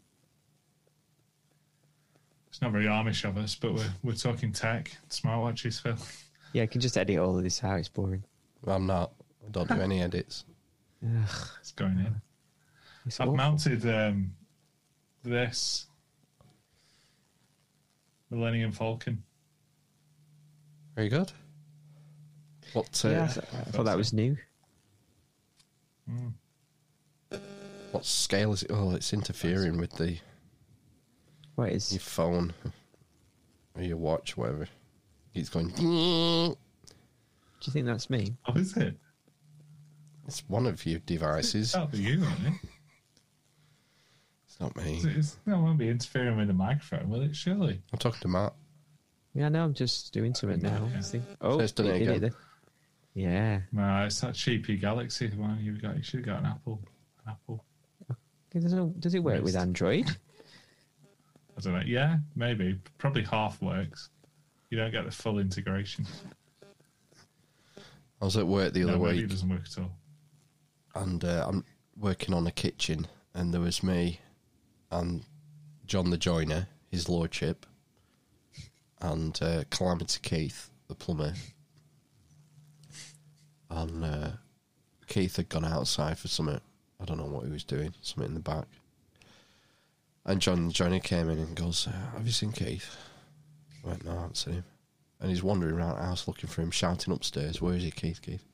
[2.51, 5.97] It's not very Amish of us, but we're we're talking tech, smartwatches, Phil.
[6.53, 7.81] Yeah, I can just edit all of this out.
[7.81, 8.23] It's boring.
[8.65, 9.11] I'm not.
[9.45, 10.45] I don't do any edits.
[11.05, 12.15] Ugh, It's going in.
[13.07, 13.37] it's I've awful.
[13.37, 14.31] mounted um,
[15.25, 15.87] this
[18.31, 19.23] Millennium Falcon.
[20.95, 21.33] Very good.
[22.73, 23.03] What?
[23.05, 24.37] Uh, Yeah, I, thought that was new.
[27.93, 28.71] What scale is it?
[28.73, 30.19] Oh, it's interfering with the
[31.55, 31.93] What is?
[31.93, 32.53] your phone
[33.77, 34.67] or your watch, whatever.
[35.33, 35.69] It's going.
[35.69, 36.57] Do
[37.63, 38.37] you think that's me?
[38.47, 38.97] Oh, is it?
[40.27, 41.73] It's one of your devices.
[41.73, 42.69] That'll be you, won't it?
[44.55, 44.95] It's not me.
[44.97, 47.35] It's, it's, no, it won't be interfering with the microphone, will it?
[47.35, 47.83] Surely.
[47.93, 48.53] I'm talking to Matt.
[49.35, 50.89] Yeah, no, I'm just doing something now.
[50.93, 51.01] Yeah.
[51.01, 51.21] See?
[51.41, 52.21] Oh, it's done it again.
[52.21, 52.35] then.
[53.15, 53.61] Yeah.
[53.73, 55.97] No, it's that cheapy Galaxy one you've got.
[55.97, 56.81] You should have got an Apple.
[57.27, 57.65] An Apple.
[58.53, 60.09] Does it, does it work with Android?
[61.59, 61.83] I don't know.
[61.85, 62.79] Yeah, maybe.
[62.99, 64.11] Probably half works.
[64.71, 66.07] You don't get the full integration.
[68.23, 69.25] I was at work the other no, maybe week.
[69.25, 69.91] it doesn't work at all.
[71.03, 71.65] and uh, I'm
[71.99, 74.21] working on a kitchen, and there was me
[74.95, 75.25] and
[75.87, 77.67] John the joiner, his lordship,
[79.01, 81.35] and uh, Calamity Keith, the plumber.
[83.71, 84.31] And uh,
[85.07, 86.61] Keith had gone outside for something.
[87.01, 88.67] I don't know what he was doing, something in the back.
[90.25, 92.97] And John the joiner came in and goes, uh, "Have you seen Keith?"
[93.85, 94.65] I went, "No, I haven't seen him."
[95.21, 98.21] and he's wandering around the house looking for him, shouting upstairs, "Where is he, Keith?
[98.21, 98.45] Keith?"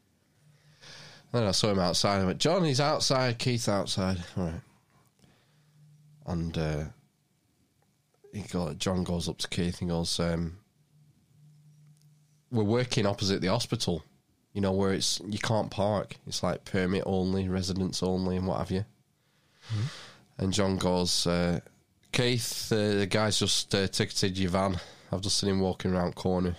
[1.32, 2.20] And then I saw him outside.
[2.20, 3.38] I went, "John, he's outside.
[3.38, 4.60] Keith outside." All right.
[6.30, 6.84] And uh,
[8.32, 10.58] he got John goes up to Keith and goes, um,
[12.50, 14.02] "We're working opposite the hospital."
[14.52, 16.16] You know where it's you can't park.
[16.26, 18.84] It's like permit only, residence only, and what have you.
[20.38, 21.60] And John goes, uh,
[22.12, 24.80] Keith, uh, the guy's just uh, ticketed your van.
[25.12, 26.56] I've just seen him walking around corner.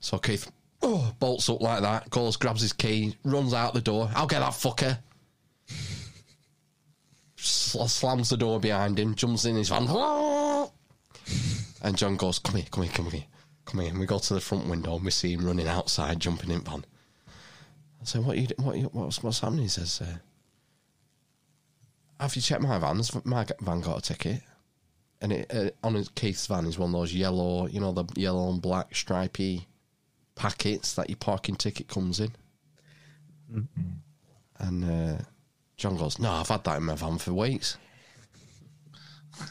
[0.00, 0.50] So Keith
[0.82, 4.10] oh, bolts up like that, goes, grabs his key, runs out the door.
[4.14, 4.98] I'll get that fucker.
[7.44, 9.88] Sl- slams the door behind him, jumps in his van.
[11.82, 13.24] And John goes, Come here, come here, come here.
[13.66, 13.90] Come here.
[13.90, 16.62] And we go to the front window and we see him running outside, jumping in
[16.62, 16.84] van.
[18.00, 19.64] I say, What, you, what, you, what's, what's happening?
[19.64, 20.16] He says, uh,
[22.18, 22.96] Have you checked my van?
[22.96, 24.40] Has my van got a ticket?
[25.20, 28.06] And it, uh, on his, Keith's van is one of those yellow, you know, the
[28.16, 29.68] yellow and black stripy
[30.34, 32.32] packets that your parking ticket comes in.
[34.58, 35.22] And uh,
[35.76, 37.76] John goes, No, I've had that in my van for weeks.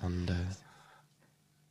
[0.00, 0.34] and uh,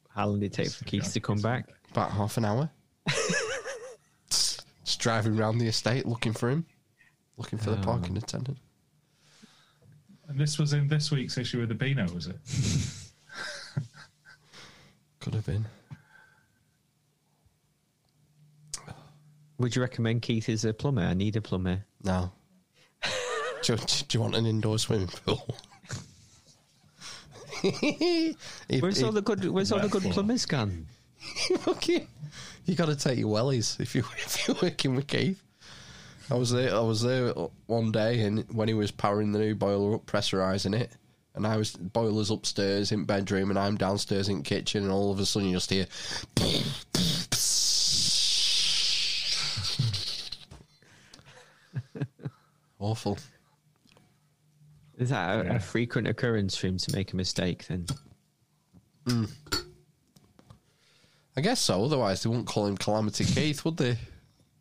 [0.10, 1.68] How long did it take for Keith to come back?
[1.92, 2.70] about half an hour.
[4.30, 4.64] Just
[5.00, 6.66] driving around the estate looking for him,
[7.38, 7.84] looking for the Oh.
[7.84, 8.58] parking attendant.
[10.30, 12.38] And this was in this week's issue of the Beano, was it?
[15.20, 15.66] Could have been.
[19.58, 21.02] Would you recommend Keith as a plumber?
[21.02, 21.84] I need a plumber.
[22.04, 22.32] No.
[23.64, 25.56] Do, you, do you want an indoor swimming pool?
[28.80, 29.46] Where's all the good?
[29.46, 30.88] Where's all the good plumbers gone?
[31.68, 32.08] okay.
[32.66, 35.42] You got to take your wellies if you if you're working with Keith.
[36.30, 36.74] I was there.
[36.74, 37.34] I was there
[37.68, 40.92] one day, and when he was powering the new boiler up, pressurizing it,
[41.36, 45.20] and I was boilers upstairs in bedroom, and I'm downstairs in kitchen, and all of
[45.20, 45.88] a sudden you just hear.
[52.80, 53.18] Awful.
[55.02, 57.68] Is that a, a frequent occurrence for him to make a mistake?
[57.68, 57.88] Then
[59.06, 59.32] Mm.
[61.36, 61.84] I guess so.
[61.84, 63.98] Otherwise, they wouldn't call him Calamity Keith, would they?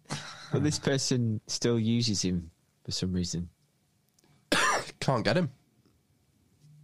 [0.52, 2.50] but this person still uses him
[2.82, 3.50] for some reason.
[4.98, 5.50] Can't get him.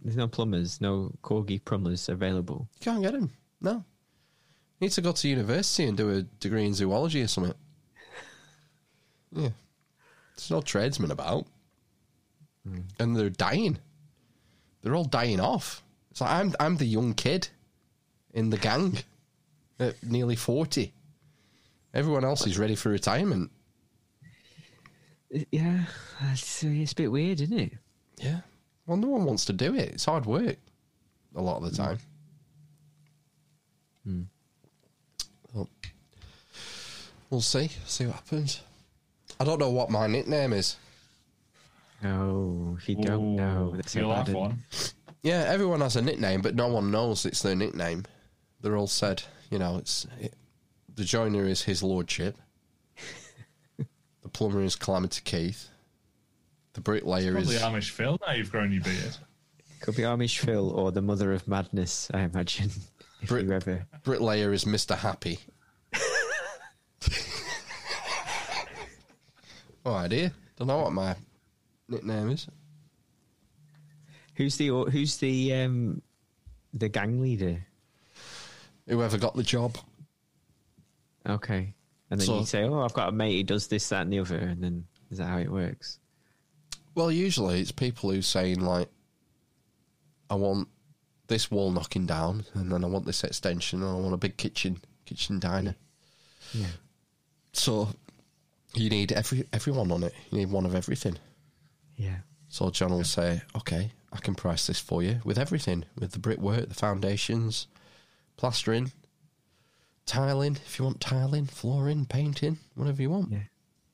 [0.03, 2.69] There's no plumbers, no corgi plumbers available.
[2.79, 3.31] Can't get him.
[3.59, 3.83] No.
[4.79, 7.55] Needs to go to university and do a degree in zoology or something.
[9.33, 9.49] Yeah.
[10.35, 11.47] There's no tradesmen about.
[12.67, 12.83] Mm.
[12.99, 13.77] And they're dying.
[14.81, 15.83] They're all dying off.
[16.13, 17.47] So I'm I'm the young kid
[18.33, 18.97] in the gang
[19.79, 20.93] at nearly forty.
[21.93, 23.51] Everyone else is ready for retirement.
[25.51, 25.83] Yeah,
[26.31, 27.73] it's, uh, it's a bit weird, isn't it?
[28.17, 28.41] Yeah.
[28.85, 29.89] Well, no one wants to do it.
[29.89, 30.57] It's hard work
[31.35, 31.99] a lot of the time.
[34.07, 34.25] Mm.
[35.53, 35.69] Well,
[37.29, 37.69] we'll see.
[37.85, 38.61] See what happens.
[39.39, 40.77] I don't know what my nickname is.
[42.03, 44.49] Oh, if you don't know, that's a you'll have one.
[44.49, 44.63] one.
[45.23, 48.05] Yeah, everyone has a nickname, but no one knows it's their nickname.
[48.61, 50.35] They're all said, you know, it's it,
[50.93, 52.37] the joiner is his lordship.
[53.77, 55.69] the plumber is Calamity Keith.
[56.73, 58.19] The bricklayer is Probably Amish Phil.
[58.25, 59.17] Now you've grown your beard.
[59.81, 62.69] Could be Amish Phil or the Mother of Madness, I imagine.
[63.19, 63.87] If you ever.
[64.03, 65.39] bricklayer is Mister Happy.
[69.83, 70.31] oh, idea.
[70.55, 71.15] Don't know what my
[71.89, 72.47] nickname is.
[74.35, 76.01] Who's the who's the um
[76.73, 77.65] the gang leader?
[78.87, 79.77] Whoever got the job.
[81.27, 81.73] Okay,
[82.09, 84.13] and then So- you say, "Oh, I've got a mate who does this, that, and
[84.13, 85.99] the other," and then is that how it works?
[86.95, 88.89] Well, usually it's people who saying like,
[90.29, 90.69] "I want
[91.27, 94.37] this wall knocking down, and then I want this extension, and I want a big
[94.37, 95.75] kitchen, kitchen diner."
[96.53, 96.67] Yeah.
[97.51, 97.89] So
[98.73, 100.13] you need every everyone on it.
[100.31, 101.17] You need one of everything.
[101.97, 102.17] Yeah.
[102.49, 106.19] So John will say, "Okay, I can price this for you with everything, with the
[106.19, 107.67] brickwork, the foundations,
[108.37, 108.91] plastering,
[110.05, 110.55] tiling.
[110.65, 113.39] If you want tiling, flooring, painting, whatever you want." Yeah.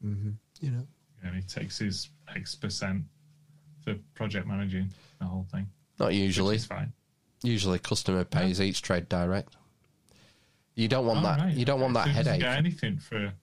[0.05, 0.31] Mm-hmm.
[0.61, 0.87] You know.
[1.23, 3.03] And he takes his X percent
[3.83, 5.67] for project managing the whole thing.
[5.99, 6.55] Not usually.
[6.55, 6.93] Which fine.
[7.41, 9.55] Usually, customer pays each trade direct.
[10.75, 11.39] You don't want Oh, that.
[11.39, 12.41] right, You don't want that So he doesn't headache.
[12.41, 13.33] Get anything for?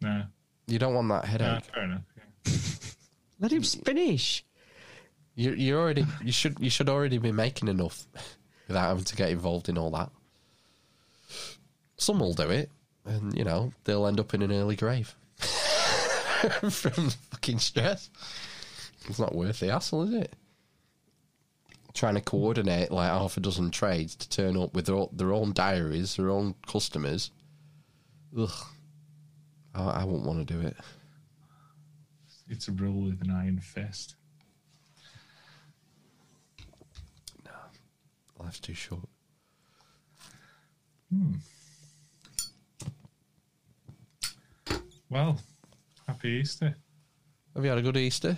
[0.00, 0.24] No.
[0.66, 1.64] You don't want that no headache.
[1.64, 2.02] fair enough.
[2.16, 2.52] yeah.
[3.42, 4.44] Let him finish.
[5.34, 8.06] You you already you should you should already be making enough
[8.68, 10.10] without having to get involved in all that.
[11.96, 12.70] Some will do it,
[13.04, 15.14] and you know they'll end up in an early grave
[16.70, 18.08] from fucking stress.
[19.08, 20.34] It's not worth the hassle, is it?
[21.94, 25.30] trying to coordinate like half a dozen trades to turn up with their, o- their
[25.32, 27.30] own diaries, their own customers.
[28.38, 28.50] Ugh,
[29.74, 30.74] I, I wouldn't want to do it.
[32.48, 34.16] It's a rule with an iron fist.
[37.44, 37.50] No.
[38.38, 39.08] Life's too short.
[41.12, 41.32] Hmm.
[45.08, 45.38] Well,
[46.06, 46.74] happy Easter.
[47.54, 48.36] Have you had a good Easter?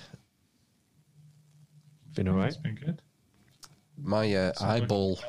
[2.14, 2.48] Been all right.
[2.48, 3.00] It's been good.
[3.96, 5.20] My uh, eyeball.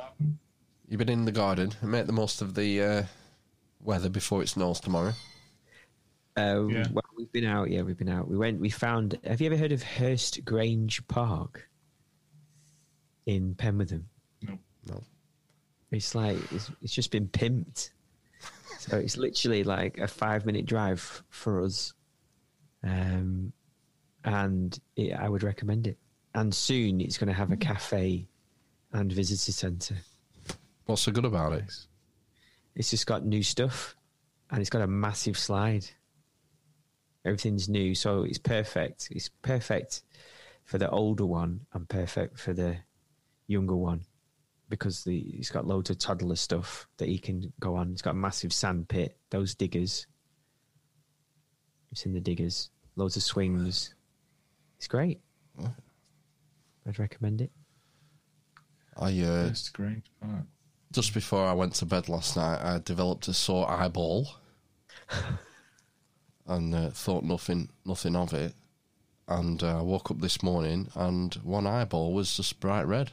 [0.87, 3.03] You've been in the garden and make the most of the uh,
[3.79, 5.13] weather before it snows tomorrow.
[6.37, 6.87] Uh, Yeah.
[6.91, 7.71] Well, we've been out.
[7.71, 8.27] Yeah, we've been out.
[8.27, 8.59] We went.
[8.59, 9.17] We found.
[9.23, 11.67] Have you ever heard of Hurst Grange Park
[13.25, 14.03] in Penwortham?
[14.43, 14.59] No.
[14.87, 15.01] No.
[15.91, 17.89] It's like it's, it's just been pimped.
[18.79, 21.93] So it's literally like a five-minute drive for us,
[22.83, 23.51] um,
[24.23, 25.97] and it, I would recommend it.
[26.35, 28.27] And soon it's going to have a cafe
[28.91, 29.97] and visitor centre.
[30.85, 31.63] What's so good about it?
[32.75, 33.95] It's just got new stuff,
[34.51, 35.85] and it's got a massive slide.
[37.25, 39.07] Everything's new, so it's perfect.
[39.11, 40.03] It's perfect
[40.63, 42.77] for the older one and perfect for the
[43.47, 44.01] younger one
[44.69, 47.91] because the it's got loads of toddler stuff that he can go on.
[47.91, 50.07] It's got a massive sand pit, those diggers.
[51.89, 53.93] You've seen the diggers, loads of swings.
[54.77, 55.21] It's great.
[56.87, 57.51] I'd recommend it.
[58.97, 60.45] I uh, Hurst Grange Park.
[60.91, 64.29] just before I went to bed last night, I developed a sore eyeball,
[66.47, 68.53] and uh, thought nothing nothing of it.
[69.27, 73.11] And uh, I woke up this morning, and one eyeball was just bright red,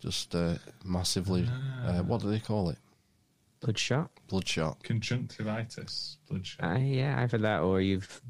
[0.00, 1.48] just uh, massively.
[1.84, 2.76] Uh, what do they call it?
[3.60, 4.10] Bloodshot.
[4.28, 4.82] Bloodshot.
[4.82, 6.18] Conjunctivitis.
[6.28, 6.76] Bloodshot.
[6.76, 8.20] Uh, yeah, either that or you've.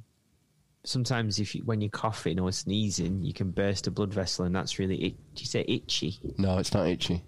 [0.85, 4.55] Sometimes, if you, when you're coughing or sneezing, you can burst a blood vessel, and
[4.55, 4.97] that's really.
[4.97, 6.19] It, do you say itchy?
[6.39, 7.23] No, it's not itchy.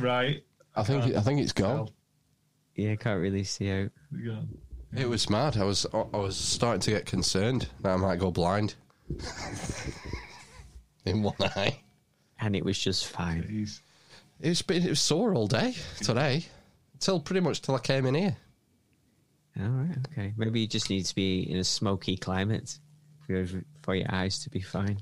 [0.00, 0.42] right.
[0.74, 1.88] I think I think it's gone.
[2.74, 3.90] Yeah, can't really see out.
[4.16, 4.40] Yeah.
[4.96, 5.56] It was mad.
[5.56, 8.74] I was I was starting to get concerned that I might go blind
[11.04, 11.80] in one eye.
[12.40, 13.44] And it was just fine.
[14.40, 16.46] It was it was sore all day today,
[17.00, 18.36] till pretty much till I came in here.
[19.60, 20.32] All right, okay.
[20.36, 22.78] Maybe you just need to be in a smoky climate
[23.26, 23.46] for your,
[23.82, 24.98] for your eyes to be fine.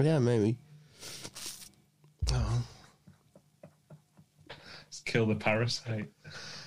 [0.00, 0.56] Yeah, maybe.
[2.32, 2.62] Oh.
[5.06, 6.08] Let's kill the parasite.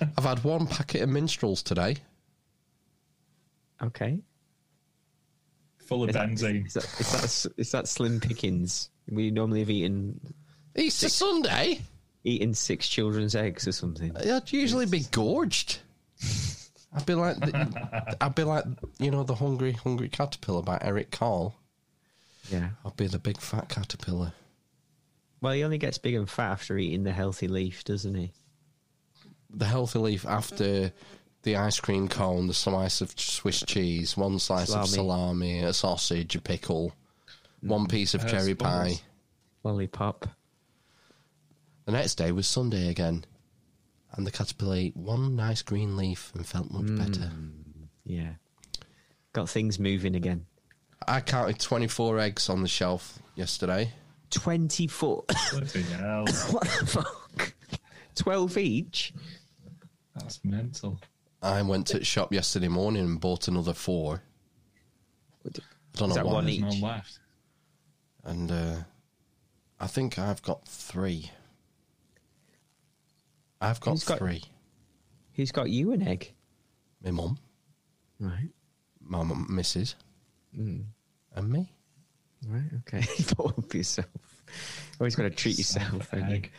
[0.16, 1.96] I've had one packet of minstrels today.
[3.82, 4.20] Okay.
[5.86, 6.66] Full of Is that- benzene.
[6.66, 8.90] Is that, is, that, is that Slim Pickens?
[9.10, 10.20] We normally have eaten
[10.76, 11.80] Easter Sunday.
[12.24, 14.14] eating six children's eggs or something.
[14.16, 15.78] I'd usually be gorged.
[16.94, 18.64] I'd be like, the, I'd be like,
[18.98, 21.54] you know, the hungry, hungry caterpillar by Eric Carle.
[22.50, 22.70] Yeah.
[22.84, 24.32] I'd be the big fat caterpillar.
[25.40, 28.32] Well, he only gets big and fat after eating the healthy leaf, doesn't he?
[29.50, 30.92] The healthy leaf after
[31.42, 34.90] the ice cream cone, the slice of Swiss cheese, one slice of Salami.
[34.90, 36.92] salami, a sausage, a pickle,
[37.60, 39.00] one piece of Uh, cherry pie.
[39.62, 40.28] Lollipop.
[41.86, 43.24] The next day was Sunday again,
[44.12, 47.32] and the caterpillar ate one nice green leaf and felt much better.
[48.04, 48.34] Yeah.
[49.32, 50.46] Got things moving again.
[51.06, 53.92] I counted 24 eggs on the shelf yesterday.
[54.30, 55.24] 24.
[55.52, 55.82] Bloody
[56.50, 57.54] what the fuck?
[58.14, 59.12] 12 each?
[60.14, 61.00] That's mental.
[61.42, 64.22] I went to the shop yesterday morning and bought another four.
[65.46, 65.50] I
[65.94, 66.32] don't Is know that why.
[66.32, 66.62] one There's each?
[66.62, 67.18] none left.
[68.24, 68.76] And uh,
[69.80, 71.30] I think I've got three.
[73.60, 74.42] I've got Who's got- three.
[75.34, 76.32] Who's got you an egg?
[77.04, 77.38] My mum,
[78.18, 78.50] Right.
[79.00, 79.94] my mum, missus,
[80.56, 80.86] Mm.
[81.36, 81.72] and me.
[82.46, 82.98] Right, okay.
[83.38, 84.06] Of yourself.
[85.00, 86.10] Always got to treat yourself.
[86.10, 86.34] haven't you?
[86.36, 86.52] egg.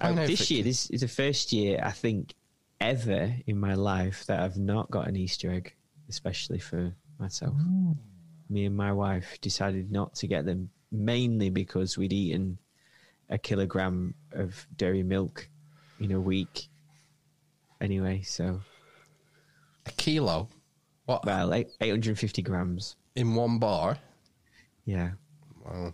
[0.00, 2.34] I this year, this is the first year I think
[2.80, 5.74] ever in my life that I've not got an Easter egg,
[6.08, 7.54] especially for myself.
[7.54, 7.96] Mm.
[8.50, 12.58] Me and my wife decided not to get them mainly because we'd eaten
[13.30, 15.48] a kilogram of dairy milk
[15.98, 16.68] in a week.
[17.80, 18.60] Anyway, so
[19.86, 20.48] A kilo
[21.06, 21.24] What?
[21.24, 22.96] well, eight, 850 grams.
[23.14, 23.98] in one bar.
[24.86, 25.10] Yeah,
[25.64, 25.92] Wow.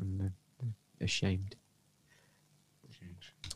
[0.00, 0.66] I'm uh,
[1.04, 1.56] ashamed.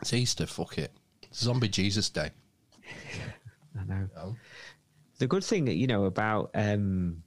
[0.00, 0.46] It's Easter.
[0.46, 0.92] Fuck it.
[1.34, 2.30] Zombie Jesus Day.
[3.80, 4.36] I know.
[5.18, 7.22] The good thing, that you know, about um,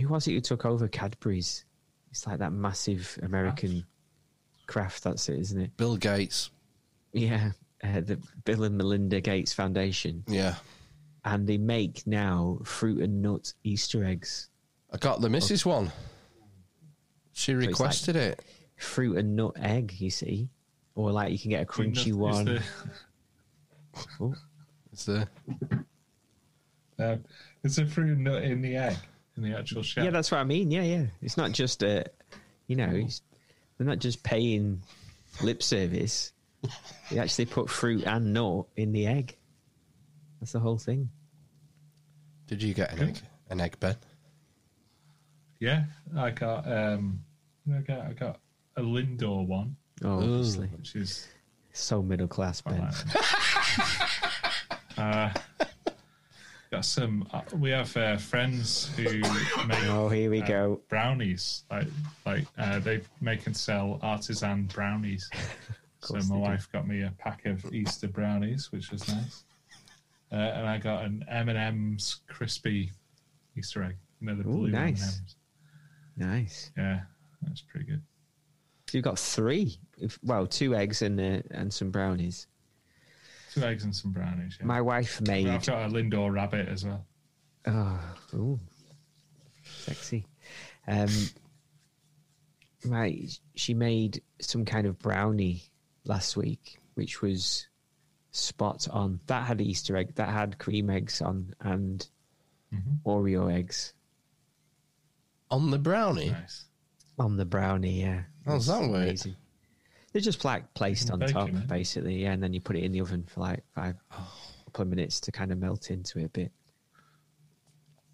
[0.00, 1.64] who was it who took over Cadbury's?
[2.10, 3.84] It's like that massive American
[4.66, 5.04] Kraft.
[5.04, 5.76] That's it, isn't it?
[5.76, 6.50] Bill Gates.
[7.12, 7.50] Yeah,
[7.84, 10.24] uh, the Bill and Melinda Gates Foundation.
[10.26, 10.56] Yeah.
[11.24, 14.48] and they make now fruit and nut Easter eggs.
[14.92, 15.92] I got the missus one.
[17.40, 18.44] She So it's requested like it.
[18.76, 20.50] Fruit and nut egg, you see,
[20.94, 22.44] or like you can get a crunchy Nut is one.
[22.44, 22.62] the-
[24.20, 24.34] Oh,
[24.92, 25.26] It's the
[26.98, 27.24] Um,
[27.64, 28.96] it's a fruit and nut in the egg,
[29.38, 30.04] in the actual shell.
[30.04, 30.70] Yeah, that's what I mean.
[30.70, 31.06] Yeah, yeah.
[31.22, 32.04] It's not just a,
[32.66, 33.22] you know, it's,
[33.78, 34.82] they're not just paying
[35.42, 36.32] lip service.
[37.10, 39.36] They actually put fruit and nut in the egg.
[40.40, 41.08] That's the whole thing.
[42.48, 43.18] Did you get an egg?
[43.48, 43.96] An egg, Ben?
[45.58, 45.84] Yeah,
[46.16, 47.22] I got um,
[47.76, 48.40] I got I got
[48.76, 49.76] a Lindor one.
[50.02, 50.68] Oh, obviously.
[50.68, 51.28] which is
[51.72, 52.88] So middle class, Ben.
[54.96, 55.30] uh,
[56.70, 57.28] got some.
[57.32, 59.20] Uh, we have uh, friends who
[59.66, 59.84] make.
[59.84, 60.80] Oh, here we uh, go.
[60.88, 61.88] Brownies, like
[62.24, 65.28] like uh, they make and sell artisan brownies.
[66.00, 66.38] so my they do.
[66.38, 69.44] wife got me a pack of Easter brownies, which was nice.
[70.32, 72.92] Uh, and I got an M and M's crispy
[73.56, 73.96] Easter egg.
[74.20, 75.02] You know the Ooh, blue nice.
[75.02, 75.34] M&Ms.
[76.16, 76.70] Nice.
[76.76, 77.00] Yeah,
[77.42, 78.02] that's pretty good.
[78.88, 79.78] So you've got three.
[80.22, 82.46] Well, two eggs and uh, and some brownies.
[83.52, 84.56] Two eggs and some brownies.
[84.58, 84.66] Yeah.
[84.66, 85.48] My wife made.
[85.48, 87.06] I've got a Lindor rabbit as well.
[87.66, 88.00] Oh,
[88.34, 88.60] ooh,
[89.62, 90.26] sexy.
[90.88, 91.08] Um,
[92.84, 95.62] my she made some kind of brownie
[96.04, 97.66] last week, which was
[98.32, 99.20] spot on.
[99.26, 100.14] That had Easter egg.
[100.14, 102.08] That had cream eggs on and
[103.04, 103.92] Oreo eggs
[105.50, 106.34] On the brownie?
[107.20, 108.00] On the brownie.
[108.00, 109.02] Yeah, How does that It's work?
[109.02, 109.36] amazing.
[110.12, 112.22] They're just like placed on Bacon, top, basically.
[112.22, 113.94] Yeah, and then you put it in the oven for like five
[114.66, 116.52] couple of minutes to kind of melt into it a bit.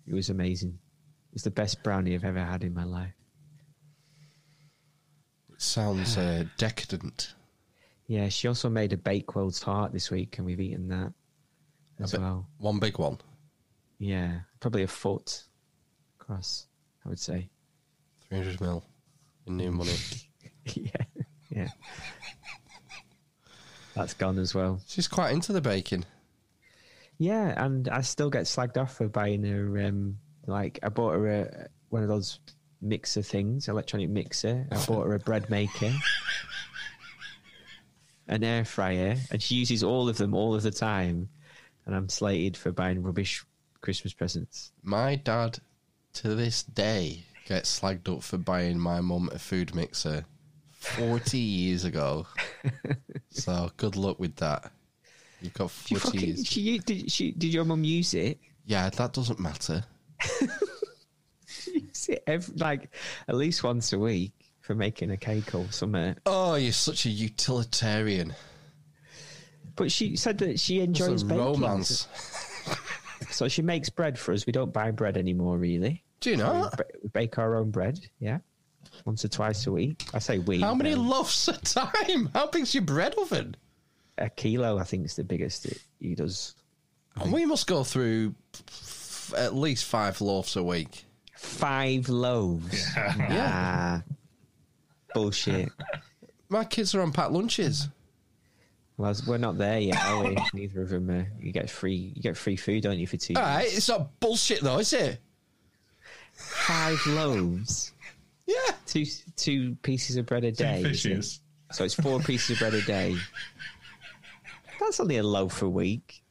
[0.07, 0.71] It was amazing.
[1.31, 3.15] It was the best brownie I've ever had in my life.
[5.53, 7.35] It sounds uh, decadent.
[8.09, 11.13] Yeah, she also made a Bakewell tart this week, and we've eaten that
[11.99, 12.47] as bit- well.
[12.59, 13.19] One big one.
[13.99, 15.45] Yeah, probably a foot
[16.21, 16.67] across,
[17.05, 17.49] I would say.
[18.29, 18.85] 300 mil
[19.47, 19.97] in new money.
[20.75, 21.05] yeah,
[21.51, 21.69] yeah.
[23.95, 24.81] That's gone as well.
[24.87, 26.05] She's quite into the baking.
[27.19, 29.87] Yeah, and I still get slagged off for buying her.
[29.87, 32.41] Um, like I bought her a, one of those
[32.83, 34.67] mixer things, electronic mixer.
[34.71, 35.93] I bought her a bread maker,
[38.29, 41.29] an air fryer, and she uses all of them all of the time.
[41.87, 43.45] And I'm slated for buying rubbish
[43.81, 44.73] Christmas presents.
[44.83, 45.61] My dad,
[46.15, 50.27] to this day, gets slagged up for buying my mum a food mixer
[50.81, 52.27] 40 years ago.
[53.31, 54.71] so good luck with that.
[55.41, 56.47] You've got You 40 fucking, years.
[56.47, 58.39] she, did, she, did your mum use it?
[58.65, 59.85] Yeah, that doesn't matter.
[61.73, 62.91] Use it every, like
[63.29, 66.17] at least once a week for making a cake or something.
[66.27, 68.35] Oh, you're such a utilitarian.
[69.77, 71.39] But she said that she enjoys baking.
[71.45, 72.09] romance.
[73.31, 74.47] So she makes bread for us.
[74.47, 76.03] We don't buy bread anymore, really.
[76.21, 76.71] Do you know?
[76.73, 78.39] we ba- bake our own bread, yeah.
[79.05, 80.05] Once or twice a week.
[80.15, 80.61] I say we.
[80.61, 82.31] How many um, loaves a time?
[82.33, 83.57] How big's your bread oven?
[84.19, 86.55] a kilo, I think, is the biggest it, he does.
[87.17, 88.35] And we must go through
[88.69, 91.05] f- at least five loaves a week.
[91.37, 92.87] Five loaves.
[93.19, 94.01] Nah.
[95.15, 95.71] Bullshit.
[96.49, 97.89] My kids are on packed lunches.
[98.99, 100.37] Well, we're not there yet, are we?
[100.55, 101.11] Neither of them.
[101.11, 102.13] Uh, you get free.
[102.15, 103.35] You get free food, don't you, for two?
[103.37, 103.79] All right, years?
[103.79, 105.21] it's not bullshit though, is it?
[106.37, 107.93] Five loaves.
[108.47, 108.55] Yeah.
[108.87, 109.05] Two
[109.37, 110.83] two pieces of bread a day.
[110.83, 111.39] is it?
[111.73, 113.17] So it's four pieces of bread a day.
[114.79, 116.23] That's only a loaf a week.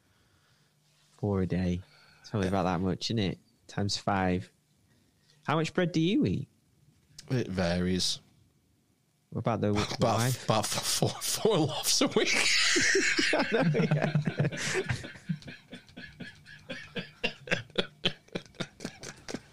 [1.19, 1.81] Four a day.
[2.21, 3.37] It's only about that much, isn't it?
[3.67, 4.49] Times five.
[5.43, 6.47] How much bread do you eat?
[7.31, 8.19] It varies.
[9.31, 10.45] What about the About, wife?
[10.45, 12.47] about four, four loaves a week.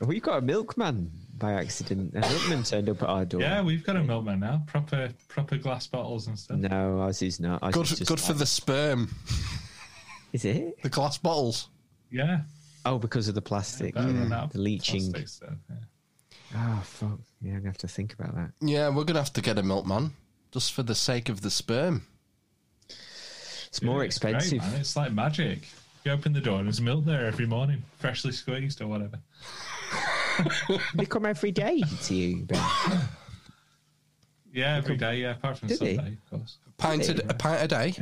[0.06, 2.14] We've got a milkman by accident.
[2.14, 3.40] A milkman turned up at our door.
[3.40, 4.62] Yeah, we've got a milkman now.
[4.66, 6.58] Proper proper glass bottles and stuff.
[6.58, 7.62] No, ours is not.
[7.62, 9.14] Ours good is just good for like- the sperm.
[10.32, 10.80] Is it?
[10.82, 11.68] The glass bottles.
[12.10, 12.40] Yeah.
[12.86, 13.94] Oh, because of the plastic.
[13.94, 15.12] better yeah, than that the leaching.
[15.12, 15.76] plastic stuff, yeah.
[16.56, 17.18] Oh, fuck.
[17.42, 18.52] Yeah, I'm going to have to think about that.
[18.62, 20.12] Yeah, we're gonna have to get a milkman
[20.50, 22.06] just for the sake of the sperm.
[23.68, 24.58] It's more great, expensive.
[24.60, 24.80] man.
[24.80, 25.68] It's like magic.
[26.04, 29.18] You open the door and there's milk there every morning, freshly squeezed or whatever.
[30.94, 32.62] they come every day to you, Ben.
[34.52, 35.16] Yeah, every day.
[35.16, 35.96] Yeah, apart from Do they?
[35.96, 36.58] Sunday, of course.
[36.76, 37.94] Pint a, a pint a day.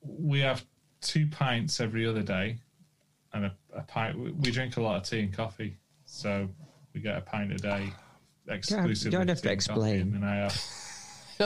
[0.00, 0.64] We have
[1.00, 2.58] two pints every other day,
[3.32, 4.18] and a, a pint.
[4.18, 5.76] We, we drink a lot of tea and coffee,
[6.06, 6.48] so
[6.92, 7.92] we get a pint a day.
[8.48, 10.00] Exclusively don't have to tea and coffee, explain.
[10.00, 10.81] And then I have You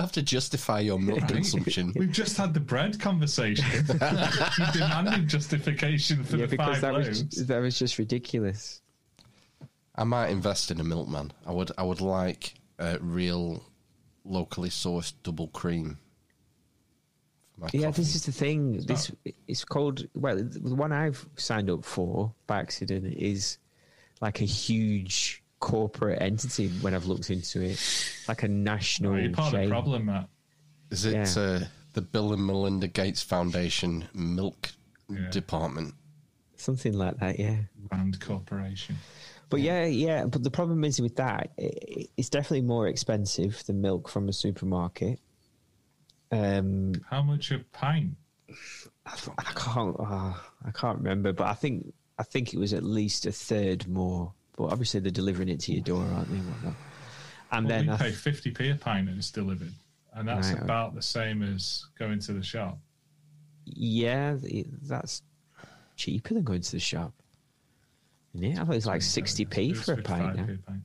[0.00, 1.92] have to justify your milk consumption.
[1.96, 3.64] We've just had the bread conversation.
[3.88, 7.22] you demanded justification for yeah, the because five that loaves.
[7.24, 8.80] was that was just ridiculous.
[9.94, 11.32] I might invest in a milkman.
[11.46, 11.72] I would.
[11.78, 13.62] I would like a real,
[14.24, 15.98] locally sourced double cream.
[17.54, 18.02] for my Yeah, coffee.
[18.02, 18.80] this is the thing.
[18.86, 19.10] This
[19.48, 20.06] it's called.
[20.14, 23.58] Well, the one I've signed up for by accident is
[24.20, 26.68] like a huge corporate entity.
[26.80, 27.80] When I've looked into it,
[28.28, 30.28] like a national Oh, you're part of the problem, Matt.
[30.90, 31.42] Is it Yeah.
[31.42, 34.72] uh, the Bill and Melinda Gates Foundation Milk
[35.08, 35.30] Yeah.
[35.30, 35.94] Department?
[36.56, 37.38] Something like that.
[37.38, 37.62] Yeah.
[37.88, 38.96] Brand corporation.
[39.48, 40.26] But yeah, yeah.
[40.26, 44.32] But the problem is with that, i- it's definitely more expensive than milk from a
[44.32, 45.20] supermarket.
[46.32, 48.16] Um, How much a pint?
[49.06, 53.26] I can't, uh, I can't remember, but I think I think it was at least
[53.26, 54.32] a third more.
[54.56, 56.36] But obviously, they're delivering it to your door, aren't they?
[56.38, 56.74] and whatnot?
[57.52, 59.72] And well, then we I pay 50p a pint and it's delivered.
[60.14, 60.62] And that's Right.
[60.62, 62.78] about the same as going to the shop.
[63.66, 64.36] Yeah,
[64.82, 65.22] that's
[65.96, 67.12] cheaper than going to the shop.
[68.32, 70.56] Yeah, I thought it was like sixty p It's for a pint 55p now.
[70.66, 70.82] pint.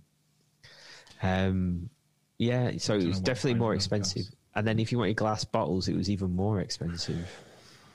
[1.23, 1.89] Um,
[2.37, 4.25] yeah, so it was definitely more expensive.
[4.55, 7.29] And then if you wanted glass bottles, it was even more expensive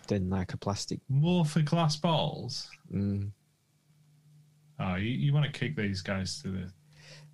[0.09, 1.01] than like a plastic.
[1.09, 2.69] More for glass bottles?
[2.93, 3.31] Mm.
[4.79, 6.71] Oh, you, you want to kick these guys to the.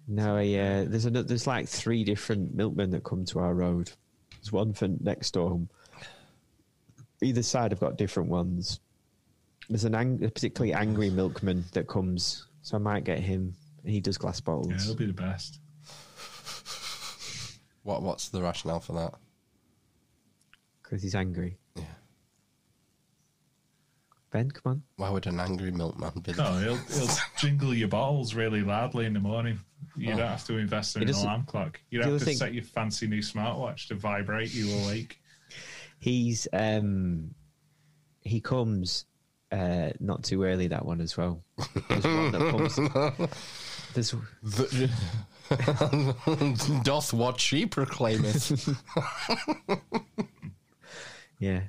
[0.09, 3.91] No, yeah, there's another, there's like three different milkmen that come to our road.
[4.33, 5.61] There's one for next door.
[7.23, 8.81] Either side have got different ones.
[9.69, 13.55] There's an ang- a particularly angry milkman that comes, so I might get him.
[13.85, 14.69] He does glass bottles.
[14.71, 15.61] Yeah, it'll be the best.
[17.85, 19.15] What What's the rationale for that?
[20.83, 21.57] because he's angry.
[24.35, 24.39] Yeah.
[24.41, 24.83] Ben, come on.
[24.97, 26.33] Why would an angry milkman be?
[26.33, 29.61] the- No, he'll, he'll jingle your bottles really loudly in the morning.
[29.97, 30.17] You Oh.
[30.17, 31.81] don't have to invest in He an alarm clock.
[31.91, 35.19] You don't have to thing- set your fancy new smartwatch to vibrate you awake.
[35.99, 37.35] He's um
[38.23, 39.05] he comes
[39.51, 41.43] uh not too early that one as well.
[41.89, 42.77] There's one that comes
[43.95, 44.15] there's
[46.85, 48.75] Doth what she proclaimeth.
[51.39, 51.61] yeah.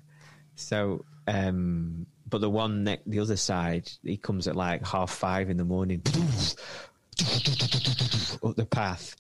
[0.56, 5.52] So um but the one next the other side, he comes at like half five
[5.52, 6.02] in the morning
[8.44, 9.16] up the path.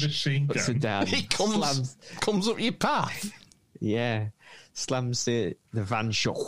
[0.00, 0.80] Machine Puts it gun.
[0.80, 1.06] down.
[1.08, 3.32] He comes slams comes up your path.
[3.80, 4.28] Yeah.
[4.72, 6.38] Slams the, the van shut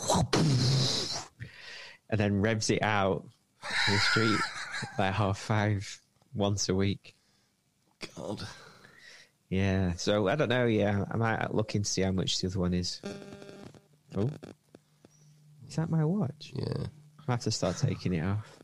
[2.09, 3.25] and then revs it out
[3.85, 4.39] to the street
[4.97, 5.99] like half five
[6.33, 7.15] once a week.
[8.15, 8.47] God.
[9.49, 9.91] Yeah.
[9.97, 10.67] So I don't know.
[10.67, 11.03] Yeah.
[11.11, 13.01] I might look and see how much the other one is.
[14.15, 14.29] Oh.
[15.73, 16.53] Is that my watch?
[16.55, 16.85] Yeah.
[17.27, 18.59] I have to start taking it off.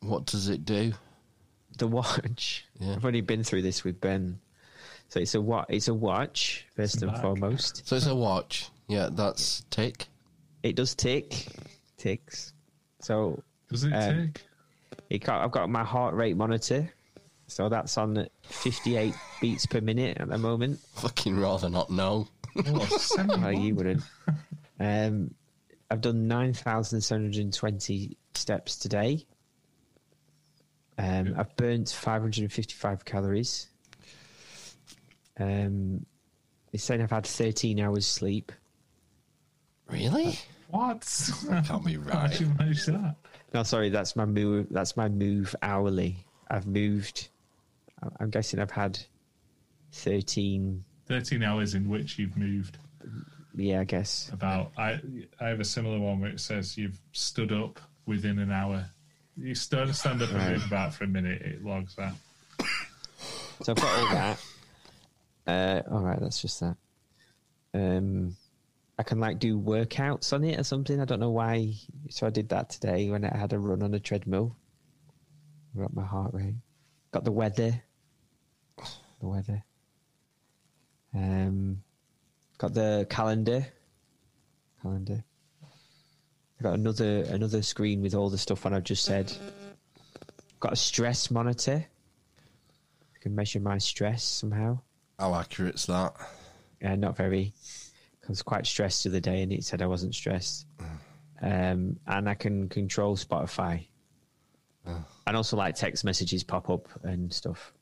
[0.00, 0.94] What does it do?
[1.76, 2.64] The watch.
[2.80, 2.94] Yeah.
[2.94, 4.40] I've already been through this with Ben.
[5.10, 5.66] So it's a what?
[5.68, 7.20] It's a watch first and back.
[7.20, 7.86] foremost.
[7.86, 8.70] So it's a watch.
[8.88, 10.06] Yeah, that's tick.
[10.62, 11.46] It does tick,
[11.98, 12.54] ticks.
[13.02, 14.42] So Does it Um, tick?
[15.10, 16.90] It got, I've got my heart rate monitor,
[17.48, 19.12] so that's on at 58
[19.42, 20.80] beats per minute at the moment.
[20.94, 22.28] Fucking rather not know.
[22.66, 24.02] Oh, seven Well, you wouldn't.
[24.80, 25.34] Um,
[25.90, 29.26] I've done 9,720 steps today.
[30.96, 33.66] Um, I've burnt 555 calories.
[35.40, 36.06] Um,
[36.72, 38.52] it's saying I've had 13 hours sleep.
[39.88, 40.38] Really?
[40.68, 41.30] What?
[41.64, 42.30] Can't be How right.
[42.30, 43.16] did you manage that?
[43.54, 44.66] No, sorry, that's my move.
[44.70, 46.24] That's my move hourly.
[46.50, 47.28] I've moved.
[48.20, 48.98] I'm guessing I've had
[49.92, 50.84] 13.
[51.08, 52.78] 13 hours in which you've moved
[53.54, 54.30] Yeah, I guess.
[54.32, 54.72] about.
[54.76, 55.00] I
[55.40, 58.84] I have a similar one where it says you've stood up within an hour.
[59.36, 60.52] You stood, stand up and Right.
[60.52, 62.14] move about for a minute, it logs that.
[63.62, 64.40] So I've got all that.
[65.46, 66.76] Uh, all right, that's just that.
[67.74, 68.36] Um,
[68.98, 71.00] I can like do workouts on it or something.
[71.00, 71.74] I don't know why.
[72.10, 74.54] So I did that today when I had a run on a treadmill.
[75.76, 76.54] Got my heart rate.
[77.10, 77.82] Got the weather.
[79.20, 79.64] The weather.
[81.14, 81.82] Um,
[82.58, 83.66] got the calendar.
[84.82, 85.24] Calendar.
[86.60, 89.32] I got another another screen with all the stuff on I've just said.
[90.60, 91.84] Got a stress monitor.
[93.14, 94.80] I can measure my stress somehow.
[95.18, 96.14] How accurate's that?
[96.80, 97.52] Yeah, not very.
[98.24, 100.66] I was quite stressed the other day, and it said I wasn't stressed.
[101.40, 103.86] Um, and I can control Spotify,
[104.84, 107.72] and also like text messages pop up and stuff.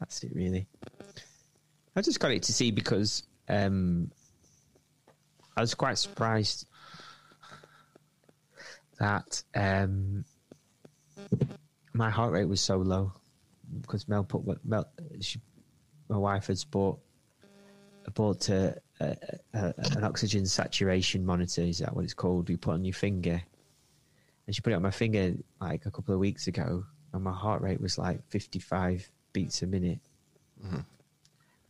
[0.00, 0.66] That's it, really.
[1.96, 4.10] I just got it to see because um,
[5.56, 6.66] I was quite surprised
[8.98, 10.24] that um,
[11.92, 13.12] my heart rate was so low
[13.80, 14.86] because Mel put Mel
[15.20, 15.40] she,
[16.08, 16.98] my wife had bought
[18.14, 19.16] bought a, a,
[19.54, 21.62] a, an oxygen saturation monitor.
[21.62, 22.50] Is that what it's called?
[22.50, 23.42] You put on your finger,
[24.46, 27.32] and she put it on my finger like a couple of weeks ago, and my
[27.32, 30.00] heart rate was like fifty five beats a minute.
[30.64, 30.80] Mm-hmm.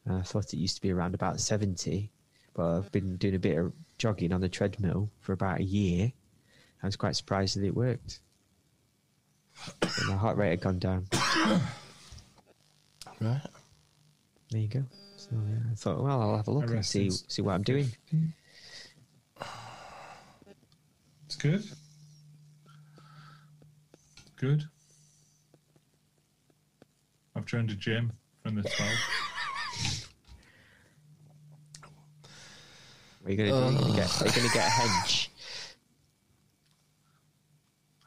[0.06, 2.10] And I thought it used to be around about seventy,
[2.54, 6.12] but I've been doing a bit of jogging on the treadmill for about a year.
[6.82, 8.20] I was quite surprised that it worked.
[9.80, 11.06] But my heart rate had gone down.
[13.20, 13.40] Right.
[14.50, 14.82] There you go.
[15.16, 17.88] So yeah, I thought, well, I'll have a look and see see what I'm doing.
[21.26, 21.64] It's good.
[24.36, 24.64] Good.
[27.34, 28.90] I've joined a gym from the 12.
[33.24, 34.22] Are you going to, are you gonna get?
[34.22, 35.30] Are you going to get a hedge?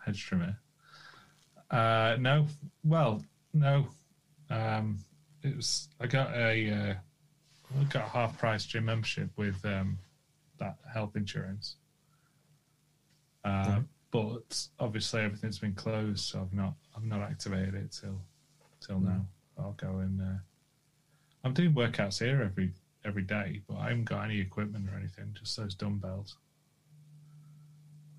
[0.06, 0.58] hedge trimmer.
[1.72, 2.46] Uh, no,
[2.86, 3.24] well,
[3.54, 3.88] no.
[4.50, 5.00] Um,
[5.44, 5.90] it was.
[6.00, 6.72] I got a.
[6.72, 6.94] Uh,
[7.80, 9.98] I got a half price gym membership with um,
[10.60, 11.76] that health insurance.
[13.44, 16.74] Uh, But obviously everything's been closed, so I've not.
[16.96, 18.22] I've not activated it till
[18.80, 19.26] till now.
[19.58, 20.22] I'll go and.
[20.22, 20.40] Uh,
[21.44, 22.72] I'm doing workouts here every
[23.06, 25.34] every day, but I haven't got any equipment or anything.
[25.34, 26.38] Just those dumbbells.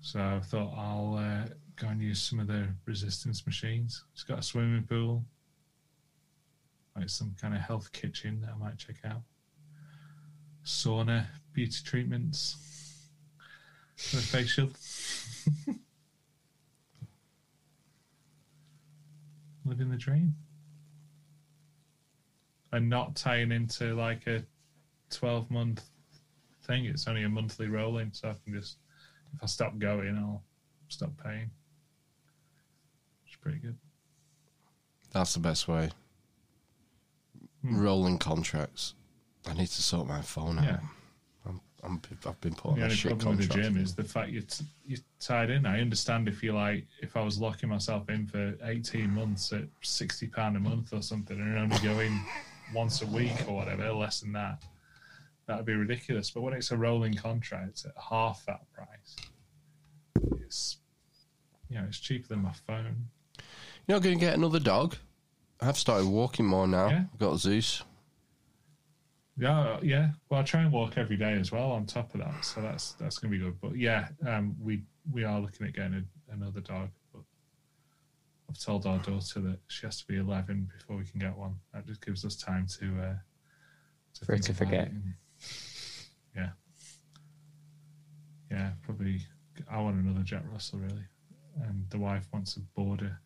[0.01, 4.03] So I thought I'll uh, go and use some of the resistance machines.
[4.13, 5.25] It's got a swimming pool,
[6.95, 9.21] like some kind of health kitchen that I might check out.
[10.65, 12.57] Sauna, beauty treatments,
[13.95, 14.69] for the facial.
[19.65, 20.35] Living the dream.
[22.71, 24.43] And not tying into like a
[25.11, 25.83] 12 month
[26.63, 26.85] thing.
[26.85, 28.77] It's only a monthly rolling, so I can just,
[29.35, 30.43] if I stop going, I'll
[30.87, 31.49] stop paying.
[33.27, 33.77] It's pretty good.
[35.11, 35.89] That's the best way.
[37.63, 37.79] Hmm.
[37.81, 38.93] Rolling contracts.
[39.47, 40.65] I need to sort my phone out.
[40.65, 40.79] Yeah.
[41.47, 43.73] I'm, I'm, I've been put on The a only shit problem with the contract.
[43.73, 45.65] gym is the fact you're, t- you're tied in.
[45.65, 49.63] I understand if you like, if I was locking myself in for 18 months at
[49.81, 52.21] £60 a month or something and only going
[52.73, 54.63] once a week or whatever, less than that,
[55.49, 56.29] that would be ridiculous.
[56.29, 59.15] But when it's a rolling contract at half that price,
[60.45, 60.77] it's,
[61.69, 63.07] you know, it's cheaper than my phone.
[63.87, 64.95] You're not going to get another dog?
[65.59, 66.89] I've started walking more now.
[66.89, 67.03] Yeah.
[67.11, 67.83] I've got Zeus.
[69.37, 70.09] Yeah, yeah.
[70.29, 71.71] Well, I try and walk every day as well.
[71.71, 73.59] On top of that, so that's that's going to be good.
[73.59, 76.89] But yeah, um, we we are looking at getting a, another dog.
[77.13, 77.21] But
[78.49, 81.55] I've told our daughter that she has to be eleven before we can get one.
[81.73, 83.15] That just gives us time to uh,
[84.15, 84.87] to For her think to about forget.
[84.87, 85.13] it and-
[86.35, 86.49] yeah,
[88.51, 88.71] yeah.
[88.83, 89.21] Probably,
[89.69, 91.05] I want another Jack Russell really,
[91.63, 93.19] and the wife wants a border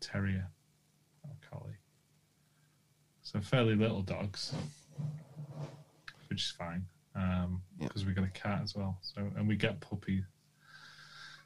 [0.00, 0.48] terrier,
[1.26, 1.76] oh, or collie.
[3.22, 4.52] So fairly little dogs,
[6.28, 6.84] which is fine
[7.14, 8.98] um, because we got a cat as well.
[9.02, 10.24] So and we get puppy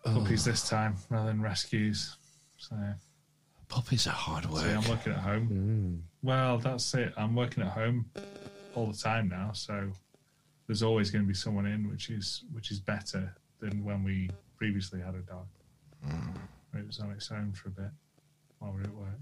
[0.04, 2.16] puppies this time rather than rescues.
[2.58, 2.76] So
[3.68, 4.62] Puppies are hard work.
[4.62, 5.48] See, I'm working at home.
[5.48, 6.00] Mm.
[6.22, 7.12] Well, that's it.
[7.16, 8.06] I'm working at home
[8.74, 9.90] all the time now, so
[10.66, 14.28] there's always going to be someone in, which is which is better than when we
[14.56, 15.46] previously had a dog.
[16.74, 17.90] It was on its own for a bit
[18.58, 19.20] while we were at work.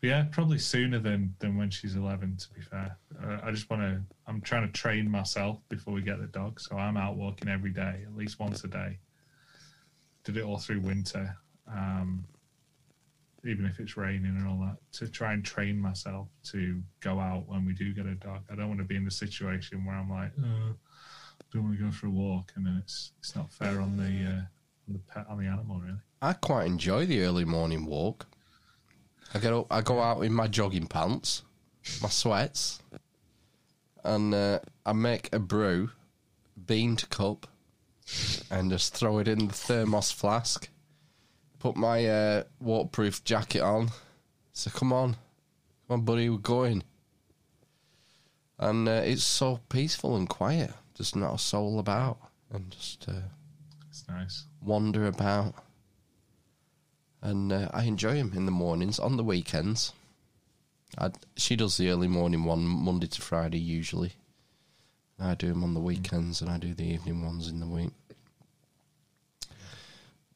[0.00, 2.36] But yeah, probably sooner than than when she's 11.
[2.36, 4.00] To be fair, uh, I just want to.
[4.26, 7.70] I'm trying to train myself before we get the dog, so I'm out walking every
[7.70, 8.98] day, at least once a day.
[10.24, 11.36] Did it all through winter.
[11.68, 12.24] Um,
[13.48, 17.44] even if it's raining and all that, to try and train myself to go out
[17.46, 18.42] when we do get a dog.
[18.50, 20.72] I don't want to be in the situation where I'm like, uh,
[21.52, 24.04] don't want to go for a walk, and then it's it's not fair on the
[24.04, 24.42] uh,
[24.88, 25.98] on the pet on the animal really.
[26.20, 28.26] I quite enjoy the early morning walk.
[29.34, 31.42] I get up, I go out in my jogging pants,
[32.02, 32.80] my sweats,
[34.04, 35.90] and uh, I make a brew,
[36.66, 37.46] bean to cup,
[38.50, 40.68] and just throw it in the thermos flask.
[41.66, 43.88] Put my uh, waterproof jacket on.
[44.52, 45.14] So come on,
[45.88, 46.84] come on, buddy, we're going.
[48.56, 50.70] And uh, it's so peaceful and quiet.
[50.94, 52.18] Just not a soul about,
[52.52, 53.14] and just uh,
[53.88, 54.44] It's nice.
[54.62, 55.54] wander about.
[57.20, 59.00] And uh, I enjoy him in the mornings.
[59.00, 59.92] On the weekends,
[60.96, 64.12] I, she does the early morning one Monday to Friday usually.
[65.18, 67.90] I do them on the weekends, and I do the evening ones in the week.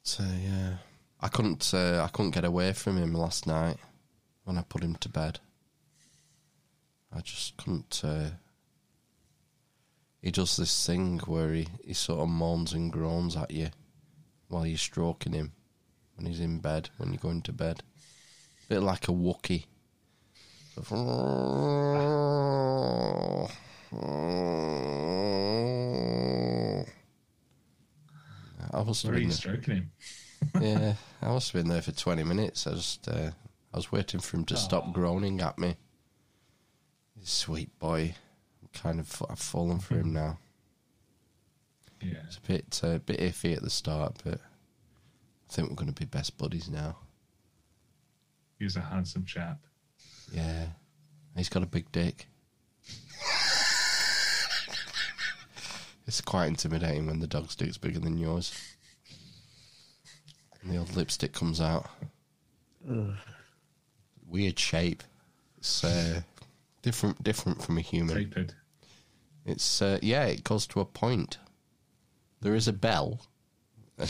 [0.03, 0.79] So yeah,
[1.23, 1.73] I couldn't.
[1.75, 3.77] Uh, I couldn't get away from him last night
[4.45, 5.41] when I put him to bed.
[7.15, 8.01] I just couldn't.
[8.03, 8.31] Uh,
[10.23, 13.69] he does this thing where he, he sort of moans and groans at you
[14.49, 15.53] while you're stroking him
[16.15, 17.83] when he's in bed, when you're going to bed.
[18.65, 19.65] A bit like a Wookie.
[28.73, 29.91] I was have Where are you stroking him?
[30.61, 32.67] Yeah, I must have been there for twenty minutes.
[32.67, 33.31] I just, uh,
[33.73, 35.77] I was waiting for him to stop groaning at me.
[37.23, 38.15] Sweet boy,
[38.63, 40.39] I'm kind of, I've fallen for him now.
[42.01, 42.23] Yeah.
[42.27, 46.01] It's a bit, uh, bit iffy at the start, but I think we're going to
[46.01, 46.97] be best buddies now.
[48.59, 49.59] He's a handsome chap.
[50.33, 50.67] Yeah,
[51.37, 52.27] he's got a big dick.
[56.07, 58.55] it's quite intimidating when the dog's dick's bigger than yours.
[60.63, 61.89] And the old lipstick comes out.
[64.27, 65.03] Weird shape.
[65.59, 66.23] It's uh,
[66.83, 68.17] different, different from a human.
[68.17, 68.55] Tapered.
[69.47, 71.39] It's uh, yeah, it goes to a point.
[72.41, 73.21] There is a bell.
[73.99, 74.09] and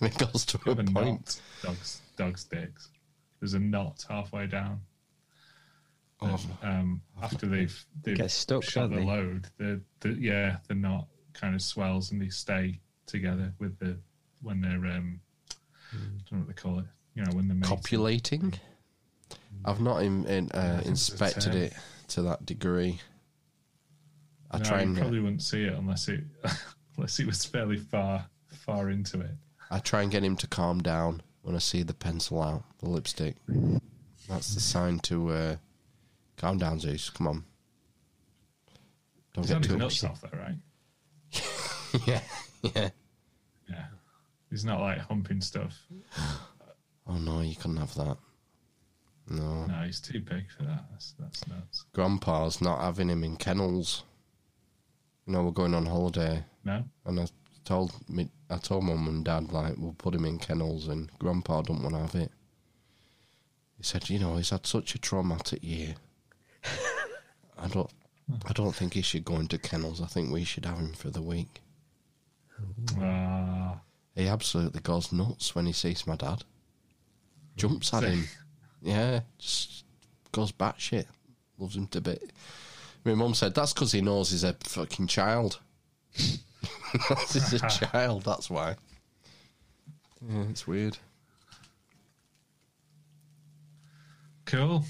[0.00, 0.90] it goes to a a point.
[0.94, 1.40] knot.
[1.62, 2.88] Dogs, dogs' dicks.
[3.40, 4.80] There's a knot halfway down.
[6.20, 6.38] Oh.
[6.62, 9.04] And, um, after they've they've Get stuck, shot the they?
[9.04, 13.98] load, the, the yeah the knot kind of swells and they stay together with the
[14.46, 15.20] when they're um
[15.92, 15.96] I
[16.30, 16.86] don't know what they call it.
[17.14, 17.68] You know when they're.
[17.68, 18.54] Copulating.
[19.64, 21.72] I've not in, in, uh, think it's a inspected it
[22.08, 23.00] to that degree.
[24.50, 26.20] I no, try you and probably wouldn't see it unless it
[26.96, 29.32] unless it was fairly far far into it.
[29.70, 32.88] I try and get him to calm down when I see the pencil out, the
[32.88, 33.36] lipstick.
[34.28, 35.56] That's the sign to uh,
[36.36, 37.10] calm down, Zeus.
[37.10, 37.44] Come on.
[39.34, 40.56] Don't He's get too nuts off though, right?
[42.06, 42.20] yeah,
[42.62, 42.90] yeah.
[43.68, 43.84] Yeah.
[44.50, 45.76] He's not like humping stuff.
[47.06, 48.16] Oh no, you couldn't have that.
[49.28, 49.66] No.
[49.66, 50.84] No, he's too big for that.
[50.90, 51.84] That's that's nuts.
[51.92, 54.04] Grandpa's not having him in kennels.
[55.26, 56.44] You know, we're going on holiday.
[56.64, 56.84] No?
[57.04, 57.26] And I
[57.64, 61.62] told me, I told mum and dad like we'll put him in kennels, and Grandpa
[61.62, 62.30] don't want to have it.
[63.76, 65.96] He said, you know, he's had such a traumatic year.
[67.58, 67.90] I don't,
[68.46, 70.00] I don't think he should go into kennels.
[70.00, 71.60] I think we should have him for the week.
[72.98, 73.80] Ah.
[74.16, 76.42] He absolutely goes nuts when he sees my dad.
[77.56, 78.24] Jumps at him.
[78.82, 79.84] Yeah, just
[80.32, 81.04] goes batshit.
[81.58, 82.32] Loves him to bit.
[83.04, 85.60] My mum said that's because he knows he's a fucking child.
[86.18, 88.76] Knows he's a child, that's why.
[90.26, 90.96] Yeah, it's weird.
[94.46, 94.84] Cool.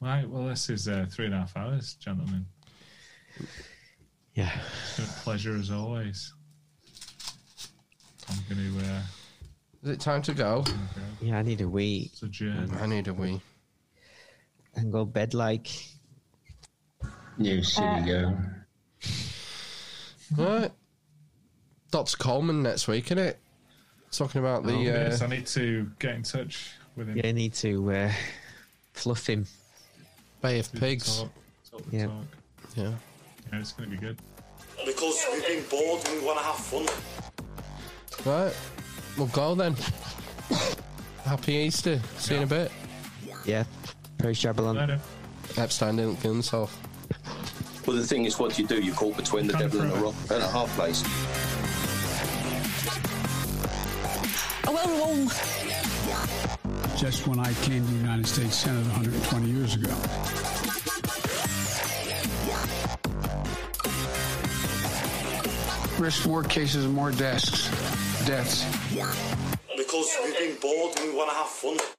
[0.00, 2.44] Right, well, this is uh, three and a half hours, gentlemen.
[4.34, 4.52] Yeah.
[4.82, 6.34] It's been a pleasure as always.
[8.28, 8.86] I'm going to.
[8.92, 9.00] Uh,
[9.84, 10.64] Is it time to go?
[11.20, 12.10] Yeah, I need a wee.
[12.12, 12.70] It's a journey.
[12.80, 13.40] I need a wee.
[14.74, 15.68] And go bed like.
[17.38, 18.38] You silly girl.
[20.36, 20.70] Right.
[21.90, 22.16] Dr.
[22.16, 23.38] Coleman next week, isn't it?
[24.10, 24.72] Talking about the.
[24.74, 27.16] Oh, yes, uh, I need to get in touch with him.
[27.18, 28.12] Yeah, I need to uh,
[28.94, 29.46] fluff him.
[30.40, 31.20] Bay of Do the Pigs.
[31.20, 31.30] talk,
[31.70, 32.06] talk the Yeah.
[32.06, 32.14] talk.
[32.76, 32.92] Yeah.
[33.52, 34.18] Yeah, it's going to be good.
[34.84, 36.86] Because we've been bored and we want to have fun.
[38.24, 38.54] Right.
[39.16, 39.76] We'll go then.
[41.24, 42.00] Happy Easter.
[42.18, 42.72] See you in a bit.
[43.44, 43.64] Yeah.
[44.18, 44.98] Praise Jabalon.
[45.56, 46.76] Epstein didn't kill himself.
[47.86, 48.80] Well, the thing is, what do you do?
[48.80, 51.02] You're caught between the devil and a rock and a half place.
[54.66, 55.28] A well-known
[56.96, 59.94] Just when I came to the United States Senate 120 years ago.
[66.02, 67.68] Risk more cases and more deaths.
[68.26, 68.64] Deaths.
[69.76, 71.95] Because we've been bored and we want to have fun.